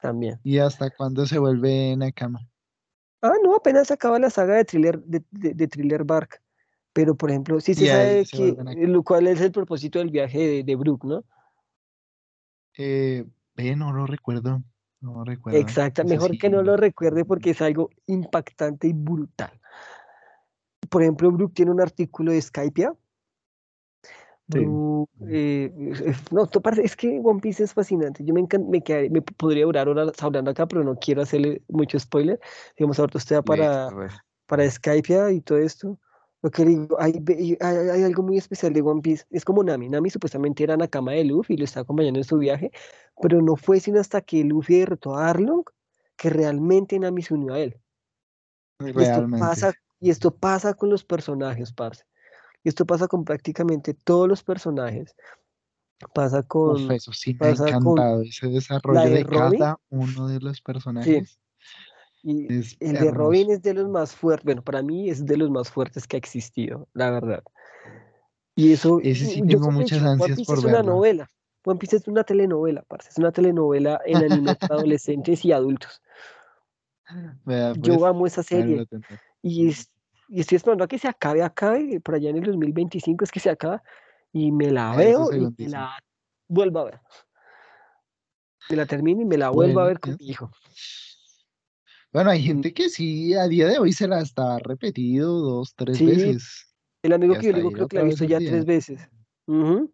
también. 0.00 0.38
¿Y 0.44 0.58
hasta 0.58 0.90
cuándo 0.90 1.26
se 1.26 1.38
vuelve 1.38 1.96
Nakama? 1.96 2.40
Ah, 3.22 3.32
no, 3.42 3.56
apenas 3.56 3.90
acaba 3.90 4.18
la 4.18 4.30
saga 4.30 4.54
de 4.54 4.64
Thriller, 4.64 4.98
de, 5.00 5.22
de- 5.30 5.54
de 5.54 5.68
Thriller 5.68 6.04
Bark. 6.04 6.40
Pero, 6.92 7.16
por 7.16 7.30
ejemplo, 7.30 7.60
sí 7.60 7.74
se 7.74 7.88
sabe 7.88 8.24
se 8.24 8.54
que, 8.54 8.86
lo 8.86 9.02
cual 9.02 9.26
es 9.26 9.40
el 9.40 9.52
propósito 9.52 9.98
del 9.98 10.10
viaje 10.10 10.38
de, 10.38 10.64
de 10.64 10.76
Brook, 10.76 11.04
¿no? 11.04 11.24
Eh, 12.76 13.24
ve, 13.54 13.76
no 13.76 13.92
lo 13.92 14.06
recuerdo. 14.06 14.62
No 15.00 15.24
recuerdo. 15.24 15.58
Exacto, 15.60 16.04
mejor 16.04 16.30
sí, 16.30 16.38
que 16.38 16.48
no 16.48 16.62
lo 16.62 16.76
recuerde 16.76 17.24
porque 17.24 17.50
es 17.50 17.62
algo 17.62 17.90
impactante 18.06 18.88
y 18.88 18.92
brutal. 18.92 19.60
Por 20.88 21.02
ejemplo, 21.02 21.30
Brook 21.30 21.52
tiene 21.54 21.70
un 21.70 21.80
artículo 21.80 22.32
de 22.32 22.40
Skypia. 22.40 22.94
Sí. 24.52 24.64
Eh, 25.28 25.92
no, 26.30 26.48
es 26.82 26.96
que 26.96 27.20
One 27.22 27.40
Piece 27.40 27.64
es 27.64 27.74
fascinante. 27.74 28.24
Yo 28.24 28.32
me, 28.32 28.40
encan- 28.40 28.68
me, 28.68 28.80
quedaría- 28.82 29.10
me 29.10 29.20
podría 29.20 29.64
durar 29.64 29.88
horas 29.88 30.12
hablando 30.22 30.50
acá, 30.52 30.66
pero 30.66 30.84
no 30.84 30.96
quiero 30.96 31.22
hacerle 31.22 31.62
mucho 31.68 31.98
spoiler. 31.98 32.38
Digamos, 32.78 32.98
ahorita 32.98 33.18
usted 33.18 33.36
va 33.36 33.42
para, 33.42 33.90
Listo, 33.90 34.22
para 34.46 34.70
Skypia 34.70 35.32
y 35.32 35.40
todo 35.40 35.58
esto. 35.58 35.98
Lo 36.42 36.50
que 36.50 36.64
digo, 36.64 36.96
hay, 37.00 37.22
hay, 37.60 37.88
hay 37.88 38.02
algo 38.02 38.22
muy 38.22 38.36
especial 38.36 38.72
de 38.72 38.82
One 38.82 39.00
Piece. 39.00 39.24
Es 39.30 39.44
como 39.44 39.64
Nami. 39.64 39.88
Nami 39.88 40.10
supuestamente 40.10 40.62
era 40.64 40.76
Nakama 40.76 41.12
de 41.12 41.24
Luffy 41.24 41.54
y 41.54 41.56
lo 41.56 41.64
está 41.64 41.80
acompañando 41.80 42.20
en 42.20 42.24
su 42.24 42.38
viaje, 42.38 42.70
pero 43.20 43.40
no 43.40 43.56
fue 43.56 43.80
sino 43.80 44.00
hasta 44.00 44.20
que 44.20 44.44
Luffy 44.44 44.78
derrotó 44.78 45.16
a 45.16 45.30
Arlong 45.30 45.64
que 46.16 46.30
realmente 46.30 46.98
Nami 46.98 47.22
se 47.22 47.34
unió 47.34 47.54
a 47.54 47.60
él. 47.60 47.80
Y 48.80 48.88
esto 48.88 49.00
Realmente. 49.00 49.38
pasa, 49.38 49.72
y 50.00 50.10
esto 50.10 50.30
pasa 50.34 50.74
con 50.74 50.90
los 50.90 51.04
personajes, 51.04 51.72
parce. 51.72 52.04
Y 52.62 52.68
esto 52.68 52.84
pasa 52.84 53.08
con 53.08 53.24
prácticamente 53.24 53.94
todos 53.94 54.28
los 54.28 54.42
personajes. 54.42 55.14
Pasa 56.14 56.40
Uf, 56.40 56.46
con. 56.46 56.92
eso 56.92 57.12
sí 57.12 57.34
me 57.40 57.46
ha 57.46 57.50
pasa 57.50 57.64
con 57.64 57.92
encantado. 57.92 58.22
Ese 58.22 58.48
desarrollo 58.48 59.10
de 59.10 59.24
cada 59.24 59.78
uno 59.88 60.28
de 60.28 60.40
los 60.40 60.60
personajes 60.60 61.38
Y 62.28 62.52
es 62.52 62.76
el 62.80 62.94
de 62.94 63.10
Robin 63.12 63.42
hermoso. 63.42 63.52
es 63.52 63.62
de 63.62 63.74
los 63.74 63.88
más 63.88 64.14
fuertes. 64.16 64.44
Bueno, 64.44 64.62
para 64.62 64.82
mí 64.82 65.08
es 65.08 65.24
de 65.24 65.36
los 65.36 65.48
más 65.48 65.70
fuertes 65.70 66.08
que 66.08 66.16
ha 66.16 66.18
existido, 66.18 66.88
la 66.92 67.12
verdad. 67.12 67.44
Y 68.56 68.72
eso, 68.72 68.98
Ese 69.00 69.26
sí 69.26 69.40
yo 69.42 69.46
tengo 69.46 69.70
muchas 69.70 69.98
dicho, 69.98 70.10
One 70.10 70.12
ansias 70.12 70.38
Piece 70.38 70.50
por 70.50 70.58
es 70.58 70.64
una 70.64 70.82
novela. 70.82 71.30
One 71.64 71.78
Piece 71.78 71.96
es 71.96 72.08
una 72.08 72.24
telenovela, 72.24 72.82
parce. 72.82 73.10
Es 73.10 73.18
una 73.18 73.30
telenovela 73.30 74.00
en 74.04 74.16
anime 74.24 74.56
para 74.56 74.74
adolescentes 74.80 75.44
y 75.44 75.52
adultos. 75.52 76.02
Vea, 77.44 77.74
Yo 77.74 77.94
pues, 77.94 78.02
amo 78.02 78.26
esa 78.26 78.42
serie. 78.42 78.88
Y, 79.42 79.68
es- 79.68 79.88
y 80.28 80.40
estoy 80.40 80.56
esperando 80.56 80.82
a 80.82 80.88
que 80.88 80.98
se 80.98 81.06
acabe, 81.06 81.44
acabe, 81.44 82.00
por 82.00 82.16
allá 82.16 82.30
en 82.30 82.38
el 82.38 82.42
2025 82.44 83.22
es 83.22 83.30
que 83.30 83.38
se 83.38 83.50
acaba, 83.50 83.84
y 84.32 84.50
me 84.50 84.72
la 84.72 84.96
veo 84.96 85.32
y 85.32 85.38
me 85.56 85.68
la 85.68 85.96
vuelvo 86.48 86.80
a 86.80 86.84
ver. 86.86 87.00
Me 88.68 88.76
la 88.76 88.86
termino 88.86 89.22
y 89.22 89.24
me 89.24 89.36
la 89.38 89.50
vuelvo 89.50 89.78
a 89.78 89.84
Bueno, 89.84 89.86
ver 89.88 90.00
con 90.00 90.16
mi 90.18 90.26
hijo. 90.26 90.50
Bueno, 92.16 92.30
hay 92.30 92.40
gente 92.42 92.72
que 92.72 92.88
sí, 92.88 93.34
a 93.34 93.46
día 93.46 93.66
de 93.66 93.78
hoy 93.78 93.92
se 93.92 94.08
la 94.08 94.22
está 94.22 94.58
repetido 94.60 95.38
dos, 95.38 95.74
tres 95.76 95.98
Sí, 95.98 96.06
veces. 96.06 96.74
el 97.02 97.12
amigo 97.12 97.34
Y 97.34 97.38
que 97.40 97.46
yo 97.48 97.52
le 97.52 97.58
digo 97.58 97.72
creo 97.72 97.88
que 97.88 97.96
la 97.98 98.02
al 98.04 98.16
ya 98.16 98.38
día. 98.38 98.50
tres 98.52 98.64
veces. 98.64 99.06
Ujú. 99.44 99.92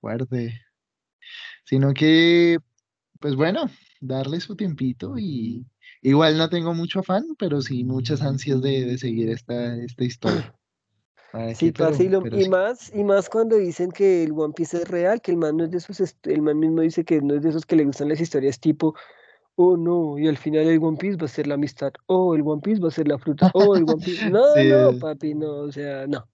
Fuerte. 0.00 0.58
Sino 1.64 1.92
que, 1.92 2.56
pues 3.20 3.36
bueno, 3.36 3.68
darle 4.00 4.40
su 4.40 4.56
tiempito 4.56 5.18
y 5.18 5.66
igual 6.00 6.38
no 6.38 6.48
tengo 6.48 6.72
mucho 6.72 7.00
afán, 7.00 7.26
pero 7.38 7.60
sí 7.60 7.84
muchas 7.84 8.22
ansias 8.22 8.62
de, 8.62 8.86
de 8.86 8.96
seguir 8.96 9.28
esta, 9.28 9.76
esta 9.84 10.02
historia. 10.02 10.54
¿Para 11.30 11.54
Sí, 11.54 11.72
parce, 11.72 12.04
y, 12.04 12.06
Pero, 12.06 12.20
lo- 12.20 12.22
pero 12.22 12.38
y 12.38 12.44
sí. 12.44 12.48
más, 12.48 12.90
y 12.94 13.04
más 13.04 13.28
cuando 13.28 13.56
dicen 13.58 13.90
que 13.92 14.22
el 14.24 14.32
One 14.32 14.54
Piece 14.54 14.78
es 14.78 14.88
real, 14.88 15.20
que 15.20 15.32
el 15.32 15.36
man 15.36 15.58
no 15.58 15.64
es 15.64 15.70
de 15.70 15.76
esos, 15.76 16.00
est- 16.00 16.26
el 16.26 16.40
man 16.40 16.58
mismo 16.58 16.80
dice 16.80 17.04
que 17.04 17.20
no 17.20 17.34
es 17.34 17.42
de 17.42 17.50
esos 17.50 17.66
que 17.66 17.76
le 17.76 17.84
gustan 17.84 18.08
las 18.08 18.18
historias 18.18 18.58
tipo, 18.58 18.94
oh 19.56 19.76
no, 19.76 20.18
y 20.18 20.28
al 20.28 20.36
final 20.36 20.66
el 20.66 20.82
One 20.82 20.96
Piece 20.96 21.16
va 21.16 21.26
a 21.26 21.28
ser 21.28 21.46
la 21.46 21.54
amistad, 21.54 21.92
oh, 22.06 22.34
el 22.34 22.42
One 22.42 22.60
Piece 22.62 22.80
va 22.80 22.88
a 22.88 22.92
ser 22.92 23.08
la 23.08 23.18
fruta, 23.18 23.50
oh, 23.54 23.76
el 23.76 23.84
One 23.84 24.04
Piece, 24.04 24.30
no, 24.30 24.54
Sí, 24.54 24.68
no, 24.68 24.98
papi, 24.98 25.34
no, 25.34 25.52
o 25.52 25.72
sea, 25.72 26.06
no, 26.06 26.28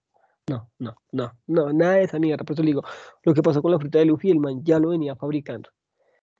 no, 0.47 0.69
no, 0.79 0.95
no, 1.11 1.37
no, 1.47 1.73
nada 1.73 1.93
de 1.95 2.03
esa 2.03 2.19
mierda, 2.19 2.43
por 2.43 2.53
eso 2.53 2.63
le 2.63 2.67
digo, 2.67 2.83
lo 3.23 3.33
que 3.33 3.41
pasó 3.41 3.61
con 3.61 3.71
la 3.71 3.79
fruta 3.79 3.99
de 3.99 4.05
Luffy, 4.05 4.31
el 4.31 4.39
man 4.39 4.63
ya 4.63 4.79
lo 4.79 4.89
venía 4.89 5.15
fabricando, 5.15 5.69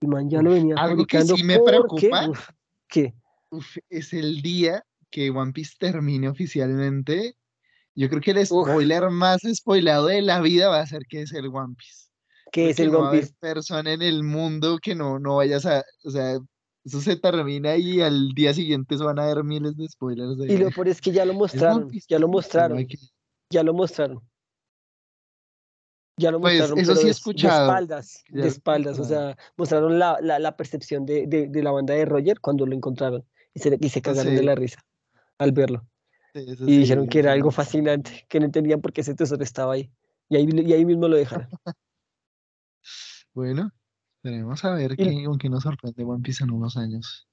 el 0.01 0.07
man 0.07 0.29
ya 0.29 0.41
lo 0.41 0.51
venía 0.51 0.75
algo 0.75 1.05
que 1.05 1.17
fabricando 1.17 1.35
sí 1.35 1.43
me 1.43 1.59
preocupa 1.59 2.29
uf, 2.29 2.49
¿qué? 2.87 3.13
uf, 3.51 3.77
es 3.89 4.13
el 4.13 4.41
día 4.41 4.83
que 5.09 5.29
One 5.29 5.51
Piece 5.53 5.73
termine 5.79 6.29
oficialmente. 6.29 7.35
Yo 7.95 8.09
creo 8.09 8.21
que 8.21 8.31
el 8.31 8.37
Uf, 8.37 8.47
spoiler 8.47 9.09
más 9.09 9.41
spoilado 9.53 10.07
de 10.07 10.21
la 10.21 10.39
vida 10.39 10.69
va 10.69 10.81
a 10.81 10.87
ser 10.87 11.01
que 11.09 11.23
es 11.23 11.33
el 11.33 11.47
One 11.47 11.75
Piece. 11.75 12.09
que 12.51 12.69
es 12.69 12.79
el 12.79 12.91
no 12.91 12.99
One 12.99 13.19
Piece. 13.19 13.33
persona 13.39 13.91
en 13.91 14.01
el 14.01 14.23
mundo 14.23 14.79
que 14.81 14.95
no, 14.95 15.19
no 15.19 15.37
vayas 15.37 15.65
a, 15.65 15.83
o 16.03 16.11
sea, 16.11 16.37
eso 16.85 17.01
se 17.01 17.15
termina 17.17 17.75
y 17.77 18.01
al 18.01 18.29
día 18.29 18.53
siguiente 18.53 18.97
se 18.97 19.03
van 19.03 19.19
a 19.19 19.25
ver 19.27 19.43
miles 19.43 19.75
de 19.75 19.87
spoilers 19.87 20.37
de 20.37 20.53
Y 20.53 20.57
lo 20.57 20.69
peor 20.71 20.87
es 20.87 21.01
que 21.01 21.11
ya 21.11 21.25
lo 21.25 21.33
mostraron, 21.33 21.89
ya 22.07 22.19
lo 22.19 22.27
¿no? 22.27 22.33
mostraron, 22.33 22.87
que- 22.87 22.97
ya 23.49 23.63
lo 23.63 23.73
mostraron. 23.73 24.21
Ya 26.17 26.31
lo 26.31 26.39
Pues, 26.41 26.55
mostraron, 26.55 26.79
eso 26.79 26.91
pero 26.91 26.99
sí 27.01 27.07
he 27.07 27.07
de, 27.07 27.07
de 27.07 27.11
escuchado, 27.11 27.71
espaldas, 27.71 28.23
ya 28.29 28.41
de 28.41 28.47
espaldas, 28.49 28.99
o 28.99 29.03
escuchado. 29.03 29.25
sea, 29.27 29.37
mostraron 29.57 29.99
la, 29.99 30.17
la, 30.21 30.39
la 30.39 30.57
percepción 30.57 31.05
de, 31.05 31.27
de, 31.27 31.47
de 31.47 31.63
la 31.63 31.71
banda 31.71 31.93
de 31.93 32.05
Roger 32.05 32.39
cuando 32.41 32.65
lo 32.65 32.75
encontraron 32.75 33.25
y 33.53 33.59
se, 33.59 33.77
y 33.79 33.89
se 33.89 34.01
cagaron 34.01 34.35
de 34.35 34.43
la 34.43 34.55
risa 34.55 34.79
al 35.37 35.53
verlo. 35.53 35.87
sí, 36.33 36.45
Y 36.65 36.79
dijeron 36.79 37.07
que 37.07 37.19
era 37.19 37.31
algo 37.31 37.51
fascinante, 37.51 38.25
que 38.27 38.39
no 38.39 38.45
entendían 38.47 38.81
por 38.81 38.91
qué 38.91 39.01
ese 39.01 39.15
tesoro 39.15 39.43
estaba 39.43 39.73
ahí. 39.73 39.91
Y 40.27 40.35
ahí, 40.35 40.47
y 40.53 40.73
ahí 40.73 40.85
mismo 40.85 41.07
lo 41.07 41.15
dejaron. 41.17 41.47
Bueno, 43.33 43.71
veremos 44.23 44.63
a 44.65 44.73
ver 44.73 44.95
qué, 44.95 45.23
con 45.23 45.37
qué 45.37 45.49
nos 45.49 45.63
sorprende 45.63 46.03
One 46.03 46.21
Piece 46.21 46.43
en 46.43 46.51
unos 46.51 46.77
años. 46.77 47.27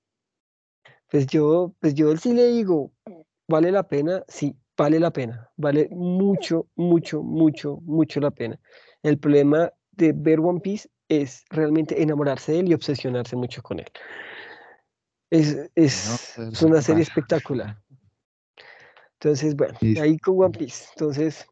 pues 1.10 1.26
yo, 1.26 1.74
pues 1.80 1.94
yo 1.94 2.16
sí 2.16 2.32
le 2.32 2.48
digo, 2.48 2.92
¿vale 3.48 3.72
la 3.72 3.88
pena? 3.88 4.24
Sí, 4.28 4.56
vale 4.76 5.00
la 5.00 5.12
pena. 5.12 5.50
Vale 5.56 5.88
mucho, 5.90 6.68
mucho, 6.76 7.22
mucho, 7.22 7.78
mucho 7.82 8.20
la 8.20 8.30
pena. 8.30 8.58
El 9.02 9.18
problema 9.18 9.72
de 9.92 10.12
ver 10.12 10.40
One 10.40 10.60
Piece 10.60 10.88
es 11.08 11.44
realmente 11.50 12.02
enamorarse 12.02 12.52
de 12.52 12.60
él 12.60 12.68
y 12.68 12.74
obsesionarse 12.74 13.36
mucho 13.36 13.62
con 13.62 13.78
él. 13.78 13.86
Es, 15.30 15.70
es, 15.74 16.32
pues 16.36 16.52
es 16.52 16.62
una 16.62 16.82
serie 16.82 17.02
espectacular. 17.02 17.80
Entonces, 19.14 19.56
bueno, 19.56 19.78
ahí 20.00 20.18
con 20.18 20.42
One 20.42 20.58
Piece. 20.58 20.86
Entonces, 20.94 21.46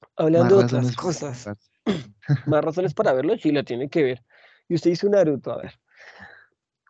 Más 0.00 0.10
hablando 0.16 0.58
de 0.58 0.64
otras 0.64 0.96
cosas, 0.96 1.48
más 2.46 2.64
razones 2.64 2.94
para 2.94 3.12
verlo, 3.12 3.36
sí 3.38 3.52
la 3.52 3.62
tiene 3.62 3.88
que 3.88 4.02
ver. 4.02 4.24
Y 4.70 4.74
usted 4.76 4.92
hizo 4.92 5.08
Naruto, 5.08 5.50
a 5.50 5.56
ver. 5.56 5.72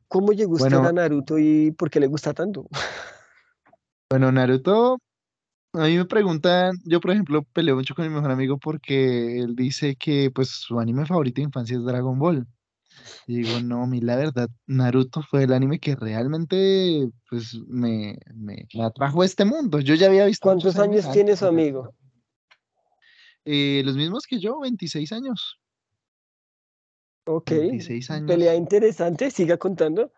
¿Cómo 0.06 0.32
llegó 0.32 0.52
usted 0.52 0.68
Bueno, 0.68 0.86
a 0.86 0.92
Naruto 0.92 1.38
y 1.38 1.70
por 1.70 1.90
qué 1.90 1.98
le 1.98 2.08
gusta 2.08 2.34
tanto? 2.34 2.68
bueno, 4.10 4.30
Naruto, 4.30 4.98
a 5.72 5.84
mí 5.86 5.96
me 5.96 6.04
preguntan, 6.04 6.76
yo 6.84 7.00
por 7.00 7.12
ejemplo 7.12 7.42
peleo 7.54 7.76
mucho 7.76 7.94
con 7.94 8.06
mi 8.06 8.14
mejor 8.14 8.32
amigo 8.32 8.58
porque 8.58 9.38
él 9.38 9.56
dice 9.56 9.96
que 9.96 10.30
pues 10.30 10.50
su 10.50 10.78
anime 10.78 11.06
favorito 11.06 11.36
de 11.36 11.46
infancia 11.46 11.78
es 11.78 11.82
Dragon 11.82 12.18
Ball. 12.18 12.46
Y 13.26 13.44
digo, 13.44 13.60
no, 13.60 13.84
a 13.84 13.86
mí 13.86 14.02
la 14.02 14.16
verdad, 14.16 14.50
Naruto 14.66 15.22
fue 15.22 15.44
el 15.44 15.54
anime 15.54 15.78
que 15.78 15.96
realmente 15.96 17.08
pues 17.30 17.54
me, 17.66 18.18
me, 18.34 18.66
me 18.74 18.84
atrajo 18.84 19.22
a 19.22 19.24
este 19.24 19.46
mundo. 19.46 19.80
Yo 19.80 19.94
ya 19.94 20.08
había 20.08 20.26
visto 20.26 20.46
¿Cuántos 20.46 20.76
años 20.76 21.10
tiene 21.12 21.34
su 21.34 21.46
amigo? 21.46 21.94
Eh, 23.46 23.80
los 23.86 23.96
mismos 23.96 24.26
que 24.26 24.38
yo, 24.38 24.60
26 24.60 25.12
años. 25.12 25.60
Ok, 27.30 27.50
26 27.50 28.10
pelea 28.26 28.54
interesante, 28.54 29.30
siga 29.30 29.56
contando. 29.56 30.10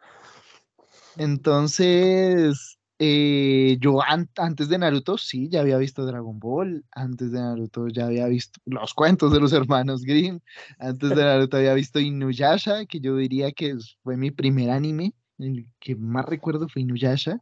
Entonces, 1.16 2.78
eh, 2.98 3.76
yo 3.80 4.00
an- 4.02 4.30
antes 4.36 4.68
de 4.68 4.78
Naruto 4.78 5.18
sí, 5.18 5.48
ya 5.50 5.60
había 5.60 5.76
visto 5.76 6.06
Dragon 6.06 6.38
Ball, 6.38 6.84
antes 6.92 7.32
de 7.32 7.40
Naruto 7.40 7.88
ya 7.88 8.06
había 8.06 8.26
visto 8.26 8.60
los 8.64 8.94
cuentos 8.94 9.32
de 9.32 9.40
los 9.40 9.52
hermanos 9.52 10.02
Grimm, 10.02 10.40
antes 10.78 11.10
de 11.10 11.16
Naruto 11.22 11.56
había 11.56 11.74
visto 11.74 12.00
Inuyasha, 12.00 12.86
que 12.86 13.00
yo 13.00 13.16
diría 13.16 13.52
que 13.52 13.76
fue 14.02 14.16
mi 14.16 14.30
primer 14.30 14.70
anime, 14.70 15.12
el 15.38 15.66
que 15.80 15.96
más 15.96 16.24
recuerdo 16.24 16.68
fue 16.68 16.82
Inuyasha. 16.82 17.40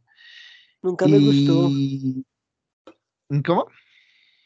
Nunca 0.81 1.07
me 1.07 1.19
gustó, 1.19 1.71
Y... 1.77 2.25
¿Cómo? 3.45 3.67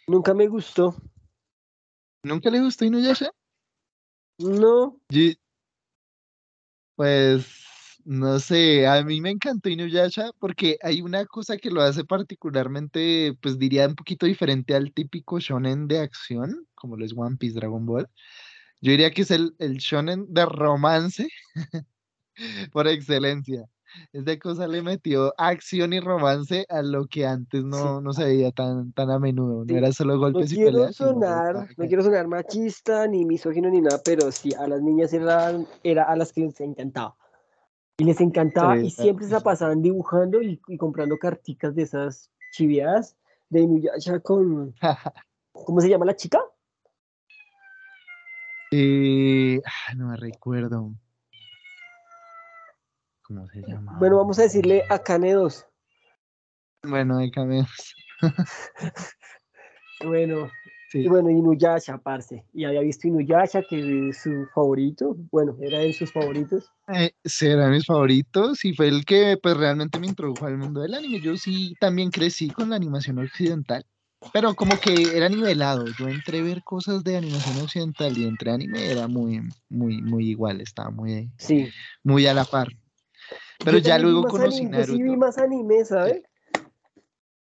nunca 0.07 0.33
me 0.33 0.47
gustó. 0.47 0.95
¿Nunca 2.23 2.49
le 2.49 2.59
gustó 2.61 2.85
Inuyasha? 2.85 3.31
No, 4.39 5.01
Yo- 5.09 5.33
Pues 6.95 7.45
no 8.05 8.39
sé, 8.39 8.87
a 8.87 9.03
mí 9.03 9.19
me 9.21 9.31
encantó 9.31 9.69
Inuyasha 9.69 10.31
porque 10.39 10.77
hay 10.81 11.01
una 11.01 11.25
cosa 11.25 11.57
que 11.57 11.71
lo 11.71 11.81
hace 11.81 12.05
particularmente, 12.05 13.33
pues 13.41 13.57
diría 13.59 13.87
un 13.87 13.95
poquito 13.95 14.25
diferente 14.25 14.75
al 14.75 14.93
típico 14.93 15.39
shonen 15.39 15.87
de 15.87 15.99
acción, 15.99 16.67
como 16.75 16.95
lo 16.97 17.05
es 17.05 17.13
One 17.15 17.37
Piece, 17.37 17.55
Dragon 17.55 17.85
Ball. 17.85 18.07
Yo 18.81 18.91
diría 18.91 19.11
que 19.11 19.23
es 19.23 19.31
el, 19.31 19.55
el 19.59 19.77
shonen 19.77 20.25
de 20.33 20.45
romance 20.45 21.29
por 22.71 22.87
excelencia. 22.87 23.65
Esta 24.13 24.37
cosa 24.39 24.67
le 24.67 24.81
metió 24.81 25.33
acción 25.37 25.93
y 25.93 25.99
romance 25.99 26.65
a 26.69 26.81
lo 26.81 27.07
que 27.07 27.25
antes 27.25 27.61
sí, 27.61 27.67
no, 27.67 28.01
no 28.01 28.13
se 28.13 28.25
veía 28.25 28.51
tan, 28.51 28.91
tan 28.93 29.09
a 29.11 29.19
menudo. 29.19 29.65
No 29.65 29.65
sí. 29.65 29.75
era 29.75 29.91
solo 29.91 30.13
No 30.15 30.19
golpes 30.19 30.51
y 30.51 30.55
quiero 30.55 30.71
peleas, 30.71 30.95
sino 30.95 31.13
sonar, 31.13 31.67
no 31.77 31.87
quiero 31.87 32.03
sonar 32.03 32.27
machista, 32.27 33.07
ni 33.07 33.25
misógino, 33.25 33.69
ni 33.69 33.81
nada, 33.81 34.01
pero 34.03 34.31
sí, 34.31 34.53
a 34.53 34.67
las 34.67 34.81
niñas 34.81 35.13
era, 35.13 35.53
era 35.83 36.03
a 36.03 36.15
las 36.15 36.31
que 36.33 36.41
les 36.41 36.59
encantaba. 36.61 37.15
Y 37.97 38.03
les 38.03 38.19
encantaba 38.19 38.77
y 38.77 38.89
siempre 38.89 39.25
se 39.25 39.33
la 39.33 39.39
pasaban 39.39 39.81
dibujando 39.81 40.41
y, 40.41 40.61
y 40.67 40.77
comprando 40.77 41.17
carticas 41.17 41.75
de 41.75 41.83
esas 41.83 42.29
chiviadas 42.51 43.15
de 43.49 43.61
Inuyasha 43.61 44.19
con, 44.19 44.75
¿cómo 45.53 45.81
se 45.81 45.89
llama 45.89 46.05
la 46.05 46.15
chica? 46.15 46.39
Eh, 48.71 49.61
ah, 49.65 49.93
no 49.95 50.09
me 50.09 50.17
recuerdo. 50.17 50.93
¿Cómo 53.27 53.47
se 53.47 53.61
llamaba? 53.61 53.97
Bueno, 53.97 54.17
vamos 54.17 54.37
a 54.39 54.43
decirle 54.43 54.83
Akane 54.89 55.33
2. 55.33 55.65
Bueno, 56.83 57.17
de 57.17 57.31
cameos. 57.31 57.95
Bueno, 60.03 60.51
y 60.93 61.03
Sí. 61.03 61.07
bueno, 61.07 61.29
Inuyasha, 61.29 61.97
parce. 61.97 62.45
Y 62.53 62.65
había 62.65 62.81
visto 62.81 63.07
Inuyasha, 63.07 63.63
que 63.63 64.09
es 64.09 64.21
su 64.21 64.45
favorito. 64.53 65.15
Bueno, 65.31 65.57
era 65.61 65.79
de 65.79 65.93
sus 65.93 66.11
favoritos. 66.11 66.69
Eh, 66.93 67.11
de 67.23 67.69
mis 67.69 67.85
favoritos 67.85 68.63
y 68.65 68.73
fue 68.75 68.89
el 68.89 69.05
que 69.05 69.37
pues 69.41 69.57
realmente 69.57 69.99
me 69.99 70.07
introdujo 70.07 70.45
al 70.45 70.57
mundo 70.57 70.81
del 70.81 70.93
anime. 70.93 71.19
Yo 71.21 71.37
sí 71.37 71.75
también 71.79 72.11
crecí 72.11 72.49
con 72.49 72.69
la 72.69 72.75
animación 72.75 73.17
occidental, 73.19 73.85
pero 74.33 74.53
como 74.53 74.77
que 74.77 75.17
era 75.17 75.29
nivelado. 75.29 75.85
Yo 75.97 76.07
entré 76.07 76.39
a 76.39 76.43
ver 76.43 76.63
cosas 76.63 77.03
de 77.03 77.17
animación 77.17 77.57
occidental 77.63 78.15
y 78.17 78.25
entre 78.27 78.51
anime 78.51 78.91
era 78.91 79.07
muy, 79.07 79.41
muy, 79.69 80.01
muy 80.01 80.29
igual, 80.29 80.61
estaba 80.61 80.91
muy, 80.91 81.31
Sí. 81.37 81.69
muy 82.03 82.27
a 82.27 82.33
la 82.33 82.45
par. 82.45 82.67
Pero 83.63 83.77
Yo 83.77 83.83
ya 83.83 83.97
luego 83.99 84.27
conocí 84.27 84.61
anime, 84.61 84.77
yo 84.77 84.83
sí 84.85 84.93
vi 84.93 85.09
Naruto. 85.09 85.17
más 85.17 85.37
anime, 85.37 85.85
¿sabes? 85.85 86.23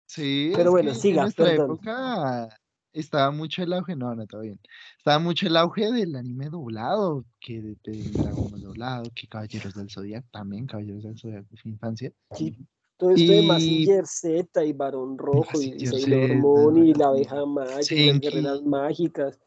sí, 0.07 0.53
Pero 0.55 0.71
bueno, 0.71 0.91
que 0.91 0.95
en 0.95 1.01
siga, 1.01 1.23
nuestra 1.23 1.55
perdón. 1.55 1.73
época 1.73 2.59
estaba 2.93 3.31
mucho 3.31 3.63
el 3.63 3.73
auge, 3.73 3.97
no, 3.97 4.15
no, 4.15 4.27
todo 4.27 4.41
bien. 4.43 4.59
Estaba 4.99 5.19
mucho 5.19 5.47
el 5.47 5.57
auge 5.57 5.91
del 5.93 6.17
anime 6.17 6.49
doblado, 6.49 7.25
que 7.41 7.61
de, 7.61 7.77
de 7.85 8.11
Dragon 8.23 8.51
Ball 8.51 8.63
doblado, 8.63 9.11
que 9.15 9.27
Caballeros 9.27 9.75
del 9.75 9.91
Zodiaco, 9.91 10.27
también 10.31 10.67
Caballeros 10.67 11.03
del 11.03 11.19
Zodiaco 11.19 11.49
fue 11.61 11.71
infancia. 11.73 12.13
Sí, 12.33 12.57
todo 12.97 13.11
esto 13.11 13.33
de 13.33 13.43
Y 13.43 13.47
Mazinger 13.47 14.07
Z 14.07 14.65
y 14.65 14.73
Barón 14.73 15.19
Rojo 15.19 15.61
y, 15.61 15.67
y 15.77 15.87
Sailor 15.87 16.35
Moon 16.35 16.87
y 16.87 16.95
la 16.95 17.09
abeja 17.09 17.45
mágica 17.45 17.95
y 17.95 18.07
las 18.07 18.21
guerreras 18.21 18.63
mágicas. 18.63 19.39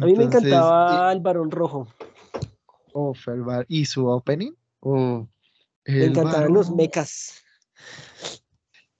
A 0.00 0.04
mí 0.06 0.14
me 0.14 0.24
encantaba 0.24 1.10
eh, 1.10 1.12
el 1.12 1.20
Barón 1.20 1.50
Rojo. 1.50 1.86
bar- 3.44 3.66
¿y 3.68 3.84
su 3.84 4.06
opening? 4.06 4.52
Oh, 4.88 5.28
Me 5.84 6.04
encantaban 6.04 6.52
los 6.52 6.70
mechas. 6.70 7.42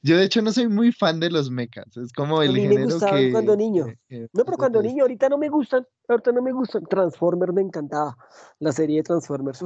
Yo 0.02 0.16
de 0.16 0.24
hecho 0.24 0.42
no 0.42 0.52
soy 0.52 0.66
muy 0.68 0.90
fan 0.92 1.20
de 1.20 1.30
los 1.30 1.48
mechas, 1.50 1.96
es 1.96 2.12
como 2.12 2.40
A 2.40 2.44
el 2.44 2.52
mí 2.54 2.60
me 2.62 2.68
género 2.68 2.94
gustaban 2.94 3.30
cuando 3.30 3.52
que, 3.52 3.56
niño. 3.56 3.86
que- 3.86 3.98
que 4.08 4.28
No, 4.32 4.44
pero 4.44 4.56
cuando 4.56 4.82
niño, 4.82 5.02
ahorita 5.04 5.28
no 5.28 5.38
me 5.38 5.48
gustan. 5.48 5.86
Ahorita 6.08 6.32
no 6.32 6.42
me 6.42 6.52
gustan. 6.52 6.84
Transformers 6.86 7.52
me 7.52 7.62
encantaba. 7.62 8.16
La 8.58 8.72
serie 8.72 8.96
de 8.98 9.02
Transformers. 9.04 9.62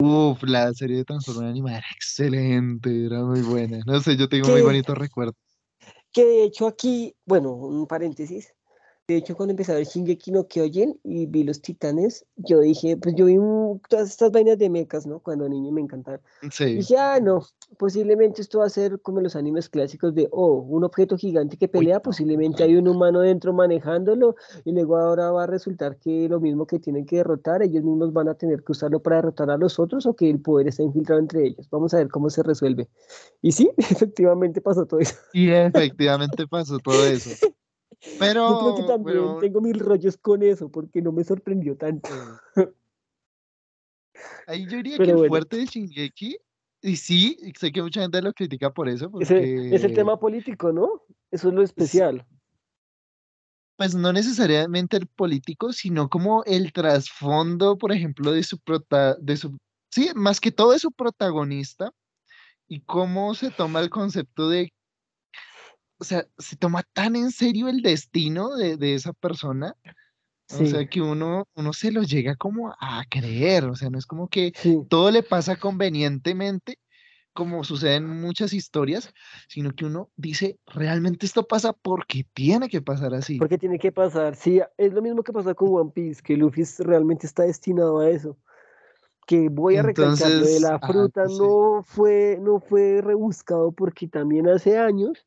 uf. 0.00 0.42
La 0.42 0.72
serie 0.74 0.96
de 0.98 1.04
Transformers 1.04 1.50
animada 1.50 1.78
era 1.78 1.86
excelente, 1.94 3.06
era 3.06 3.24
muy 3.24 3.42
buena. 3.42 3.78
No 3.86 4.00
sé, 4.00 4.16
yo 4.16 4.28
tengo 4.28 4.48
muy 4.48 4.62
bonitos 4.62 4.98
recuerdos. 4.98 5.36
que 6.12 6.24
de 6.24 6.44
hecho 6.44 6.66
aquí, 6.66 7.14
bueno, 7.24 7.52
un 7.52 7.86
paréntesis. 7.86 8.52
De 9.08 9.16
hecho, 9.16 9.34
cuando 9.34 9.52
empecé 9.52 9.72
a 9.72 9.76
ver 9.76 9.86
Shingeki 9.86 10.32
no 10.32 10.46
Kyojin 10.46 11.00
y 11.02 11.24
vi 11.24 11.42
los 11.42 11.62
titanes, 11.62 12.26
yo 12.36 12.60
dije, 12.60 12.98
pues 12.98 13.14
yo 13.14 13.24
vi 13.24 13.38
un- 13.38 13.80
todas 13.88 14.10
estas 14.10 14.30
vainas 14.30 14.58
de 14.58 14.68
mechas, 14.68 15.06
¿no? 15.06 15.20
Cuando 15.20 15.48
niño 15.48 15.72
me 15.72 15.80
encantaban. 15.80 16.20
Sí, 16.52 16.74
Dije, 16.74 16.98
ah, 16.98 17.18
no, 17.18 17.42
posiblemente 17.78 18.42
esto 18.42 18.58
va 18.58 18.66
a 18.66 18.68
ser 18.68 19.00
como 19.00 19.22
los 19.22 19.34
animes 19.34 19.70
clásicos 19.70 20.14
de, 20.14 20.28
oh, 20.30 20.56
un 20.56 20.84
objeto 20.84 21.16
gigante 21.16 21.56
que 21.56 21.64
uy, 21.64 21.70
pelea, 21.70 21.94
no. 21.96 22.02
posiblemente 22.02 22.62
hay 22.64 22.76
un 22.76 22.86
humano 22.86 23.20
dentro 23.20 23.54
manejándolo, 23.54 24.36
y 24.66 24.72
luego 24.72 24.98
ahora 24.98 25.30
va 25.30 25.44
a 25.44 25.46
resultar 25.46 25.96
que 25.96 26.28
lo 26.28 26.38
mismo 26.38 26.66
que 26.66 26.78
tienen 26.78 27.06
que 27.06 27.16
derrotar, 27.16 27.62
ellos 27.62 27.82
mismos 27.84 28.12
van 28.12 28.28
a 28.28 28.34
tener 28.34 28.62
que 28.62 28.72
usarlo 28.72 29.00
para 29.00 29.16
derrotar 29.16 29.50
a 29.50 29.56
los 29.56 29.78
otros 29.78 30.04
o 30.04 30.14
que 30.14 30.28
el 30.28 30.38
poder 30.42 30.68
está 30.68 30.82
infiltrado 30.82 31.18
entre 31.18 31.46
ellos. 31.46 31.66
Vamos 31.70 31.94
a 31.94 31.96
ver 31.96 32.08
cómo 32.08 32.28
se 32.28 32.42
resuelve. 32.42 32.90
Y 33.40 33.52
sí, 33.52 33.70
efectivamente 33.78 34.60
pasó 34.60 34.84
todo 34.84 35.00
eso. 35.00 35.14
Y 35.32 35.48
efectivamente 35.48 36.46
pasó 36.46 36.78
todo 36.78 37.06
eso. 37.06 37.30
Yo 38.46 38.56
creo 38.58 38.74
que 38.74 38.82
Pero, 38.82 38.84
también 38.84 39.04
pero, 39.04 39.38
tengo 39.38 39.60
mis 39.60 39.78
rollos 39.78 40.16
con 40.16 40.42
eso, 40.42 40.70
porque 40.70 41.02
no 41.02 41.12
me 41.12 41.24
sorprendió 41.24 41.76
tanto. 41.76 42.08
sí. 42.54 42.64
Ahí 44.46 44.66
yo 44.66 44.78
diría 44.78 45.00
que 45.00 45.04
Pero 45.04 45.12
el 45.12 45.16
bueno, 45.16 45.28
fuerte 45.28 45.56
de 45.58 45.66
Shingeki, 45.66 46.38
y 46.82 46.96
sí, 46.96 47.36
sé 47.58 47.72
que 47.72 47.82
mucha 47.82 48.02
gente 48.02 48.22
lo 48.22 48.32
critica 48.32 48.72
por 48.72 48.88
eso, 48.88 49.10
ese 49.20 49.74
es 49.74 49.84
el 49.84 49.92
porque 49.92 49.94
tema 49.94 50.18
político, 50.18 50.72
¿no? 50.72 51.02
Eso 51.30 51.48
es 51.48 51.54
lo 51.54 51.62
especial. 51.62 52.26
pues 53.76 53.94
no 53.94 54.12
necesariamente 54.12 54.96
el 54.96 55.06
político, 55.06 55.72
sino 55.72 56.08
como 56.08 56.42
el 56.44 56.72
trasfondo, 56.72 57.78
por 57.78 57.92
ejemplo, 57.92 58.32
de 58.32 58.42
su 58.42 58.58
prota, 58.58 59.14
de 59.16 59.36
su, 59.36 59.56
sí, 59.90 60.10
más 60.14 60.40
que 60.40 60.50
todo 60.50 60.72
de 60.72 60.80
su 60.80 60.90
protagonista 60.92 61.92
y 62.68 62.80
cómo 62.82 63.34
se 63.34 63.50
toma 63.52 63.80
el 63.80 63.90
concepto 63.90 64.48
de, 64.48 64.72
o 65.98 66.04
sea, 66.04 66.26
se 66.38 66.56
toma 66.56 66.82
tan 66.92 67.16
en 67.16 67.30
serio 67.30 67.68
el 67.68 67.82
destino 67.82 68.56
de, 68.56 68.76
de 68.76 68.94
esa 68.94 69.12
persona 69.12 69.76
o 70.50 70.66
sea, 70.66 70.86
que 70.86 71.02
uno, 71.02 71.46
uno 71.54 71.72
se 71.72 71.92
lo 71.92 72.02
llega 72.02 72.34
como 72.34 72.74
a 72.80 73.04
creer, 73.10 73.64
o 73.64 73.76
sea, 73.76 73.90
no 73.90 73.98
es 73.98 74.06
como 74.06 74.28
que 74.28 74.52
todo 74.88 75.10
le 75.10 75.22
pasa 75.22 75.56
convenientemente, 75.56 76.78
como 77.34 77.64
sucede 77.64 77.96
en 77.96 78.20
muchas 78.20 78.54
historias, 78.54 79.12
sino 79.48 79.72
que 79.72 79.84
uno 79.84 80.10
dice, 80.16 80.58
realmente 80.66 81.26
esto 81.26 81.46
pasa 81.46 81.74
porque 81.74 82.24
tiene 82.32 82.68
que 82.68 82.80
pasar 82.80 83.14
así. 83.14 83.38
Porque 83.38 83.58
tiene 83.58 83.78
que 83.78 83.92
pasar, 83.92 84.36
sí, 84.36 84.60
es 84.78 84.92
lo 84.94 85.02
mismo 85.02 85.22
que 85.22 85.32
pasa 85.32 85.54
con 85.54 85.68
One 85.68 85.92
Piece, 85.94 86.22
que 86.22 86.36
Luffy 86.36 86.64
realmente 86.78 87.26
está 87.26 87.42
destinado 87.42 88.00
a 88.00 88.08
eso. 88.08 88.38
Que 89.26 89.50
voy 89.50 89.76
a 89.76 89.82
recalcar, 89.82 90.30
lo 90.30 90.46
de 90.46 90.60
la 90.60 90.78
fruta 90.78 91.24
no, 91.26 91.82
fue, 91.84 92.38
no 92.40 92.60
fue 92.60 93.02
rebuscado 93.02 93.72
porque 93.72 94.08
también 94.08 94.48
hace 94.48 94.78
años, 94.78 95.26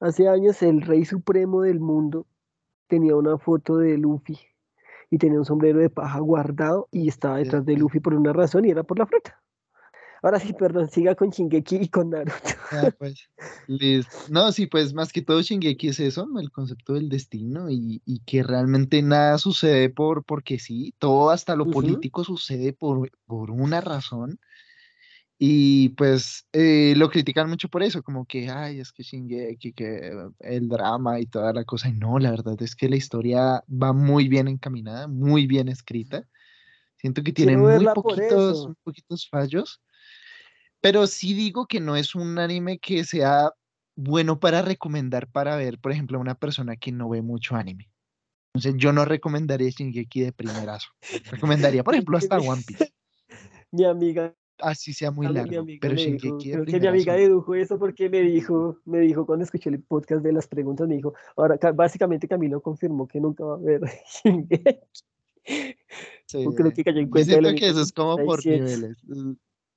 hace 0.00 0.28
años 0.28 0.62
el 0.62 0.82
rey 0.82 1.04
supremo 1.04 1.62
del 1.62 1.80
mundo 1.80 2.26
tenía 2.88 3.16
una 3.16 3.38
foto 3.38 3.76
de 3.76 3.98
Luffy 3.98 4.38
y 5.10 5.18
tenía 5.18 5.38
un 5.38 5.44
sombrero 5.44 5.78
de 5.78 5.90
paja 5.90 6.18
guardado 6.20 6.88
y 6.90 7.08
estaba 7.08 7.38
detrás 7.38 7.64
de 7.64 7.76
Luffy 7.76 8.00
por 8.00 8.14
una 8.14 8.32
razón 8.32 8.64
y 8.64 8.70
era 8.70 8.82
por 8.82 8.98
la 8.98 9.06
fruta. 9.06 9.42
Ahora 10.20 10.40
sí, 10.40 10.52
perdón, 10.52 10.90
siga 10.90 11.14
con 11.14 11.30
Shingeki 11.30 11.76
y 11.76 11.88
con 11.88 12.10
Naruto. 12.10 12.50
Ah, 12.72 12.90
pues, 12.98 13.28
No, 14.28 14.50
sí, 14.50 14.66
pues 14.66 14.92
más 14.92 15.12
que 15.12 15.22
todo 15.22 15.40
Shingeki 15.40 15.88
es 15.88 16.00
eso, 16.00 16.26
el 16.40 16.50
concepto 16.50 16.94
del 16.94 17.08
destino 17.08 17.70
y, 17.70 18.00
que 18.26 18.42
realmente 18.42 19.00
nada 19.00 19.38
sucede 19.38 19.90
por 19.90 20.24
porque 20.24 20.58
sí, 20.58 20.92
todo 20.98 21.30
hasta 21.30 21.54
lo 21.54 21.70
político 21.70 22.24
sucede 22.24 22.72
por, 22.72 23.10
por 23.26 23.50
una 23.50 23.80
razón 23.80 24.40
y 25.40 25.90
pues 25.90 26.48
eh, 26.52 26.94
lo 26.96 27.08
critican 27.10 27.48
mucho 27.48 27.68
por 27.68 27.84
eso, 27.84 28.02
como 28.02 28.26
que, 28.26 28.50
ay, 28.50 28.80
es 28.80 28.90
que 28.90 29.04
Shingeki, 29.04 29.72
que 29.72 30.12
el 30.40 30.68
drama 30.68 31.20
y 31.20 31.26
toda 31.26 31.52
la 31.52 31.64
cosa. 31.64 31.88
Y 31.88 31.92
no, 31.92 32.18
la 32.18 32.32
verdad 32.32 32.60
es 32.60 32.74
que 32.74 32.88
la 32.88 32.96
historia 32.96 33.62
va 33.70 33.92
muy 33.92 34.26
bien 34.26 34.48
encaminada, 34.48 35.06
muy 35.06 35.46
bien 35.46 35.68
escrita. 35.68 36.26
Siento 36.96 37.22
que 37.22 37.32
tiene 37.32 37.56
muy 37.56 37.86
poquitos, 37.94 38.68
poquitos 38.82 39.28
fallos. 39.28 39.80
Pero 40.80 41.06
sí 41.06 41.34
digo 41.34 41.66
que 41.66 41.78
no 41.78 41.94
es 41.94 42.16
un 42.16 42.40
anime 42.40 42.80
que 42.80 43.04
sea 43.04 43.52
bueno 43.94 44.40
para 44.40 44.62
recomendar 44.62 45.28
para 45.28 45.54
ver, 45.54 45.78
por 45.78 45.92
ejemplo, 45.92 46.18
a 46.18 46.20
una 46.20 46.34
persona 46.34 46.74
que 46.74 46.90
no 46.90 47.08
ve 47.08 47.22
mucho 47.22 47.54
anime. 47.54 47.88
Entonces 48.54 48.74
yo 48.76 48.92
no 48.92 49.04
recomendaría 49.04 49.70
Shingeki 49.70 50.20
de 50.20 50.32
primerazo. 50.32 50.88
Recomendaría, 51.30 51.84
por 51.84 51.94
ejemplo, 51.94 52.18
hasta 52.18 52.38
One 52.38 52.62
Piece. 52.66 52.92
Mi 53.70 53.84
amiga 53.84 54.34
así 54.60 54.92
sea 54.92 55.10
muy 55.10 55.26
largo. 55.28 55.64
pero 55.80 55.94
Shingeki 55.94 56.52
que 56.66 56.80
mi 56.80 56.86
amiga 56.86 57.14
dedujo 57.14 57.54
eso 57.54 57.78
porque 57.78 58.08
me 58.08 58.20
dijo, 58.20 58.78
me 58.84 59.00
dijo 59.00 59.26
cuando 59.26 59.44
escuché 59.44 59.70
el 59.70 59.82
podcast 59.82 60.22
de 60.22 60.32
las 60.32 60.46
preguntas, 60.46 60.88
me 60.88 60.96
dijo, 60.96 61.14
ahora 61.36 61.58
básicamente 61.74 62.28
Camilo 62.28 62.60
confirmó 62.60 63.06
que 63.06 63.20
nunca 63.20 63.44
va 63.44 63.54
a 63.54 63.58
ver 63.58 63.80
Shingeki. 64.24 64.78
Sí, 66.26 66.44
creo 66.54 66.72
que 66.72 66.84
cayó 66.84 67.00
en 67.00 67.08
cuenta. 67.08 67.32
Siento 67.32 67.54
que 67.54 67.68
eso 67.68 67.80
es 67.80 67.92
como 67.92 68.16
por 68.24 68.44
niveles. 68.44 68.96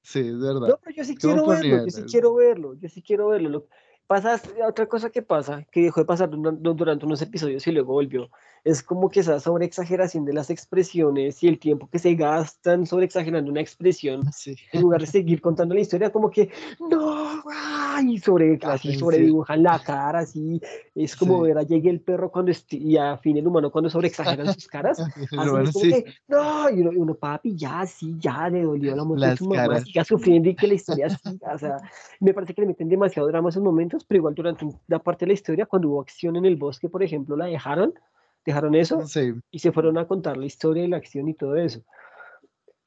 Sí, 0.04 0.20
es 0.20 0.40
verdad. 0.40 0.68
No, 0.68 0.80
pero 0.84 0.96
yo 0.96 1.04
sí 1.04 1.16
quiero 1.16 1.48
verlo, 1.48 1.86
yo 1.86 1.92
sí 1.92 2.04
quiero 2.04 2.36
verlo, 2.36 2.74
yo 2.76 2.90
sí 2.90 3.02
quiero 3.02 3.28
verlo. 3.28 3.68
Pasa, 4.08 4.42
otra 4.68 4.88
cosa 4.88 5.10
que 5.10 5.22
pasa, 5.22 5.66
que 5.72 5.84
dejó 5.84 6.02
de 6.02 6.06
pasar 6.06 6.30
durante 6.30 7.06
unos 7.06 7.22
episodios 7.22 7.66
y 7.66 7.72
luego 7.72 7.94
volvió, 7.94 8.30
es 8.64 8.84
como 8.84 9.10
que 9.10 9.22
esa 9.22 9.38
exageración 9.62 10.26
de 10.26 10.34
las 10.34 10.50
expresiones 10.50 11.42
y 11.44 11.48
el 11.48 11.60
tiempo 11.60 11.90
que 11.90 12.00
se 12.00 12.14
gastan 12.16 12.86
sobre 12.86 13.06
exagerando 13.06 13.52
una 13.52 13.62
expresión, 13.62 14.22
en 14.72 14.82
lugar 14.82 15.02
de 15.02 15.08
seguir 15.08 15.42
contando 15.42 15.74
la 15.74 15.82
historia, 15.82 16.12
como 16.12 16.30
que, 16.30 16.50
no, 16.80 17.44
y 18.06 18.20
sobre, 18.20 18.60
así 18.64 18.96
sobre 18.96 19.20
dibujan 19.20 19.64
la 19.64 19.80
cara, 19.80 20.20
así, 20.20 20.62
es 20.94 21.16
como 21.16 21.42
ver 21.42 21.58
a 21.58 21.64
llegue 21.64 21.90
el 21.90 22.02
perro 22.02 22.32
cuando 22.32 22.52
y 22.70 22.98
a 22.98 23.18
fin 23.18 23.38
el 23.38 23.48
humano 23.48 23.72
cuando 23.72 23.90
sobre 23.90 24.08
exageran 24.08 24.54
sus 24.54 24.68
caras, 24.68 25.00
así 25.00 25.16
es 25.32 25.72
como 25.72 25.86
que, 25.86 26.06
no, 26.28 26.70
y 26.70 26.82
uno, 26.82 27.16
papi, 27.16 27.56
ya, 27.56 27.86
sí, 27.86 28.16
ya, 28.20 28.50
le 28.50 28.62
dolió 28.62 28.96
la 28.96 29.04
muerte 29.04 29.28
de 29.28 29.38
su 29.38 29.48
mamá, 29.48 29.80
siga 29.82 30.04
sufriendo 30.04 30.50
y 30.50 30.56
que 30.56 30.68
la 30.68 30.74
historia 30.76 31.10
siga, 31.10 31.54
o 31.54 31.58
sea, 31.58 31.78
me 32.20 32.34
parece 32.34 32.54
que 32.54 32.62
le 32.62 32.68
meten 32.68 32.90
demasiado 32.90 33.28
drama 33.28 33.50
esos 33.50 33.64
momentos, 33.64 34.04
pero 34.06 34.20
igual 34.20 34.36
durante 34.36 34.68
la 34.88 35.00
parte 35.00 35.26
de 35.26 35.28
la 35.28 35.34
historia, 35.34 35.66
cuando 35.66 35.90
hubo 35.90 36.02
acción 36.02 36.36
en 36.36 36.46
el 36.46 36.56
bosque, 36.56 36.90
por 36.90 37.02
ejemplo, 37.02 37.36
la 37.36 37.46
dejaron, 37.46 37.94
dejaron 38.46 38.76
eso 38.76 39.04
y 39.52 39.60
se 39.60 39.72
fueron 39.72 39.98
a 39.98 40.08
contar 40.08 40.38
la 40.38 40.46
historia 40.46 40.84
y 40.84 40.88
la 40.88 40.98
acción 40.98 41.28
y 41.28 41.34
todo 41.34 41.56
eso. 41.56 41.82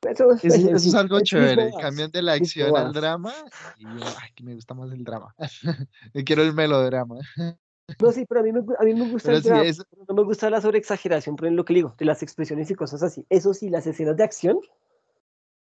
Eso, 0.03 0.33
es, 0.33 0.95
algo 0.95 1.21
chévere, 1.21 1.71
cambian 1.81 2.11
de 2.11 2.21
la 2.21 2.35
acción 2.35 2.77
al 2.77 2.93
drama 2.93 3.33
y 3.79 3.87
ay, 3.87 4.31
que 4.35 4.45
me 4.45 4.55
gusta 4.55 4.75
más 4.75 4.93
el 4.93 5.03
drama. 5.03 5.35
quiero 6.27 6.43
el 6.43 6.55
melodrama. 6.55 7.19
No, 8.01 8.13
sí, 8.13 8.25
pero 8.27 8.41
a 8.41 8.43
mí 8.43 8.51
me, 8.51 8.61
a 8.61 8.83
mí 8.83 8.95
me 8.95 9.11
gusta 9.11 9.31
el 9.31 9.43
drama, 9.43 9.63
no 10.09 10.15
me 10.15 10.23
gusta 10.23 10.49
la 10.49 10.63
sobreexageración, 10.63 11.37
pero 11.37 11.49
en 11.49 11.57
lo 11.57 11.67
que 11.67 11.75
digo, 11.75 11.95
de 11.99 12.07
las 12.07 12.23
expresiones 12.23 12.71
y 12.71 12.75
cosas 12.75 13.03
así. 13.03 13.27
Eso 13.29 13.53
sí, 13.53 13.69
las 13.69 13.87
escenas 13.87 14.17
de 14.17 14.25
acción, 14.25 14.59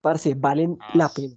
parce, 0.01 0.35
valen 0.35 0.77
la 0.93 1.05
ah, 1.05 1.11
pena. 1.15 1.35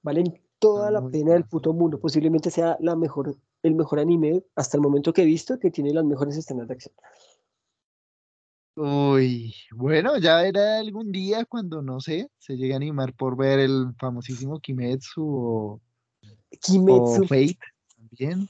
Valen 0.00 0.40
toda 0.58 0.90
la 0.90 1.06
pena 1.06 1.34
del 1.34 1.44
puto 1.44 1.74
mundo. 1.74 2.00
Posiblemente 2.00 2.50
sea 2.50 2.78
la 2.80 2.96
mejor, 2.96 3.36
el 3.62 3.74
mejor 3.74 3.98
anime 3.98 4.42
hasta 4.56 4.78
el 4.78 4.82
momento 4.82 5.12
que 5.12 5.22
he 5.22 5.26
visto 5.26 5.58
que 5.58 5.70
tiene 5.70 5.92
las 5.92 6.06
mejores 6.06 6.38
escenas 6.38 6.68
de 6.68 6.74
acción. 6.74 6.94
Uy, 8.80 9.52
bueno, 9.72 10.18
ya 10.18 10.46
era 10.46 10.78
algún 10.78 11.10
día 11.10 11.44
cuando, 11.44 11.82
no 11.82 12.00
sé, 12.00 12.30
se 12.38 12.56
llegue 12.56 12.74
a 12.74 12.76
animar 12.76 13.12
por 13.12 13.36
ver 13.36 13.58
el 13.58 13.92
famosísimo 13.98 14.60
Kimetsu 14.60 15.24
o, 15.26 15.80
Kimetsu. 16.60 17.24
Fate 17.24 17.58
también. 17.96 18.48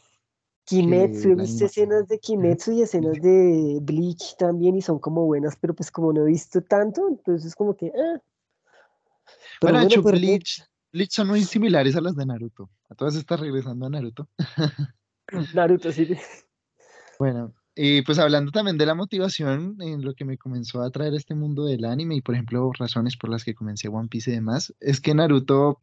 Kimetsu, 0.64 1.30
he 1.30 1.34
visto 1.34 1.64
escenas 1.64 2.08
de 2.08 2.18
Kimetsu 2.18 2.72
y 2.72 2.82
escenas 2.82 3.14
de 3.22 3.78
Bleach 3.80 4.36
también 4.36 4.76
y 4.76 4.82
son 4.82 4.98
como 4.98 5.24
buenas, 5.24 5.56
pero 5.56 5.72
pues 5.72 5.90
como 5.90 6.12
no 6.12 6.26
he 6.26 6.26
visto 6.26 6.60
tanto, 6.60 7.08
entonces 7.08 7.54
como 7.54 7.74
que... 7.74 7.86
Ah. 7.86 8.20
bueno, 9.62 9.80
hecho, 9.80 10.02
Bleach, 10.02 10.62
Bleach 10.92 11.12
son 11.12 11.28
muy 11.28 11.42
similares 11.42 11.96
a 11.96 12.02
las 12.02 12.14
de 12.16 12.26
Naruto. 12.26 12.68
A 12.90 12.94
todas 12.94 13.16
estás 13.16 13.40
regresando 13.40 13.86
a 13.86 13.88
Naruto. 13.88 14.28
Naruto, 15.54 15.90
sí. 15.90 16.06
Bueno, 17.18 17.54
y 17.80 18.02
pues 18.02 18.18
hablando 18.18 18.50
también 18.50 18.76
de 18.76 18.86
la 18.86 18.96
motivación, 18.96 19.76
en 19.80 20.04
lo 20.04 20.14
que 20.14 20.24
me 20.24 20.36
comenzó 20.36 20.82
a 20.82 20.88
atraer 20.88 21.14
este 21.14 21.36
mundo 21.36 21.64
del 21.64 21.84
anime 21.84 22.16
y 22.16 22.20
por 22.22 22.34
ejemplo 22.34 22.72
razones 22.76 23.16
por 23.16 23.30
las 23.30 23.44
que 23.44 23.54
comencé 23.54 23.86
One 23.86 24.08
Piece 24.08 24.32
y 24.32 24.34
demás, 24.34 24.74
es 24.80 25.00
que 25.00 25.14
Naruto 25.14 25.80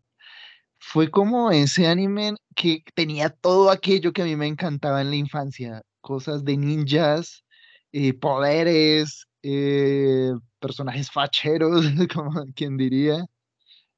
fue 0.78 1.10
como 1.10 1.52
ese 1.52 1.88
anime 1.88 2.36
que 2.54 2.84
tenía 2.96 3.30
todo 3.30 3.72
aquello 3.72 4.12
que 4.12 4.24
a 4.24 4.26
mí 4.26 4.36
me 4.36 4.48
encantaba 4.48 5.02
en 5.02 5.10
la 5.10 5.16
infancia, 5.16 5.84
cosas 6.02 6.43
de 6.43 6.58
ninjas, 6.58 7.46
eh, 7.93 8.14
poderes, 8.14 9.28
eh, 9.41 10.34
personajes 10.60 11.10
facheros, 11.10 11.86
como 12.14 12.46
quien 12.56 12.76
diría. 12.76 13.26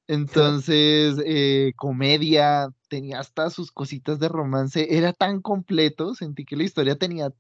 Entonces, 0.08 1.16
eh, 1.26 1.74
comedia, 1.76 2.70
tenía 2.89 3.20
hasta 3.22 3.50
sus 3.50 3.72
cositas 3.72 4.20
de 4.20 4.30
romance, 4.30 4.98
era 4.98 5.14
tan 5.14 5.41
completo, 5.41 6.14
sentí 6.14 6.45
que 6.45 6.56
la 6.58 6.64
historia 6.64 6.95
tenía 6.95 7.32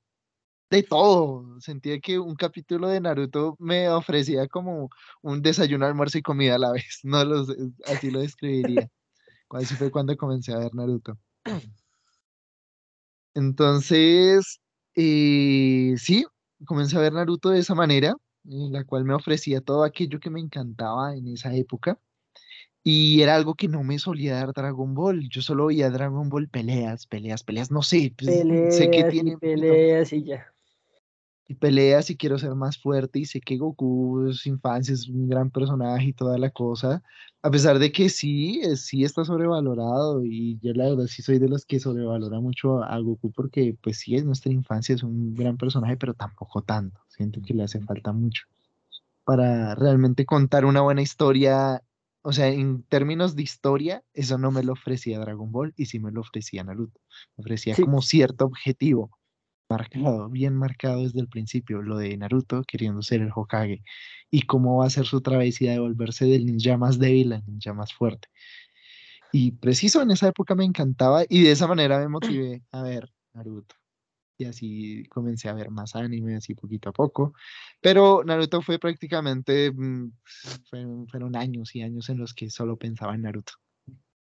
de 0.69 0.83
todo. 0.83 1.59
Sentía 1.59 1.99
que 1.99 2.19
un 2.19 2.35
capítulo 2.35 2.87
de 2.87 2.99
Naruto 2.99 3.55
me 3.59 3.89
ofrecía 3.89 4.47
como 4.47 4.89
un 5.21 5.41
desayuno, 5.41 5.85
almuerzo 5.85 6.17
y 6.17 6.21
comida 6.21 6.55
a 6.55 6.59
la 6.59 6.71
vez. 6.73 6.99
No 7.03 7.23
los, 7.23 7.53
así 7.85 8.11
lo 8.11 8.19
describiría. 8.19 8.89
Así 9.49 9.75
fue 9.75 9.91
cuando 9.91 10.17
comencé 10.17 10.51
a 10.51 10.57
ver 10.57 10.75
Naruto. 10.75 11.17
Entonces, 13.33 14.59
eh, 14.93 15.93
sí, 15.97 16.25
comencé 16.65 16.97
a 16.97 16.99
ver 17.01 17.13
Naruto 17.13 17.51
de 17.51 17.59
esa 17.59 17.73
manera, 17.73 18.13
en 18.43 18.73
la 18.73 18.83
cual 18.83 19.05
me 19.05 19.13
ofrecía 19.13 19.61
todo 19.61 19.85
aquello 19.85 20.19
que 20.19 20.29
me 20.29 20.41
encantaba 20.41 21.15
en 21.15 21.29
esa 21.29 21.55
época. 21.55 21.97
Y 22.83 23.21
era 23.21 23.35
algo 23.35 23.55
que 23.55 23.69
no 23.69 23.83
me 23.83 23.99
solía 23.99 24.35
dar 24.35 24.51
Dragon 24.51 24.93
Ball. 24.93 25.29
Yo 25.29 25.41
solo 25.41 25.67
veía 25.67 25.89
Dragon 25.89 26.27
Ball 26.27 26.49
peleas, 26.49 27.07
peleas, 27.07 27.43
peleas. 27.43 27.71
No 27.71 27.83
sé, 27.83 28.13
pues, 28.17 28.75
sé 28.75 28.91
que 28.91 29.05
tiene. 29.05 29.37
Peleas 29.37 30.11
y 30.11 30.25
ya 30.25 30.53
y 31.47 31.55
peleas 31.55 32.09
y 32.09 32.17
quiero 32.17 32.37
ser 32.37 32.55
más 32.55 32.77
fuerte 32.77 33.19
y 33.19 33.25
sé 33.25 33.39
que 33.41 33.57
Goku 33.57 34.31
su 34.33 34.49
infancia 34.49 34.93
es 34.93 35.07
un 35.07 35.29
gran 35.29 35.49
personaje 35.49 36.07
y 36.07 36.13
toda 36.13 36.37
la 36.37 36.49
cosa, 36.49 37.03
a 37.41 37.51
pesar 37.51 37.79
de 37.79 37.91
que 37.91 38.09
sí, 38.09 38.61
eh, 38.63 38.75
sí 38.75 39.03
está 39.03 39.23
sobrevalorado 39.23 40.25
y 40.25 40.59
yo 40.61 40.73
la 40.73 40.89
verdad 40.89 41.07
sí 41.07 41.21
soy 41.21 41.39
de 41.39 41.49
los 41.49 41.65
que 41.65 41.79
sobrevalora 41.79 42.39
mucho 42.39 42.83
a 42.83 42.99
Goku 42.99 43.31
porque 43.31 43.77
pues 43.81 43.99
sí 43.99 44.15
es 44.15 44.25
nuestra 44.25 44.51
infancia, 44.51 44.95
es 44.95 45.03
un 45.03 45.33
gran 45.35 45.57
personaje, 45.57 45.97
pero 45.97 46.13
tampoco 46.13 46.61
tanto, 46.61 46.99
siento 47.07 47.41
que 47.41 47.53
le 47.53 47.63
hace 47.63 47.79
falta 47.81 48.11
mucho 48.11 48.43
para 49.27 49.75
realmente 49.75 50.25
contar 50.25 50.63
una 50.63 50.79
buena 50.79 51.01
historia, 51.01 51.83
o 52.21 52.31
sea, 52.31 52.47
en 52.47 52.83
términos 52.83 53.35
de 53.35 53.43
historia, 53.43 54.01
eso 54.13 54.37
no 54.37 54.51
me 54.51 54.63
lo 54.63 54.71
ofrecía 54.71 55.19
Dragon 55.19 55.51
Ball 55.51 55.73
y 55.75 55.87
sí 55.87 55.99
me 55.99 56.13
lo 56.13 56.21
ofrecía 56.21 56.63
Naruto, 56.63 57.01
me 57.35 57.41
ofrecía 57.41 57.75
como 57.75 58.01
cierto 58.01 58.45
objetivo 58.45 59.16
marcado, 59.69 60.29
bien 60.29 60.55
marcado 60.55 61.03
desde 61.03 61.19
el 61.19 61.27
principio, 61.27 61.81
lo 61.81 61.97
de 61.97 62.15
Naruto 62.17 62.63
queriendo 62.63 63.01
ser 63.01 63.21
el 63.21 63.31
Hokage 63.33 63.83
y 64.29 64.43
cómo 64.43 64.77
va 64.77 64.85
a 64.85 64.89
ser 64.89 65.05
su 65.05 65.21
travesía 65.21 65.71
de 65.71 65.79
volverse 65.79 66.25
del 66.25 66.45
ninja 66.45 66.77
más 66.77 66.99
débil 66.99 67.33
al 67.33 67.45
ninja 67.45 67.73
más 67.73 67.93
fuerte. 67.93 68.29
Y 69.31 69.51
preciso 69.51 70.01
en 70.01 70.11
esa 70.11 70.27
época 70.29 70.55
me 70.55 70.65
encantaba 70.65 71.23
y 71.27 71.43
de 71.43 71.51
esa 71.51 71.67
manera 71.67 71.99
me 71.99 72.07
motivé 72.07 72.63
a 72.71 72.81
ver 72.81 73.11
Naruto. 73.33 73.75
Y 74.39 74.45
así 74.45 75.03
comencé 75.09 75.49
a 75.49 75.53
ver 75.53 75.71
más 75.71 75.95
anime, 75.95 76.35
así 76.35 76.53
poquito 76.53 76.89
a 76.89 76.93
poco. 76.93 77.33
Pero 77.81 78.23
Naruto 78.23 78.61
fue 78.61 78.77
prácticamente, 78.77 79.71
mm, 79.71 80.11
fueron, 81.09 81.35
años 81.35 81.75
y 81.75 81.81
años 81.81 82.09
en 82.09 82.19
los 82.19 82.33
que 82.33 82.49
solo 82.49 82.77
pensaba 82.77 83.15
en 83.15 83.23
Naruto. 83.23 83.53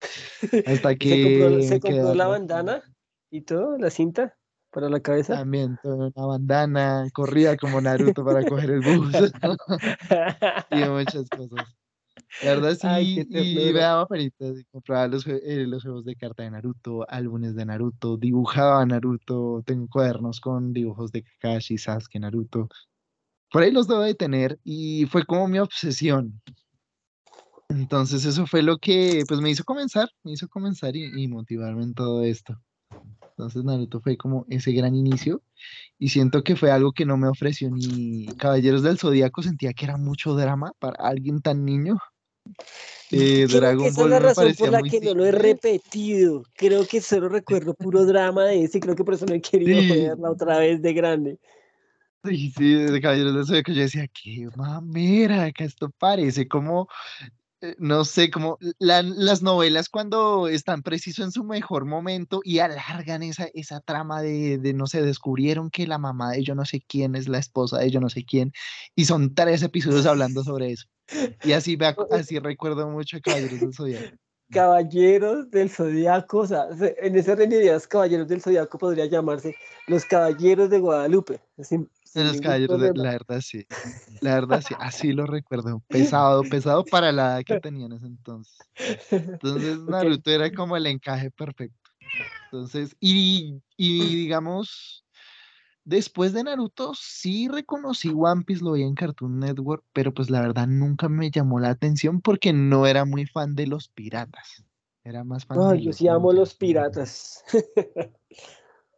Hasta 0.65 0.95
que... 0.95 1.61
¿Se 1.67 1.79
compró, 1.79 2.15
la 2.15 2.27
bandana 2.27 2.83
y 3.29 3.41
todo, 3.41 3.77
la 3.77 3.89
cinta? 3.89 4.36
Para 4.77 4.89
la 4.89 4.99
cabeza. 4.99 5.33
También, 5.33 5.79
toda 5.81 6.11
una 6.15 6.27
bandana, 6.27 7.07
corría 7.11 7.57
como 7.57 7.81
Naruto 7.81 8.23
para 8.23 8.45
coger 8.45 8.69
el 8.69 8.81
bus. 8.81 9.11
y 10.69 10.75
muchas 10.87 11.27
cosas. 11.29 11.65
La 12.43 12.53
verdad 12.53 12.77
sí, 12.79 13.25
y 13.27 13.55
me 13.55 13.73
daba 13.73 14.07
compraba 14.71 15.07
los, 15.07 15.25
eh, 15.25 15.65
los, 15.65 15.81
juegos 15.81 16.05
de 16.05 16.15
carta 16.15 16.43
de 16.43 16.51
Naruto, 16.51 17.09
álbumes 17.09 17.55
de 17.55 17.65
Naruto, 17.65 18.17
dibujaba 18.17 18.85
Naruto, 18.85 19.63
tengo 19.65 19.87
cuadernos 19.87 20.39
con 20.39 20.73
dibujos 20.73 21.11
de 21.11 21.23
Kakashi, 21.23 21.79
Sasuke, 21.79 22.19
Naruto. 22.19 22.69
Por 23.51 23.63
ahí 23.63 23.71
los 23.71 23.87
debo 23.87 24.01
de 24.01 24.13
tener 24.13 24.59
y 24.63 25.07
fue 25.07 25.25
como 25.25 25.47
mi 25.47 25.57
obsesión. 25.57 26.39
Entonces 27.69 28.25
eso 28.25 28.45
fue 28.45 28.61
lo 28.61 28.77
que 28.77 29.23
pues 29.27 29.41
me 29.41 29.49
hizo 29.49 29.63
comenzar, 29.63 30.07
me 30.23 30.33
hizo 30.33 30.47
comenzar 30.47 30.95
y 30.95 31.27
motivarme 31.27 31.81
en 31.81 31.95
todo 31.95 32.21
esto. 32.21 32.61
Entonces 33.37 33.63
Naruto 33.63 34.01
fue 34.01 34.17
como 34.17 34.47
ese 34.49 34.71
gran 34.71 34.95
inicio 34.95 35.43
y 35.99 36.09
siento 36.09 36.43
que 36.43 36.55
fue 36.55 36.71
algo 36.71 36.91
que 36.91 37.05
no 37.05 37.17
me 37.17 37.27
ofreció 37.27 37.69
ni 37.69 38.25
Caballeros 38.37 38.81
del 38.81 38.97
Zodíaco, 38.97 39.43
sentía 39.43 39.73
que 39.73 39.85
era 39.85 39.95
mucho 39.95 40.33
drama 40.33 40.73
para 40.79 40.95
alguien 41.07 41.41
tan 41.41 41.63
niño. 41.63 41.99
Eh, 43.11 43.45
Dragon 43.47 43.85
esa 43.85 44.01
es 44.01 44.09
la 44.09 44.19
razón 44.19 44.55
por 44.57 44.71
la 44.71 44.81
que 44.81 44.99
no 45.01 45.13
lo 45.13 45.25
he 45.25 45.31
repetido. 45.31 46.43
Creo 46.55 46.87
que 46.87 46.99
solo 46.99 47.29
recuerdo 47.29 47.75
puro 47.75 48.05
drama 48.05 48.45
de 48.45 48.63
ese 48.63 48.79
y 48.79 48.81
creo 48.81 48.95
que 48.95 49.03
por 49.03 49.13
eso 49.13 49.27
no 49.27 49.35
he 49.35 49.41
querido 49.41 49.81
verla 49.81 50.31
otra 50.31 50.57
vez 50.57 50.81
de 50.81 50.93
grande. 50.93 51.39
Sí, 52.23 52.51
sí, 52.57 52.73
de 52.73 52.99
Caballeros 52.99 53.35
del 53.35 53.45
Zodíaco 53.45 53.71
yo 53.71 53.81
decía, 53.81 54.07
qué 54.07 54.49
mamera, 54.55 55.51
que 55.51 55.63
esto 55.63 55.91
parece 55.99 56.47
como 56.47 56.87
no 57.77 58.05
sé, 58.05 58.29
como 58.29 58.57
las 58.79 59.41
novelas 59.41 59.89
cuando 59.89 60.47
están 60.47 60.83
preciso 60.83 61.23
en 61.23 61.31
su 61.31 61.43
mejor 61.43 61.85
momento 61.85 62.41
y 62.43 62.59
alargan 62.59 63.23
esa, 63.23 63.47
esa 63.53 63.79
trama 63.81 64.21
de, 64.21 64.57
de, 64.57 64.73
no 64.73 64.87
sé, 64.87 65.01
descubrieron 65.01 65.69
que 65.69 65.87
la 65.87 65.97
mamá 65.97 66.31
de 66.31 66.43
yo 66.43 66.55
no 66.55 66.65
sé 66.65 66.81
quién 66.87 67.15
es 67.15 67.27
la 67.27 67.39
esposa 67.39 67.79
de 67.79 67.89
yo 67.89 67.99
no 67.99 68.09
sé 68.09 68.23
quién 68.25 68.51
y 68.95 69.05
son 69.05 69.33
tres 69.33 69.63
episodios 69.63 70.05
hablando 70.05 70.43
sobre 70.43 70.71
eso. 70.71 70.87
Y 71.43 71.53
así, 71.53 71.77
así 72.11 72.39
recuerdo 72.39 72.89
mucho 72.89 73.17
Caballeros 73.21 73.59
del 73.59 73.73
Zodíaco. 73.73 74.17
Caballeros 74.49 75.51
del 75.51 75.69
Zodíaco, 75.69 76.39
o 76.39 76.47
sea, 76.47 76.67
en 77.01 77.15
ese 77.17 77.31
orden 77.31 77.51
Caballeros 77.89 78.27
del 78.27 78.41
Zodíaco 78.41 78.77
podría 78.77 79.05
llamarse 79.05 79.55
Los 79.87 80.05
Caballeros 80.05 80.69
de 80.69 80.79
Guadalupe. 80.79 81.41
De 82.13 82.23
los 82.23 82.41
caballeros, 82.41 82.79
de, 82.81 82.93
la 82.95 83.11
verdad 83.11 83.41
sí. 83.41 83.65
La 84.21 84.35
verdad 84.35 84.63
sí, 84.65 84.73
así 84.79 85.13
lo 85.13 85.25
recuerdo. 85.25 85.83
Pesado, 85.87 86.43
pesado 86.43 86.83
para 86.85 87.11
la 87.11 87.35
edad 87.35 87.43
que 87.45 87.59
tenía 87.59 87.85
en 87.85 87.93
ese 87.93 88.07
entonces. 88.07 88.57
Entonces 89.09 89.77
Naruto 89.87 90.31
era 90.31 90.51
como 90.51 90.75
el 90.75 90.87
encaje 90.87 91.29
perfecto. 91.31 91.91
Entonces, 92.45 92.95
y, 92.99 93.61
y 93.75 94.15
digamos, 94.15 95.05
después 95.83 96.33
de 96.33 96.43
Naruto 96.43 96.93
sí 96.95 97.47
reconocí 97.47 98.11
One 98.15 98.43
Piece, 98.43 98.63
lo 98.63 98.73
vi 98.73 98.83
en 98.83 98.95
Cartoon 98.95 99.39
Network, 99.39 99.83
pero 99.93 100.13
pues 100.13 100.29
la 100.29 100.41
verdad 100.41 100.67
nunca 100.67 101.09
me 101.09 101.29
llamó 101.29 101.59
la 101.59 101.69
atención 101.69 102.21
porque 102.21 102.53
no 102.53 102.87
era 102.87 103.05
muy 103.05 103.25
fan 103.25 103.55
de 103.55 103.67
los 103.67 103.89
piratas. 103.89 104.63
Era 105.03 105.23
más 105.23 105.45
fan 105.45 105.59
Ay, 105.61 105.83
yo 105.83 105.93
sí 105.93 106.07
amo 106.07 106.33
los 106.33 106.55
piratas. 106.55 107.43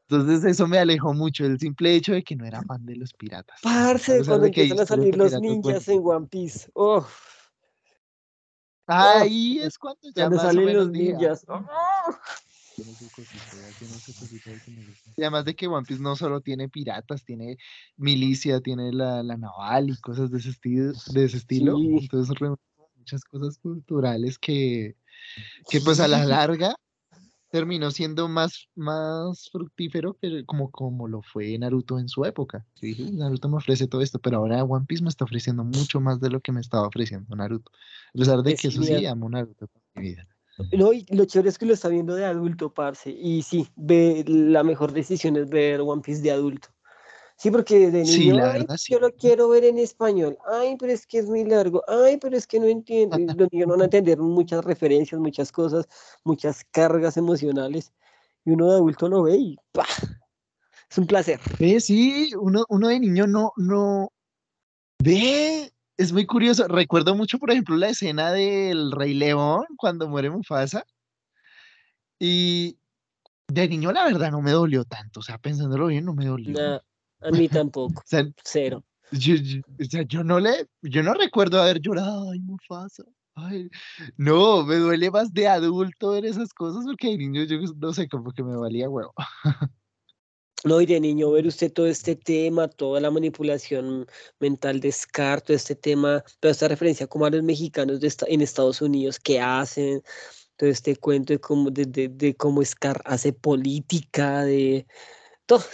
Entonces 0.10 0.44
eso 0.44 0.68
me 0.68 0.80
alejó 0.80 1.14
mucho, 1.14 1.46
el 1.46 1.60
simple 1.60 1.94
hecho 1.94 2.14
de 2.14 2.24
que 2.24 2.36
no 2.36 2.44
era 2.44 2.64
fan 2.64 2.84
de 2.84 2.96
los 2.96 3.14
piratas. 3.14 3.60
Parce, 3.62 4.26
cuando 4.26 4.48
empiezan 4.48 4.80
a 4.80 4.86
salir 4.88 5.16
los 5.16 5.40
ninjas 5.40 5.88
en 5.88 6.02
One 6.04 6.26
Piece. 6.26 6.68
Oh. 6.74 7.06
Ahí 8.88 9.60
es 9.60 9.78
cuando 9.78 10.10
ya 10.16 10.32
salen 10.32 10.76
los 10.76 10.90
ninjas. 10.90 11.46
Y 15.16 15.22
además 15.22 15.46
de 15.46 15.56
que 15.56 15.68
One 15.68 15.86
Piece 15.86 16.02
no 16.02 16.16
solo 16.16 16.42
tiene 16.42 16.70
piratas, 16.70 17.24
tiene 17.24 17.58
milicia, 17.96 18.62
tiene 18.62 18.92
la, 18.92 19.22
naval 19.22 19.92
y 19.92 19.98
cosas 19.98 20.32
de 20.32 20.40
ese 20.40 20.50
estilo. 20.50 20.94
De 21.14 21.26
ese 21.26 21.38
estilo. 21.38 21.78
Entonces 21.78 22.36
muchas 22.96 23.24
cosas 23.26 23.60
culturales 23.60 24.40
que, 24.40 24.96
que 25.70 25.82
pues 25.82 26.00
a 26.00 26.08
la 26.08 26.26
larga 26.26 26.76
terminó 27.50 27.92
siendo 27.92 28.28
más, 28.28 28.70
más 28.76 29.50
fructífero 29.52 30.16
que 30.16 30.46
como, 30.46 30.72
como 30.72 31.08
lo 31.08 31.22
fue 31.22 31.58
Naruto 31.58 32.00
en 32.00 32.08
su 32.08 32.26
época. 32.26 32.66
Naruto 33.14 33.50
me 33.50 33.58
ofrece 33.58 33.88
todo 33.88 34.02
esto, 34.02 34.20
pero 34.20 34.38
ahora 34.38 34.64
One 34.64 34.86
Piece 34.88 35.04
me 35.04 35.10
está 35.10 35.26
ofreciendo 35.26 35.64
mucho 35.64 36.00
más 36.00 36.20
de 36.20 36.30
lo 36.30 36.40
que 36.42 36.52
me 36.52 36.62
estaba 36.62 36.88
ofreciendo 36.88 37.36
Naruto. 37.36 37.72
A 38.14 38.18
pesar 38.18 38.42
de 38.44 38.56
que 38.56 38.68
eso 38.68 38.84
sí, 38.84 39.06
amo 39.06 39.30
Naruto 39.30 39.68
toda 39.68 39.84
mi 39.96 40.04
vida. 40.04 40.28
No, 40.74 40.92
y 40.92 41.06
lo 41.10 41.26
chévere 41.26 41.50
es 41.50 41.58
que 41.58 41.66
lo 41.66 41.74
está 41.74 41.88
viendo 41.88 42.16
de 42.16 42.26
adulto, 42.26 42.74
parce. 42.74 43.10
Y 43.10 43.42
sí, 43.44 43.68
ve, 43.76 44.24
la 44.28 44.64
mejor 44.64 44.92
decisión 44.92 45.38
es 45.38 45.50
ver 45.50 45.82
One 45.82 46.02
Piece 46.02 46.22
de 46.22 46.32
adulto. 46.32 46.70
Sí, 47.40 47.52
porque 47.52 47.90
de 47.90 48.04
niño, 48.04 48.66
yo 48.90 49.00
lo 49.00 49.16
quiero 49.16 49.48
ver 49.48 49.64
en 49.64 49.80
español. 49.80 50.38
Ay, 50.46 50.76
pero 50.78 50.92
es 50.92 51.08
que 51.08 51.20
es 51.20 51.26
muy 51.26 51.46
largo. 51.46 51.82
Ay, 51.88 52.18
pero 52.18 52.36
es 52.36 52.46
que 52.46 52.60
no 52.60 52.66
entiendo. 52.66 53.18
Los 53.18 53.50
niños 53.54 53.66
no 53.70 53.76
van 53.76 53.82
a 53.84 53.86
entender 53.86 54.18
muchas 54.18 54.66
referencias, 54.66 55.22
muchas 55.22 55.50
cosas, 55.50 55.88
muchas 56.26 56.66
cargas 56.70 57.16
emocionales. 57.16 57.94
Y 58.44 58.52
uno 58.52 58.68
de 58.68 58.74
adulto 58.74 59.08
lo 59.08 59.24
ve 59.24 59.38
y 59.38 59.58
¡pah! 59.72 59.86
Es 60.92 60.98
un 60.98 61.08
placer. 61.08 61.40
Ve, 61.58 61.80
sí, 61.80 62.30
uno, 62.38 62.66
uno 62.68 62.90
de 62.90 63.00
niño 63.00 63.26
no, 63.26 63.54
no. 63.56 64.12
Ve, 65.02 65.72
es 65.96 66.12
muy 66.12 66.26
curioso. 66.26 66.68
Recuerdo 66.68 67.16
mucho, 67.16 67.40
por 67.40 67.52
ejemplo, 67.52 67.78
la 67.78 67.88
escena 67.88 68.34
del 68.34 68.92
Rey 68.92 69.14
León 69.14 69.64
cuando 69.78 70.10
muere 70.10 70.30
Mufasa. 70.30 70.86
Y 72.20 72.78
de 73.48 73.70
niño, 73.70 73.94
la 73.94 74.04
verdad, 74.04 74.30
no 74.30 74.42
me 74.42 74.52
dolió 74.52 74.84
tanto. 74.84 75.22
O 75.22 75.24
sea, 75.24 75.38
pensándolo 75.38 75.88
bien, 75.88 76.04
no 76.04 76.14
me 76.14 76.26
dolió. 76.26 76.82
A 77.22 77.32
mí 77.32 77.48
tampoco. 77.48 78.04
Cero. 78.44 78.84
Yo, 79.12 79.36
o 79.80 79.84
sea, 79.86 80.04
yo 80.04 80.24
no 80.24 80.40
le, 80.40 80.68
yo 80.82 81.02
no 81.02 81.14
recuerdo 81.14 81.62
haber 81.62 81.80
llorado, 81.82 82.32
ay, 82.32 82.40
Mufasa. 82.40 83.04
Ay, 83.36 83.70
no, 84.18 84.64
me 84.66 84.76
duele 84.76 85.10
más 85.10 85.34
de 85.34 85.48
adulto 85.48 86.12
ver 86.12 86.26
esas 86.26 86.54
cosas 86.54 86.84
porque 86.86 87.10
de 87.10 87.18
niño 87.18 87.44
yo 87.44 87.58
no 87.78 87.94
sé, 87.94 88.08
como 88.08 88.32
que 88.32 88.44
me 88.44 88.56
valía 88.56 88.90
huevo. 88.90 89.14
No, 90.66 90.82
y 90.82 90.86
de 90.86 91.00
niño 91.00 91.32
ver 91.32 91.48
usted 91.48 91.72
todo 91.72 91.88
este 91.88 92.18
tema, 92.18 92.68
toda 92.68 93.00
la 93.00 93.10
manipulación 93.10 94.06
mental 94.42 94.82
de 94.82 94.92
Scar, 94.92 95.42
todo 95.42 95.56
este 95.56 95.74
tema, 95.74 96.22
toda 96.42 96.52
esta 96.52 96.68
referencia 96.68 97.08
como 97.08 97.26
a 97.26 97.30
los 97.30 97.42
mexicanos 97.44 98.02
de 98.02 98.14
en 98.28 98.42
Estados 98.42 98.82
Unidos 98.82 99.22
que 99.22 99.40
hacen, 99.40 100.02
todo 100.58 100.70
este 100.70 100.98
cuento 100.98 101.32
de 101.32 101.40
cómo, 101.40 101.72
de, 101.72 101.86
de, 101.86 102.10
de 102.10 102.36
cómo 102.36 102.64
Scar 102.66 103.02
hace 103.06 103.32
política, 103.32 104.44
de, 104.44 104.86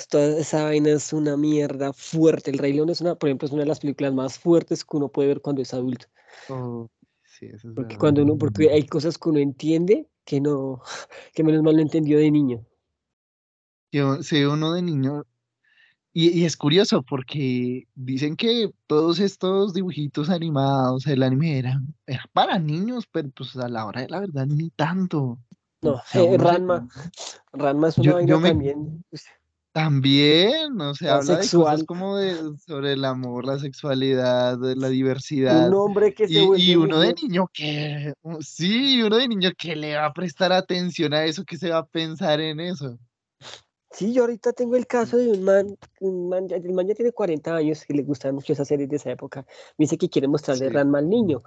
toda 0.10 0.40
esa 0.40 0.64
vaina 0.64 0.90
es 0.90 1.14
una 1.14 1.38
mierda 1.38 1.94
fuerte. 1.94 2.52
El 2.52 2.58
Rey 2.58 2.74
León 2.74 2.90
es 2.90 3.02
una, 3.02 3.16
por 3.16 3.30
ejemplo, 3.30 3.46
es 3.46 3.52
una 3.52 3.64
de 3.64 3.70
las 3.70 3.80
películas 3.80 4.14
más 4.14 4.40
fuertes 4.40 4.84
que 4.84 4.98
uno 4.98 5.10
puede 5.10 5.30
ver 5.30 5.42
cuando 5.42 5.62
es 5.62 5.74
adulto. 5.74 6.08
Oh, 6.50 6.90
sí, 7.24 7.48
eso 7.48 7.70
es 7.70 7.76
porque 7.76 7.98
cuando 7.98 8.24
uno, 8.24 8.38
porque 8.38 8.70
hay 8.72 8.86
cosas 8.86 9.18
que 9.18 9.30
uno 9.30 9.40
entiende 9.40 10.08
que 10.24 10.42
no, 10.42 10.82
que 11.34 11.44
menos 11.44 11.64
mal 11.64 11.76
no 11.76 11.82
entendió 11.82 12.18
de 12.18 12.32
niño. 12.32 12.66
Sí, 14.22 14.44
uno 14.44 14.74
de 14.74 14.82
niño. 14.82 15.24
Y, 16.12 16.46
es 16.46 16.56
curioso 16.56 17.04
porque 17.04 17.88
dicen 17.94 18.38
que 18.38 18.72
todos 18.88 19.20
estos 19.20 19.74
dibujitos 19.74 20.30
animados, 20.30 21.08
el 21.08 21.24
anime 21.24 21.60
era, 21.60 21.82
para 22.32 22.58
niños, 22.58 23.06
pero 23.12 23.30
pues 23.32 23.56
a 23.58 23.68
la 23.68 23.86
hora 23.86 24.02
de 24.02 24.10
la 24.10 24.22
verdad 24.22 24.46
ni 24.46 24.70
tanto. 24.70 25.40
No, 25.82 26.02
eh, 26.14 26.38
Ranma. 26.38 26.88
Ranma 27.54 27.90
es 27.90 27.98
una 27.98 28.14
vaina 28.14 28.42
también. 28.42 29.04
Pues, 29.10 29.26
también, 29.26 29.45
o 29.76 30.94
sea, 30.94 31.16
habla 31.16 31.38
de 31.38 31.50
cosas 31.50 31.84
como 31.84 32.16
de, 32.16 32.36
sobre 32.66 32.94
el 32.94 33.04
amor, 33.04 33.46
la 33.46 33.60
sexualidad, 33.60 34.58
la 34.58 34.88
diversidad. 34.88 35.68
Un 35.68 35.74
hombre 35.74 36.14
que 36.14 36.28
se 36.28 36.34
y, 36.34 36.72
y 36.72 36.76
uno 36.76 37.00
de 37.00 37.14
niño 37.14 37.50
que, 37.54 38.14
sí, 38.40 39.04
uno 39.04 39.18
de 39.18 39.28
niño 39.28 39.52
que 39.58 39.76
le 39.76 39.98
va 39.98 40.06
a 40.06 40.14
prestar 40.14 40.54
atención 40.54 41.14
a 41.14 41.26
eso, 41.26 41.44
que 41.44 41.58
se 41.58 41.70
va 41.70 41.80
a 41.80 41.86
pensar 41.86 42.40
en 42.40 42.62
eso. 42.62 42.98
Sí, 43.92 44.14
yo 44.14 44.24
ahorita 44.24 44.54
tengo 44.54 44.76
el 44.76 44.88
caso 44.88 45.18
de 45.18 45.32
un 45.32 45.44
man, 45.44 45.78
un 46.00 46.30
man 46.30 46.48
el 46.52 46.74
man 46.74 46.88
ya 46.88 46.96
tiene 46.96 47.12
40 47.12 47.56
años 47.56 47.84
y 47.88 47.94
le 47.94 48.04
gustan 48.04 48.36
mucho 48.36 48.54
esas 48.54 48.68
series 48.68 48.90
de 48.90 48.96
esa 48.96 49.12
época. 49.12 49.46
Me 49.78 49.84
dice 49.84 49.98
que 49.98 50.10
quiere 50.10 50.28
mostrarle 50.28 50.70
sí. 50.70 50.78
al 50.78 51.10
niño, 51.10 51.44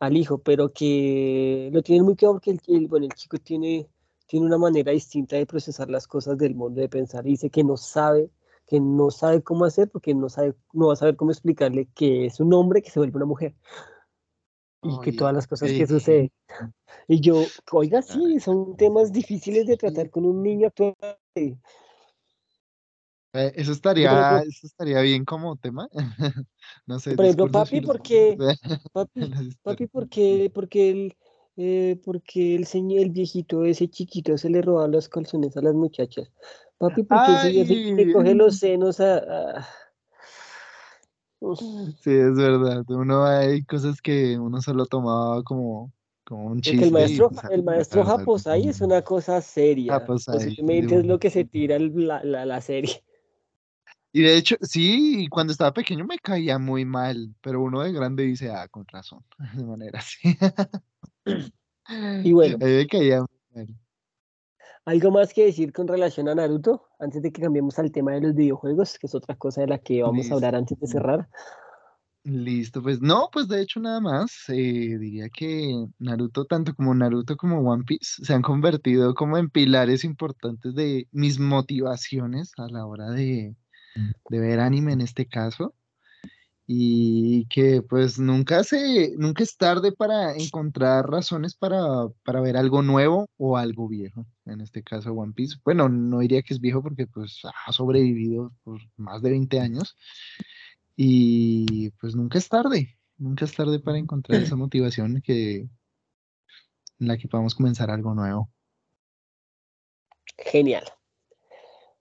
al 0.00 0.16
hijo, 0.16 0.38
pero 0.38 0.72
que 0.72 1.70
lo 1.72 1.82
tiene 1.82 2.02
muy 2.02 2.16
claro 2.16 2.34
porque 2.34 2.56
el, 2.68 2.88
bueno, 2.88 3.06
el 3.06 3.12
chico 3.14 3.38
tiene 3.38 3.88
tiene 4.28 4.46
una 4.46 4.58
manera 4.58 4.92
distinta 4.92 5.36
de 5.36 5.46
procesar 5.46 5.90
las 5.90 6.06
cosas 6.06 6.38
del 6.38 6.54
mundo, 6.54 6.80
de 6.80 6.88
pensar, 6.88 7.26
y 7.26 7.30
dice 7.30 7.50
que 7.50 7.64
no 7.64 7.76
sabe 7.76 8.30
que 8.66 8.80
no 8.80 9.10
sabe 9.10 9.42
cómo 9.42 9.64
hacer 9.64 9.88
porque 9.88 10.14
no 10.14 10.28
sabe, 10.28 10.54
no 10.74 10.88
va 10.88 10.92
a 10.92 10.96
saber 10.96 11.16
cómo 11.16 11.30
explicarle 11.30 11.88
que 11.94 12.26
es 12.26 12.38
un 12.38 12.52
hombre 12.52 12.82
que 12.82 12.90
se 12.90 13.00
vuelve 13.00 13.16
una 13.16 13.24
mujer 13.24 13.54
y 14.82 15.00
que 15.00 15.12
todas 15.12 15.34
las 15.34 15.46
cosas 15.46 15.70
que 15.70 15.86
suceden. 15.86 16.30
Y 17.08 17.20
yo, 17.20 17.42
oiga, 17.72 18.02
sí, 18.02 18.38
son 18.40 18.76
temas 18.76 19.10
difíciles 19.10 19.66
de 19.66 19.76
tratar 19.76 20.10
con 20.10 20.24
un 20.26 20.42
niño 20.42 20.68
actual. 20.68 20.94
Eh, 21.34 21.58
eso 23.32 23.72
estaría, 23.72 24.40
eso 24.40 24.66
estaría 24.66 25.00
bien 25.00 25.24
como 25.24 25.56
tema. 25.56 25.88
no 26.86 26.98
sé. 27.00 27.16
Por 27.16 27.24
ejemplo, 27.24 27.50
papi, 27.50 27.80
porque, 27.80 28.36
papi, 28.92 29.20
papi, 29.62 29.86
porque, 29.86 30.50
porque 30.54 30.90
el, 30.90 31.16
eh, 31.60 32.00
porque 32.04 32.54
el 32.54 32.66
señor, 32.66 33.00
el 33.00 33.10
viejito, 33.10 33.64
ese 33.64 33.88
chiquito, 33.88 34.38
se 34.38 34.48
le 34.48 34.62
roban 34.62 34.92
los 34.92 35.08
calzones 35.08 35.56
a 35.56 35.60
las 35.60 35.74
muchachas. 35.74 36.30
Papi, 36.78 37.02
porque 37.02 37.32
el 37.32 37.66
señor 37.66 37.96
le 37.96 38.12
coge 38.12 38.34
los 38.36 38.58
senos 38.58 39.00
a... 39.00 39.66
Sí, 42.00 42.10
es 42.10 42.36
verdad. 42.36 42.84
Uno 42.88 43.24
hay 43.24 43.64
cosas 43.64 44.00
que 44.00 44.38
uno 44.38 44.62
solo 44.62 44.86
tomaba 44.86 45.42
como, 45.42 45.92
como 46.24 46.46
un 46.46 46.60
chiste. 46.60 46.84
el 46.84 46.92
maestro, 46.92 47.30
el 47.50 47.64
maestro 47.64 48.04
Japosai 48.04 48.68
es 48.68 48.80
una 48.80 49.02
cosa 49.02 49.40
seria. 49.40 50.04
Posiblemente 50.04 51.00
es 51.00 51.06
lo 51.06 51.18
que 51.18 51.30
se 51.30 51.44
tira 51.44 51.76
la, 51.80 52.22
la, 52.22 52.46
la 52.46 52.60
serie. 52.60 53.02
Y 54.12 54.22
de 54.22 54.36
hecho, 54.36 54.56
sí, 54.62 55.26
cuando 55.28 55.52
estaba 55.52 55.72
pequeño 55.72 56.04
me 56.04 56.18
caía 56.18 56.58
muy 56.58 56.84
mal, 56.84 57.34
pero 57.40 57.62
uno 57.62 57.82
de 57.82 57.92
grande 57.92 58.22
dice, 58.22 58.50
ah, 58.50 58.68
con 58.68 58.86
razón, 58.86 59.24
de 59.54 59.64
manera 59.64 59.98
así. 59.98 60.36
Y 62.24 62.32
bueno. 62.32 62.58
¿Algo 64.84 65.10
más 65.10 65.34
que 65.34 65.44
decir 65.44 65.72
con 65.72 65.86
relación 65.86 66.28
a 66.28 66.34
Naruto? 66.34 66.88
Antes 66.98 67.22
de 67.22 67.30
que 67.30 67.42
cambiemos 67.42 67.78
al 67.78 67.92
tema 67.92 68.12
de 68.12 68.22
los 68.22 68.34
videojuegos, 68.34 68.98
que 68.98 69.06
es 69.06 69.14
otra 69.14 69.36
cosa 69.36 69.60
de 69.60 69.66
la 69.66 69.78
que 69.78 70.02
vamos 70.02 70.30
a 70.30 70.34
hablar 70.34 70.54
antes 70.54 70.80
de 70.80 70.86
cerrar. 70.86 71.28
Listo, 72.24 72.82
pues 72.82 73.00
no, 73.00 73.28
pues 73.32 73.48
de 73.48 73.62
hecho 73.62 73.80
nada 73.80 74.00
más. 74.00 74.48
Eh, 74.48 74.96
diría 74.98 75.28
que 75.28 75.86
Naruto, 75.98 76.46
tanto 76.46 76.74
como 76.74 76.94
Naruto 76.94 77.36
como 77.36 77.60
One 77.60 77.84
Piece, 77.84 78.24
se 78.24 78.32
han 78.32 78.42
convertido 78.42 79.14
como 79.14 79.36
en 79.36 79.50
pilares 79.50 80.04
importantes 80.04 80.74
de 80.74 81.06
mis 81.12 81.38
motivaciones 81.38 82.52
a 82.56 82.68
la 82.68 82.86
hora 82.86 83.10
de, 83.10 83.54
de 84.30 84.38
ver 84.38 84.60
anime 84.60 84.94
en 84.94 85.02
este 85.02 85.26
caso 85.26 85.74
y 86.70 87.46
que 87.46 87.80
pues 87.80 88.18
nunca 88.18 88.62
se 88.62 89.14
nunca 89.16 89.42
es 89.42 89.56
tarde 89.56 89.90
para 89.90 90.36
encontrar 90.36 91.08
razones 91.10 91.54
para, 91.54 91.80
para, 92.24 92.42
ver 92.42 92.58
algo 92.58 92.82
nuevo 92.82 93.26
o 93.38 93.56
algo 93.56 93.88
viejo 93.88 94.26
en 94.44 94.60
este 94.60 94.82
caso 94.82 95.12
One 95.12 95.32
Piece. 95.32 95.56
Bueno 95.64 95.88
no 95.88 96.18
diría 96.18 96.42
que 96.42 96.52
es 96.52 96.60
viejo 96.60 96.82
porque 96.82 97.06
pues 97.06 97.40
ha 97.66 97.72
sobrevivido 97.72 98.52
por 98.64 98.82
más 98.98 99.22
de 99.22 99.30
20 99.30 99.60
años 99.60 99.96
y 100.94 101.88
pues 102.00 102.14
nunca 102.14 102.36
es 102.36 102.50
tarde 102.50 102.98
nunca 103.16 103.46
es 103.46 103.54
tarde 103.54 103.80
para 103.80 103.96
encontrar 103.96 104.42
esa 104.42 104.56
motivación 104.56 105.22
que 105.22 105.68
en 107.00 107.08
la 107.08 107.16
que 107.16 107.28
podamos 107.28 107.54
comenzar 107.54 107.90
algo 107.90 108.14
nuevo. 108.14 108.50
Genial. 110.36 110.84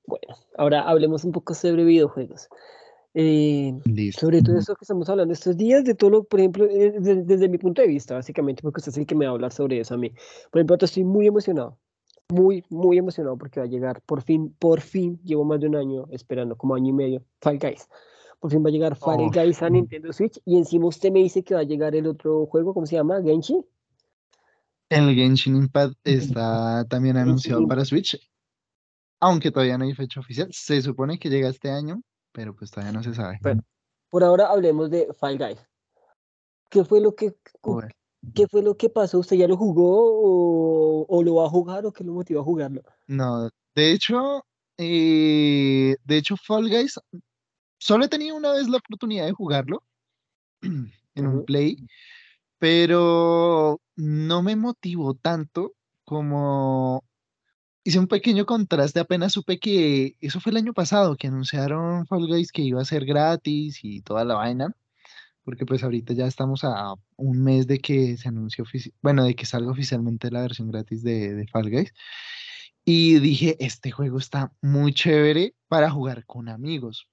Bueno, 0.05 0.35
ahora 0.57 0.81
hablemos 0.81 1.23
un 1.23 1.31
poco 1.31 1.53
sobre 1.53 1.83
videojuegos. 1.83 2.49
Eh, 3.19 3.73
sobre 4.15 4.43
todo 4.43 4.59
eso 4.59 4.75
que 4.75 4.83
estamos 4.83 5.09
hablando 5.09 5.33
estos 5.33 5.57
días, 5.57 5.83
de 5.83 5.95
todo 5.95 6.11
lo, 6.11 6.23
por 6.25 6.39
ejemplo, 6.39 6.65
eh, 6.65 6.93
desde, 6.99 7.49
mi 7.49 7.57
punto 7.57 7.81
de 7.81 7.87
vista, 7.87 8.13
básicamente, 8.13 8.61
porque 8.61 8.79
usted 8.79 8.91
es 8.91 8.97
el 8.99 9.07
que 9.07 9.15
me 9.15 9.25
va 9.25 9.31
a 9.31 9.33
hablar 9.33 9.51
sobre 9.51 9.79
eso 9.79 9.95
a 9.95 9.97
mí. 9.97 10.11
Por 10.51 10.59
ejemplo, 10.59 10.77
estoy 10.79 11.03
muy 11.03 11.25
emocionado, 11.25 11.79
muy, 12.29 12.63
muy 12.69 12.99
emocionado 12.99 13.35
porque 13.35 13.59
va 13.59 13.65
a 13.65 13.69
llegar, 13.69 14.03
por 14.05 14.21
fin, 14.21 14.53
por 14.59 14.81
fin, 14.81 15.19
llevo 15.23 15.45
más 15.45 15.59
de 15.59 15.65
un 15.65 15.77
año 15.77 16.05
esperando, 16.11 16.55
como 16.55 16.75
año 16.75 16.89
y 16.89 16.93
medio, 16.93 17.23
Fall 17.41 17.57
Guys. 17.57 17.89
Por 18.39 18.51
fin 18.51 18.63
va 18.63 18.69
a 18.69 18.71
llegar 18.71 18.95
Fall 18.95 19.31
Guys 19.33 19.63
a 19.63 19.69
Nintendo 19.71 20.13
Switch 20.13 20.39
y 20.45 20.55
encima 20.55 20.85
usted 20.85 21.11
me 21.11 21.23
dice 21.23 21.41
que 21.41 21.55
va 21.55 21.61
a 21.61 21.63
llegar 21.63 21.95
el 21.95 22.05
otro 22.05 22.45
juego, 22.45 22.75
¿cómo 22.75 22.85
se 22.85 22.97
llama? 22.97 23.19
Genshin. 23.23 23.65
El 24.89 25.15
Genshin 25.15 25.55
Impact 25.55 25.95
está 26.03 26.85
también 26.87 27.17
anunciado 27.17 27.67
para 27.67 27.83
Switch 27.83 28.15
aunque 29.19 29.49
todavía 29.49 29.79
no 29.79 29.85
hay 29.85 29.95
fecha 29.95 30.19
oficial. 30.19 30.49
Se 30.51 30.79
supone 30.81 31.17
que 31.17 31.29
llega 31.31 31.49
este 31.49 31.71
año, 31.71 32.03
pero 32.37 32.55
pues 32.55 32.69
todavía 32.69 32.93
no 32.93 33.01
se 33.01 33.15
sabe. 33.15 33.39
por 34.11 34.23
ahora 34.23 34.51
hablemos 34.51 34.91
de 34.91 35.11
Fall 35.19 35.39
Guys. 35.39 35.57
¿Qué 36.69 36.85
fue 36.85 37.01
lo 37.01 37.15
que, 37.15 37.35
¿qué 38.35 38.47
fue 38.47 38.61
lo 38.61 38.77
que 38.77 38.91
pasó? 38.91 39.17
¿Usted 39.17 39.37
ya 39.37 39.47
lo 39.47 39.57
jugó 39.57 41.07
o, 41.07 41.23
lo 41.23 41.35
va 41.35 41.47
a 41.47 41.49
jugar 41.49 41.87
o 41.87 41.91
qué 41.91 42.03
lo 42.03 42.13
motivó 42.13 42.41
a 42.41 42.43
jugarlo? 42.43 42.83
No, 43.07 43.49
de 43.73 43.91
hecho, 43.91 44.45
eh, 44.77 45.95
de 46.03 46.17
hecho 46.17 46.37
Fall 46.37 46.69
Guys, 46.69 46.99
solo 47.79 48.05
he 48.05 48.07
tenido 48.07 48.35
una 48.35 48.51
vez 48.51 48.69
la 48.69 48.77
oportunidad 48.77 49.25
de 49.25 49.31
jugarlo 49.31 49.81
en 50.61 51.27
un 51.27 51.43
play, 51.43 51.87
pero 52.59 53.81
no 53.95 54.43
me 54.43 54.55
motivó 54.55 55.15
tanto 55.15 55.73
como 56.05 57.03
hice 57.87 57.99
un 57.99 58.07
pequeño 58.07 58.45
contraste, 58.45 58.99
apenas 58.99 59.31
supe 59.31 59.59
que 59.59 60.17
eso 60.19 60.41
fue 60.41 60.51
el 60.51 60.57
año 60.57 60.73
pasado, 60.73 61.15
que 61.15 61.27
anunciaron 61.27 62.05
Fall 62.05 62.27
Guys 62.27 62.51
que 62.51 62.61
iba 62.61 62.81
a 62.81 62.85
ser 62.85 63.05
gratis 63.05 63.79
y 63.81 64.01
toda 64.01 64.25
la 64.25 64.35
vaina, 64.35 64.75
porque 65.45 65.65
pues 65.65 65.83
ahorita 65.85 66.13
ya 66.13 66.27
estamos 66.27 66.65
a 66.65 66.95
un 67.15 67.43
mes 67.43 67.65
de 67.65 67.79
que 67.79 68.17
se 68.17 68.27
anunció, 68.27 68.65
bueno, 69.01 69.23
de 69.23 69.35
que 69.35 69.45
salga 69.45 69.71
oficialmente 69.71 70.29
la 70.31 70.41
versión 70.41 70.69
gratis 70.69 71.01
de, 71.01 71.33
de 71.33 71.47
Fall 71.47 71.69
Guys. 71.69 71.93
Y 72.83 73.19
dije, 73.19 73.55
este 73.59 73.91
juego 73.91 74.17
está 74.17 74.51
muy 74.61 74.93
chévere 74.93 75.55
para 75.69 75.89
jugar 75.89 76.25
con 76.25 76.49
amigos. 76.49 77.07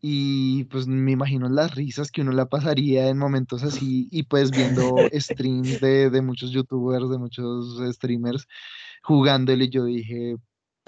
Y 0.00 0.64
pues 0.64 0.86
me 0.86 1.12
imagino 1.12 1.48
las 1.48 1.74
risas 1.74 2.12
que 2.12 2.20
uno 2.22 2.32
la 2.32 2.46
pasaría 2.46 3.08
en 3.08 3.18
momentos 3.18 3.64
así 3.64 4.08
y 4.12 4.22
pues 4.22 4.52
viendo 4.52 4.96
streams 5.12 5.80
de, 5.80 6.10
de 6.10 6.22
muchos 6.22 6.50
youtubers, 6.52 7.10
de 7.10 7.18
muchos 7.18 7.80
streamers 7.94 8.46
jugándole, 9.02 9.68
yo 9.68 9.84
dije, 9.84 10.36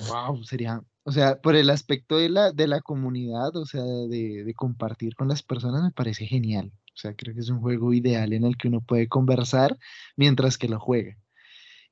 wow, 0.09 0.43
sería, 0.45 0.83
o 1.05 1.13
sea, 1.13 1.41
por 1.41 1.57
el 1.57 1.71
aspecto 1.71 2.19
de 2.19 2.29
la, 2.29 2.53
de 2.53 2.69
la 2.69 2.81
comunidad, 2.81 3.57
o 3.57 3.67
sea, 3.67 3.83
de, 3.83 4.45
de 4.45 4.55
compartir 4.55 5.15
con 5.15 5.29
las 5.29 5.43
personas, 5.43 5.83
me 5.83 5.91
parece 5.91 6.27
genial. 6.27 6.73
O 6.95 6.99
sea, 7.01 7.15
creo 7.15 7.35
que 7.35 7.41
es 7.41 7.49
un 7.49 7.61
juego 7.61 7.95
ideal 7.95 8.33
en 8.33 8.45
el 8.45 8.57
que 8.57 8.69
uno 8.69 8.81
puede 8.81 9.09
conversar 9.09 9.77
mientras 10.17 10.59
que 10.59 10.69
lo 10.69 10.79
juega. 10.79 11.17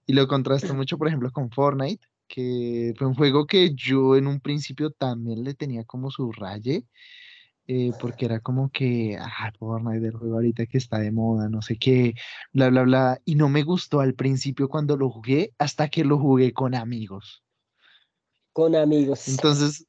Y 0.06 0.12
lo 0.12 0.28
contrasto 0.28 0.74
mucho, 0.74 0.98
por 0.98 1.08
ejemplo, 1.08 1.30
con 1.32 1.50
Fortnite, 1.50 2.06
que 2.28 2.94
fue 2.96 3.06
un 3.06 3.14
juego 3.14 3.46
que 3.46 3.74
yo 3.74 4.16
en 4.16 4.26
un 4.26 4.40
principio 4.40 4.90
también 4.90 5.42
le 5.42 5.54
tenía 5.54 5.84
como 5.84 6.10
su 6.10 6.30
raye, 6.32 6.84
eh, 7.66 7.92
porque 8.00 8.26
era 8.26 8.40
como 8.40 8.70
que, 8.70 9.16
ah, 9.20 9.52
Fortnite 9.58 10.00
del 10.00 10.16
juego 10.16 10.34
ahorita 10.34 10.66
que 10.66 10.78
está 10.78 10.98
de 10.98 11.10
moda, 11.10 11.48
no 11.48 11.62
sé 11.62 11.76
qué, 11.76 12.14
bla, 12.52 12.70
bla, 12.70 12.82
bla, 12.82 13.20
y 13.24 13.34
no 13.34 13.48
me 13.48 13.62
gustó 13.62 14.00
al 14.00 14.14
principio 14.14 14.68
cuando 14.68 14.96
lo 14.96 15.10
jugué, 15.10 15.52
hasta 15.58 15.88
que 15.88 16.04
lo 16.04 16.18
jugué 16.18 16.52
con 16.52 16.74
amigos. 16.74 17.42
Con 18.52 18.74
amigos. 18.74 19.28
Entonces, 19.28 19.86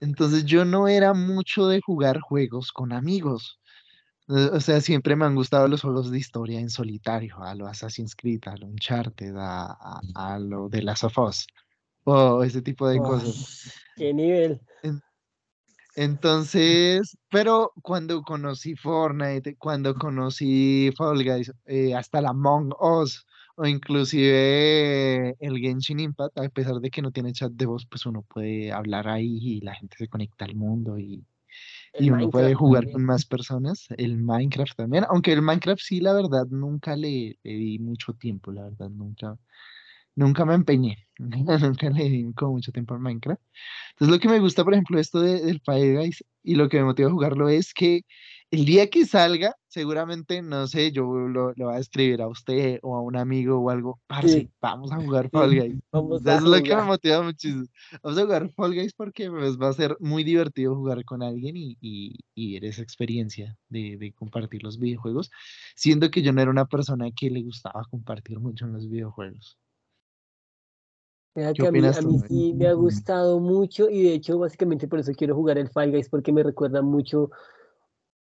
entonces 0.00 0.44
yo 0.44 0.64
no 0.64 0.88
era 0.88 1.14
mucho 1.14 1.66
de 1.68 1.80
jugar 1.80 2.20
juegos 2.20 2.72
con 2.72 2.92
amigos. 2.92 3.58
Eh, 4.28 4.50
o 4.52 4.60
sea, 4.60 4.80
siempre 4.80 5.16
me 5.16 5.26
han 5.26 5.34
gustado 5.34 5.68
los 5.68 5.82
juegos 5.82 6.10
de 6.10 6.18
historia 6.18 6.58
en 6.58 6.70
solitario, 6.70 7.42
a 7.42 7.54
lo 7.54 7.66
Assassin's 7.66 8.16
Creed, 8.16 8.40
a 8.46 8.56
lo 8.56 8.66
Uncharted, 8.66 9.34
a, 9.36 10.00
a, 10.14 10.38
lo 10.38 10.68
de 10.68 10.82
Last 10.82 11.04
of 11.04 11.18
Us, 11.18 11.46
o 12.04 12.42
ese 12.42 12.62
tipo 12.62 12.88
de 12.88 12.98
cosas. 12.98 13.72
¿Qué 13.96 14.14
nivel? 14.14 14.60
Entonces, 15.96 17.16
pero 17.30 17.72
cuando 17.82 18.22
conocí 18.22 18.74
Fortnite, 18.74 19.56
cuando 19.56 19.94
conocí 19.94 20.90
Fall 20.96 21.22
Guys, 21.22 21.52
eh, 21.66 21.94
hasta 21.94 22.20
la 22.20 22.30
Among 22.30 22.74
Us, 22.80 23.24
o 23.56 23.66
inclusive 23.66 25.36
el 25.38 25.58
Genshin 25.58 26.00
Impact, 26.00 26.36
a 26.38 26.48
pesar 26.48 26.80
de 26.80 26.90
que 26.90 27.02
no 27.02 27.12
tiene 27.12 27.32
chat 27.32 27.52
de 27.52 27.66
voz, 27.66 27.86
pues 27.86 28.06
uno 28.06 28.22
puede 28.22 28.72
hablar 28.72 29.06
ahí 29.06 29.38
y 29.40 29.60
la 29.60 29.74
gente 29.74 29.96
se 29.96 30.08
conecta 30.08 30.46
al 30.46 30.56
mundo 30.56 30.98
y, 30.98 31.24
y 31.98 32.10
uno 32.10 32.30
puede 32.30 32.54
jugar 32.54 32.90
con 32.90 33.04
más 33.04 33.24
personas. 33.24 33.86
El 33.96 34.18
Minecraft 34.18 34.76
también, 34.76 35.04
aunque 35.08 35.32
el 35.32 35.42
Minecraft 35.42 35.80
sí, 35.80 36.00
la 36.00 36.12
verdad, 36.12 36.46
nunca 36.50 36.96
le, 36.96 37.38
le 37.42 37.52
di 37.52 37.78
mucho 37.78 38.14
tiempo, 38.14 38.52
la 38.52 38.64
verdad, 38.64 38.90
nunca, 38.90 39.38
nunca 40.14 40.44
me 40.44 40.54
empeñé, 40.54 41.06
nunca 41.18 41.90
le 41.90 42.08
di 42.08 42.32
como 42.34 42.52
mucho 42.52 42.72
tiempo 42.72 42.94
al 42.94 43.00
Minecraft. 43.00 43.42
Entonces 43.92 44.14
lo 44.14 44.20
que 44.20 44.28
me 44.28 44.40
gusta, 44.40 44.64
por 44.64 44.74
ejemplo, 44.74 44.98
esto 44.98 45.20
del 45.20 45.60
Fall 45.60 45.96
Guys 45.96 46.24
y 46.42 46.56
lo 46.56 46.68
que 46.68 46.78
me 46.78 46.84
motiva 46.84 47.08
a 47.08 47.12
jugarlo 47.12 47.48
es 47.48 47.72
que 47.72 48.02
el 48.50 48.64
día 48.64 48.88
que 48.88 49.04
salga, 49.04 49.56
seguramente, 49.66 50.40
no 50.40 50.66
sé, 50.68 50.92
yo 50.92 51.04
lo, 51.04 51.52
lo 51.56 51.66
voy 51.66 51.74
a 51.74 51.78
escribir 51.78 52.22
a 52.22 52.28
usted 52.28 52.78
o 52.82 52.94
a 52.94 53.02
un 53.02 53.16
amigo 53.16 53.58
o 53.58 53.70
algo, 53.70 54.00
parce, 54.06 54.48
vamos 54.60 54.92
a 54.92 54.96
jugar 54.96 55.28
Fall 55.32 55.54
Guys. 55.54 55.74
es 56.24 56.42
lo 56.42 56.62
que 56.62 56.76
me 56.76 56.82
motiva 56.82 57.22
muchísimo. 57.22 57.64
Vamos 58.02 58.18
a 58.18 58.22
jugar 58.22 58.50
Fall 58.54 58.74
Guys 58.74 58.94
porque 58.94 59.28
pues, 59.30 59.58
va 59.60 59.68
a 59.68 59.72
ser 59.72 59.96
muy 59.98 60.22
divertido 60.22 60.76
jugar 60.76 61.04
con 61.04 61.22
alguien 61.22 61.56
y, 61.56 61.76
y, 61.80 62.16
y 62.34 62.64
esa 62.64 62.82
experiencia 62.82 63.56
de, 63.68 63.96
de, 63.98 64.12
compartir 64.12 64.62
los 64.62 64.78
videojuegos, 64.78 65.30
siendo 65.74 66.10
que 66.10 66.22
yo 66.22 66.32
no 66.32 66.40
era 66.40 66.50
una 66.50 66.66
persona 66.66 67.10
que 67.10 67.30
le 67.30 67.42
gustaba 67.42 67.84
compartir 67.90 68.38
mucho 68.38 68.66
en 68.66 68.74
los 68.74 68.88
videojuegos. 68.88 69.58
a 71.34 71.70
mí, 71.72 72.18
sí 72.28 72.54
me 72.54 72.68
ha 72.68 72.74
gustado 72.74 73.40
mucho 73.40 73.90
y 73.90 74.04
de 74.04 74.14
hecho 74.14 74.38
básicamente 74.38 74.86
por 74.86 75.00
eso 75.00 75.12
quiero 75.12 75.34
jugar 75.34 75.58
el 75.58 75.68
Fall 75.68 75.90
Guys 75.90 76.08
porque 76.08 76.32
me 76.32 76.44
recuerda 76.44 76.80
mucho 76.80 77.30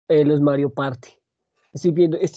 eh, 0.08 0.26
los 0.26 0.42
Mario 0.42 0.70
Party. 0.70 1.10
Estoy 1.74 1.92
viendo, 1.92 2.18
es, 2.18 2.34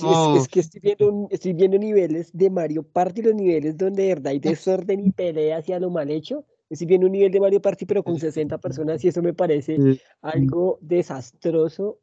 que 0.48 0.60
estoy 0.60 0.80
viendo, 0.80 1.28
estoy 1.30 1.52
viendo 1.52 1.78
niveles 1.78 2.30
de 2.32 2.48
Mario 2.48 2.82
Party, 2.82 3.20
los 3.20 3.34
niveles 3.34 3.76
donde 3.76 4.04
de 4.04 4.08
verdad 4.08 4.28
hay 4.28 4.38
desorden 4.40 5.00
y 5.00 5.10
pelea 5.10 5.58
hacia 5.58 5.78
lo 5.78 5.90
mal 5.90 6.10
hecho. 6.10 6.44
Estoy 6.70 6.86
viendo 6.86 7.06
un 7.06 7.12
nivel 7.12 7.30
de 7.30 7.40
Mario 7.40 7.60
Party, 7.60 7.84
pero 7.84 8.02
con 8.02 8.18
60 8.18 8.58
personas, 8.60 9.04
y 9.04 9.08
eso 9.08 9.22
me 9.22 9.34
parece 9.34 9.76
algo 10.22 10.78
desastroso, 10.80 12.00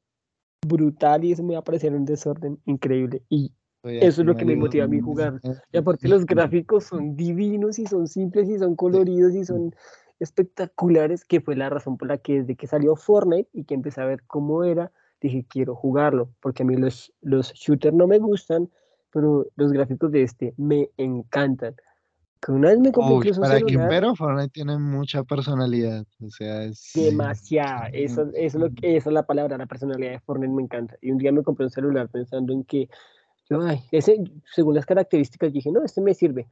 brutal, 0.65 1.25
y 1.25 1.31
eso 1.31 1.43
me 1.43 1.53
va 1.53 1.59
a 1.59 1.63
parecer 1.63 1.93
un 1.93 2.05
desorden 2.05 2.59
increíble. 2.65 3.23
Y 3.29 3.51
eso 3.83 4.21
es 4.21 4.27
lo 4.27 4.35
que 4.35 4.45
me 4.45 4.55
motiva 4.55 4.85
a 4.85 4.87
mí 4.87 4.99
jugar. 4.99 5.41
Y 5.71 5.77
aparte, 5.77 6.07
los 6.07 6.25
gráficos 6.25 6.85
son 6.85 7.15
divinos, 7.15 7.79
y 7.79 7.87
son 7.87 8.07
simples, 8.07 8.47
y 8.47 8.59
son 8.59 8.75
coloridos, 8.75 9.33
y 9.33 9.43
son 9.43 9.75
espectaculares, 10.19 11.25
que 11.25 11.41
fue 11.41 11.55
la 11.55 11.69
razón 11.69 11.97
por 11.97 12.07
la 12.07 12.19
que 12.19 12.41
desde 12.41 12.55
que 12.55 12.67
salió 12.67 12.95
Fortnite 12.95 13.49
y 13.51 13.65
que 13.65 13.73
empecé 13.73 14.01
a 14.01 14.05
ver 14.05 14.23
cómo 14.27 14.63
era, 14.63 14.91
dije, 15.23 15.45
quiero 15.49 15.73
jugarlo, 15.73 16.29
porque 16.41 16.63
a 16.63 16.65
mí 16.65 16.75
los, 16.75 17.11
los 17.21 17.53
shooters 17.53 17.95
no 17.95 18.07
me 18.07 18.19
gustan, 18.19 18.69
pero 19.11 19.47
los 19.55 19.71
gráficos 19.71 20.11
de 20.11 20.23
este 20.23 20.53
me 20.57 20.89
encantan. 20.97 21.75
Que 22.41 22.51
una 22.51 22.69
vez 22.69 22.79
me 22.79 22.91
compré 22.91 23.31
para 23.33 23.57
celular, 23.57 23.87
pero 23.89 24.15
Fortnite 24.15 24.49
tiene 24.49 24.77
mucha 24.77 25.23
personalidad, 25.23 26.05
o 26.21 26.29
sea, 26.29 26.65
es... 26.65 26.91
Demasiada, 26.93 27.87
eso, 27.93 28.23
eso, 28.23 28.31
es 28.33 28.55
lo 28.55 28.69
que, 28.69 28.97
esa 28.97 29.09
es 29.09 29.13
la 29.13 29.25
palabra, 29.25 29.57
la 29.57 29.65
personalidad 29.65 30.11
de 30.11 30.19
Fortnite 30.19 30.53
me 30.53 30.63
encanta. 30.63 30.97
Y 31.01 31.11
un 31.11 31.19
día 31.19 31.31
me 31.31 31.41
compré 31.41 31.65
un 31.65 31.71
celular 31.71 32.09
pensando 32.09 32.51
en 32.51 32.65
que, 32.65 32.89
yo, 33.49 33.61
ay, 33.61 33.79
ese, 33.91 34.21
según 34.53 34.75
las 34.75 34.85
características, 34.85 35.53
dije, 35.53 35.71
no, 35.71 35.83
este 35.85 36.01
me 36.01 36.13
sirve. 36.13 36.49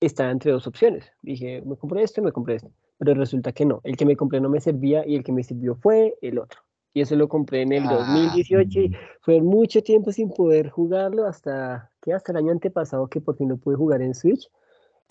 Estaba 0.00 0.30
entre 0.30 0.52
dos 0.52 0.68
opciones. 0.68 1.10
Dije, 1.22 1.62
me 1.66 1.74
compré 1.74 2.04
este, 2.04 2.20
me 2.20 2.30
compré 2.30 2.54
este. 2.54 2.70
Pero 2.98 3.14
resulta 3.14 3.50
que 3.50 3.66
no, 3.66 3.80
el 3.82 3.96
que 3.96 4.06
me 4.06 4.14
compré 4.14 4.40
no 4.40 4.48
me 4.48 4.60
servía 4.60 5.04
y 5.04 5.16
el 5.16 5.24
que 5.24 5.32
me 5.32 5.42
sirvió 5.42 5.74
fue 5.74 6.14
el 6.22 6.38
otro 6.38 6.67
y 6.94 7.00
eso 7.00 7.16
lo 7.16 7.28
compré 7.28 7.62
en 7.62 7.72
el 7.72 7.84
2018 7.84 8.80
y 8.80 8.94
ah. 8.94 8.98
fue 9.20 9.40
mucho 9.40 9.82
tiempo 9.82 10.12
sin 10.12 10.30
poder 10.30 10.70
jugarlo 10.70 11.26
hasta 11.26 11.90
que 12.02 12.12
hasta 12.12 12.32
el 12.32 12.38
año 12.38 12.52
antepasado 12.52 13.08
que 13.08 13.20
por 13.20 13.36
fin 13.36 13.48
lo 13.48 13.56
pude 13.56 13.76
jugar 13.76 14.02
en 14.02 14.14
Switch. 14.14 14.50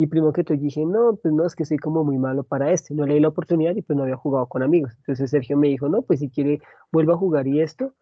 Y 0.00 0.06
primero 0.06 0.32
que 0.32 0.44
todo 0.44 0.56
dije 0.56 0.84
no 0.84 1.16
pues 1.20 1.34
no 1.34 1.44
es 1.44 1.56
que 1.56 1.64
soy 1.64 1.78
como 1.78 2.04
muy 2.04 2.18
malo 2.18 2.44
para 2.44 2.72
este 2.72 2.94
no 2.94 3.04
le 3.04 3.14
di 3.14 3.20
la 3.20 3.28
oportunidad 3.28 3.74
y 3.74 3.82
pues 3.82 3.96
no 3.96 4.04
había 4.04 4.16
jugado 4.16 4.46
con 4.46 4.62
amigos. 4.62 4.92
Entonces 4.98 5.30
Sergio 5.30 5.56
me 5.56 5.68
dijo 5.68 5.88
no 5.88 6.02
pues 6.02 6.20
si 6.20 6.30
quiere 6.30 6.60
vuelva 6.92 7.14
a 7.14 7.16
jugar 7.16 7.48
y 7.48 7.60
esto 7.60 7.94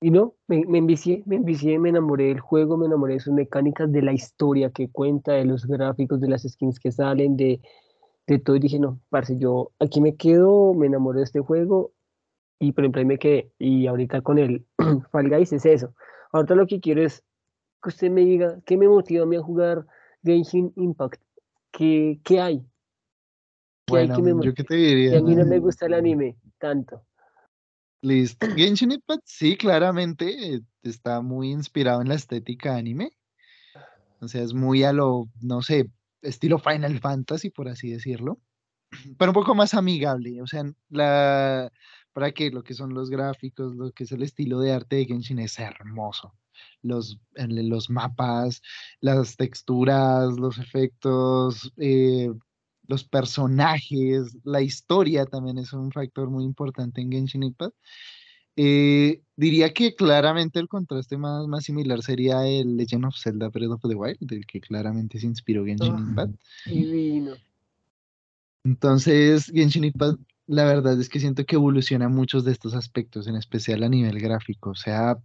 y 0.00 0.10
no 0.10 0.34
me, 0.48 0.64
me 0.66 0.78
envicié 0.78 1.22
me 1.26 1.36
envicié 1.36 1.78
me 1.78 1.90
enamoré 1.90 2.24
del 2.24 2.40
juego 2.40 2.76
me 2.76 2.86
enamoré 2.86 3.14
de 3.14 3.20
sus 3.20 3.32
mecánicas 3.32 3.92
de 3.92 4.02
la 4.02 4.12
historia 4.12 4.70
que 4.70 4.90
cuenta 4.90 5.32
de 5.32 5.44
los 5.44 5.66
gráficos 5.66 6.20
de 6.20 6.28
las 6.28 6.42
skins 6.42 6.80
que 6.80 6.90
salen 6.90 7.36
de 7.36 7.60
de 8.26 8.38
todo. 8.40 8.56
Y 8.56 8.60
dije 8.60 8.80
no 8.80 8.98
parce 9.08 9.38
yo 9.38 9.70
aquí 9.78 10.00
me 10.00 10.16
quedo 10.16 10.74
me 10.74 10.86
enamoré 10.86 11.18
de 11.18 11.24
este 11.24 11.40
juego 11.40 11.92
y 12.62 12.70
por 12.70 12.84
ejemplo 12.84 13.00
ahí 13.00 13.04
me 13.04 13.18
quedé. 13.18 13.50
Y 13.58 13.88
ahorita 13.88 14.22
con 14.22 14.38
el 14.38 14.64
Fall 15.10 15.28
Guys 15.28 15.52
es 15.52 15.66
eso. 15.66 15.94
Ahorita 16.30 16.54
lo 16.54 16.68
que 16.68 16.80
quiero 16.80 17.02
es 17.02 17.24
que 17.82 17.88
usted 17.88 18.08
me 18.08 18.20
diga 18.20 18.60
qué 18.64 18.76
me 18.76 18.88
motiva 18.88 19.24
a 19.24 19.26
mí 19.26 19.34
a 19.34 19.42
jugar 19.42 19.84
Genshin 20.22 20.72
Impact. 20.76 21.20
¿Qué, 21.72 22.20
qué 22.22 22.40
hay? 22.40 22.64
bueno, 23.88 24.42
yo 24.42 24.54
qué 24.54 24.62
te 24.62 24.76
diría. 24.76 25.18
a 25.18 25.22
mí 25.22 25.34
no 25.34 25.44
me 25.44 25.58
gusta 25.58 25.86
el 25.86 25.94
anime 25.94 26.36
tanto. 26.58 27.04
Listo. 28.00 28.46
Genshin 28.54 28.92
Impact 28.92 29.22
sí, 29.24 29.56
claramente 29.56 30.60
está 30.84 31.20
muy 31.20 31.50
inspirado 31.50 32.00
en 32.00 32.08
la 32.08 32.14
estética 32.14 32.76
anime. 32.76 33.10
O 34.20 34.28
sea, 34.28 34.42
es 34.42 34.54
muy 34.54 34.84
a 34.84 34.92
lo, 34.92 35.28
no 35.40 35.62
sé, 35.62 35.90
estilo 36.20 36.60
Final 36.60 37.00
Fantasy, 37.00 37.50
por 37.50 37.68
así 37.68 37.90
decirlo. 37.90 38.38
Pero 39.18 39.32
un 39.32 39.34
poco 39.34 39.56
más 39.56 39.74
amigable. 39.74 40.40
O 40.42 40.46
sea, 40.46 40.62
la, 40.90 41.72
para 42.12 42.32
que 42.32 42.50
lo 42.50 42.62
que 42.62 42.74
son 42.74 42.94
los 42.94 43.10
gráficos, 43.10 43.74
lo 43.74 43.90
que 43.92 44.04
es 44.04 44.12
el 44.12 44.22
estilo 44.22 44.60
de 44.60 44.72
arte 44.72 44.96
de 44.96 45.06
Genshin 45.06 45.38
es 45.38 45.58
hermoso. 45.58 46.34
Los, 46.82 47.18
los 47.34 47.90
mapas, 47.90 48.62
las 49.00 49.36
texturas, 49.36 50.34
los 50.34 50.58
efectos, 50.58 51.72
eh, 51.76 52.30
los 52.86 53.04
personajes, 53.04 54.36
la 54.44 54.60
historia 54.60 55.24
también 55.26 55.58
es 55.58 55.72
un 55.72 55.90
factor 55.92 56.28
muy 56.28 56.44
importante 56.44 57.00
en 57.00 57.10
Genshin 57.10 57.42
Impact. 57.44 57.74
Eh, 58.54 59.22
diría 59.34 59.72
que 59.72 59.94
claramente 59.94 60.58
el 60.58 60.68
contraste 60.68 61.16
más, 61.16 61.46
más 61.46 61.64
similar 61.64 62.02
sería 62.02 62.46
el 62.46 62.76
Legend 62.76 63.06
of 63.06 63.16
Zelda 63.16 63.48
Breath 63.48 63.70
of 63.70 63.80
the 63.80 63.94
Wild, 63.94 64.18
del 64.20 64.44
que 64.44 64.60
claramente 64.60 65.18
se 65.18 65.26
inspiró 65.26 65.64
Genshin 65.64 65.96
Impact. 65.96 66.34
Divino. 66.66 67.34
Entonces, 68.64 69.46
Genshin 69.46 69.84
Impact 69.84 70.20
la 70.52 70.64
verdad 70.64 71.00
es 71.00 71.08
que 71.08 71.18
siento 71.18 71.46
que 71.46 71.56
evoluciona 71.56 72.08
muchos 72.10 72.44
de 72.44 72.52
estos 72.52 72.74
aspectos, 72.74 73.26
en 73.26 73.36
especial 73.36 73.82
a 73.84 73.88
nivel 73.88 74.20
gráfico. 74.20 74.70
O 74.70 74.74
sea, 74.74 75.16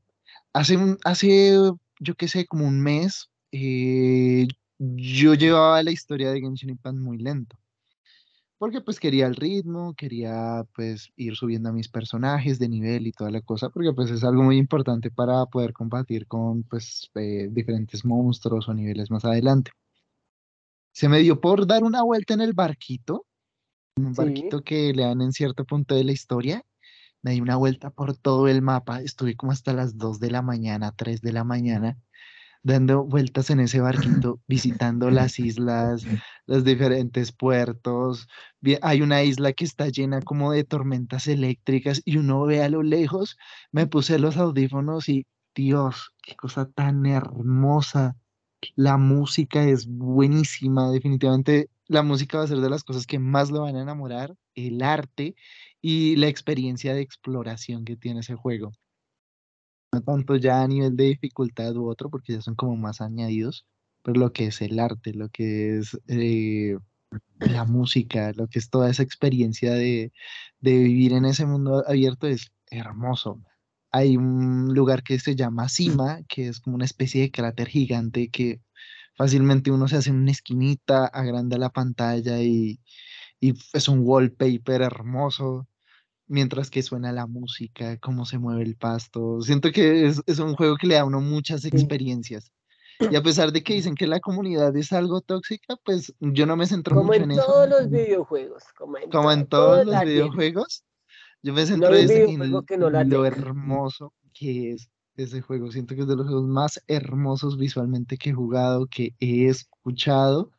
hace, 0.53 0.78
hace 1.03 1.53
yo 1.99 2.15
qué 2.15 2.28
sé, 2.30 2.45
como 2.47 2.65
un 2.65 2.82
mes, 2.82 3.30
eh, 3.51 4.47
yo 4.80 5.34
llevaba 5.34 5.84
la 5.84 5.91
historia 5.91 6.32
de 6.32 6.39
Genshin 6.39 6.69
Impact 6.69 6.97
muy 6.97 7.17
lento. 7.17 7.57
Porque 8.57 8.82
pues 8.82 8.99
quería 8.99 9.28
el 9.28 9.36
ritmo, 9.36 9.93
quería 9.95 10.63
pues 10.73 11.11
ir 11.17 11.36
subiendo 11.36 11.69
a 11.69 11.73
mis 11.73 11.89
personajes 11.89 12.57
de 12.57 12.69
nivel 12.69 13.05
y 13.05 13.11
toda 13.11 13.30
la 13.30 13.41
cosa, 13.41 13.69
porque 13.69 13.93
pues 13.93 14.09
es 14.09 14.23
algo 14.23 14.43
muy 14.43 14.57
importante 14.57 15.11
para 15.11 15.45
poder 15.47 15.73
combatir 15.73 16.25
con 16.28 16.63
pues 16.63 17.11
eh, 17.15 17.49
diferentes 17.51 18.05
monstruos 18.05 18.69
o 18.69 18.73
niveles 18.73 19.11
más 19.11 19.25
adelante. 19.25 19.71
Se 20.93 21.09
me 21.09 21.19
dio 21.19 21.39
por 21.41 21.67
dar 21.67 21.84
una 21.84 22.03
vuelta 22.03 22.34
en 22.34 22.41
el 22.41 22.53
barquito 22.53 23.25
un 24.06 24.14
barquito 24.14 24.64
que 24.64 24.93
le 24.93 25.04
dan 25.04 25.22
en 25.22 25.32
cierto 25.32 25.66
punto 25.66 25.95
de 25.95 26.04
la 26.04 26.12
historia. 26.12 26.64
Me 27.22 27.32
di 27.32 27.41
una 27.41 27.56
vuelta 27.56 27.89
por 27.89 28.16
todo 28.16 28.48
el 28.48 28.62
mapa, 28.62 29.02
estuve 29.02 29.36
como 29.36 29.52
hasta 29.52 29.74
las 29.74 29.98
2 29.98 30.20
de 30.20 30.32
la 30.32 30.41
mañana, 30.41 30.93
3 30.95 31.22
de 31.22 31.34
la 31.34 31.43
mañana, 31.43 31.98
dando 32.64 33.04
vueltas 33.04 33.50
en 33.50 33.60
ese 33.60 33.82
barquito, 33.82 34.39
visitando 34.48 35.10
las 35.10 35.39
islas, 35.39 36.06
los 36.45 36.64
diferentes 36.64 37.32
puertos. 37.32 38.28
Hay 38.82 39.02
una 39.02 39.24
isla 39.24 39.54
que 39.54 39.66
está 39.66 39.88
llena 39.89 40.22
como 40.22 40.52
de 40.52 40.64
tormentas 40.64 41.28
eléctricas 41.28 42.02
y 42.06 42.18
uno 42.18 42.43
ve 42.45 42.64
a 42.64 42.70
lo 42.70 42.84
lejos, 42.84 43.38
me 43.72 43.88
puse 43.88 44.20
los 44.20 44.38
audífonos 44.38 45.10
y 45.10 45.26
Dios, 45.56 46.14
qué 46.22 46.36
cosa 46.36 46.70
tan 46.70 47.06
hermosa. 47.08 48.16
La 48.76 48.97
música 48.97 49.64
es 49.64 49.88
buenísima, 49.88 50.89
definitivamente 50.91 51.70
la 51.88 52.03
música 52.03 52.38
va 52.38 52.43
a 52.43 52.47
ser 52.47 52.60
de 52.60 52.70
las 52.70 52.84
cosas 52.84 53.08
que 53.08 53.20
más 53.20 53.49
lo 53.49 53.62
van 53.62 53.76
a 53.76 53.82
enamorar, 53.82 54.36
el 54.55 54.82
arte 54.82 55.36
y 55.82 56.16
la 56.18 56.28
experiencia 56.28 56.93
de 56.93 57.01
exploración 57.01 57.86
que 57.86 57.95
tiene 57.95 58.22
ese 58.22 58.36
juego. 58.36 58.72
No 59.93 60.01
tanto 60.01 60.36
ya 60.36 60.62
a 60.62 60.68
nivel 60.68 60.97
de 60.97 61.05
dificultad 61.05 61.76
u 61.78 61.88
otro, 61.89 62.10
porque 62.10 62.34
ya 62.34 62.41
son 62.41 62.55
como 62.55 62.76
más 62.76 62.99
añadidos, 62.99 63.66
pero 64.03 64.20
lo 64.20 64.34
que 64.34 64.47
es 64.47 64.62
el 64.62 64.80
arte, 64.80 65.14
lo 65.14 65.30
que 65.30 65.78
es 65.78 65.97
eh, 66.08 66.78
la 67.39 67.64
música, 67.64 68.34
lo 68.34 68.47
que 68.47 68.60
es 68.60 68.70
toda 68.70 68.89
esa 68.89 69.03
experiencia 69.03 69.74
de, 69.74 70.12
de 70.60 70.78
vivir 70.78 71.14
en 71.14 71.26
ese 71.26 71.45
mundo 71.45 71.84
abierto 71.88 72.28
es 72.28 72.51
hermoso. 72.70 73.41
Hay 73.92 74.18
un 74.18 74.74
lugar 74.74 75.04
que 75.04 75.20
se 75.20 75.36
llama 75.36 75.70
Cima, 75.70 76.20
que 76.28 76.48
es 76.50 76.60
como 76.60 76.76
una 76.76 76.86
especie 76.86 77.22
de 77.22 77.32
cráter 77.32 77.68
gigante 77.68 78.30
que 78.30 78.62
Fácilmente 79.18 79.72
uno 79.72 79.88
se 79.88 79.98
hace 79.98 80.12
en 80.12 80.18
una 80.18 80.32
esquinita, 80.32 81.08
agranda 81.08 81.58
la 81.58 81.72
pantalla 81.72 82.40
y, 82.40 82.80
es 83.42 83.88
un 83.88 84.02
wallpaper 84.04 84.82
hermoso 84.82 85.68
mientras 86.28 86.70
que 86.70 86.84
suena 86.84 87.12
la 87.12 87.26
música, 87.26 87.98
cómo 87.98 88.26
se 88.26 88.38
mueve 88.38 88.64
el 88.64 88.76
pasto. 88.76 89.42
Siento 89.42 89.72
que 89.72 90.06
es, 90.06 90.40
un 90.40 90.56
juego 90.56 90.76
que 90.76 90.88
le 90.88 90.96
da 90.96 91.02
a 91.02 91.06
uno 91.06 91.22
muchas 91.22 91.66
experiencias. 91.66 92.52
Y 93.00 93.16
a 93.16 93.22
pesar 93.24 93.52
de 93.52 93.64
que 93.64 93.74
dicen 93.74 93.96
que 93.96 94.08
la 94.08 94.20
comunidad 94.20 94.76
es 94.76 94.92
algo 94.92 95.22
tóxica, 95.22 95.76
pues 95.84 96.14
yo 96.20 96.46
no 96.46 96.56
me 96.56 96.68
centro 96.68 97.02
mucho 97.02 97.14
en, 97.14 97.32
eso. 97.32 97.46
Como 97.46 97.62
en 97.62 97.68
todos 97.68 97.70
los 97.70 97.90
videojuegos. 97.90 98.64
Como 98.78 99.32
en, 99.32 99.48
todos 99.48 99.86
los 99.86 100.02
videojuegos. 100.04 100.84
Yo 101.44 101.54
me 101.54 101.66
centro 101.66 101.94
en, 101.96 103.10
lo 103.10 103.26
hermoso 103.26 104.14
que 104.34 104.72
es 104.72 104.90
ese 105.16 105.42
juego. 105.42 105.72
Siento 105.72 105.96
que 105.96 106.02
es 106.02 106.08
de 106.08 106.16
los 106.16 106.28
juegos 106.28 106.48
más 106.48 106.84
hermosos 106.88 107.58
visualmente 107.58 108.18
que 108.18 108.32
he 108.32 108.34
jugado, 108.34 108.88
que 108.88 109.16
he 109.20 109.48
escuchado. 109.48 110.52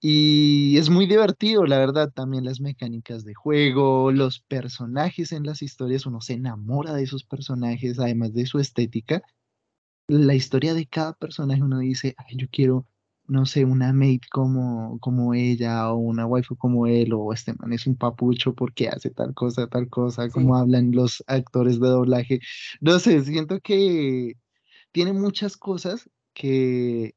Y 0.00 0.76
es 0.78 0.90
muy 0.90 1.06
divertido, 1.06 1.64
la 1.64 1.78
verdad, 1.78 2.12
también 2.12 2.44
las 2.44 2.60
mecánicas 2.60 3.24
de 3.24 3.34
juego, 3.34 4.10
los 4.10 4.40
personajes 4.40 5.30
en 5.30 5.44
las 5.44 5.62
historias, 5.62 6.06
uno 6.06 6.20
se 6.20 6.32
enamora 6.34 6.92
de 6.92 7.04
esos 7.04 7.22
personajes, 7.22 8.00
además 8.00 8.34
de 8.34 8.46
su 8.46 8.58
estética. 8.58 9.22
La 10.08 10.34
historia 10.34 10.74
de 10.74 10.86
cada 10.86 11.12
personaje, 11.12 11.62
uno 11.62 11.78
dice, 11.78 12.14
Ay, 12.18 12.36
yo 12.36 12.48
quiero 12.50 12.86
no 13.26 13.46
sé, 13.46 13.64
una 13.64 13.92
mate 13.92 14.20
como, 14.30 14.98
como 15.00 15.34
ella 15.34 15.90
o 15.92 15.96
una 15.96 16.26
waifu 16.26 16.56
como 16.56 16.86
él 16.86 17.12
o 17.14 17.32
este 17.32 17.54
man 17.54 17.72
es 17.72 17.86
un 17.86 17.96
papucho 17.96 18.54
porque 18.54 18.88
hace 18.88 19.10
tal 19.10 19.34
cosa, 19.34 19.66
tal 19.68 19.88
cosa, 19.88 20.28
como 20.28 20.56
hablan 20.56 20.92
los 20.92 21.22
actores 21.26 21.80
de 21.80 21.88
doblaje. 21.88 22.40
No 22.80 22.98
sé, 22.98 23.22
siento 23.22 23.60
que 23.60 24.34
tiene 24.92 25.12
muchas 25.12 25.56
cosas 25.56 26.10
que 26.34 27.14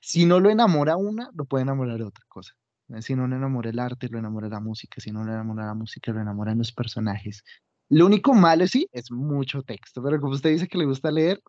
si 0.00 0.26
no 0.26 0.40
lo 0.40 0.50
enamora 0.50 0.96
una, 0.96 1.30
lo 1.34 1.46
puede 1.46 1.62
enamorar 1.62 1.98
de 1.98 2.04
otra 2.04 2.24
cosa. 2.28 2.54
Si 3.00 3.14
no 3.14 3.26
le 3.26 3.36
enamora 3.36 3.70
el 3.70 3.78
arte, 3.78 4.08
lo 4.10 4.18
enamora 4.18 4.48
la 4.48 4.60
música. 4.60 5.00
Si 5.00 5.10
no 5.10 5.24
le 5.24 5.32
enamora 5.32 5.66
la 5.66 5.74
música, 5.74 6.12
lo 6.12 6.20
enamoran 6.20 6.58
los 6.58 6.72
personajes. 6.72 7.42
Lo 7.90 8.06
único 8.06 8.32
malo, 8.32 8.66
sí, 8.66 8.88
es 8.92 9.10
mucho 9.10 9.62
texto, 9.62 10.02
pero 10.02 10.20
como 10.20 10.34
usted 10.34 10.50
dice 10.50 10.66
que 10.66 10.78
le 10.78 10.86
gusta 10.86 11.10
leer, 11.10 11.40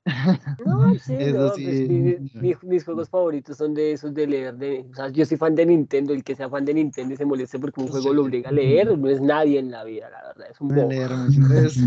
no, 0.65 0.93
sí, 0.99 1.13
no, 1.13 1.53
pues, 1.53 2.63
mis 2.63 2.83
juegos 2.83 3.09
favoritos 3.09 3.57
son 3.57 3.73
de 3.73 3.93
esos 3.93 4.13
de 4.13 4.27
leer. 4.27 4.55
De, 4.55 4.85
o 4.89 4.93
sea, 4.93 5.09
yo 5.09 5.25
soy 5.25 5.37
fan 5.37 5.55
de 5.55 5.65
Nintendo, 5.65 6.13
el 6.13 6.23
que 6.23 6.35
sea 6.35 6.49
fan 6.49 6.65
de 6.65 6.73
Nintendo 6.73 7.13
y 7.13 7.17
se 7.17 7.25
moleste 7.25 7.57
porque 7.59 7.81
un 7.81 7.87
juego 7.87 8.13
lo 8.13 8.23
obliga 8.23 8.49
a 8.49 8.53
leer, 8.53 8.97
no 8.97 9.09
es 9.09 9.21
nadie 9.21 9.59
en 9.59 9.71
la 9.71 9.83
vida, 9.83 10.09
la 10.09 10.21
verdad, 10.27 10.47
es 10.51 10.59
un 10.59 10.67
poco. 10.69 10.89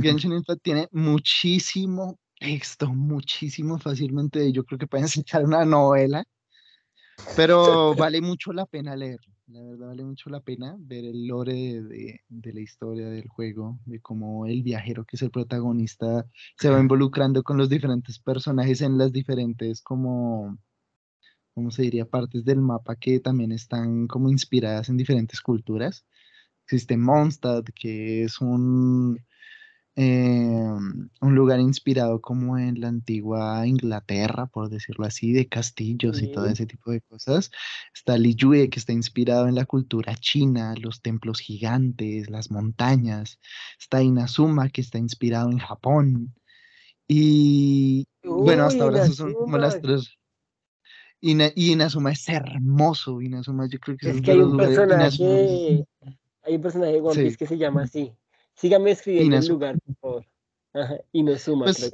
Genshin 0.02 0.32
Impact 0.32 0.62
tiene 0.62 0.88
muchísimo 0.92 2.18
texto, 2.38 2.92
muchísimo 2.92 3.78
fácilmente, 3.78 4.50
yo 4.52 4.64
creo 4.64 4.78
que 4.78 4.86
pueden 4.86 5.08
sacar 5.08 5.44
una 5.44 5.64
novela, 5.64 6.24
pero 7.36 7.94
vale 7.94 8.20
mucho 8.20 8.52
la 8.52 8.64
pena 8.66 8.96
leerlo. 8.96 9.37
La 9.48 9.62
verdad 9.62 9.88
vale 9.88 10.04
mucho 10.04 10.28
la 10.28 10.40
pena 10.40 10.76
ver 10.78 11.06
el 11.06 11.26
lore 11.26 11.82
de, 11.82 12.20
la 12.28 12.60
historia 12.60 13.08
del 13.08 13.28
juego, 13.28 13.78
de 13.86 13.98
cómo 13.98 14.44
el 14.44 14.62
viajero 14.62 15.06
que 15.06 15.16
es 15.16 15.22
el 15.22 15.30
protagonista 15.30 16.26
se 16.58 16.68
va 16.68 16.78
involucrando 16.78 17.42
con 17.42 17.56
los 17.56 17.70
diferentes 17.70 18.18
personajes 18.18 18.82
en 18.82 18.98
las 18.98 19.10
diferentes 19.10 19.80
como, 19.80 20.58
¿cómo 21.54 21.70
se 21.70 21.82
diría? 21.82 22.04
Partes 22.04 22.44
del 22.44 22.60
mapa 22.60 22.96
que 22.96 23.20
también 23.20 23.52
están 23.52 24.06
como 24.06 24.28
inspiradas 24.28 24.90
en 24.90 24.98
diferentes 24.98 25.40
culturas. 25.40 26.04
Existe 26.64 26.98
Mondstadt, 26.98 27.70
que 27.74 28.24
es 28.24 28.42
un, 28.42 29.18
Em, 30.00 31.08
un 31.20 31.34
lugar 31.34 31.58
inspirado 31.58 32.20
como 32.20 32.56
en 32.56 32.80
la 32.80 32.86
antigua 32.86 33.66
Inglaterra, 33.66 34.46
por 34.46 34.70
decirlo 34.70 35.04
así, 35.04 35.32
de 35.32 35.48
castillos 35.48 36.22
y 36.22 36.30
todo 36.30 36.46
ese 36.46 36.66
tipo 36.66 36.92
de 36.92 37.00
cosas. 37.00 37.50
Está 37.92 38.16
Liyue, 38.16 38.70
que 38.70 38.78
está 38.78 38.92
inspirado 38.92 39.48
en 39.48 39.56
la 39.56 39.64
cultura 39.64 40.14
china, 40.14 40.76
los 40.80 41.02
templos 41.02 41.40
gigantes, 41.40 42.30
las 42.30 42.52
montañas. 42.52 43.40
Está 43.76 44.00
Inazuma, 44.00 44.68
que 44.68 44.82
está 44.82 44.98
inspirado 44.98 45.50
en 45.50 45.58
Japón. 45.58 46.32
Y 47.08 48.06
bueno, 48.22 48.66
hasta 48.66 48.84
ahora 48.84 49.04
son 49.08 49.34
como 49.34 49.58
las 49.58 49.80
tres. 49.80 50.16
y 51.20 51.72
Inazuma 51.72 52.12
es 52.12 52.28
hermoso. 52.28 53.20
Inazuma, 53.20 53.66
yo 53.66 53.80
creo 53.80 53.96
que 53.96 54.10
es, 54.10 54.22
que 54.22 54.30
hay 54.30 54.38
un, 54.38 54.56
personaje, 54.56 55.84
hay 56.44 56.54
un 56.54 56.62
personaje 56.62 56.92
de 56.92 57.00
One 57.00 57.20
Piece 57.20 57.36
que 57.36 57.48
se 57.48 57.58
llama 57.58 57.82
así. 57.82 58.12
Sígame 58.58 58.90
escribiendo 58.90 59.36
en 59.36 59.48
lugar, 59.48 59.78
por 59.80 59.96
favor. 59.96 60.26
Inazuma. 61.12 61.66
Pues, 61.66 61.92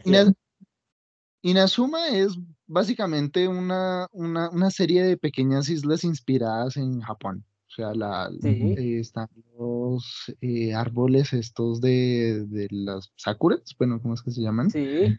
Inazuma 1.42 2.08
es 2.08 2.38
básicamente 2.66 3.46
una, 3.48 4.08
una, 4.12 4.70
serie 4.70 5.02
de 5.04 5.18
pequeñas 5.18 5.68
islas 5.68 6.04
inspiradas 6.04 6.78
en 6.78 7.02
Japón. 7.02 7.44
O 7.68 7.70
sea, 7.70 7.92
la, 7.92 8.30
eh, 8.42 8.98
están 8.98 9.28
los 9.58 10.34
eh, 10.40 10.72
árboles 10.72 11.34
estos 11.34 11.82
de, 11.82 12.46
de, 12.46 12.66
las 12.70 13.12
sakuras, 13.16 13.74
bueno, 13.78 14.00
¿cómo 14.00 14.14
es 14.14 14.22
que 14.22 14.30
se 14.30 14.40
llaman? 14.40 14.70
Sí. 14.70 15.18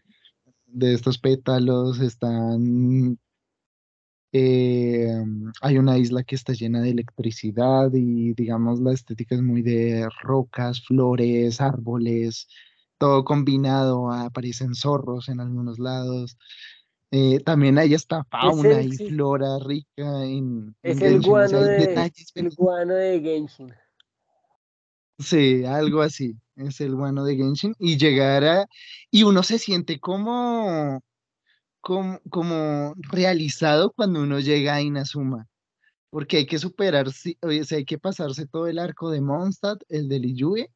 De 0.66 0.94
estos 0.94 1.18
pétalos 1.18 2.00
están 2.00 3.18
eh, 4.32 5.08
hay 5.62 5.78
una 5.78 5.98
isla 5.98 6.22
que 6.24 6.34
está 6.34 6.52
llena 6.52 6.80
de 6.80 6.90
electricidad 6.90 7.90
y 7.92 8.34
digamos 8.34 8.80
la 8.80 8.92
estética 8.92 9.34
es 9.34 9.42
muy 9.42 9.62
de 9.62 10.08
rocas, 10.22 10.84
flores, 10.84 11.60
árboles, 11.60 12.48
todo 12.98 13.24
combinado, 13.24 14.10
aparecen 14.10 14.74
zorros 14.74 15.28
en 15.28 15.40
algunos 15.40 15.78
lados. 15.78 16.36
Eh, 17.10 17.40
también 17.40 17.78
hay 17.78 17.94
esta 17.94 18.24
fauna 18.24 18.82
y 18.82 18.90
flora 18.90 19.58
rica 19.64 20.24
en, 20.24 20.74
es 20.82 21.00
el, 21.00 21.20
guano 21.22 21.60
de, 21.62 22.10
el 22.34 22.50
guano 22.56 22.94
de 22.94 23.20
Genshin. 23.20 23.72
Sí, 25.18 25.64
algo 25.64 26.02
así, 26.02 26.36
es 26.56 26.80
el 26.80 26.94
guano 26.94 27.24
de 27.24 27.36
Genshin. 27.36 27.74
Y 27.78 27.96
llegar 27.96 28.44
a, 28.44 28.66
y 29.10 29.22
uno 29.22 29.42
se 29.42 29.58
siente 29.58 30.00
como, 30.00 31.00
como, 31.86 32.94
realizado 32.96 33.92
cuando 33.92 34.22
uno 34.22 34.40
llega 34.40 34.74
a 34.74 34.82
Inazuma, 34.82 35.46
porque 36.10 36.38
hay 36.38 36.46
que 36.46 36.58
superar, 36.58 37.06
o 37.08 37.48
hay 37.48 37.84
que 37.84 37.98
pasarse 37.98 38.46
todo 38.46 38.66
el 38.66 38.80
arco 38.80 39.10
de 39.10 39.20
Mondstadt, 39.20 39.82
el 39.88 40.08
de 40.08 40.18
Liyue, 40.18 40.70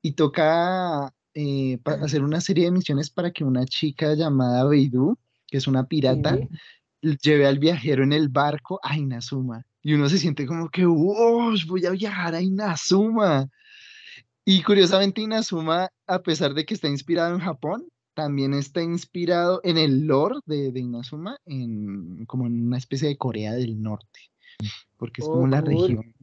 y 0.00 0.12
toca 0.12 1.12
eh, 1.34 1.80
hacer 1.84 2.22
una 2.22 2.40
serie 2.40 2.66
de 2.66 2.70
misiones 2.70 3.10
para 3.10 3.32
que 3.32 3.42
una 3.42 3.64
chica 3.64 4.14
llamada 4.14 4.64
Beidou, 4.64 5.16
que 5.48 5.56
es 5.56 5.66
una 5.66 5.86
pirata, 5.86 6.38
lleve 7.00 7.46
al 7.46 7.58
viajero 7.58 8.04
en 8.04 8.12
el 8.12 8.28
barco 8.28 8.78
a 8.82 8.96
Inazuma. 8.96 9.66
Y 9.82 9.94
uno 9.94 10.08
se 10.08 10.18
siente 10.18 10.46
como 10.46 10.68
que, 10.68 10.86
wow, 10.86 11.52
voy 11.66 11.84
a 11.84 11.90
viajar 11.90 12.34
a 12.34 12.40
Inazuma. 12.40 13.48
Y 14.44 14.62
curiosamente 14.62 15.20
Inazuma, 15.20 15.90
a 16.06 16.22
pesar 16.22 16.54
de 16.54 16.64
que 16.64 16.74
está 16.74 16.88
inspirado 16.88 17.34
en 17.34 17.40
Japón, 17.40 17.88
también 18.14 18.54
está 18.54 18.82
inspirado 18.82 19.60
en 19.64 19.76
el 19.76 20.06
lore 20.06 20.36
de, 20.46 20.72
de 20.72 20.80
Inazuma, 20.80 21.38
en, 21.44 22.24
como 22.26 22.46
en 22.46 22.66
una 22.66 22.78
especie 22.78 23.08
de 23.08 23.18
Corea 23.18 23.52
del 23.52 23.82
Norte, 23.82 24.20
porque 24.96 25.20
es 25.20 25.28
como 25.28 25.42
oh, 25.42 25.46
la 25.46 25.60
región 25.60 26.14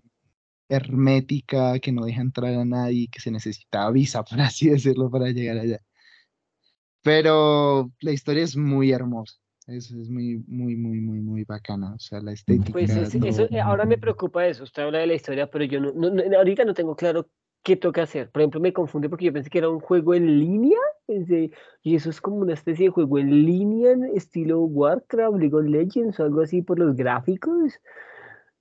hermética 0.69 1.79
que 1.79 1.91
no 1.91 2.05
deja 2.05 2.21
entrar 2.21 2.53
a 2.53 2.65
nadie, 2.65 3.09
que 3.11 3.19
se 3.19 3.29
necesitaba 3.29 3.91
visa, 3.91 4.23
por 4.29 4.39
así 4.41 4.69
decirlo, 4.69 5.09
para 5.09 5.29
llegar 5.29 5.57
allá. 5.59 5.79
Pero 7.03 7.91
la 7.99 8.11
historia 8.11 8.43
es 8.43 8.55
muy 8.55 8.91
hermosa. 8.91 9.35
Es, 9.67 9.91
es 9.91 10.09
muy, 10.09 10.43
muy, 10.47 10.75
muy, 10.75 10.99
muy, 10.99 11.19
muy 11.19 11.43
bacana. 11.43 11.93
O 11.93 11.99
sea, 11.99 12.19
la 12.21 12.31
estética. 12.31 12.71
Pues 12.71 12.91
eso, 12.91 13.47
ahora 13.63 13.85
me 13.85 13.97
preocupa 13.97 14.45
eso. 14.45 14.63
Usted 14.63 14.83
habla 14.83 14.99
de 14.99 15.07
la 15.07 15.13
historia, 15.13 15.49
pero 15.49 15.65
yo 15.65 15.79
no, 15.79 15.91
no, 15.93 16.37
ahorita 16.37 16.65
no 16.65 16.73
tengo 16.73 16.95
claro 16.95 17.27
qué 17.63 17.75
toca 17.75 18.03
hacer. 18.03 18.29
Por 18.31 18.41
ejemplo, 18.41 18.59
me 18.59 18.73
confunde 18.73 19.09
porque 19.09 19.25
yo 19.25 19.33
pensé 19.33 19.49
que 19.49 19.59
era 19.59 19.69
un 19.69 19.79
juego 19.79 20.13
en 20.13 20.39
línea 20.39 20.79
y 21.83 21.95
eso 21.95 22.09
es 22.09 22.21
como 22.21 22.37
una 22.37 22.53
especie 22.53 22.85
de 22.85 22.91
juego 22.91 23.19
en 23.19 23.45
línea, 23.45 23.95
estilo 24.13 24.61
Warcraft, 24.61 25.37
League 25.37 25.55
of 25.55 25.65
Legends 25.65 26.19
o 26.19 26.23
algo 26.23 26.41
así 26.41 26.61
por 26.61 26.79
los 26.79 26.95
gráficos. 26.95 27.73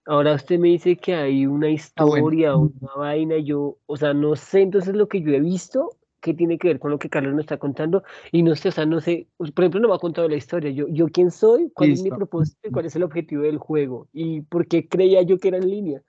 Ahora 0.06 0.34
usted 0.34 0.58
me 0.58 0.68
dice 0.68 0.96
que 0.96 1.14
hay 1.14 1.46
una 1.46 1.68
ah, 1.68 1.70
historia, 1.70 2.56
una 2.56 2.94
vaina, 2.96 3.38
yo, 3.38 3.78
o 3.86 3.96
sea, 3.96 4.14
no 4.14 4.34
sé 4.34 4.62
entonces 4.62 4.94
lo 4.94 5.08
que 5.08 5.22
yo 5.22 5.32
he 5.32 5.40
visto, 5.40 5.90
qué 6.20 6.34
tiene 6.34 6.58
que 6.58 6.68
ver 6.68 6.78
con 6.80 6.90
lo 6.90 6.98
que 6.98 7.08
Carlos 7.08 7.34
nos 7.34 7.42
está 7.42 7.58
contando, 7.58 8.02
y 8.32 8.42
no 8.42 8.56
sé, 8.56 8.70
o 8.70 8.72
sea, 8.72 8.86
no 8.86 9.00
sé, 9.00 9.28
por 9.36 9.48
ejemplo, 9.58 9.80
no 9.80 9.88
me 9.88 9.94
ha 9.94 9.98
contado 9.98 10.28
la 10.28 10.36
historia, 10.36 10.70
yo, 10.70 10.88
yo 10.88 11.06
quién 11.08 11.30
soy, 11.30 11.70
cuál 11.74 11.90
es 11.90 12.02
mi 12.02 12.10
propósito, 12.10 12.70
cuál 12.72 12.86
es 12.86 12.96
el 12.96 13.04
objetivo 13.04 13.42
del 13.42 13.58
juego, 13.58 14.08
y 14.12 14.40
por 14.40 14.66
qué 14.66 14.88
creía 14.88 15.22
yo 15.22 15.38
que 15.38 15.48
era 15.48 15.58
en 15.58 15.70
línea. 15.70 16.02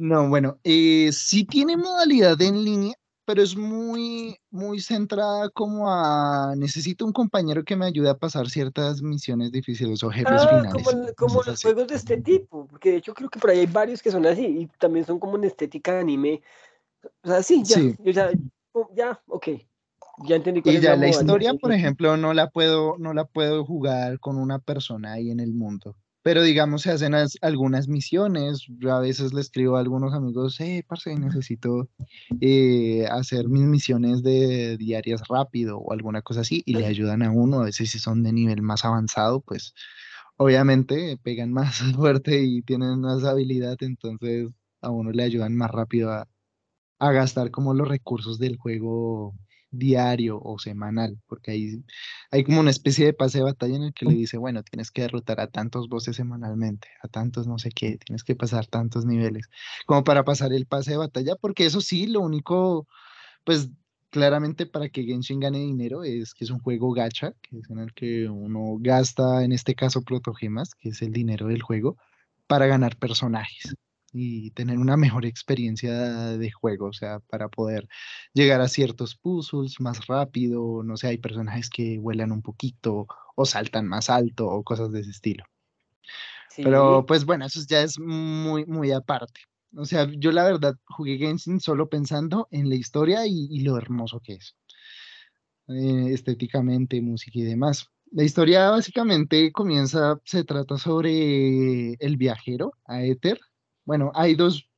No, 0.00 0.30
bueno, 0.30 0.58
eh, 0.64 1.10
sí 1.12 1.44
tiene 1.44 1.76
modalidad 1.76 2.40
en 2.40 2.64
línea, 2.64 2.94
pero 3.26 3.42
es 3.42 3.54
muy, 3.54 4.34
muy 4.50 4.80
centrada 4.80 5.50
como 5.50 5.92
a 5.92 6.54
necesito 6.56 7.04
un 7.04 7.12
compañero 7.12 7.62
que 7.64 7.76
me 7.76 7.84
ayude 7.84 8.08
a 8.08 8.16
pasar 8.16 8.48
ciertas 8.48 9.02
misiones 9.02 9.52
difíciles 9.52 10.02
o 10.02 10.08
jefes 10.08 10.40
ah, 10.40 10.48
finales. 10.48 10.82
Como, 10.82 11.14
como 11.14 11.42
los 11.42 11.60
juegos 11.60 11.86
de 11.86 11.96
este 11.96 12.16
tipo, 12.16 12.66
porque 12.66 12.92
de 12.92 12.96
hecho 12.96 13.12
creo 13.12 13.28
que 13.28 13.38
por 13.38 13.50
ahí 13.50 13.58
hay 13.58 13.66
varios 13.66 14.00
que 14.00 14.10
son 14.10 14.24
así 14.24 14.46
y 14.46 14.66
también 14.78 15.04
son 15.04 15.18
como 15.18 15.36
en 15.36 15.44
estética 15.44 15.92
de 15.92 16.00
anime. 16.00 16.40
O 17.22 17.28
sea, 17.28 17.42
sí, 17.42 17.62
ya, 17.62 17.76
sí. 17.76 17.94
ya, 18.02 18.30
ya, 18.96 19.22
ok. 19.26 19.48
Ya 20.24 20.36
entendí 20.36 20.62
y 20.64 20.80
ya 20.80 20.96
la 20.96 21.08
historia, 21.08 21.52
por 21.52 21.72
ejemplo, 21.72 22.16
no 22.16 22.32
la 22.32 22.48
puedo, 22.48 22.96
no 22.96 23.12
la 23.12 23.26
puedo 23.26 23.66
jugar 23.66 24.18
con 24.18 24.38
una 24.38 24.60
persona 24.60 25.12
ahí 25.12 25.30
en 25.30 25.40
el 25.40 25.52
mundo 25.52 25.94
pero 26.22 26.42
digamos 26.42 26.82
se 26.82 26.90
hacen 26.90 27.14
algunas 27.40 27.88
misiones, 27.88 28.66
yo 28.78 28.92
a 28.94 29.00
veces 29.00 29.32
le 29.32 29.40
escribo 29.40 29.76
a 29.76 29.80
algunos 29.80 30.12
amigos, 30.12 30.60
eh, 30.60 30.84
parce, 30.86 31.14
necesito 31.16 31.88
eh, 32.40 33.06
hacer 33.10 33.48
mis 33.48 33.62
misiones 33.62 34.22
de 34.22 34.76
diarias 34.76 35.22
rápido 35.28 35.78
o 35.78 35.92
alguna 35.92 36.22
cosa 36.22 36.42
así, 36.42 36.62
y 36.66 36.74
le 36.74 36.86
ayudan 36.86 37.22
a 37.22 37.30
uno, 37.30 37.60
a 37.60 37.64
veces 37.64 37.90
si 37.90 37.98
son 37.98 38.22
de 38.22 38.32
nivel 38.32 38.62
más 38.62 38.84
avanzado, 38.84 39.40
pues 39.40 39.74
obviamente 40.36 41.18
pegan 41.22 41.52
más 41.52 41.78
fuerte 41.96 42.42
y 42.42 42.62
tienen 42.62 43.00
más 43.00 43.24
habilidad, 43.24 43.76
entonces 43.80 44.48
a 44.82 44.90
uno 44.90 45.12
le 45.12 45.22
ayudan 45.22 45.56
más 45.56 45.70
rápido 45.70 46.10
a, 46.12 46.28
a 46.98 47.12
gastar 47.12 47.50
como 47.50 47.74
los 47.74 47.88
recursos 47.88 48.38
del 48.38 48.56
juego 48.56 49.34
diario 49.70 50.40
o 50.42 50.58
semanal, 50.58 51.18
porque 51.26 51.52
hay, 51.52 51.84
hay 52.30 52.44
como 52.44 52.60
una 52.60 52.70
especie 52.70 53.06
de 53.06 53.12
pase 53.12 53.38
de 53.38 53.44
batalla 53.44 53.76
en 53.76 53.84
el 53.84 53.94
que 53.94 54.06
le 54.06 54.14
dice, 54.14 54.38
bueno, 54.38 54.62
tienes 54.62 54.90
que 54.90 55.02
derrotar 55.02 55.40
a 55.40 55.48
tantos 55.48 55.88
voces 55.88 56.16
semanalmente, 56.16 56.88
a 57.02 57.08
tantos 57.08 57.46
no 57.46 57.58
sé 57.58 57.70
qué, 57.70 57.98
tienes 57.98 58.24
que 58.24 58.34
pasar 58.36 58.66
tantos 58.66 59.06
niveles, 59.06 59.48
como 59.86 60.04
para 60.04 60.24
pasar 60.24 60.52
el 60.52 60.66
pase 60.66 60.92
de 60.92 60.96
batalla, 60.98 61.36
porque 61.36 61.66
eso 61.66 61.80
sí, 61.80 62.06
lo 62.06 62.20
único, 62.20 62.88
pues 63.44 63.70
claramente 64.10 64.66
para 64.66 64.88
que 64.88 65.04
Genshin 65.04 65.40
gane 65.40 65.58
dinero 65.58 66.02
es 66.04 66.34
que 66.34 66.44
es 66.44 66.50
un 66.50 66.58
juego 66.60 66.92
gacha, 66.92 67.34
que 67.42 67.58
es 67.58 67.70
en 67.70 67.78
el 67.78 67.94
que 67.94 68.28
uno 68.28 68.76
gasta, 68.80 69.44
en 69.44 69.52
este 69.52 69.74
caso, 69.74 70.02
protogemas, 70.02 70.74
que 70.74 70.90
es 70.90 71.02
el 71.02 71.12
dinero 71.12 71.46
del 71.46 71.62
juego, 71.62 71.96
para 72.46 72.66
ganar 72.66 72.96
personajes 72.96 73.74
y 74.12 74.50
tener 74.52 74.78
una 74.78 74.96
mejor 74.96 75.24
experiencia 75.26 75.92
de 75.92 76.50
juego, 76.50 76.86
o 76.86 76.92
sea, 76.92 77.20
para 77.20 77.48
poder 77.48 77.88
llegar 78.34 78.60
a 78.60 78.68
ciertos 78.68 79.16
puzzles 79.16 79.80
más 79.80 80.06
rápido, 80.06 80.82
no 80.82 80.96
sé, 80.96 81.08
hay 81.08 81.18
personajes 81.18 81.70
que 81.70 81.98
vuelan 81.98 82.32
un 82.32 82.42
poquito 82.42 83.06
o 83.36 83.46
saltan 83.46 83.86
más 83.86 84.10
alto 84.10 84.48
o 84.48 84.62
cosas 84.64 84.92
de 84.92 85.00
ese 85.00 85.10
estilo. 85.10 85.44
Pero 86.56 87.04
pues 87.06 87.24
bueno, 87.24 87.46
eso 87.46 87.60
ya 87.68 87.82
es 87.82 87.98
muy, 87.98 88.66
muy 88.66 88.92
aparte. 88.92 89.40
O 89.76 89.84
sea, 89.84 90.08
yo 90.18 90.32
la 90.32 90.44
verdad 90.44 90.74
jugué 90.84 91.16
Genshin 91.16 91.60
solo 91.60 91.88
pensando 91.88 92.48
en 92.50 92.68
la 92.68 92.74
historia 92.74 93.26
y, 93.26 93.60
lo 93.60 93.76
hermoso 93.76 94.20
que 94.20 94.34
es. 94.34 94.56
Eh, 95.68 96.12
estéticamente, 96.12 97.00
música 97.00 97.38
y 97.38 97.42
demás. 97.42 97.86
La 98.10 98.24
historia 98.24 98.70
básicamente 98.70 99.52
comienza, 99.52 100.20
se 100.24 100.42
trata 100.42 100.76
sobre 100.76 101.92
el 101.94 102.16
viajero, 102.16 102.72
Aether. 102.86 103.38
Bueno, 103.90 104.12
hay 104.14 104.36
dos, 104.36 104.70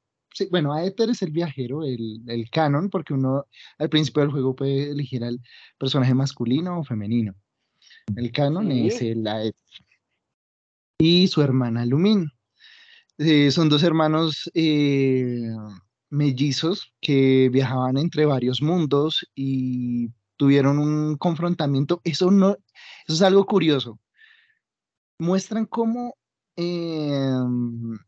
bueno, 0.51 0.73
Aether 0.73 1.11
es 1.11 1.21
el 1.21 1.33
viajero, 1.33 1.85
el, 1.85 2.23
el 2.29 2.49
canon, 2.49 2.89
porque 2.89 3.13
uno 3.13 3.45
al 3.77 3.91
principio 3.91 4.23
del 4.23 4.31
juego 4.31 4.57
puede 4.57 4.91
elegir 4.91 5.23
al 5.23 5.39
personaje 5.77 6.15
masculino 6.15 6.81
o 6.81 6.83
femenino. 6.83 7.35
El 8.17 8.33
canon 8.33 8.73
es 8.73 9.03
el 9.03 9.27
Aether. 9.27 9.55
Y 10.99 11.29
su 11.29 11.43
hermana 11.43 11.85
Lumin. 11.85 12.31
Eh, 13.19 13.51
son 13.51 13.69
dos 13.69 13.83
hermanos 13.83 14.51
eh, 14.55 15.43
mellizos 16.09 16.95
que 17.03 17.51
viajaban 17.51 17.99
entre 17.99 18.25
varios 18.25 18.63
mundos 18.63 19.29
y 19.35 20.09
tuvieron 20.39 20.79
un 20.79 21.19
confrontamiento. 21.19 22.01
Eso 22.05 22.31
no, 22.31 22.53
eso 23.07 23.15
es 23.15 23.21
algo 23.21 23.45
curioso. 23.45 24.01
Muestran 25.19 25.67
cómo 25.67 26.17
em, 26.57 27.99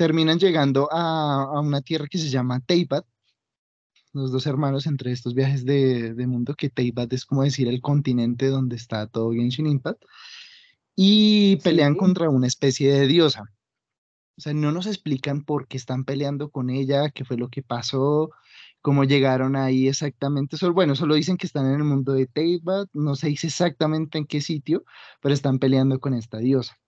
terminan 0.00 0.38
llegando 0.38 0.88
a, 0.90 1.60
una 1.60 1.82
tierra 1.82 2.06
que 2.10 2.16
se 2.16 2.30
llama 2.30 2.60
Teibat. 2.60 3.04
Los 4.14 4.32
dos 4.32 4.46
hermanos 4.46 4.86
entre 4.86 5.12
estos 5.12 5.34
viajes 5.34 5.66
de, 5.66 6.14
mundo, 6.26 6.54
que 6.54 6.70
Teibat 6.70 7.12
es 7.12 7.26
como 7.26 7.42
decir 7.42 7.68
el 7.68 7.82
continente 7.82 8.46
donde 8.46 8.76
está 8.76 9.06
todo 9.08 9.32
Genshin 9.32 9.66
Impact, 9.66 10.02
y 10.96 11.56
pelean 11.56 11.96
contra 11.96 12.30
una 12.30 12.46
especie 12.46 12.90
de 12.94 13.06
diosa. 13.08 13.42
O 14.38 14.40
sea, 14.40 14.54
no 14.54 14.72
nos 14.72 14.86
explican 14.86 15.44
por 15.44 15.68
qué 15.68 15.76
están 15.76 16.06
peleando 16.06 16.48
con 16.48 16.70
ella, 16.70 17.10
qué 17.10 17.26
fue 17.26 17.36
lo 17.36 17.50
que 17.50 17.62
pasó, 17.62 18.30
cómo 18.80 19.04
llegaron 19.04 19.54
ahí 19.54 19.86
exactamente. 19.86 20.56
Solo, 20.56 20.72
bueno, 20.72 20.96
solo 20.96 21.14
dicen 21.14 21.36
que 21.36 21.46
están 21.46 21.66
en 21.66 21.74
el 21.74 21.84
mundo 21.84 22.14
de 22.14 22.26
Teibat, 22.26 22.88
no 22.94 23.16
se 23.16 23.28
dice 23.28 23.48
exactamente 23.48 24.16
en 24.16 24.24
qué 24.24 24.40
sitio, 24.40 24.82
pero 25.20 25.34
están 25.34 25.58
peleando 25.58 26.00
con 26.00 26.14
esta 26.14 26.38
diosa. 26.38 26.79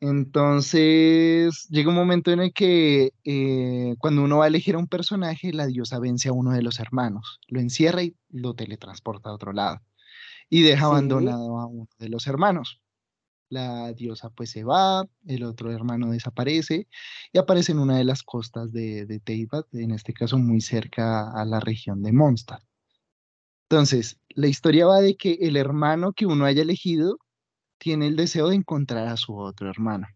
Entonces, 0.00 1.66
llega 1.70 1.88
un 1.88 1.94
momento 1.94 2.30
en 2.30 2.40
el 2.40 2.52
que 2.52 3.12
eh, 3.24 3.94
cuando 3.98 4.22
uno 4.22 4.38
va 4.38 4.44
a 4.44 4.48
elegir 4.48 4.74
a 4.74 4.78
un 4.78 4.88
personaje, 4.88 5.52
la 5.52 5.66
diosa 5.66 5.98
vence 5.98 6.28
a 6.28 6.32
uno 6.32 6.52
de 6.52 6.62
los 6.62 6.78
hermanos, 6.80 7.40
lo 7.48 7.60
encierra 7.60 8.02
y 8.02 8.14
lo 8.28 8.54
teletransporta 8.54 9.30
a 9.30 9.34
otro 9.34 9.52
lado 9.52 9.80
y 10.48 10.62
deja 10.62 10.86
abandonado 10.86 11.58
a 11.58 11.66
uno 11.66 11.88
de 11.98 12.08
los 12.08 12.26
hermanos 12.26 12.80
la 13.48 13.92
diosa 13.92 14.30
pues 14.30 14.50
se 14.50 14.64
va, 14.64 15.04
el 15.26 15.44
otro 15.44 15.70
hermano 15.72 16.10
desaparece 16.10 16.88
y 17.32 17.38
aparece 17.38 17.72
en 17.72 17.78
una 17.78 17.96
de 17.96 18.04
las 18.04 18.22
costas 18.22 18.72
de, 18.72 19.06
de 19.06 19.20
Teibat, 19.20 19.72
en 19.74 19.92
este 19.92 20.12
caso 20.12 20.38
muy 20.38 20.60
cerca 20.60 21.30
a 21.30 21.44
la 21.44 21.60
región 21.60 22.02
de 22.02 22.12
Mondstadt. 22.12 22.62
Entonces, 23.68 24.20
la 24.30 24.46
historia 24.46 24.86
va 24.86 25.00
de 25.00 25.16
que 25.16 25.38
el 25.40 25.56
hermano 25.56 26.12
que 26.12 26.26
uno 26.26 26.44
haya 26.44 26.62
elegido 26.62 27.18
tiene 27.78 28.06
el 28.06 28.16
deseo 28.16 28.48
de 28.48 28.56
encontrar 28.56 29.08
a 29.08 29.16
su 29.16 29.36
otro 29.36 29.68
hermano. 29.70 30.06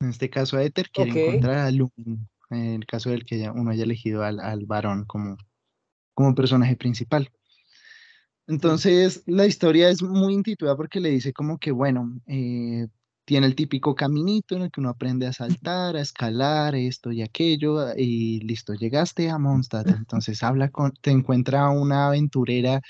En 0.00 0.10
este 0.10 0.28
caso, 0.30 0.58
Ether 0.58 0.90
quiere 0.90 1.10
encontrar 1.10 1.58
a 1.58 1.70
Lumin, 1.70 2.28
en 2.50 2.74
el 2.74 2.86
caso 2.86 3.10
del 3.10 3.24
que 3.24 3.48
uno 3.50 3.70
haya 3.70 3.84
elegido 3.84 4.22
al, 4.22 4.40
al 4.40 4.66
varón 4.66 5.04
como, 5.06 5.36
como 6.14 6.34
personaje 6.34 6.76
principal. 6.76 7.30
Entonces, 8.46 9.22
la 9.26 9.46
historia 9.46 9.88
es 9.88 10.02
muy 10.02 10.34
intuitiva 10.34 10.76
porque 10.76 11.00
le 11.00 11.10
dice 11.10 11.32
como 11.32 11.58
que, 11.58 11.70
bueno, 11.72 12.20
eh, 12.26 12.86
tiene 13.24 13.46
el 13.46 13.54
típico 13.54 13.94
caminito 13.94 14.54
en 14.56 14.62
el 14.62 14.70
que 14.70 14.80
uno 14.80 14.90
aprende 14.90 15.26
a 15.26 15.32
saltar, 15.32 15.96
a 15.96 16.00
escalar, 16.02 16.74
esto 16.74 17.10
y 17.10 17.22
aquello, 17.22 17.94
y 17.96 18.40
listo, 18.40 18.74
llegaste 18.74 19.30
a 19.30 19.38
Mondstadt. 19.38 19.86
Entonces, 20.06 20.42
habla 20.42 20.70
con, 20.70 20.92
te 21.00 21.10
encuentra 21.10 21.70
una 21.70 22.08
aventurera 22.08 22.82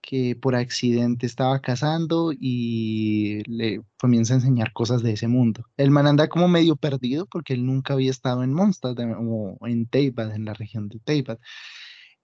que 0.00 0.36
por 0.36 0.54
accidente 0.54 1.26
estaba 1.26 1.60
cazando 1.60 2.32
y 2.32 3.42
le 3.46 3.82
comienza 4.00 4.34
a 4.34 4.36
enseñar 4.36 4.72
cosas 4.72 5.02
de 5.02 5.12
ese 5.12 5.28
mundo. 5.28 5.64
El 5.76 5.90
man 5.90 6.06
anda 6.06 6.28
como 6.28 6.48
medio 6.48 6.76
perdido 6.76 7.26
porque 7.26 7.54
él 7.54 7.66
nunca 7.66 7.94
había 7.94 8.10
estado 8.10 8.42
en 8.42 8.52
Mondstadt 8.52 8.98
o 8.98 9.58
en 9.66 9.86
Teibat, 9.86 10.34
en 10.34 10.44
la 10.44 10.54
región 10.54 10.88
de 10.88 10.98
Teibat. 11.00 11.40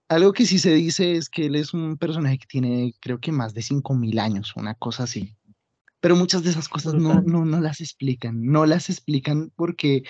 Algo 0.07 0.33
que 0.33 0.45
sí 0.45 0.59
se 0.59 0.73
dice 0.73 1.15
es 1.15 1.29
que 1.29 1.47
él 1.47 1.55
es 1.55 1.73
un 1.73 1.97
personaje 1.97 2.37
que 2.37 2.47
tiene, 2.47 2.93
creo 2.99 3.19
que 3.19 3.31
más 3.31 3.53
de 3.53 3.61
5.000 3.61 4.19
años, 4.19 4.53
una 4.55 4.75
cosa 4.75 5.03
así. 5.03 5.35
Pero 5.99 6.15
muchas 6.15 6.43
de 6.43 6.51
esas 6.51 6.69
cosas 6.69 6.93
no, 6.93 7.21
no, 7.21 7.45
no 7.45 7.59
las 7.59 7.81
explican. 7.81 8.45
No 8.45 8.65
las 8.67 8.89
explican 8.91 9.51
porque 9.55 10.03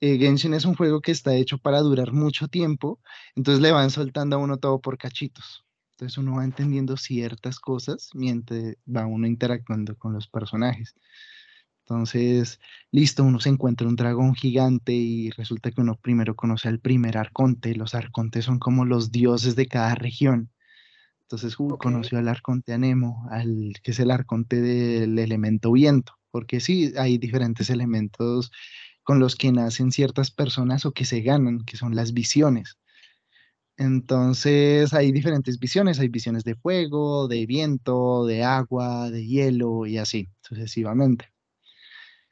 eh, 0.00 0.18
Genshin 0.18 0.54
es 0.54 0.64
un 0.64 0.74
juego 0.74 1.00
que 1.00 1.12
está 1.12 1.34
hecho 1.34 1.58
para 1.58 1.80
durar 1.80 2.12
mucho 2.12 2.48
tiempo, 2.48 3.00
entonces 3.34 3.60
le 3.60 3.72
van 3.72 3.90
soltando 3.90 4.36
a 4.36 4.38
uno 4.38 4.58
todo 4.58 4.80
por 4.80 4.96
cachitos. 4.96 5.64
Entonces 5.98 6.16
uno 6.18 6.36
va 6.36 6.44
entendiendo 6.44 6.96
ciertas 6.96 7.58
cosas 7.58 8.10
mientras 8.14 8.76
va 8.86 9.04
uno 9.04 9.26
interactuando 9.26 9.98
con 9.98 10.12
los 10.12 10.28
personajes. 10.28 10.94
Entonces, 11.80 12.60
listo, 12.92 13.24
uno 13.24 13.40
se 13.40 13.48
encuentra 13.48 13.88
un 13.88 13.96
dragón 13.96 14.36
gigante 14.36 14.92
y 14.92 15.30
resulta 15.30 15.72
que 15.72 15.80
uno 15.80 15.96
primero 15.96 16.36
conoce 16.36 16.68
al 16.68 16.78
primer 16.78 17.18
arconte. 17.18 17.74
Los 17.74 17.96
arcontes 17.96 18.44
son 18.44 18.60
como 18.60 18.84
los 18.84 19.10
dioses 19.10 19.56
de 19.56 19.66
cada 19.66 19.96
región. 19.96 20.52
Entonces, 21.22 21.58
uh, 21.58 21.76
conoció 21.78 22.18
al 22.18 22.28
arconte 22.28 22.72
Anemo, 22.72 23.26
al, 23.32 23.72
que 23.82 23.90
es 23.90 23.98
el 23.98 24.12
arconte 24.12 24.60
del 24.60 25.18
elemento 25.18 25.72
viento, 25.72 26.12
porque 26.30 26.60
sí, 26.60 26.92
hay 26.96 27.18
diferentes 27.18 27.70
elementos 27.70 28.52
con 29.02 29.18
los 29.18 29.34
que 29.34 29.50
nacen 29.50 29.90
ciertas 29.90 30.30
personas 30.30 30.86
o 30.86 30.92
que 30.92 31.04
se 31.04 31.22
ganan, 31.22 31.64
que 31.64 31.76
son 31.76 31.96
las 31.96 32.12
visiones. 32.12 32.78
Entonces 33.78 34.92
hay 34.92 35.12
diferentes 35.12 35.58
visiones, 35.60 36.00
hay 36.00 36.08
visiones 36.08 36.42
de 36.42 36.56
fuego, 36.56 37.28
de 37.28 37.46
viento, 37.46 38.26
de 38.26 38.42
agua, 38.42 39.08
de 39.08 39.24
hielo 39.24 39.86
y 39.86 39.98
así 39.98 40.28
sucesivamente. 40.42 41.32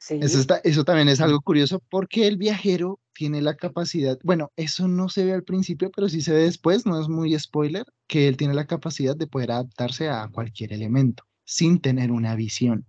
Eso, 0.09 0.39
está, 0.39 0.57
eso 0.57 0.83
también 0.83 1.09
es 1.09 1.21
algo 1.21 1.41
curioso 1.41 1.81
porque 1.89 2.27
el 2.27 2.37
viajero 2.37 2.99
tiene 3.13 3.41
la 3.41 3.55
capacidad, 3.55 4.19
bueno, 4.23 4.51
eso 4.55 4.87
no 4.87 5.09
se 5.09 5.25
ve 5.25 5.33
al 5.33 5.43
principio, 5.43 5.89
pero 5.89 6.07
sí 6.07 6.21
se 6.21 6.33
ve 6.33 6.43
después, 6.43 6.85
no 6.85 7.01
es 7.01 7.09
muy 7.09 7.37
spoiler, 7.39 7.85
que 8.07 8.27
él 8.27 8.37
tiene 8.37 8.53
la 8.53 8.67
capacidad 8.67 9.15
de 9.15 9.25
poder 9.25 9.51
adaptarse 9.51 10.09
a 10.09 10.27
cualquier 10.27 10.71
elemento 10.71 11.23
sin 11.45 11.79
tener 11.79 12.11
una 12.11 12.35
visión. 12.35 12.85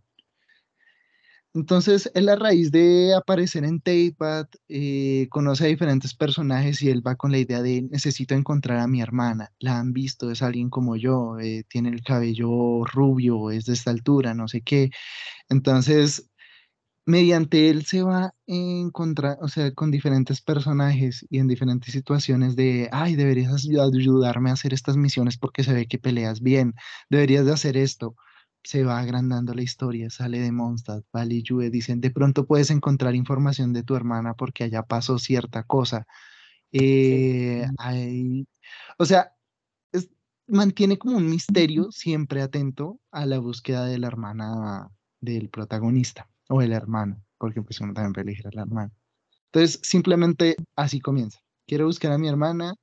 Entonces, 1.55 2.11
él 2.15 2.29
a 2.29 2.37
raíz 2.37 2.70
de 2.70 3.15
aparecer 3.15 3.65
en 3.65 3.81
Tapepad, 3.81 4.47
eh, 4.69 5.27
conoce 5.31 5.65
a 5.65 5.69
diferentes 5.69 6.15
personajes 6.15 6.83
y 6.83 6.91
él 6.91 7.05
va 7.07 7.16
con 7.16 7.33
la 7.33 7.39
idea 7.39 7.62
de 7.62 7.83
necesito 7.83 8.35
encontrar 8.35 8.79
a 8.81 8.87
mi 8.87 9.01
hermana. 9.01 9.51
La 9.59 9.79
han 9.79 9.93
visto, 9.93 10.31
es 10.31 10.43
alguien 10.43 10.69
como 10.70 10.97
yo, 10.97 11.39
eh, 11.41 11.65
tiene 11.69 11.89
el 11.89 12.03
cabello 12.03 12.85
rubio, 12.85 13.51
es 13.51 13.65
de 13.65 13.73
esta 13.75 13.91
altura, 13.91 14.35
no 14.35 14.47
sé 14.47 14.61
qué. 14.61 14.91
Entonces, 15.49 16.31
mediante 17.07 17.70
él 17.70 17.87
se 17.87 18.03
va 18.03 18.25
a 18.27 18.35
encontrar, 18.47 19.39
o 19.41 19.49
sea, 19.49 19.73
con 19.75 19.91
diferentes 19.91 20.43
personajes 20.43 21.27
y 21.31 21.39
en 21.39 21.49
diferentes 21.49 21.93
situaciones 21.93 22.57
de, 22.57 22.89
ay, 22.93 23.16
deberías 23.16 23.66
ayudarme 23.66 24.51
a 24.51 24.55
hacer 24.55 24.75
estas 24.75 24.97
misiones 24.97 25.39
porque 25.39 25.65
se 25.65 25.73
ve 25.73 25.87
que 25.87 25.99
peleas 25.99 26.41
bien, 26.43 26.75
deberías 27.11 27.47
de 27.47 27.53
hacer 27.53 27.77
esto. 27.77 28.16
Se 28.69 28.85
va 28.85 28.99
agrandando 28.99 29.55
la 29.55 29.62
historia, 29.62 30.11
sale 30.11 30.40
de 30.40 30.53
Mondstadt, 30.53 31.03
vale 31.11 31.36
y 31.36 31.70
dicen, 31.70 32.03
de 32.03 32.11
pronto 32.11 32.47
puedes 32.47 32.70
encontrar 32.70 33.15
información 33.15 33.73
de 33.73 33.82
tu 33.82 33.97
hermana 33.97 34.35
porque 34.35 34.65
allá 34.65 34.82
pasó 34.82 35.19
cierta 35.19 35.62
cosa. 35.62 36.07
Eh, 36.70 37.66
o 38.99 39.07
sea, 39.07 39.32
mantiene 40.49 40.99
como 40.99 41.16
un 41.16 41.31
misterio 41.31 41.90
siempre 41.93 42.43
atento 42.43 43.01
a 43.11 43.24
la 43.24 43.39
búsqueda 43.39 43.86
de 43.86 43.97
la 43.97 44.09
hermana 44.09 44.90
del 45.19 45.49
protagonista 45.49 46.28
o 46.51 46.61
el 46.61 46.74
hermano, 46.74 47.24
porque 47.39 47.62
pues 47.62 47.81
uno 47.81 47.95
también 47.95 48.12
puede 48.12 48.27
elegir 48.27 48.49
a 48.49 48.51
la 48.53 48.62
hermana. 48.65 48.93
Entonces, 49.47 49.81
simplemente 49.82 50.57
así 50.77 51.01
comienza. 51.01 51.39
Quiero 51.66 51.86
buscar 51.86 52.12
a 52.12 52.19
mi 52.19 52.28
hermana, 52.28 52.74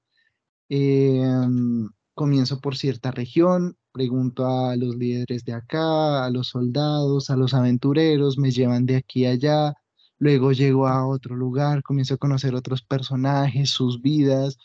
em, 0.67 1.87
comienzo 2.15 2.59
por 2.59 2.75
cierta 2.75 3.11
región, 3.11 3.77
pregunto 3.95 4.45
a 4.45 4.75
los 4.75 4.97
líderes 4.97 5.45
de 5.45 5.53
acá, 5.53 6.25
a 6.25 6.29
los 6.29 6.49
soldados, 6.49 7.29
a 7.29 7.37
los 7.37 7.53
aventureros, 7.53 8.37
me 8.37 8.51
llevan 8.51 8.85
de 8.85 8.97
aquí 8.97 9.25
a 9.25 9.31
allá, 9.31 9.73
luego 10.19 10.51
llego 10.51 10.85
a 10.87 11.07
otro 11.07 11.35
lugar, 11.37 11.81
comienzo 11.81 12.15
a 12.15 12.17
conocer 12.17 12.55
otros 12.55 12.81
personajes, 12.81 13.69
sus 13.69 14.01
vidas. 14.01 14.57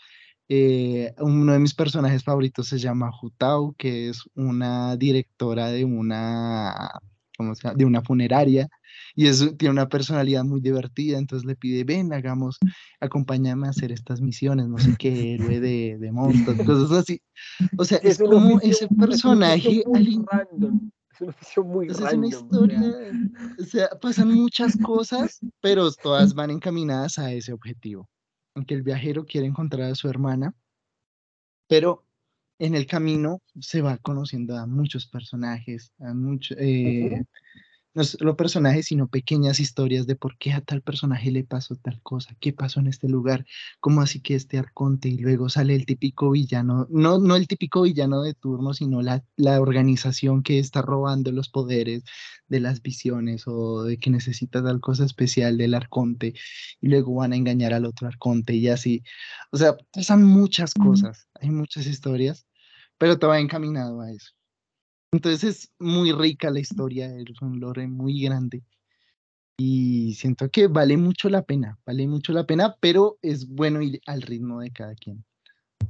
Eh, 0.48 1.14
uno 1.18 1.52
de 1.52 1.60
mis 1.60 1.74
personajes 1.74 2.24
favoritos 2.24 2.66
se 2.66 2.78
llama 2.80 3.12
Jutau, 3.12 3.74
que 3.78 4.08
es 4.08 4.24
una 4.34 4.96
directora 4.96 5.68
de 5.68 5.84
una, 5.84 6.90
¿cómo 7.40 7.54
se 7.54 7.62
llama? 7.62 7.78
de 7.78 7.84
una 7.86 8.02
funeraria 8.02 8.68
y 9.14 9.26
eso 9.26 9.54
tiene 9.56 9.72
una 9.72 9.88
personalidad 9.88 10.44
muy 10.44 10.60
divertida, 10.60 11.18
entonces 11.18 11.46
le 11.46 11.56
pide, 11.56 11.84
ven, 11.84 12.12
hagamos, 12.12 12.58
acompáñame 13.00 13.66
a 13.66 13.70
hacer 13.70 13.92
estas 13.92 14.20
misiones, 14.20 14.68
no 14.68 14.78
sé 14.78 14.94
qué, 14.98 15.34
héroe 15.34 15.58
de, 15.60 15.96
de 15.98 16.12
monstruos, 16.12 16.58
cosas 16.66 16.98
así. 16.98 17.22
O 17.78 17.84
sea, 17.84 17.98
es, 18.02 18.18
como 18.18 18.60
ese 18.60 18.88
personaje... 18.88 19.82
Muy 19.86 20.22
random. 20.30 20.90
Es 21.12 21.20
un 21.20 21.28
oficio 21.30 21.64
muy 21.64 21.86
Es 21.86 22.00
random. 22.00 22.18
una 22.18 22.26
o 22.26 22.30
sea, 22.30 22.40
historia, 22.40 22.82
o 23.58 23.64
sea, 23.64 23.88
pasan 24.00 24.32
muchas 24.34 24.76
cosas, 24.76 25.40
pero 25.60 25.90
todas 25.92 26.34
van 26.34 26.50
encaminadas 26.50 27.18
a 27.18 27.32
ese 27.32 27.52
objetivo. 27.52 28.08
Aunque 28.54 28.74
el 28.74 28.82
viajero 28.82 29.24
quiere 29.24 29.46
encontrar 29.46 29.90
a 29.90 29.94
su 29.94 30.08
hermana, 30.08 30.54
pero 31.68 32.04
en 32.60 32.74
el 32.74 32.86
camino 32.86 33.40
se 33.58 33.80
va 33.80 33.96
conociendo 33.96 34.56
a 34.56 34.66
muchos 34.66 35.06
personajes, 35.06 35.92
a 35.98 36.12
muchos, 36.12 36.58
no 37.94 38.04
solo 38.04 38.36
personajes, 38.36 38.86
sino 38.86 39.08
pequeñas 39.08 39.58
historias 39.60 40.06
de 40.06 40.14
por 40.14 40.36
qué 40.38 40.52
a 40.52 40.60
tal 40.60 40.82
personaje 40.82 41.30
le 41.30 41.42
pasó 41.42 41.74
tal 41.76 42.00
cosa, 42.02 42.36
qué 42.38 42.52
pasó 42.52 42.80
en 42.80 42.86
este 42.86 43.08
lugar, 43.08 43.46
cómo 43.80 44.02
así 44.02 44.20
que 44.20 44.34
este 44.34 44.58
arconte 44.58 45.08
y 45.08 45.16
luego 45.16 45.48
sale 45.48 45.74
el 45.74 45.86
típico 45.86 46.30
villano, 46.30 46.86
no, 46.90 47.18
no 47.18 47.34
el 47.34 47.48
típico 47.48 47.82
villano 47.82 48.22
de 48.22 48.34
turno, 48.34 48.74
sino 48.74 49.02
la, 49.02 49.24
la 49.36 49.60
organización 49.60 50.42
que 50.42 50.58
está 50.58 50.82
robando 50.82 51.32
los 51.32 51.48
poderes 51.48 52.04
de 52.46 52.60
las 52.60 52.82
visiones 52.82 53.44
o 53.46 53.84
de 53.84 53.96
que 53.98 54.10
necesita 54.10 54.62
tal 54.62 54.80
cosa 54.80 55.04
especial 55.04 55.56
del 55.56 55.74
arconte 55.74 56.34
y 56.80 56.88
luego 56.88 57.14
van 57.14 57.32
a 57.32 57.36
engañar 57.36 57.72
al 57.72 57.86
otro 57.86 58.06
arconte 58.06 58.54
y 58.54 58.68
así. 58.68 59.02
O 59.50 59.56
sea, 59.56 59.76
pasan 59.92 60.24
muchas 60.24 60.74
cosas, 60.74 61.28
hay 61.40 61.50
muchas 61.50 61.86
historias, 61.86 62.46
pero 63.00 63.18
todo 63.18 63.30
va 63.30 63.40
encaminado 63.40 64.02
a 64.02 64.10
eso. 64.12 64.32
Entonces 65.10 65.42
es 65.42 65.72
muy 65.78 66.12
rica 66.12 66.50
la 66.50 66.60
historia, 66.60 67.06
es 67.06 67.40
un 67.40 67.58
lore 67.58 67.88
muy 67.88 68.20
grande. 68.20 68.62
Y 69.58 70.12
siento 70.14 70.50
que 70.50 70.66
vale 70.66 70.98
mucho 70.98 71.30
la 71.30 71.42
pena, 71.42 71.78
vale 71.86 72.06
mucho 72.06 72.34
la 72.34 72.44
pena, 72.44 72.76
pero 72.78 73.18
es 73.22 73.48
bueno 73.48 73.80
ir 73.80 74.02
al 74.06 74.20
ritmo 74.20 74.60
de 74.60 74.70
cada 74.70 74.94
quien. 74.94 75.24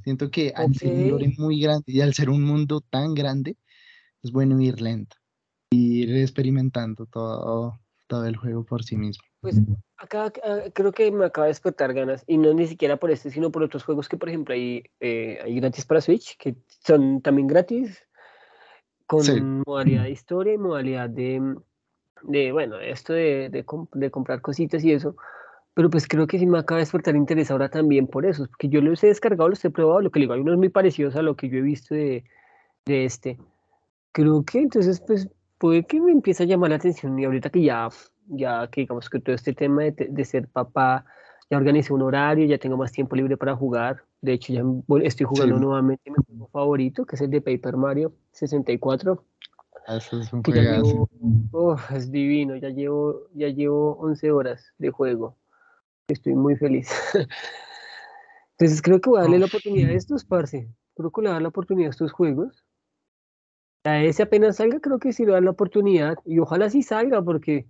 Siento 0.04 0.30
que 0.30 0.52
al 0.54 0.72
ser 0.76 0.92
un 0.92 1.10
lore 1.10 1.34
muy 1.36 1.60
grande 1.60 1.84
y 1.88 2.00
al 2.00 2.14
ser 2.14 2.30
un 2.30 2.44
mundo 2.44 2.80
tan 2.80 3.14
grande, 3.14 3.56
es 4.22 4.30
bueno 4.30 4.60
ir 4.60 4.80
lento, 4.80 5.16
ir 5.72 6.16
experimentando 6.16 7.06
todo, 7.06 7.80
todo 8.10 8.26
el 8.26 8.34
juego 8.36 8.64
por 8.64 8.82
sí 8.82 8.96
mismo. 8.96 9.22
Pues 9.40 9.62
acá 9.96 10.32
ah, 10.44 10.64
creo 10.74 10.90
que 10.90 11.12
me 11.12 11.24
acaba 11.24 11.46
de 11.46 11.52
despertar 11.52 11.94
ganas, 11.94 12.24
y 12.26 12.38
no 12.38 12.52
ni 12.52 12.66
siquiera 12.66 12.96
por 12.96 13.12
este, 13.12 13.30
sino 13.30 13.52
por 13.52 13.62
otros 13.62 13.84
juegos 13.84 14.08
que, 14.08 14.16
por 14.16 14.28
ejemplo, 14.28 14.52
hay, 14.52 14.82
eh, 14.98 15.38
hay 15.42 15.60
gratis 15.60 15.86
para 15.86 16.00
Switch, 16.00 16.36
que 16.36 16.56
son 16.84 17.22
también 17.22 17.46
gratis, 17.46 18.02
con 19.06 19.22
Sí. 19.22 19.40
modalidad 19.64 20.02
de 20.02 20.10
historia 20.10 20.54
y 20.54 20.58
modalidad 20.58 21.08
de, 21.08 21.54
de 22.22 22.50
bueno, 22.50 22.80
esto 22.80 23.12
de, 23.12 23.48
de, 23.48 23.64
com- 23.64 23.86
de 23.94 24.10
comprar 24.10 24.40
cositas 24.40 24.82
y 24.82 24.92
eso. 24.92 25.14
Pero 25.74 25.88
pues 25.88 26.08
creo 26.08 26.26
que 26.26 26.38
sí 26.40 26.46
me 26.46 26.58
acaba 26.58 26.78
de 26.78 26.82
despertar 26.82 27.14
interés 27.14 27.48
ahora 27.52 27.68
también 27.68 28.08
por 28.08 28.26
eso, 28.26 28.46
porque 28.48 28.68
yo 28.68 28.80
los 28.80 29.04
he 29.04 29.06
descargado, 29.06 29.48
los 29.48 29.64
he 29.64 29.70
probado, 29.70 30.00
lo 30.00 30.10
que 30.10 30.18
le 30.18 30.24
digo, 30.24 30.34
hay 30.34 30.40
unos 30.40 30.58
muy 30.58 30.68
parecidos 30.68 31.14
a 31.14 31.22
lo 31.22 31.36
que 31.36 31.48
yo 31.48 31.58
he 31.58 31.62
visto 31.62 31.94
de, 31.94 32.24
de 32.86 33.04
este. 33.04 33.38
Creo 34.12 34.42
que 34.44 34.58
entonces, 34.58 35.00
pues, 35.00 35.28
puede 35.60 35.84
que 35.84 36.00
me 36.00 36.10
empiece 36.10 36.42
a 36.42 36.46
llamar 36.46 36.70
la 36.70 36.76
atención 36.76 37.18
y 37.18 37.24
ahorita 37.26 37.50
que 37.50 37.62
ya, 37.62 37.88
ya 38.28 38.66
que 38.68 38.80
digamos 38.80 39.10
que 39.10 39.20
todo 39.20 39.34
este 39.34 39.52
tema 39.52 39.82
de, 39.82 40.08
de 40.10 40.24
ser 40.24 40.48
papá, 40.48 41.04
ya 41.50 41.58
organicé 41.58 41.92
un 41.92 42.00
horario, 42.02 42.46
ya 42.46 42.56
tengo 42.58 42.78
más 42.78 42.92
tiempo 42.92 43.14
libre 43.14 43.36
para 43.36 43.54
jugar. 43.54 44.02
De 44.22 44.32
hecho, 44.32 44.52
ya 44.54 44.62
estoy 45.04 45.26
jugando 45.26 45.56
Sí. 45.56 45.60
nuevamente 45.62 46.10
mi 46.10 46.16
juego 46.26 46.48
favorito, 46.48 47.04
que 47.04 47.16
es 47.16 47.22
el 47.22 47.30
de 47.30 47.42
Paper 47.42 47.76
Mario 47.76 48.14
64, 48.32 49.22
Eso 49.86 50.20
es 50.20 50.32
un 50.32 50.42
que 50.42 50.52
ya 50.52 50.62
llevo, 50.62 51.08
uf, 51.52 51.92
es 51.92 52.10
divino, 52.10 52.56
ya 52.56 52.70
llevo, 52.70 53.28
ya 53.34 53.48
llevo 53.48 53.98
11 53.98 54.30
horas 54.30 54.72
de 54.78 54.90
juego. 54.90 55.36
Estoy 56.08 56.34
muy 56.34 56.56
feliz. 56.56 56.88
Entonces 58.58 58.80
creo 58.80 59.00
que 59.00 59.10
voy 59.10 59.18
a 59.18 59.22
darle 59.22 59.38
la 59.38 59.46
oportunidad 59.46 59.90
a 59.90 59.94
estos, 59.94 60.24
parce. 60.24 60.68
Creo 60.94 61.10
que 61.10 61.20
le 61.20 61.28
voy 61.28 61.30
a 61.30 61.32
dar 61.34 61.42
la 61.42 61.48
oportunidad 61.48 61.88
a 61.88 61.90
estos 61.90 62.12
juegos. 62.12 62.64
A 63.84 64.02
ese 64.02 64.24
apenas 64.24 64.56
salga, 64.56 64.78
creo 64.80 64.98
que 64.98 65.12
sí 65.12 65.24
le 65.24 65.32
dar 65.32 65.42
la 65.42 65.50
oportunidad. 65.50 66.18
Y 66.26 66.38
ojalá 66.38 66.68
sí 66.68 66.82
salga, 66.82 67.22
porque 67.22 67.66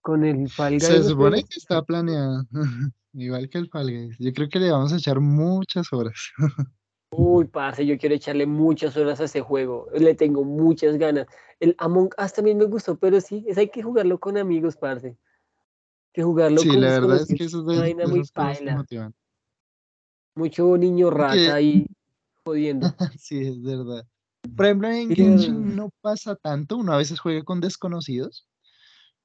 con 0.00 0.24
el 0.24 0.48
Fall 0.48 0.80
Se 0.80 1.02
supone 1.02 1.42
que 1.42 1.58
está 1.58 1.82
planeado, 1.82 2.44
igual 3.12 3.48
que 3.50 3.58
el 3.58 3.68
Fall 3.68 3.90
Guys. 3.90 4.16
Yo 4.18 4.32
creo 4.32 4.48
que 4.48 4.58
le 4.58 4.70
vamos 4.70 4.92
a 4.92 4.96
echar 4.96 5.20
muchas 5.20 5.92
horas. 5.92 6.32
Uy, 7.10 7.46
parce, 7.46 7.86
yo 7.86 7.96
quiero 7.98 8.14
echarle 8.14 8.46
muchas 8.46 8.96
horas 8.96 9.20
a 9.20 9.24
ese 9.24 9.40
juego. 9.40 9.88
Le 9.94 10.14
tengo 10.14 10.44
muchas 10.44 10.96
ganas. 10.96 11.26
El 11.60 11.74
Among 11.78 12.10
Us 12.22 12.32
también 12.32 12.58
me 12.58 12.64
gustó, 12.64 12.98
pero 12.98 13.20
sí, 13.20 13.44
es 13.46 13.58
hay 13.58 13.68
que 13.68 13.82
jugarlo 13.82 14.18
con 14.18 14.36
amigos, 14.36 14.76
parce. 14.76 15.08
Hay 15.08 15.16
que 16.12 16.22
jugarlo 16.22 16.60
Sí, 16.60 16.68
con 16.68 16.80
la 16.80 16.88
verdad 16.88 17.20
es 17.20 17.28
que 17.28 17.44
eso 17.44 17.60
es 17.60 17.66
de, 17.66 17.94
de 17.94 18.06
muy 18.06 18.22
paila. 18.32 18.76
motivan. 18.76 19.14
Mucho 20.34 20.76
niño 20.76 21.10
rata 21.10 21.54
ahí 21.54 21.86
jodiendo. 22.44 22.86
Sí, 23.18 23.40
es 23.46 23.62
verdad. 23.62 24.06
Por 24.54 24.66
ejemplo, 24.66 24.88
en 24.88 25.14
Genshin 25.14 25.74
no 25.74 25.90
pasa 26.00 26.36
tanto, 26.36 26.76
uno 26.76 26.92
a 26.92 26.98
veces 26.98 27.20
juega 27.20 27.42
con 27.42 27.60
desconocidos, 27.60 28.46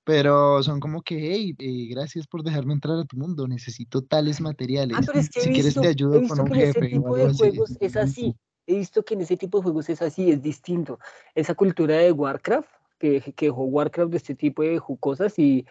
pero 0.03 0.64
son 0.64 0.80
como 0.80 1.02
que, 1.03 1.31
hey, 1.31 1.56
eh, 1.60 1.88
gracias 1.89 2.27
por 2.27 2.43
dejarme 2.43 2.73
entrar 2.73 2.98
a 2.98 3.06
tu 3.06 3.18
mundo, 3.18 3.48
necesito 3.48 4.02
tales 4.02 4.41
materiales. 4.41 4.98
Ah, 4.99 5.03
pero 5.06 5.19
es 5.19 5.30
que 5.30 5.41
si 5.41 5.49
quieres 5.49 5.65
visto, 5.65 5.81
te 5.81 5.88
ayudo 5.88 6.27
con 6.27 6.39
un 6.39 6.49
que 6.49 6.64
ese 6.64 6.73
jefe 6.73 6.98
o 6.98 7.02
tipo 7.02 7.15
de 7.15 7.34
juegos 7.34 7.77
es 7.80 7.95
así. 7.95 8.35
He 8.68 8.76
visto 8.76 9.03
que 9.03 9.14
en 9.15 9.22
ese 9.22 9.38
tipo 9.38 9.57
de 9.57 9.64
juegos 9.64 9.89
es 9.89 10.02
así, 10.02 10.31
es 10.31 10.41
distinto. 10.41 10.99
Esa 11.35 11.56
cultura 11.56 11.98
de 11.98 12.11
Warcraft, 12.11 12.69
que, 12.99 13.22
que 13.35 13.48
dejó 13.48 13.64
Warcraft 13.64 14.11
de 14.11 14.18
este 14.18 14.35
tipo 14.35 14.64
de 14.64 14.81
cosas 14.99 15.38
y, 15.38 15.65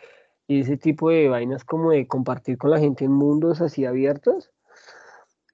y 0.47 0.61
ese 0.61 0.77
tipo 0.77 1.11
de 1.11 1.29
vainas 1.29 1.65
como 1.65 1.91
de 1.91 2.07
compartir 2.07 2.59
con 2.59 2.71
la 2.71 2.79
gente 2.79 3.05
en 3.05 3.13
mundos 3.13 3.61
así 3.61 3.85
abiertos, 3.85 4.51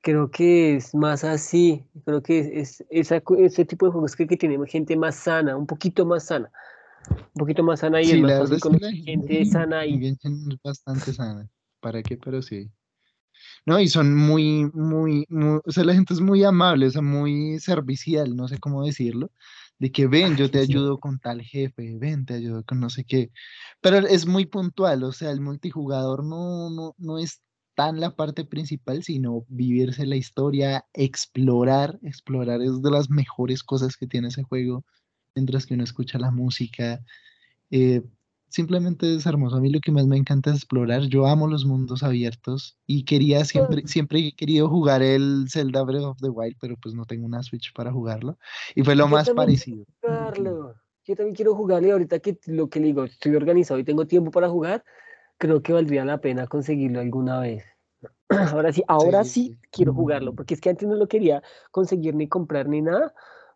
creo 0.07 0.31
que 0.31 0.77
es 0.77 0.95
más 0.95 1.25
así. 1.25 1.85
Creo 2.05 2.23
que 2.23 2.39
es, 2.39 2.81
es- 2.81 2.87
esa 2.91 3.23
ese 3.39 3.65
tipo 3.65 3.87
de 3.87 3.93
juegos 3.93 4.15
creo 4.17 4.29
que 4.29 4.37
tiene 4.37 4.57
gente 4.69 4.97
más 4.97 5.17
sana, 5.17 5.57
un 5.57 5.67
poquito 5.67 6.07
más 6.07 6.27
sana. 6.27 6.51
Un 7.35 7.41
poquito 7.41 7.63
más 7.65 7.81
sana 7.81 8.03
y 8.03 8.13
es 8.13 8.13
Sí, 8.13 8.21
más 8.21 8.33
fácil 8.39 8.57
es 8.57 8.63
que 8.63 8.79
conocer 8.79 8.95
gente 9.05 9.45
sana 9.45 9.81
en 9.81 9.81
ahí. 9.81 10.01
Genshin 10.01 10.53
es 10.53 10.59
bastante 10.63 11.13
sana. 11.13 11.49
¿Para 11.81 12.03
qué? 12.03 12.17
Pero 12.17 12.43
sí. 12.43 12.71
No, 13.67 13.81
y 13.81 13.89
son 13.89 14.15
muy, 14.15 14.71
muy, 14.75 15.27
muy, 15.29 15.61
o 15.65 15.71
sea, 15.73 15.85
la 15.85 15.95
gente 15.95 16.15
es 16.15 16.21
muy 16.21 16.45
amable, 16.45 16.87
o 16.87 16.91
sea, 16.91 17.03
muy 17.03 17.59
servicial, 17.61 18.37
no 18.37 18.49
sé 18.49 18.59
cómo 18.59 18.85
decirlo, 18.85 19.31
de 19.79 19.91
que 19.93 20.07
ven, 20.07 20.35
Ah, 20.35 20.37
yo 20.37 20.47
que 20.47 20.53
te 20.53 20.59
ayudo 20.61 20.99
con 21.01 21.19
tal 21.19 21.43
jefe, 21.43 21.97
ven, 21.99 22.25
te 22.27 22.35
ayudo 22.35 22.65
con 22.65 22.81
no 22.81 22.91
sé 22.91 23.05
qué, 23.05 23.31
pero 23.81 23.99
es 23.99 24.27
muy 24.27 24.47
puntual, 24.47 25.03
o 25.05 25.13
sea, 25.13 25.31
el 25.31 25.41
multijugador 25.41 26.25
no, 26.25 26.71
no, 26.71 26.95
no 26.99 27.19
es 27.19 27.43
tan 27.77 28.01
la 28.01 28.17
parte 28.17 28.45
principal, 28.45 29.05
sino 29.05 29.45
vivirse 29.49 30.07
la 30.07 30.17
historia, 30.17 30.87
explorar, 30.95 31.99
explorar 32.03 32.63
es 32.63 32.83
de 32.83 32.91
las 32.91 33.11
mejores 33.11 33.63
cosas 33.63 33.97
que 33.97 34.07
tiene 34.07 34.29
ese 34.29 34.43
juego, 34.43 34.85
mientras 35.35 35.67
que 35.67 35.75
uno 35.75 35.85
escucha 35.85 36.19
la 36.19 36.31
música, 36.31 37.01
eh, 37.71 38.03
simplemente 38.49 39.15
es 39.15 39.27
hermoso. 39.27 39.57
A 39.57 39.61
mí 39.61 39.71
lo 39.71 39.81
que 39.81 39.93
más 39.93 40.07
me 40.07 40.17
encanta 40.17 40.51
es 40.51 40.57
explorar. 40.57 41.03
Yo 41.03 41.27
amo 41.27 41.49
los 41.49 41.67
mundos 41.67 42.03
abiertos 42.03 42.79
y 42.87 43.05
quería 43.05 43.45
siempre, 43.45 43.87
siempre 43.87 44.21
he 44.21 44.33
querido 44.33 44.71
jugar 44.71 45.03
el 45.03 45.47
Zelda 45.51 45.83
Breath 45.83 46.05
of 46.05 46.19
the 46.23 46.31
Wild, 46.31 46.57
pero 46.59 46.77
pues 46.81 46.95
no 46.95 47.05
tengo 47.05 47.27
una 47.27 47.43
Switch 47.43 47.75
para 47.75 47.93
jugarlo. 47.93 48.39
Y 48.75 48.83
fue 48.85 48.97
lo 48.97 49.05
Yo 49.05 49.11
más 49.11 49.31
parecido. 49.31 49.85
jugarlo. 50.01 50.75
Yo 51.05 51.15
también 51.15 51.37
quiero 51.37 51.55
jugarlo 51.55 51.89
y 51.89 51.91
ahorita 51.91 52.21
que 52.21 52.39
lo 52.47 52.71
que 52.71 52.81
le 52.81 52.87
digo, 52.87 53.05
estoy 53.05 53.37
organizado 53.37 53.79
y 53.79 53.85
tengo 53.85 54.07
tiempo 54.07 54.31
para 54.31 54.49
jugar, 54.49 54.83
creo 55.39 55.63
que 55.63 55.73
valdría 55.73 56.05
la 56.05 56.21
pena 56.21 56.47
conseguirlo 56.47 57.01
alguna 57.01 57.41
vez. 57.41 57.65
Ahora 58.29 58.73
sí, 58.73 58.83
ahora 58.89 59.25
sí 59.25 59.51
Sí. 59.63 59.69
quiero 59.71 59.95
jugarlo, 59.95 60.35
porque 60.35 60.55
es 60.55 60.61
que 60.61 60.71
antes 60.71 60.89
no 60.89 60.97
lo 60.97 61.07
quería 61.07 61.43
conseguir 61.71 62.15
ni 62.15 62.29
comprar 62.29 62.69
ni 62.69 62.83
nada, 62.83 63.15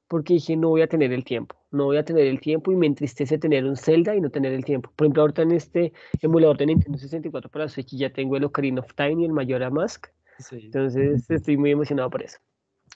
porque 0.08 0.34
dije 0.34 0.56
no 0.56 0.68
voy 0.68 0.82
a 0.82 0.88
tener 0.88 1.12
el 1.12 1.24
tiempo, 1.24 1.56
no 1.70 1.84
voy 1.86 1.96
a 1.96 2.04
tener 2.04 2.26
el 2.26 2.40
tiempo 2.40 2.70
y 2.72 2.76
me 2.76 2.86
entristece 2.86 3.38
tener 3.38 3.64
un 3.64 3.76
Zelda 3.76 4.14
y 4.14 4.20
no 4.20 4.30
tener 4.30 4.52
el 4.52 4.64
tiempo. 4.64 4.90
Por 4.94 5.06
ejemplo, 5.06 5.22
ahorita 5.22 5.42
en 5.42 5.52
este 5.52 5.92
emulador 6.20 6.56
de 6.56 6.66
Nintendo 6.66 6.98
64 6.98 7.50
para 7.50 7.68
Switch 7.68 7.94
ya 7.96 8.12
tengo 8.12 8.36
el 8.36 8.44
Ocarina 8.44 8.80
of 8.80 8.94
Time 8.94 9.22
y 9.22 9.24
el 9.26 9.32
Majora 9.32 9.70
Mask, 9.70 10.06
Sí. 10.38 10.58
entonces 10.64 11.28
estoy 11.30 11.56
muy 11.56 11.70
emocionado 11.72 12.08
por 12.10 12.22
eso. 12.22 12.38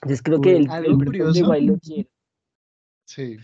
Entonces 0.01 0.21
creo 0.21 0.41
que 0.41 0.57
el, 0.57 0.69
el. 0.71 0.95
Wild 0.95 1.69
lo 1.69 1.77
quiero. 1.79 2.09
Sí. 3.05 3.37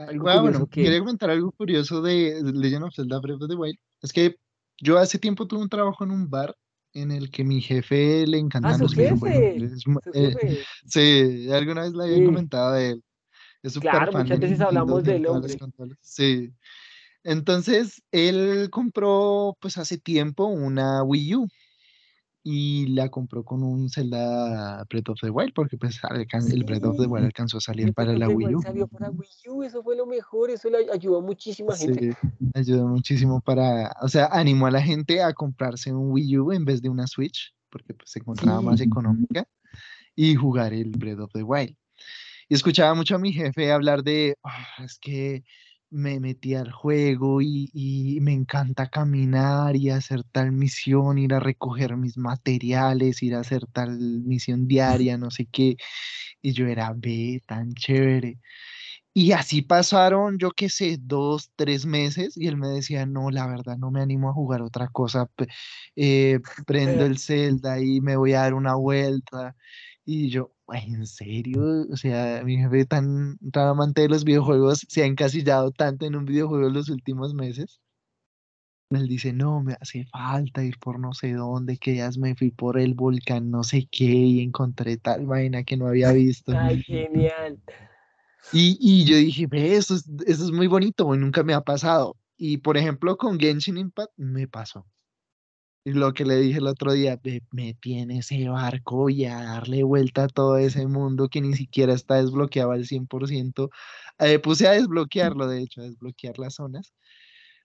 Ah, 0.00 0.06
Algo 0.08 0.28
ah, 0.28 0.36
curioso 0.38 0.42
bueno, 0.58 0.66
que- 0.70 0.82
quería 0.84 0.98
comentar 1.00 1.30
algo 1.30 1.52
curioso 1.52 2.00
de 2.02 2.40
Legend 2.42 2.84
of 2.84 2.94
Zelda 2.94 3.18
Breath 3.20 3.42
of 3.42 3.48
the 3.48 3.54
Wild. 3.54 3.78
Es 4.02 4.12
que 4.12 4.36
yo 4.78 4.98
hace 4.98 5.18
tiempo 5.18 5.46
tuve 5.46 5.60
un 5.62 5.68
trabajo 5.68 6.04
en 6.04 6.10
un 6.10 6.30
bar 6.30 6.56
en 6.94 7.10
el 7.12 7.30
que 7.30 7.44
mi 7.44 7.60
jefe 7.60 8.26
le 8.26 8.38
Ah, 8.38 8.40
encantan 8.40 8.76
su 8.78 8.82
los 8.84 8.94
jefe. 8.94 9.02
videojuegos. 9.02 9.84
Eh, 10.14 10.64
sí, 10.86 11.52
alguna 11.52 11.82
vez 11.82 11.92
le 11.92 12.04
había 12.04 12.16
Sí. 12.18 12.24
comentado 12.24 12.72
de 12.72 12.90
él. 12.90 13.04
Es 13.62 13.74
súper 13.74 13.90
Claro, 13.90 14.12
fan 14.12 14.22
muchas 14.22 14.40
veces 14.40 14.60
hablamos 14.60 15.04
del 15.04 15.26
hombre. 15.26 15.58
Sí. 16.00 16.50
Entonces, 17.22 18.02
él 18.10 18.68
compró, 18.70 19.54
pues 19.60 19.76
hace 19.76 19.98
tiempo, 19.98 20.46
una 20.46 21.02
Wii 21.02 21.34
U 21.36 21.48
y 22.42 22.86
la 22.94 23.08
compró 23.10 23.44
con 23.44 23.62
un 23.62 23.90
Zelda 23.90 24.84
Breath 24.88 25.10
of 25.10 25.20
the 25.20 25.30
Wild, 25.30 25.52
porque 25.54 25.76
pues 25.76 26.00
alcan- 26.04 26.50
el 26.50 26.64
Breath 26.64 26.84
of 26.84 26.96
the 26.96 27.06
Wild 27.06 27.24
Sí. 27.24 27.26
alcanzó 27.26 27.58
a 27.58 27.60
salir 27.60 27.92
para 27.92 28.12
la 28.14 28.28
Wii 28.28 28.54
U. 28.54 28.62
salió 28.62 28.86
para 28.88 29.10
Wii 29.10 29.28
U, 29.48 29.62
eso 29.62 29.82
fue 29.82 29.96
lo 29.96 30.06
mejor, 30.06 30.50
eso 30.50 30.70
le 30.70 30.90
ayudó 30.90 31.18
a 31.18 31.22
muchísima 31.22 31.76
gente. 31.76 32.16
Sí, 32.22 32.28
ayudó 32.54 32.86
muchísimo 32.88 33.40
para, 33.42 33.92
o 34.00 34.08
sea, 34.08 34.26
animó 34.32 34.66
a 34.66 34.70
la 34.70 34.80
gente 34.82 35.22
a 35.22 35.32
comprarse 35.34 35.92
un 35.92 36.10
Wii 36.12 36.38
U 36.38 36.52
en 36.52 36.64
vez 36.64 36.80
de 36.80 36.88
una 36.88 37.06
Switch, 37.06 37.54
porque 37.70 37.92
pues 37.94 38.10
se 38.10 38.20
encontraba 38.20 38.60
más 38.62 38.78
Sí. 38.78 38.84
económica, 38.86 39.46
y 40.16 40.34
jugar 40.34 40.72
el 40.72 40.90
Breath 40.90 41.20
of 41.20 41.32
the 41.32 41.42
Wild. 41.42 41.76
Y 42.48 42.54
escuchaba 42.54 42.94
mucho 42.94 43.14
a 43.14 43.18
mi 43.18 43.32
jefe 43.32 43.70
hablar 43.70 44.02
de, 44.02 44.34
"Ah, 44.42 44.82
es 44.84 44.98
que 44.98 45.44
me 45.90 46.20
metí 46.20 46.54
al 46.54 46.72
juego 46.72 47.40
y, 47.42 47.70
y 47.74 48.20
me 48.20 48.32
encanta 48.32 48.88
caminar 48.88 49.76
y 49.76 49.90
hacer 49.90 50.22
tal 50.24 50.52
misión, 50.52 51.18
ir 51.18 51.34
a 51.34 51.40
recoger 51.40 51.96
mis 51.96 52.16
materiales, 52.18 53.22
ir 53.22 53.34
a 53.34 53.40
hacer 53.40 53.66
tal 53.72 53.98
misión 53.98 54.66
diaria, 54.68 55.18
no 55.18 55.30
sé 55.30 55.46
qué. 55.50 55.76
Y 56.42 56.52
yo 56.52 56.66
era, 56.68 56.92
ve, 56.96 57.42
tan 57.46 57.74
chévere. 57.74 58.38
Y 59.14 59.32
así 59.32 59.62
pasaron, 59.62 60.38
yo 60.38 60.50
qué 60.52 60.68
sé, 60.68 60.96
dos, 61.00 61.50
tres 61.56 61.84
meses 61.86 62.36
y 62.36 62.46
él 62.48 62.56
me 62.56 62.68
decía, 62.68 63.06
no, 63.06 63.30
la 63.30 63.46
verdad, 63.48 63.76
no 63.78 63.90
me 63.90 64.00
animo 64.00 64.30
a 64.30 64.32
jugar 64.34 64.62
otra 64.62 64.88
cosa, 64.88 65.28
eh, 65.96 66.38
prendo 66.66 67.04
el 67.04 67.18
Zelda 67.18 67.80
y 67.80 68.00
me 68.00 68.16
voy 68.16 68.34
a 68.34 68.40
dar 68.42 68.54
una 68.54 68.74
vuelta. 68.76 69.56
Y 70.04 70.30
yo, 70.30 70.52
"Ay, 70.59 70.59
¿en 70.72 71.06
serio? 71.06 71.86
O 71.90 71.96
sea, 71.96 72.42
mi 72.44 72.56
jefe 72.56 72.84
tan, 72.86 73.38
tan 73.52 73.68
amante 73.68 74.02
de 74.02 74.08
los 74.08 74.24
videojuegos 74.24 74.86
se 74.88 75.02
ha 75.02 75.06
encasillado 75.06 75.70
tanto 75.70 76.06
en 76.06 76.16
un 76.16 76.24
videojuego 76.24 76.68
en 76.68 76.74
los 76.74 76.88
últimos 76.88 77.34
meses. 77.34 77.80
Él 78.90 79.06
dice, 79.06 79.32
no, 79.32 79.62
me 79.62 79.76
hace 79.80 80.04
falta 80.06 80.64
ir 80.64 80.78
por 80.80 80.98
no 80.98 81.14
sé 81.14 81.32
dónde, 81.32 81.78
que 81.78 81.96
ya 81.96 82.10
me 82.18 82.34
fui 82.34 82.50
por 82.50 82.76
el 82.76 82.94
volcán 82.94 83.50
no 83.50 83.62
sé 83.62 83.86
qué 83.90 84.04
y 84.04 84.40
encontré 84.40 84.96
tal 84.96 85.26
vaina 85.26 85.62
que 85.62 85.76
no 85.76 85.86
había 85.86 86.10
visto. 86.10 86.52
Ay, 86.58 86.82
genial. 86.82 87.60
Y, 88.52 88.76
y 88.80 89.04
yo 89.04 89.16
dije, 89.16 89.46
ve, 89.46 89.76
eso 89.76 89.94
es, 89.94 90.08
eso 90.26 90.44
es 90.44 90.50
muy 90.50 90.66
bonito, 90.66 91.14
nunca 91.14 91.44
me 91.44 91.54
ha 91.54 91.60
pasado. 91.60 92.16
Y 92.36 92.56
por 92.58 92.76
ejemplo, 92.76 93.16
con 93.16 93.38
Genshin 93.38 93.76
Impact 93.76 94.12
me 94.16 94.48
pasó. 94.48 94.86
Y 95.84 95.92
lo 95.92 96.12
que 96.12 96.24
le 96.26 96.36
dije 96.36 96.58
el 96.58 96.66
otro 96.66 96.92
día, 96.92 97.18
"Ve, 97.22 97.42
metí 97.52 97.94
en 97.94 98.10
ese 98.10 98.48
barco 98.48 99.08
y 99.08 99.24
a 99.24 99.42
darle 99.42 99.82
vuelta 99.82 100.24
a 100.24 100.28
todo 100.28 100.58
ese 100.58 100.86
mundo 100.86 101.28
que 101.28 101.40
ni 101.40 101.54
siquiera 101.54 101.94
está 101.94 102.16
desbloqueado 102.16 102.72
al 102.72 102.84
100%. 102.86 103.70
Eh, 104.18 104.38
puse 104.38 104.68
a 104.68 104.72
desbloquearlo, 104.72 105.46
de 105.48 105.62
hecho, 105.62 105.80
a 105.80 105.84
desbloquear 105.84 106.38
las 106.38 106.54
zonas, 106.56 106.92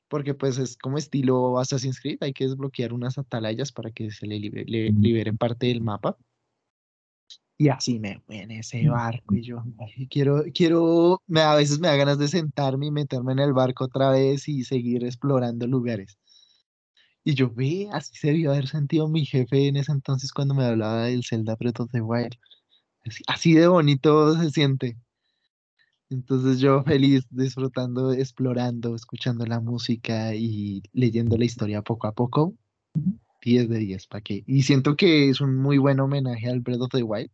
porque 0.10 0.34
pues 0.36 0.58
es 0.60 0.78
como 0.78 0.98
estilo 1.00 1.60
Assassin's 1.60 2.00
Creed, 2.02 2.20
hay 2.22 2.34
que 2.34 2.46
desbloquear 2.46 2.94
unas 2.94 3.18
atalayas 3.20 3.72
para 3.74 3.92
que 3.92 4.12
se 4.12 4.28
le, 4.28 4.38
libe- 4.40 4.66
le 4.68 4.94
liberen 5.00 5.38
parte 5.38 5.68
del 5.68 5.82
mapa. 5.82 6.18
Y 7.58 7.70
así 7.70 8.00
me 8.00 8.20
fui 8.26 8.38
en 8.38 8.52
ese 8.52 8.88
barco 8.90 9.36
y 9.36 9.42
yo 9.44 9.64
"Ay, 9.80 10.08
quiero, 10.10 10.44
quiero, 10.54 11.22
me, 11.28 11.42
a 11.42 11.56
veces 11.56 11.80
me 11.80 11.88
da 11.88 11.96
ganas 11.96 12.18
de 12.20 12.28
sentarme 12.28 12.88
y 12.88 12.92
meterme 12.92 13.32
en 13.34 13.40
el 13.40 13.54
barco 13.54 13.86
otra 13.86 14.10
vez 14.12 14.48
y 14.50 14.64
seguir 14.66 15.06
explorando 15.06 15.66
lugares. 15.68 16.18
Y 17.26 17.34
yo 17.34 17.50
ve, 17.50 17.90
así 17.92 18.16
se 18.16 18.28
debió 18.28 18.52
haber 18.52 18.68
sentido 18.68 19.10
mi 19.10 19.26
jefe 19.26 19.68
en 19.68 19.78
ese 19.78 19.92
entonces 19.92 20.32
cuando 20.32 20.54
me 20.54 20.64
hablaba 20.64 21.06
del 21.06 21.26
Zelda 21.26 21.56
Breath 21.56 21.80
of 21.80 21.92
the 21.92 22.00
Wild. 22.00 22.36
Así, 23.04 23.24
así 23.28 23.54
de 23.54 23.68
bonito 23.68 24.38
se 24.40 24.52
siente. 24.52 24.96
Entonces 26.12 26.60
yo 26.60 26.84
feliz, 26.84 27.26
disfrutando, 27.32 28.14
explorando, 28.14 28.96
escuchando 28.96 29.46
la 29.48 29.60
música 29.60 30.36
y 30.36 30.84
leyendo 30.94 31.36
la 31.36 31.46
historia 31.46 31.82
poco 31.82 32.08
a 32.08 32.14
poco. 32.14 32.54
10 33.42 33.70
de 33.70 33.78
10, 33.80 34.08
¿para 34.08 34.22
qué? 34.22 34.44
Y 34.46 34.62
siento 34.62 34.96
que 34.96 35.30
es 35.30 35.42
un 35.42 35.56
muy 35.56 35.80
buen 35.80 36.00
homenaje 36.00 36.48
al 36.48 36.60
Breath 36.60 36.82
of 36.82 36.92
the 36.92 37.04
Wild 37.04 37.32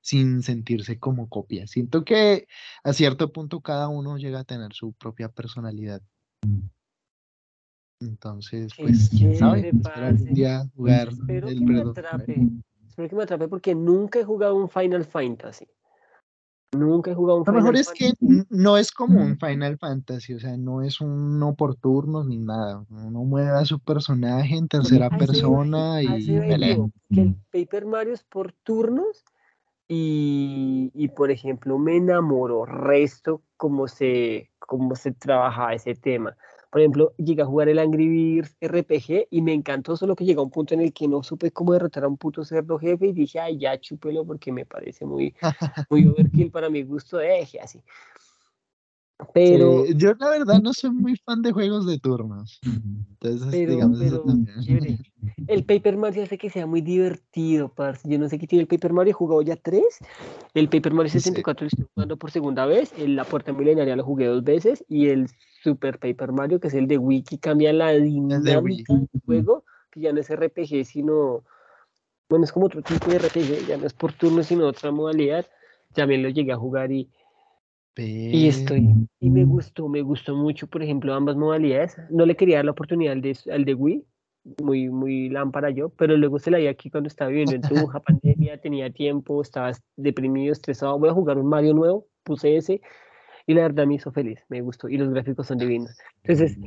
sin 0.00 0.42
sentirse 0.42 0.98
como 0.98 1.28
copia. 1.28 1.68
Siento 1.68 2.04
que 2.04 2.48
a 2.82 2.92
cierto 2.92 3.32
punto 3.32 3.60
cada 3.60 3.88
uno 3.88 4.16
llega 4.18 4.40
a 4.40 4.44
tener 4.44 4.72
su 4.72 4.92
propia 4.92 5.28
personalidad. 5.28 6.02
Entonces, 8.00 8.72
pues, 8.78 9.10
quién 9.10 9.36
sabe, 9.36 9.68
espero 9.68 10.06
algún 10.06 10.34
día 10.34 10.66
jugar 10.74 11.08
Espero 11.08 11.48
el 11.48 11.58
que 11.58 11.64
me 11.64 11.80
atrape. 11.80 12.48
Espero 12.88 13.08
que 13.08 13.16
me 13.16 13.22
atrape 13.22 13.48
porque 13.48 13.74
nunca 13.74 14.20
he 14.20 14.24
jugado 14.24 14.56
un 14.56 14.70
Final 14.70 15.04
Fantasy. 15.04 15.66
Nunca 16.72 17.10
he 17.10 17.14
jugado 17.14 17.40
un 17.40 17.44
Lo 17.46 17.52
mejor 17.52 17.76
Final 17.76 17.80
es 17.80 17.90
que 17.90 18.06
Fantasy. 18.06 18.46
no 18.48 18.78
es 18.78 18.92
como 18.92 19.20
un 19.20 19.38
Final 19.38 19.76
Fantasy, 19.76 20.34
o 20.34 20.40
sea, 20.40 20.56
no 20.56 20.82
es 20.82 21.00
uno 21.00 21.54
por 21.54 21.74
turnos 21.74 22.26
ni 22.26 22.38
nada. 22.38 22.86
Uno 22.88 23.24
mueve 23.24 23.50
a 23.50 23.64
su 23.66 23.80
personaje 23.80 24.56
en 24.56 24.68
tercera 24.68 25.10
persona 25.10 26.02
y 26.02 26.26
pelea. 26.38 26.76
que 27.12 27.20
el 27.20 27.36
Paper 27.52 27.84
Mario 27.84 28.14
es 28.14 28.22
por 28.22 28.52
turnos 28.52 29.24
y, 29.88 30.90
y, 30.94 31.08
por 31.08 31.32
ejemplo 31.32 31.76
me 31.76 31.96
enamoró 31.96 32.64
resto 32.64 33.42
cómo 33.56 33.88
se, 33.88 34.52
cómo 34.60 34.94
se 34.94 35.12
trabaja 35.12 35.74
ese 35.74 35.96
tema. 35.96 36.36
Por 36.70 36.80
ejemplo, 36.80 37.14
llegué 37.16 37.42
a 37.42 37.46
jugar 37.46 37.68
el 37.68 37.80
Angry 37.80 38.08
Birds 38.08 38.56
RPG 38.60 39.26
y 39.30 39.42
me 39.42 39.52
encantó, 39.52 39.96
solo 39.96 40.14
que 40.14 40.24
llegó 40.24 40.42
a 40.42 40.44
un 40.44 40.50
punto 40.50 40.74
en 40.74 40.80
el 40.80 40.92
que 40.92 41.08
no 41.08 41.22
supe 41.22 41.50
cómo 41.50 41.72
derrotar 41.72 42.04
a 42.04 42.08
un 42.08 42.16
puto 42.16 42.44
cerdo 42.44 42.78
jefe 42.78 43.08
y 43.08 43.12
dije, 43.12 43.40
ay, 43.40 43.58
ya 43.58 43.78
chúpelo 43.80 44.24
porque 44.24 44.52
me 44.52 44.64
parece 44.64 45.04
muy, 45.04 45.34
muy 45.88 46.06
overkill 46.06 46.50
para 46.50 46.70
mi 46.70 46.84
gusto, 46.84 47.18
deje 47.18 47.60
así. 47.60 47.82
Pero, 49.34 49.84
Sí, 49.86 49.94
yo 49.96 50.14
la 50.18 50.30
verdad 50.30 50.60
no 50.62 50.72
soy 50.72 50.90
muy 50.90 51.16
fan 51.16 51.42
de 51.42 51.52
juegos 51.52 51.86
de 51.86 51.98
turnos. 51.98 52.60
Entonces, 52.64 53.48
pero, 53.50 53.72
digamos 53.72 54.00
eso 54.00 54.20
también. 54.20 54.60
chévere. 54.60 54.98
El 55.46 55.64
Paper 55.64 55.96
Mario 55.96 56.22
hace 56.22 56.38
que 56.38 56.50
sea 56.50 56.66
muy 56.66 56.80
divertido, 56.80 57.68
parce. 57.68 58.08
Yo 58.08 58.18
no 58.18 58.28
sé 58.28 58.38
qué 58.38 58.46
tiene 58.46 58.62
el 58.62 58.68
Paper 58.68 58.92
Mario, 58.92 59.10
he 59.10 59.14
jugado 59.14 59.42
ya 59.42 59.56
tres. 59.56 59.98
El 60.54 60.68
Paper 60.68 60.94
Mario 60.94 61.10
Sí. 61.10 61.20
64 61.20 61.64
lo 61.64 61.68
estoy 61.68 61.86
jugando 61.94 62.16
por 62.16 62.30
segunda 62.30 62.66
vez. 62.66 62.92
El 62.98 63.16
La 63.16 63.24
Puerta 63.24 63.52
Milenaria 63.52 63.96
lo 63.96 64.04
jugué 64.04 64.26
dos 64.26 64.42
veces. 64.44 64.84
Y 64.88 65.08
el 65.08 65.28
Super 65.62 65.98
Paper 65.98 66.32
Mario, 66.32 66.60
que 66.60 66.68
es 66.68 66.74
el 66.74 66.86
de 66.86 66.98
Wiki, 66.98 67.38
cambia 67.38 67.72
la 67.72 67.92
dinámica 67.92 68.94
del 68.94 69.08
juego, 69.26 69.64
que 69.90 70.00
ya 70.00 70.12
no 70.12 70.20
es 70.20 70.30
RPG, 70.30 70.84
sino. 70.86 71.44
Bueno, 72.28 72.44
es 72.44 72.52
como 72.52 72.66
otro 72.66 72.80
tipo 72.80 73.10
de 73.10 73.18
RPG, 73.18 73.66
ya 73.66 73.76
no 73.76 73.86
es 73.86 73.92
por 73.92 74.12
turno, 74.12 74.42
sino 74.42 74.66
otra 74.66 74.90
modalidad. 74.92 75.46
También 75.94 76.22
lo 76.22 76.28
llegué 76.28 76.52
a 76.52 76.56
jugar 76.56 76.92
y, 76.92 77.10
y 77.96 78.48
estoy. 78.48 78.88
Y 79.20 79.30
me 79.30 79.44
gustó, 79.44 79.88
me 79.88 80.02
gustó 80.02 80.34
mucho, 80.34 80.66
por 80.66 80.82
ejemplo, 80.82 81.14
ambas 81.14 81.36
modalidades. 81.36 81.96
No 82.10 82.26
le 82.26 82.36
quería 82.36 82.56
dar 82.56 82.64
la 82.64 82.70
oportunidad 82.70 83.12
al 83.12 83.22
de, 83.22 83.36
al 83.50 83.64
de 83.64 83.74
Wii, 83.74 84.04
muy, 84.62 84.88
muy 84.88 85.28
lámpara 85.28 85.70
yo, 85.70 85.90
pero 85.90 86.16
luego 86.16 86.38
se 86.38 86.50
la 86.50 86.58
di 86.58 86.66
aquí 86.66 86.90
cuando 86.90 87.08
estaba 87.08 87.30
viviendo 87.30 87.54
en 87.54 87.62
Tunja, 87.62 88.00
pandemia, 88.06 88.60
tenía 88.60 88.90
tiempo, 88.90 89.42
estaba 89.42 89.72
deprimido, 89.96 90.52
estresado, 90.52 90.98
voy 90.98 91.10
a 91.10 91.14
jugar 91.14 91.38
un 91.38 91.48
Mario 91.48 91.74
nuevo, 91.74 92.06
puse 92.22 92.56
ese, 92.56 92.80
y 93.46 93.54
la 93.54 93.62
verdad 93.62 93.86
me 93.86 93.94
hizo 93.94 94.10
feliz, 94.12 94.44
me 94.48 94.60
gustó, 94.60 94.88
y 94.88 94.96
los 94.96 95.10
gráficos 95.10 95.46
son 95.46 95.58
divinos. 95.58 95.96
Entonces, 96.22 96.58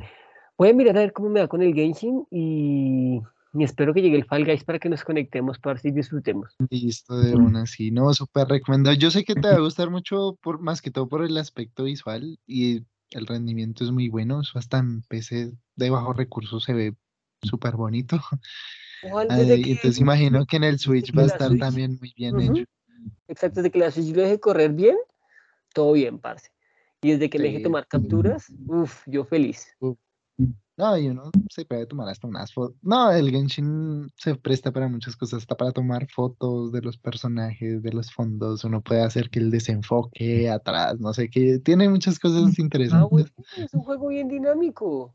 voy 0.56 0.70
a 0.70 0.74
mirar 0.74 0.96
a 0.96 1.00
ver 1.00 1.12
cómo 1.12 1.30
me 1.30 1.40
va 1.40 1.48
con 1.48 1.62
el 1.62 1.74
Genshin, 1.74 2.26
y, 2.30 3.20
y 3.54 3.62
espero 3.62 3.94
que 3.94 4.02
llegue 4.02 4.16
el 4.16 4.24
Fall 4.24 4.44
Guys 4.44 4.64
para 4.64 4.80
que 4.80 4.88
nos 4.88 5.04
conectemos, 5.04 5.58
para 5.58 5.78
y 5.82 5.92
disfrutemos. 5.92 6.56
listo 6.70 7.16
de 7.18 7.36
una, 7.36 7.66
sí, 7.66 7.92
no, 7.92 8.12
súper 8.12 8.48
recomendado. 8.48 8.96
Yo 8.96 9.10
sé 9.10 9.24
que 9.24 9.34
te 9.34 9.48
va 9.48 9.54
a 9.54 9.60
gustar 9.60 9.90
mucho, 9.90 10.36
por, 10.42 10.60
más 10.60 10.82
que 10.82 10.90
todo 10.90 11.08
por 11.08 11.24
el 11.24 11.36
aspecto 11.38 11.84
visual 11.84 12.38
y 12.46 12.82
el 13.10 13.26
rendimiento 13.26 13.84
es 13.84 13.92
muy 13.92 14.08
bueno. 14.08 14.40
Eso 14.40 14.58
hasta 14.58 14.78
en 14.78 15.02
PC 15.02 15.52
de 15.76 15.90
bajos 15.90 16.16
recursos 16.16 16.64
se 16.64 16.72
ve 16.72 16.94
súper 17.42 17.76
bonito. 17.76 18.20
Ojalá 19.04 19.36
desde 19.36 19.58
y 19.58 19.62
que, 19.62 19.70
entonces 19.72 20.00
imagino 20.00 20.46
que 20.46 20.56
en 20.56 20.64
el 20.64 20.78
Switch 20.78 21.16
va 21.16 21.22
a 21.22 21.26
estar 21.26 21.48
Switch, 21.48 21.60
también 21.60 21.98
muy 22.00 22.12
bien 22.16 22.40
hecho. 22.40 22.64
exacto, 23.28 23.60
desde 23.60 23.70
que 23.70 23.78
la 23.78 23.90
Switch 23.92 24.14
lo 24.14 24.22
deje 24.22 24.40
correr 24.40 24.72
bien, 24.72 24.96
todo 25.72 25.92
bien, 25.92 26.18
parce. 26.18 26.50
Y 27.02 27.12
desde 27.12 27.30
que 27.30 27.38
me 27.38 27.44
deje 27.44 27.58
Sí, 27.58 27.62
tomar 27.64 27.86
capturas, 27.86 28.50
uff, 28.66 29.02
yo 29.06 29.24
feliz. 29.24 29.68
uf. 29.78 29.98
No, 30.76 30.98
y 30.98 31.06
uno 31.08 31.30
se 31.50 31.64
puede 31.64 31.86
tomar 31.86 32.08
hasta 32.08 32.26
unas 32.26 32.52
fotos. 32.52 32.76
No, 32.82 33.12
el 33.12 33.30
Genshin 33.30 34.08
se 34.16 34.34
presta 34.34 34.72
para 34.72 34.88
muchas 34.88 35.14
cosas, 35.14 35.38
hasta 35.42 35.56
para 35.56 35.70
tomar 35.70 36.08
fotos 36.10 36.72
de 36.72 36.82
los 36.82 36.98
personajes, 36.98 37.80
de 37.80 37.92
los 37.92 38.12
fondos. 38.12 38.64
Uno 38.64 38.82
puede 38.82 39.02
hacer 39.02 39.30
que 39.30 39.38
el 39.38 39.52
desenfoque 39.52 40.50
atrás, 40.50 40.98
no 40.98 41.12
sé 41.14 41.30
qué. 41.30 41.60
Tiene 41.60 41.88
muchas 41.88 42.18
cosas 42.18 42.38
Ah, 42.38 42.42
bueno, 42.42 42.54
interesantes. 42.58 43.32
es 43.56 43.72
un 43.74 43.82
juego 43.82 44.08
bien 44.08 44.26
dinámico. 44.28 45.14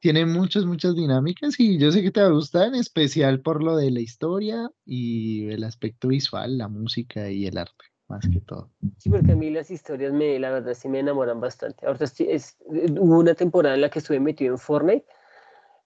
Tiene 0.00 0.26
muchas, 0.26 0.64
muchas 0.64 0.94
dinámicas 0.94 1.58
y 1.58 1.78
yo 1.78 1.90
sé 1.90 2.02
que 2.02 2.10
te 2.10 2.20
va 2.20 2.28
a 2.28 2.32
gustar, 2.32 2.68
en 2.68 2.74
especial 2.76 3.40
por 3.40 3.62
lo 3.64 3.74
de 3.76 3.90
la 3.90 4.00
historia 4.00 4.70
y 4.84 5.48
el 5.48 5.64
aspecto 5.64 6.08
visual, 6.08 6.56
la 6.58 6.68
música 6.68 7.30
y 7.30 7.46
el 7.46 7.58
arte, 7.58 7.86
más 8.08 8.28
que 8.28 8.40
todo. 8.40 8.70
Sí, 8.98 9.10
porque 9.10 9.32
a 9.32 9.36
mí 9.36 9.50
las 9.50 9.70
historias 9.70 10.12
me, 10.12 10.38
la 10.38 10.50
verdad, 10.50 10.74
sí 10.74 10.88
me 10.88 11.00
enamoran 11.00 11.40
bastante. 11.40 11.86
Ahorita 11.86 12.04
estoy- 12.04 12.30
es, 12.30 12.56
hubo 12.66 13.18
una 13.18 13.34
temporada 13.34 13.74
en 13.74 13.82
la 13.82 13.90
que 13.90 13.98
estuve 14.00 14.20
metido 14.20 14.54
en 14.54 14.58
Fortnite. 14.58 15.04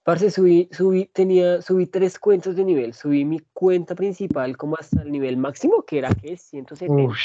Parce, 0.03 0.31
subí, 0.31 0.67
subí, 0.71 1.05
tenía, 1.05 1.61
subí 1.61 1.85
tres 1.85 2.19
cuentas 2.19 2.55
de 2.55 2.65
nivel. 2.65 2.93
Subí 2.93 3.23
mi 3.23 3.39
cuenta 3.53 3.95
principal 3.95 4.57
como 4.57 4.75
hasta 4.77 5.01
el 5.01 5.11
nivel 5.11 5.37
máximo, 5.37 5.83
que 5.83 5.99
era 5.99 6.09
que 6.13 6.35
170 6.35 7.03
o 7.03 7.05
Uf, 7.07 7.19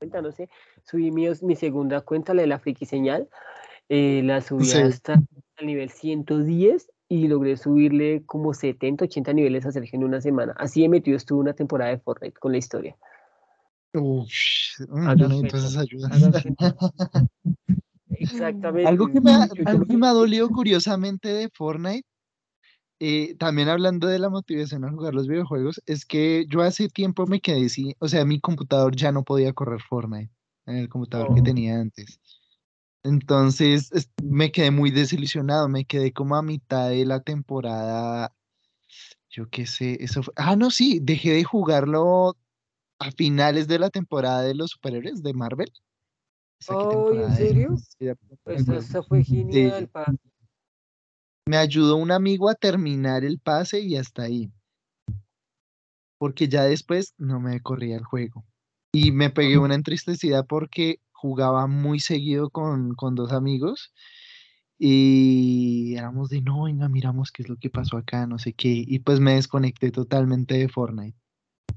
50, 0.00 0.20
no 0.22 0.30
sé. 0.32 0.50
Subí 0.84 1.10
mi, 1.10 1.26
mi 1.42 1.56
segunda 1.56 2.02
cuenta, 2.02 2.34
la 2.34 2.42
de 2.42 2.48
la 2.48 2.58
friki 2.58 2.84
señal. 2.84 3.28
eh, 3.88 4.20
la 4.24 4.40
subí 4.40 4.64
sí. 4.66 4.78
hasta 4.78 5.22
el 5.58 5.66
nivel 5.66 5.90
110 5.90 6.90
y 7.08 7.28
logré 7.28 7.56
subirle 7.56 8.24
como 8.26 8.52
70, 8.52 9.04
80 9.04 9.32
niveles 9.32 9.64
a 9.64 9.72
Sergio 9.72 9.96
en 9.96 10.04
una 10.04 10.20
semana. 10.20 10.54
Así 10.58 10.82
de 10.82 10.88
metido 10.88 11.16
estuve 11.16 11.38
una 11.40 11.54
temporada 11.54 11.92
de 11.92 11.98
Fortnite 11.98 12.38
con 12.38 12.52
la 12.52 12.58
historia. 12.58 12.96
Uf, 13.98 14.28
Haga 14.90 15.14
yo 15.16 15.28
necesito 15.28 15.50
cuenta, 15.50 15.58
esas 15.58 15.76
ayudas. 15.76 16.12
haga 16.12 16.42
cuenta. 16.42 16.76
Exactamente. 18.10 18.88
Algo 18.88 19.08
que 19.08 19.20
me 19.20 19.32
algo 19.64 19.86
que 19.86 19.96
me 19.96 20.06
ha 20.06 20.12
dolido 20.12 20.48
curiosamente 20.50 21.28
de 21.28 21.48
Fortnite 21.52 22.06
eh, 22.98 23.34
también 23.38 23.68
hablando 23.68 24.06
de 24.08 24.18
la 24.18 24.30
motivación 24.30 24.84
a 24.84 24.90
jugar 24.90 25.14
los 25.14 25.28
videojuegos, 25.28 25.82
es 25.86 26.06
que 26.06 26.46
yo 26.48 26.62
hace 26.62 26.88
tiempo 26.88 27.26
me 27.26 27.40
quedé 27.40 27.68
sin, 27.68 27.94
o 27.98 28.08
sea, 28.08 28.24
mi 28.24 28.40
computador 28.40 28.96
ya 28.96 29.12
no 29.12 29.22
podía 29.22 29.52
correr 29.52 29.80
Fortnite 29.82 30.30
en 30.66 30.76
el 30.76 30.88
computador 30.88 31.34
que 31.34 31.40
Oh. 31.42 31.44
tenía 31.44 31.78
antes. 31.80 32.20
Entonces 33.04 33.90
es- 33.92 34.10
me 34.22 34.50
quedé 34.52 34.70
muy 34.70 34.90
desilusionado, 34.90 35.68
me 35.68 35.84
quedé 35.84 36.12
como 36.12 36.36
a 36.36 36.42
mitad 36.42 36.88
de 36.90 37.04
la 37.06 37.20
temporada, 37.20 38.34
yo 39.30 39.48
qué 39.50 39.66
sé, 39.66 39.98
eso 40.02 40.22
fue, 40.22 40.32
ah, 40.36 40.56
no, 40.56 40.70
sí, 40.70 40.98
dejé 41.02 41.32
de 41.32 41.44
jugarlo 41.44 42.36
a 42.98 43.10
finales 43.10 43.68
de 43.68 43.78
la 43.78 43.90
temporada 43.90 44.42
de 44.42 44.54
los 44.54 44.70
superhéroes 44.70 45.22
de 45.22 45.34
Marvel. 45.34 45.72
¿Esa 46.60 46.74
qué 46.78 46.96
Ay, 47.12 47.18
¿en 47.18 47.36
serio? 47.36 47.74
Pues 48.44 48.68
eso 48.68 49.02
fue 49.02 49.22
genial, 49.22 49.90
Sí, 49.92 50.18
me 51.48 51.58
ayudó 51.58 51.96
un 51.96 52.10
amigo 52.10 52.48
a 52.48 52.54
terminar 52.54 53.24
el 53.24 53.38
pase 53.38 53.80
y 53.80 53.96
hasta 53.96 54.22
ahí, 54.22 54.50
porque 56.18 56.48
ya 56.48 56.64
después 56.64 57.14
no 57.18 57.38
me 57.40 57.60
corría 57.60 57.96
el 57.96 58.04
juego. 58.04 58.44
Y 58.92 59.12
me 59.12 59.30
pegué 59.30 59.58
una 59.58 59.74
entristecida 59.74 60.42
porque 60.42 61.00
jugaba 61.12 61.66
muy 61.66 62.00
seguido 62.00 62.50
con, 62.50 62.94
con 62.94 63.14
dos 63.14 63.32
amigos 63.32 63.92
y 64.78 65.94
éramos 65.96 66.28
de, 66.28 66.42
no, 66.42 66.64
venga, 66.64 66.88
miramos 66.88 67.32
qué 67.32 67.42
es 67.42 67.48
lo 67.48 67.56
que 67.56 67.70
pasó 67.70 67.96
acá, 67.96 68.26
no 68.26 68.38
sé 68.38 68.52
qué. 68.52 68.84
Y 68.86 68.98
pues 68.98 69.20
me 69.20 69.34
desconecté 69.34 69.90
totalmente 69.90 70.54
de 70.54 70.68
Fortnite. 70.68 71.16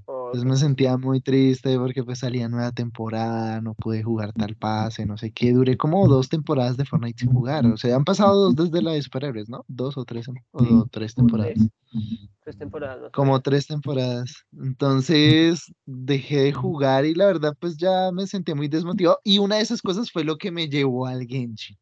Oh, 0.06 0.19
Entonces 0.30 0.48
me 0.48 0.58
sentía 0.58 0.96
muy 0.96 1.22
triste 1.22 1.76
porque 1.80 2.04
pues 2.04 2.20
salía 2.20 2.48
nueva 2.48 2.72
temporada, 2.72 3.62
no 3.62 3.74
pude 3.74 4.04
jugar 4.04 4.32
tal 4.32 4.56
pase, 4.56 5.08
no 5.08 5.18
sé 5.18 5.32
qué. 5.32 5.52
Duré 5.54 5.76
como 5.76 6.08
dos 6.08 6.30
temporadas 6.30 6.78
de 6.78 6.86
Fortnite 6.86 7.20
sin 7.20 7.34
jugar. 7.34 7.66
O 7.66 7.78
sea, 7.78 7.96
han 7.96 8.04
pasado 8.04 8.52
dos 8.52 8.56
desde 8.56 8.84
la 8.84 8.92
de 8.92 9.02
superhéroes, 9.02 9.50
¿no? 9.50 9.66
Dos 9.68 9.98
o 9.98 10.06
tres, 10.06 10.28
o 10.52 10.86
tres 10.92 11.16
temporadas. 11.16 11.56
tres, 11.56 12.30
tres 12.44 12.58
temporadas 12.58 13.12
Como 13.12 13.42
tres 13.42 13.66
temporadas. 13.66 14.46
Entonces 14.54 15.74
dejé 15.88 16.42
de 16.42 16.54
jugar 16.54 17.06
y 17.06 17.16
la 17.16 17.26
verdad 17.26 17.58
pues 17.60 17.78
ya 17.78 18.12
me 18.12 18.28
sentí 18.28 18.54
muy 18.54 18.68
desmotivado. 18.68 19.20
Y 19.24 19.40
una 19.40 19.56
de 19.56 19.64
esas 19.64 19.82
cosas 19.82 20.12
fue 20.12 20.24
lo 20.24 20.38
que 20.38 20.52
me 20.52 20.70
llevó 20.70 21.08
al 21.08 21.26
Genshin. 21.26 21.76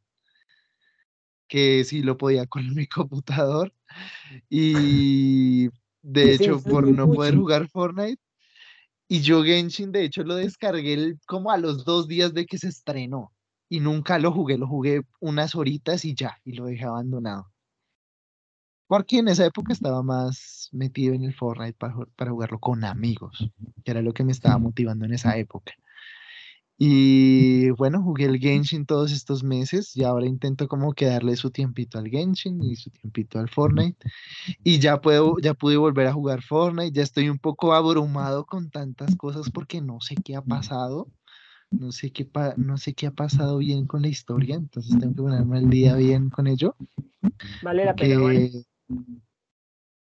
Que 1.49 1.83
sí 1.83 2.01
lo 2.01 2.17
podía 2.17 2.45
con 2.45 2.73
mi 2.73 2.87
computador. 2.87 3.73
Y 4.49 5.67
de 6.01 6.33
hecho 6.33 6.61
por 6.61 6.87
no 6.87 7.11
poder 7.11 7.35
jugar 7.35 7.67
Fortnite. 7.67 8.21
Y 9.07 9.21
yo 9.21 9.43
Genshin 9.43 9.91
de 9.91 10.03
hecho 10.03 10.23
lo 10.23 10.35
descargué 10.35 11.17
como 11.25 11.51
a 11.51 11.57
los 11.57 11.85
dos 11.85 12.07
días 12.07 12.33
de 12.33 12.45
que 12.45 12.57
se 12.57 12.67
estrenó. 12.67 13.31
Y 13.69 13.79
nunca 13.79 14.19
lo 14.19 14.31
jugué, 14.31 14.57
lo 14.57 14.67
jugué 14.67 15.01
unas 15.19 15.55
horitas 15.55 16.05
y 16.05 16.15
ya, 16.15 16.39
y 16.43 16.53
lo 16.53 16.65
dejé 16.65 16.85
abandonado. 16.85 17.51
Porque 18.87 19.19
en 19.19 19.27
esa 19.27 19.45
época 19.45 19.73
estaba 19.73 20.01
más 20.03 20.69
metido 20.71 21.13
en 21.13 21.23
el 21.23 21.33
Fortnite 21.33 21.77
para, 21.77 21.95
para 22.15 22.31
jugarlo 22.31 22.59
con 22.59 22.85
amigos, 22.85 23.49
que 23.83 23.91
era 23.91 24.01
lo 24.01 24.13
que 24.13 24.23
me 24.23 24.31
estaba 24.31 24.57
motivando 24.57 25.05
en 25.05 25.13
esa 25.13 25.37
época. 25.37 25.73
Y 26.79 27.71
bueno, 27.71 28.03
jugué 28.03 28.25
el 28.25 28.39
Genshin 28.39 28.85
todos 28.85 29.11
estos 29.11 29.43
meses 29.43 29.95
y 29.95 30.03
ahora 30.03 30.27
intento 30.27 30.67
como 30.67 30.93
que 30.93 31.07
darle 31.07 31.35
su 31.35 31.49
tiempito 31.49 31.97
al 31.97 32.07
Genshin 32.09 32.61
y 32.63 32.75
su 32.75 32.91
tiempito 32.91 33.39
al 33.39 33.49
Fortnite. 33.49 33.97
Y 34.63 34.79
ya 34.79 35.01
puedo, 35.01 35.37
ya 35.39 35.53
pude 35.55 35.77
volver 35.77 36.07
a 36.07 36.13
jugar 36.13 36.43
Fortnite, 36.43 36.91
ya 36.91 37.03
estoy 37.03 37.29
un 37.29 37.39
poco 37.39 37.73
abrumado 37.73 38.45
con 38.45 38.69
tantas 38.69 39.15
cosas 39.15 39.49
porque 39.51 39.81
no 39.81 39.99
sé 40.01 40.15
qué 40.15 40.35
ha 40.35 40.41
pasado. 40.41 41.07
No 41.71 41.91
sé 41.91 42.11
qué, 42.11 42.25
pa- 42.25 42.55
no 42.57 42.77
sé 42.77 42.93
qué 42.93 43.07
ha 43.07 43.11
pasado 43.11 43.57
bien 43.57 43.87
con 43.87 44.01
la 44.03 44.07
historia, 44.07 44.55
entonces 44.55 44.97
tengo 44.99 45.13
que 45.15 45.21
ponerme 45.23 45.57
al 45.57 45.69
día 45.69 45.95
bien 45.95 46.29
con 46.29 46.47
ello. 46.47 46.75
Vale 47.61 47.85
la 47.85 47.93
pena, 47.95 48.15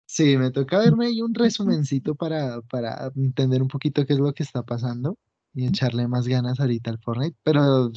sí, 0.06 0.36
me 0.36 0.51
toca 0.51 0.78
verme 0.78 1.06
ahí 1.06 1.22
un 1.22 1.35
resumencito 1.35 2.14
para, 2.14 2.60
para 2.62 3.10
entender 3.16 3.62
un 3.62 3.68
poquito 3.68 4.05
qué 4.06 4.14
es 4.14 4.18
lo 4.18 4.32
que 4.32 4.43
está 4.43 4.62
pasando 4.62 5.16
y 5.59 5.66
echarle 5.66 6.06
más 6.06 6.28
ganas 6.28 6.60
ahorita 6.60 6.90
al 6.93 7.01
Fortnite, 7.01 7.36
pero, 7.43 7.90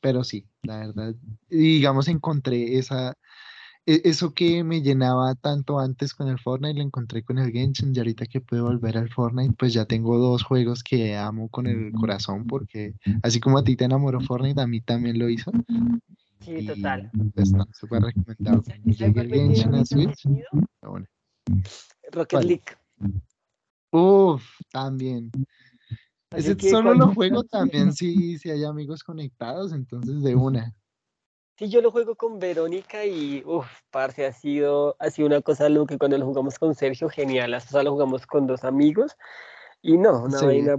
pero 0.00 0.24
sí, 0.24 0.48
la 0.64 0.78
verdad, 0.78 1.14
digamos, 1.48 2.08
encontré 2.08 2.76
esa, 2.76 3.14
e- 3.86 4.02
eso 4.04 4.34
que 4.34 4.64
me 4.64 4.82
llenaba 4.82 5.36
tanto 5.36 5.78
antes 5.78 6.12
con 6.12 6.26
el 6.26 6.40
Fortnite, 6.40 6.74
lo 6.78 6.82
encontré 6.82 7.22
con 7.22 7.38
el 7.38 7.52
Genshin 7.52 7.94
y 7.94 7.98
ahorita 7.98 8.26
que 8.26 8.40
puedo 8.40 8.64
volver 8.64 8.98
al 8.98 9.10
Fortnite, 9.10 9.54
pues 9.56 9.72
ya 9.72 9.84
tengo 9.84 10.18
dos 10.18 10.42
juegos 10.42 10.82
que 10.82 11.16
amo 11.16 11.48
con 11.50 11.68
el 11.68 11.92
corazón 11.92 12.46
porque 12.48 12.94
así 13.22 13.38
como 13.38 13.58
a 13.58 13.62
ti 13.64 13.76
te 13.76 13.84
enamoró 13.84 14.20
Fortnite, 14.20 14.60
a 14.60 14.66
mí 14.66 14.80
también 14.80 15.16
lo 15.16 15.28
hizo 15.28 15.52
Sí, 16.40 16.56
y 16.58 16.66
total. 16.66 17.12
pues, 17.32 17.48
está 17.52 17.64
súper 17.72 18.02
recomendado. 18.02 18.62
¿Sabe 18.64 18.80
Cuando 18.80 18.96
llegue 18.98 19.14
cuál 19.14 19.26
el 19.26 19.32
Genshin 19.54 19.74
a 19.76 19.84
Switch, 19.84 20.26
bueno. 20.82 21.06
Rocket 22.10 22.30
¿Cuál? 22.30 22.46
League. 22.48 22.64
Uf, 23.92 24.42
también. 24.72 25.30
Así 26.34 26.56
que 26.56 26.70
solo 26.70 26.90
cuando- 26.90 27.06
lo 27.06 27.14
juego 27.14 27.44
también 27.44 27.92
si, 27.92 28.38
si 28.38 28.50
hay 28.50 28.64
amigos 28.64 29.02
conectados, 29.02 29.72
entonces 29.72 30.22
de 30.22 30.34
una. 30.34 30.74
Sí, 31.56 31.68
yo 31.68 31.80
lo 31.80 31.92
juego 31.92 32.16
con 32.16 32.40
Verónica 32.40 33.04
y, 33.06 33.42
uff, 33.46 33.66
parce, 33.92 34.26
ha 34.26 34.32
sido, 34.32 34.96
ha 34.98 35.08
sido 35.10 35.26
una 35.28 35.40
cosa 35.40 35.68
lo 35.68 35.86
que 35.86 35.98
cuando 35.98 36.18
lo 36.18 36.26
jugamos 36.26 36.58
con 36.58 36.74
Sergio, 36.74 37.08
genial. 37.08 37.54
Hasta 37.54 37.70
ahora 37.76 37.84
lo 37.84 37.92
jugamos 37.92 38.26
con 38.26 38.46
dos 38.48 38.64
amigos 38.64 39.16
y 39.80 39.96
no, 39.96 40.24
una 40.24 40.38
Sí. 40.38 40.46
vaina. 40.46 40.76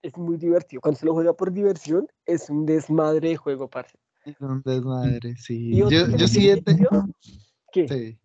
Es 0.00 0.16
muy 0.16 0.36
divertido. 0.38 0.80
Cuando 0.80 0.98
se 0.98 1.04
lo 1.06 1.12
juega 1.12 1.34
por 1.34 1.52
diversión, 1.52 2.08
es 2.24 2.48
un 2.48 2.64
desmadre 2.64 3.28
de 3.30 3.36
juego, 3.36 3.68
parce. 3.68 3.98
Es 4.24 4.40
un 4.40 4.62
desmadre, 4.64 5.36
sí. 5.36 5.76
Yo, 5.76 5.88
yo 5.90 6.26
sí, 6.28 6.48
te- 6.64 6.76
¿qué? 7.72 7.88
sí. 7.88 8.18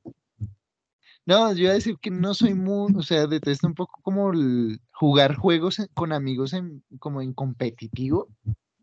No, 1.25 1.53
yo 1.53 1.63
iba 1.63 1.71
a 1.71 1.75
decir 1.75 1.97
que 2.01 2.11
no 2.11 2.33
soy 2.33 2.53
muy, 2.53 2.93
o 2.95 3.01
sea, 3.01 3.27
detesto 3.27 3.65
un 3.67 3.75
poco 3.75 3.99
como 4.01 4.31
el 4.33 4.81
jugar 4.91 5.35
juegos 5.35 5.77
con 5.93 6.11
amigos 6.11 6.51
en, 6.53 6.83
como 6.99 7.21
en 7.21 7.33
competitivo, 7.33 8.27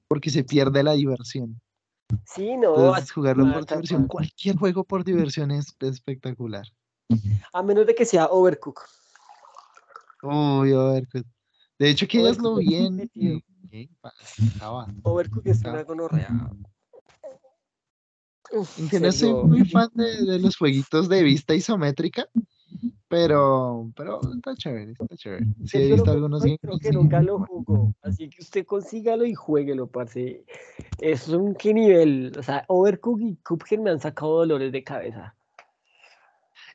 porque 0.08 0.30
se 0.30 0.42
pierde 0.44 0.82
la 0.82 0.92
diversión. 0.92 1.60
Sí, 2.24 2.56
no, 2.56 2.74
Entonces, 2.76 3.12
jugarlo 3.12 3.52
por 3.52 3.66
diversión, 3.66 4.06
cual. 4.06 4.26
cualquier 4.26 4.56
juego 4.56 4.84
por 4.84 5.04
diversión 5.04 5.50
es 5.50 5.76
espectacular. 5.80 6.64
A 7.52 7.62
menos 7.62 7.86
de 7.86 7.94
que 7.94 8.04
sea 8.06 8.26
Overcook. 8.26 8.80
Uy, 10.22 10.72
pues, 11.10 11.24
de 11.78 11.90
hecho 11.90 12.06
que 12.08 12.20
ellas 12.20 12.38
lo 12.38 12.54
Overcooked 12.54 12.62
es 12.62 12.68
vi 12.68 12.74
en 12.76 12.86
competitivo. 12.86 13.34
en 13.34 13.68
Game 13.70 13.90
Pass, 14.00 14.38
estaba. 14.38 14.86
Overcook 15.02 15.46
es 15.46 15.64
Ah. 15.64 15.70
una 15.70 15.82
gonorrea. 15.84 16.50
Uf, 18.52 18.78
Aunque 18.78 19.00
no 19.00 19.12
soy 19.12 19.32
muy 19.32 19.64
fan 19.64 19.88
de, 19.94 20.24
de 20.24 20.38
los 20.38 20.56
jueguitos 20.56 21.08
de 21.08 21.22
vista 21.22 21.54
isométrica, 21.54 22.26
pero, 23.08 23.90
pero 23.96 24.20
está 24.34 24.54
chévere, 24.54 24.92
está 24.92 25.16
chévere. 25.16 25.46
Sí 25.66 25.78
he 25.78 25.92
visto 25.92 26.10
algunos 26.10 26.42
creo 26.42 26.78
que 26.78 26.92
nunca 26.92 27.20
lo 27.20 27.40
jugó. 27.40 27.92
Así 28.02 28.28
que 28.28 28.42
usted 28.42 28.64
consígalo 28.64 29.24
y 29.24 29.34
jueguelo, 29.34 29.88
parce. 29.88 30.44
Es 31.00 31.28
un 31.28 31.54
qué 31.54 31.74
nivel. 31.74 32.32
O 32.38 32.42
sea, 32.42 32.64
Overcook 32.68 33.20
y 33.20 33.36
Cuphead 33.36 33.80
me 33.80 33.90
han 33.90 34.00
sacado 34.00 34.38
dolores 34.38 34.70
de 34.70 34.84
cabeza. 34.84 35.34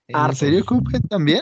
¿En 0.07 0.35
serio 0.35 0.65
Cuphead 0.65 1.01
también? 1.09 1.41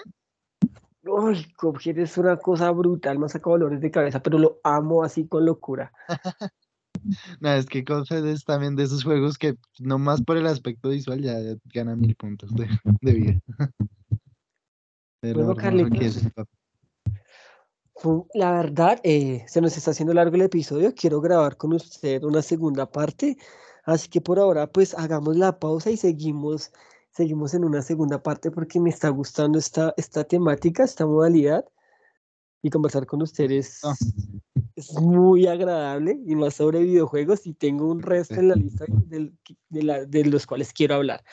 Uy, 1.04 1.52
Cuphead 1.58 1.98
es 1.98 2.18
una 2.18 2.38
cosa 2.38 2.72
brutal, 2.72 3.20
me 3.20 3.26
ha 3.26 3.30
sacado 3.30 3.58
dolores 3.58 3.82
de 3.82 3.92
cabeza, 3.92 4.22
pero 4.22 4.38
lo 4.38 4.60
amo 4.64 5.04
así 5.04 5.28
con 5.28 5.46
locura. 5.46 5.92
No, 7.42 7.54
es 7.54 7.66
que 7.66 7.84
es 7.84 8.44
también 8.46 8.76
de 8.76 8.84
esos 8.84 9.04
juegos 9.04 9.38
que 9.38 9.56
nomás 9.80 10.22
por 10.22 10.38
el 10.38 10.48
aspecto 10.48 10.90
visual 10.90 11.22
ya 11.22 11.36
gana 11.74 11.96
mil 11.96 12.16
puntos 12.16 12.54
de, 12.54 12.68
de 13.02 13.14
vida. 13.14 13.40
De 15.22 15.34
lo 15.34 15.46
Bueno, 15.46 15.56
Carlitos. 15.56 16.22
La 18.34 18.52
verdad, 18.52 19.00
eh, 19.04 19.46
se 19.48 19.62
nos 19.62 19.78
está 19.78 19.92
haciendo 19.92 20.14
largo 20.14 20.36
el 20.36 20.42
episodio. 20.42 20.94
Quiero 20.94 21.22
grabar 21.22 21.56
con 21.56 21.72
usted 21.72 22.22
una 22.24 22.42
segunda 22.42 22.92
parte. 22.92 23.38
Así 23.86 24.10
que 24.10 24.20
por 24.20 24.38
ahora, 24.40 24.68
pues 24.68 24.94
hagamos 24.94 25.38
la 25.38 25.60
pausa 25.60 25.92
y 25.92 25.96
seguimos, 25.96 26.74
seguimos 27.12 27.54
en 27.54 27.64
una 27.64 27.82
segunda 27.82 28.22
parte 28.22 28.52
porque 28.52 28.82
me 28.82 28.90
está 28.90 29.08
gustando 29.08 29.58
esta, 29.58 29.94
esta 29.96 30.26
temática, 30.26 30.84
esta 30.84 31.06
modalidad. 31.06 31.64
Y 32.62 32.70
conversar 32.70 33.06
con 33.06 33.22
ustedes 33.22 33.80
Ah. 33.84 33.94
Es 34.76 34.94
muy 34.94 35.48
agradable 35.48 36.18
y 36.26 36.36
más 36.36 36.56
sobre 36.56 36.80
videojuegos. 36.84 37.46
Y 37.46 37.54
tengo 37.54 37.90
un 37.92 38.02
resto 38.02 38.36
en 38.36 38.48
la 38.50 38.56
lista 38.56 38.86
del- 39.08 39.38
de, 39.70 39.84
la- 39.84 40.06
de 40.06 40.26
los 40.26 40.46
cuales 40.48 40.74
quiero 40.74 40.96
hablar. 40.96 41.24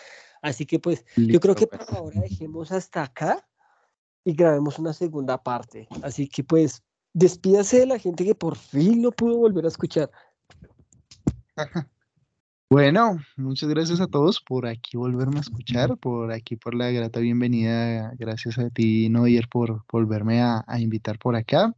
Así 0.42 0.64
que 0.66 0.78
pues 0.78 1.04
yo 1.16 1.38
creo 1.40 1.54
que 1.54 1.66
Listo, 1.66 1.86
por 1.86 1.96
ahora 1.96 2.20
dejemos 2.20 2.72
hasta 2.72 3.02
acá 3.02 3.46
y 4.24 4.34
grabemos 4.34 4.78
una 4.78 4.92
segunda 4.92 5.42
parte. 5.42 5.88
Así 6.02 6.28
que 6.28 6.44
pues 6.44 6.82
despídase 7.12 7.80
de 7.80 7.86
la 7.86 7.98
gente 7.98 8.24
que 8.24 8.34
por 8.34 8.56
fin 8.56 9.02
lo 9.02 9.12
pudo 9.12 9.36
volver 9.38 9.64
a 9.64 9.68
escuchar. 9.68 10.10
Bueno, 12.70 13.18
muchas 13.36 13.68
gracias 13.68 14.00
a 14.00 14.06
todos 14.06 14.40
por 14.40 14.66
aquí 14.66 14.96
volverme 14.96 15.38
a 15.38 15.40
escuchar, 15.40 15.96
por 15.98 16.30
aquí 16.32 16.54
por 16.54 16.74
la 16.74 16.90
grata 16.92 17.18
bienvenida. 17.18 18.12
Gracias 18.16 18.58
a 18.58 18.70
ti, 18.70 19.08
Noyer, 19.08 19.48
por 19.48 19.84
volverme 19.90 20.40
a, 20.40 20.64
a 20.68 20.80
invitar 20.80 21.18
por 21.18 21.34
acá. 21.34 21.74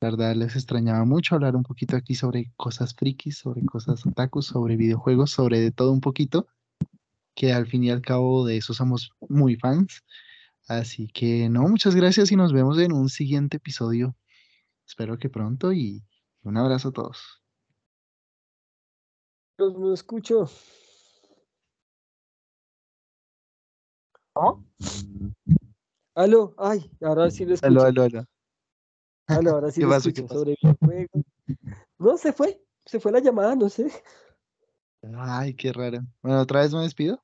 La 0.00 0.10
verdad, 0.10 0.36
les 0.36 0.54
extrañaba 0.54 1.04
mucho 1.04 1.34
hablar 1.34 1.56
un 1.56 1.64
poquito 1.64 1.96
aquí 1.96 2.14
sobre 2.14 2.52
cosas 2.56 2.94
frikis, 2.94 3.38
sobre 3.38 3.64
cosas 3.64 4.06
otakus, 4.06 4.46
sobre 4.46 4.76
videojuegos, 4.76 5.32
sobre 5.32 5.58
de 5.60 5.72
todo 5.72 5.92
un 5.92 6.00
poquito. 6.00 6.46
que 7.34 7.52
al 7.52 7.66
fin 7.66 7.84
y 7.84 7.90
al 7.90 8.02
cabo 8.02 8.44
de 8.44 8.56
eso 8.58 8.74
somos 8.74 9.10
muy 9.28 9.56
fans. 9.56 10.02
Así 10.68 11.08
que 11.08 11.48
no, 11.48 11.62
muchas 11.62 11.94
gracias 11.94 12.32
y 12.32 12.36
nos 12.36 12.52
vemos 12.52 12.78
en 12.78 12.92
un 12.92 13.08
siguiente 13.08 13.58
episodio. 13.58 14.16
Espero 14.86 15.18
que 15.18 15.28
pronto 15.30 15.72
y 15.72 16.04
un 16.42 16.56
abrazo 16.56 16.88
a 16.88 16.92
todos. 16.92 17.42
No 19.58 19.92
escucho. 19.92 20.48
¿Ah? 24.34 24.54
Aló, 26.14 26.54
ay, 26.58 26.90
ahora 27.00 27.30
sí 27.30 27.44
lo 27.44 27.54
escucho. 27.54 27.66
Aló, 27.66 27.82
aló, 27.82 28.02
aló. 28.02 28.24
Ahora 29.28 29.70
sí 29.70 29.80
¿Qué 29.80 29.86
pasó? 29.86 30.12
¿Qué 30.12 30.22
pasó? 30.22 30.34
sobre 30.40 30.56
videojuegos. 30.60 31.24
No, 31.98 32.16
se 32.16 32.32
fue, 32.32 32.60
se 32.84 32.98
fue 32.98 33.12
la 33.12 33.20
llamada, 33.20 33.54
no 33.54 33.68
sé. 33.68 33.90
Ay, 35.16 35.54
qué 35.54 35.72
raro. 35.72 36.00
Bueno, 36.22 36.40
otra 36.40 36.60
vez 36.62 36.72
me 36.72 36.80
despido. 36.82 37.22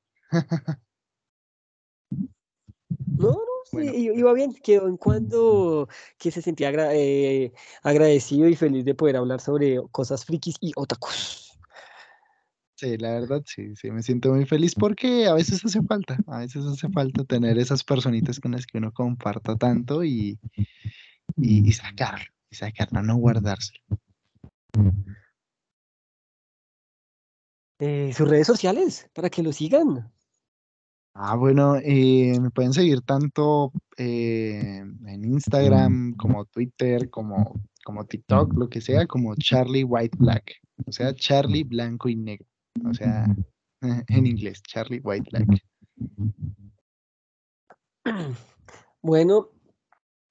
No, 3.17 3.31
no, 3.31 3.39
sí, 3.65 3.77
Bueno. 3.77 3.93
iba 3.93 4.33
bien, 4.33 4.53
quedó 4.53 4.87
en 4.87 4.97
cuando 4.97 5.87
que 6.17 6.31
se 6.31 6.41
sentía 6.41 6.69
agra- 6.69 6.93
eh, 6.93 7.53
agradecido 7.81 8.47
y 8.47 8.55
feliz 8.55 8.85
de 8.85 8.93
poder 8.93 9.17
hablar 9.17 9.41
sobre 9.41 9.81
cosas 9.91 10.25
frikis 10.25 10.55
y 10.59 10.71
otakus. 10.75 11.57
Sí, 12.77 12.97
la 12.97 13.11
verdad, 13.21 13.41
sí, 13.45 13.73
sí, 13.77 13.89
me 13.89 14.03
siento 14.03 14.33
muy 14.33 14.45
feliz 14.45 14.75
porque 14.75 15.27
a 15.27 15.33
veces 15.33 15.63
hace 15.63 15.81
falta, 15.81 16.17
a 16.27 16.39
veces 16.39 16.65
hace 16.65 16.89
falta 16.89 17.23
tener 17.23 17.57
esas 17.57 17.85
personitas 17.85 18.37
con 18.41 18.51
las 18.51 18.67
que 18.67 18.77
uno 18.79 18.91
comparta 18.91 19.55
tanto 19.55 20.03
y, 20.03 20.37
y, 21.37 21.67
y 21.67 21.71
sacarlo, 21.71 22.25
y 22.49 22.55
sacarlo, 22.55 23.01
no 23.01 23.17
guardárselo. 23.17 23.83
Eh, 27.79 28.13
sus 28.13 28.29
redes 28.29 28.47
sociales, 28.47 29.09
para 29.13 29.29
que 29.29 29.43
lo 29.43 29.51
sigan. 29.51 30.09
Ah, 31.13 31.35
bueno, 31.35 31.75
eh, 31.77 32.39
me 32.39 32.49
pueden 32.49 32.73
seguir 32.73 33.01
tanto 33.01 33.71
eh, 33.97 34.79
en 34.79 35.25
Instagram 35.25 36.15
como 36.15 36.45
Twitter, 36.45 37.09
como, 37.09 37.61
como 37.83 38.05
TikTok, 38.05 38.53
lo 38.53 38.69
que 38.69 38.81
sea, 38.81 39.07
como 39.07 39.35
Charlie 39.35 39.83
White 39.83 40.17
Black, 40.19 40.55
o 40.85 40.91
sea, 40.91 41.13
Charlie 41.13 41.63
blanco 41.63 42.09
y 42.09 42.15
negro, 42.15 42.47
o 42.89 42.93
sea, 42.93 43.27
en 43.81 44.27
inglés, 44.27 44.61
Charlie 44.63 45.01
White 45.03 45.29
Black. 45.31 45.47
Bueno, 49.01 49.51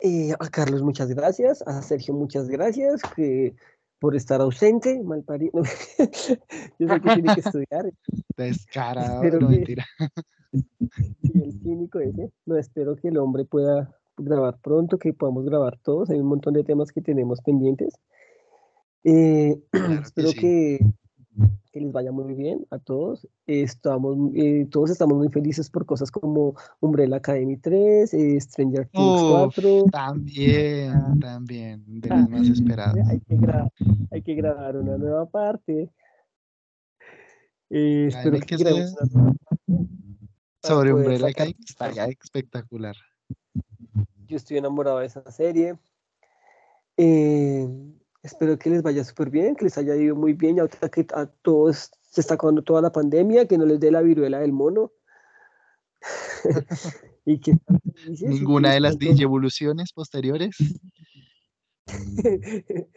eh, 0.00 0.32
a 0.38 0.48
Carlos 0.48 0.82
muchas 0.82 1.08
gracias, 1.08 1.62
a 1.66 1.80
Sergio 1.82 2.14
muchas 2.14 2.48
gracias 2.48 3.00
que, 3.16 3.54
por 3.98 4.14
estar 4.16 4.40
ausente, 4.40 5.02
malparido. 5.02 5.62
Yo 6.78 6.88
sé 6.88 7.00
que 7.00 7.14
tiene 7.14 7.34
que 7.34 7.40
estudiar, 7.44 7.90
Descarado, 8.36 9.22
Espero 9.22 9.40
no 9.40 9.48
que- 9.48 9.56
mentira. 9.56 9.84
el 11.22 11.52
cínico 11.62 11.98
ese. 12.00 12.30
No, 12.46 12.56
espero 12.56 12.96
que 12.96 13.08
el 13.08 13.18
hombre 13.18 13.44
pueda 13.44 13.92
grabar 14.16 14.58
pronto, 14.62 14.98
que 14.98 15.12
podamos 15.12 15.44
grabar 15.44 15.78
todos. 15.82 16.10
Hay 16.10 16.20
un 16.20 16.26
montón 16.26 16.54
de 16.54 16.62
temas 16.64 16.92
que 16.92 17.00
tenemos 17.00 17.40
pendientes. 17.40 17.94
Eh, 19.04 19.56
Claro 19.72 19.88
que 19.96 20.02
espero 20.02 20.28
sí. 20.28 20.38
que, 20.38 20.78
que 21.72 21.80
les 21.80 21.90
vaya 21.92 22.12
muy 22.12 22.34
bien 22.34 22.64
a 22.70 22.78
todos. 22.78 23.26
Estamos, 23.46 24.16
eh, 24.34 24.66
todos 24.70 24.90
estamos 24.90 25.16
muy 25.16 25.28
felices 25.28 25.68
por 25.70 25.84
cosas 25.86 26.10
como 26.10 26.54
Umbrella 26.80 27.16
Academy 27.16 27.56
3, 27.56 28.14
eh, 28.14 28.40
Stranger 28.40 28.86
Things 28.88 29.22
Uf, 29.22 29.28
4. 29.28 29.86
También, 29.90 30.92
también, 31.20 31.82
de 31.86 32.10
los 32.10 32.28
más 32.30 32.48
esperados. 32.48 32.96
Hay 33.08 33.20
que, 33.20 33.36
gra- 33.36 33.70
hay 34.10 34.22
que 34.22 34.34
grabar 34.34 34.76
una 34.76 34.96
nueva 34.96 35.26
parte. 35.26 35.90
Eh, 37.70 38.06
espero 38.08 38.38
que, 38.38 38.46
que 38.46 38.56
grabemos 38.56 38.96
hacer- 38.98 39.16
una 39.16 39.24
nueva 39.32 39.34
parte 39.48 39.62
para 40.60 40.74
Sobre 40.74 40.92
Umbrella 40.94 41.26
Academy 41.28 41.56
estaría 41.66 42.04
espectacular. 42.06 42.96
Yo 44.26 44.36
estoy 44.36 44.58
enamorado 44.58 45.00
de 45.00 45.06
esa 45.06 45.28
serie. 45.30 45.74
Eh, 46.96 47.68
espero 48.24 48.58
que 48.58 48.70
les 48.70 48.82
vaya 48.82 49.04
súper 49.04 49.30
bien, 49.30 49.54
que 49.54 49.64
les 49.66 49.78
haya 49.78 49.94
ido 49.94 50.16
muy 50.16 50.32
bien. 50.32 50.56
Y 50.56 50.60
ahorita 50.60 50.88
que 50.88 51.06
a 51.14 51.26
todos 51.26 51.90
se 52.10 52.20
está 52.20 52.34
acabando 52.34 52.62
toda 52.62 52.82
la 52.82 52.90
pandemia, 52.90 53.46
que 53.46 53.56
no 53.58 53.66
les 53.66 53.78
dé 53.78 53.90
la 53.90 54.02
viruela 54.02 54.40
del 54.40 54.52
mono. 54.52 54.90
y 57.24 57.38
que 57.38 57.52
Ninguna 58.20 58.72
de 58.72 58.80
las 58.80 58.98
digievoluciones 58.98 59.92
posteriores. 59.92 60.56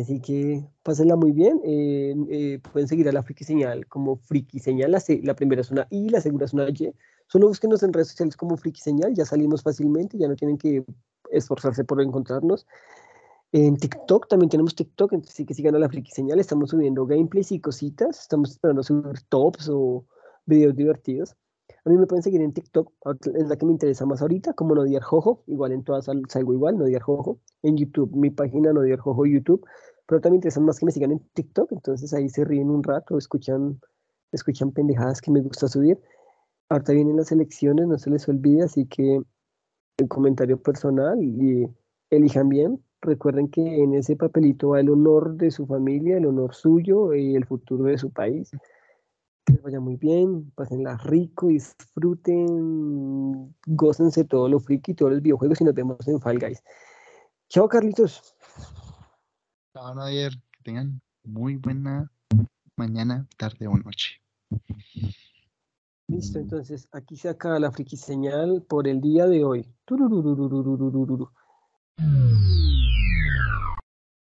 Así 0.00 0.20
que 0.20 0.64
pásenla 0.82 1.16
muy 1.16 1.32
bien. 1.32 1.60
eh, 1.64 2.14
eh, 2.30 2.58
pueden 2.72 2.88
seguir 2.88 3.08
a 3.08 3.12
la 3.12 3.22
Friki 3.22 3.44
Señal 3.44 3.86
como 3.86 4.16
Friki 4.16 4.58
Señal. 4.58 4.92
La, 4.92 5.00
se- 5.00 5.20
la 5.22 5.34
primera 5.34 5.60
es 5.60 5.70
una 5.70 5.86
I, 5.90 6.08
la 6.08 6.20
segunda 6.22 6.46
es 6.46 6.54
una 6.54 6.68
Y. 6.70 6.92
Solo 7.26 7.48
búsquenos 7.48 7.82
en 7.82 7.92
redes 7.92 8.08
sociales 8.08 8.36
como 8.36 8.56
Friki 8.56 8.80
Señal. 8.80 9.14
Ya 9.14 9.24
salimos 9.26 9.62
fácilmente, 9.62 10.16
ya 10.18 10.28
no 10.28 10.36
tienen 10.36 10.56
que 10.58 10.84
esforzarse 11.30 11.84
por 11.84 12.00
encontrarnos. 12.00 12.66
En 13.56 13.76
TikTok 13.76 14.26
también 14.26 14.50
tenemos 14.50 14.74
TikTok, 14.74 15.12
entonces 15.12 15.36
sí 15.36 15.46
que 15.46 15.54
sigan 15.54 15.76
a 15.76 15.78
la 15.78 15.88
Friki 15.88 16.10
Señal. 16.10 16.40
Estamos 16.40 16.70
subiendo 16.70 17.06
gameplays 17.06 17.52
y 17.52 17.60
cositas. 17.60 18.22
Estamos 18.22 18.50
esperando 18.50 18.82
subir 18.82 19.20
tops 19.28 19.68
o 19.72 20.04
videos 20.44 20.74
divertidos. 20.74 21.36
A 21.84 21.88
mí 21.88 21.96
me 21.96 22.04
pueden 22.08 22.24
seguir 22.24 22.40
en 22.40 22.52
TikTok, 22.52 22.90
es 23.36 23.46
la 23.48 23.54
que 23.54 23.64
me 23.64 23.70
interesa 23.70 24.06
más 24.06 24.20
ahorita, 24.22 24.54
como 24.54 24.74
Nodiar 24.74 25.04
Jojo. 25.04 25.44
Igual 25.46 25.70
en 25.70 25.84
todas 25.84 26.06
sal- 26.06 26.24
salgo 26.28 26.52
igual, 26.52 26.78
Nodiar 26.78 27.02
Jojo. 27.02 27.38
En 27.62 27.76
YouTube, 27.76 28.10
mi 28.16 28.30
página 28.30 28.72
Nodiar 28.72 28.98
Jojo 28.98 29.24
YouTube. 29.24 29.64
Pero 30.06 30.20
también 30.20 30.32
me 30.32 30.36
interesan 30.38 30.64
más 30.64 30.80
que 30.80 30.86
me 30.86 30.90
sigan 30.90 31.12
en 31.12 31.20
TikTok, 31.34 31.70
entonces 31.70 32.12
ahí 32.12 32.28
se 32.28 32.44
ríen 32.44 32.70
un 32.70 32.82
rato, 32.82 33.16
escuchan, 33.16 33.80
escuchan 34.32 34.72
pendejadas 34.72 35.20
que 35.20 35.30
me 35.30 35.40
gusta 35.40 35.68
subir. 35.68 36.00
Ahorita 36.70 36.92
vienen 36.92 37.18
las 37.18 37.30
elecciones, 37.30 37.86
no 37.86 37.96
se 38.00 38.10
les 38.10 38.28
olvide, 38.28 38.64
así 38.64 38.84
que 38.86 39.22
el 39.98 40.08
comentario 40.08 40.60
personal 40.60 41.22
y 41.22 41.68
elijan 42.10 42.48
bien. 42.48 42.82
Recuerden 43.04 43.48
que 43.48 43.60
en 43.60 43.92
ese 43.92 44.16
papelito 44.16 44.70
va 44.70 44.80
el 44.80 44.88
honor 44.88 45.36
de 45.36 45.50
su 45.50 45.66
familia, 45.66 46.16
el 46.16 46.24
honor 46.24 46.54
suyo 46.54 47.12
y 47.12 47.36
el 47.36 47.44
futuro 47.44 47.84
de 47.84 47.98
su 47.98 48.10
país. 48.10 48.50
Que 49.44 49.52
les 49.52 49.62
vaya 49.62 49.78
muy 49.78 49.96
bien, 49.96 50.50
pasenla 50.54 50.96
rico, 50.96 51.48
disfruten, 51.48 53.54
gócense 53.66 54.24
todo 54.24 54.48
lo 54.48 54.58
friki, 54.58 54.94
todos 54.94 55.12
los 55.12 55.20
videojuegos 55.20 55.60
y 55.60 55.64
nos 55.64 55.74
vemos 55.74 56.08
en 56.08 56.18
Fall 56.18 56.38
Guys. 56.38 56.62
Chao, 57.50 57.68
Carlitos. 57.68 58.34
Chao, 59.74 59.94
Nadir. 59.94 60.32
Que 60.50 60.62
tengan 60.62 61.02
muy 61.24 61.56
buena 61.56 62.10
mañana, 62.74 63.28
tarde 63.36 63.66
o 63.66 63.76
noche. 63.76 64.12
Listo, 66.08 66.38
entonces 66.38 66.88
aquí 66.92 67.16
se 67.16 67.28
acaba 67.28 67.58
la 67.58 67.70
friki 67.70 67.98
señal 67.98 68.64
por 68.66 68.88
el 68.88 69.02
día 69.02 69.26
de 69.26 69.44
hoy. 69.44 69.68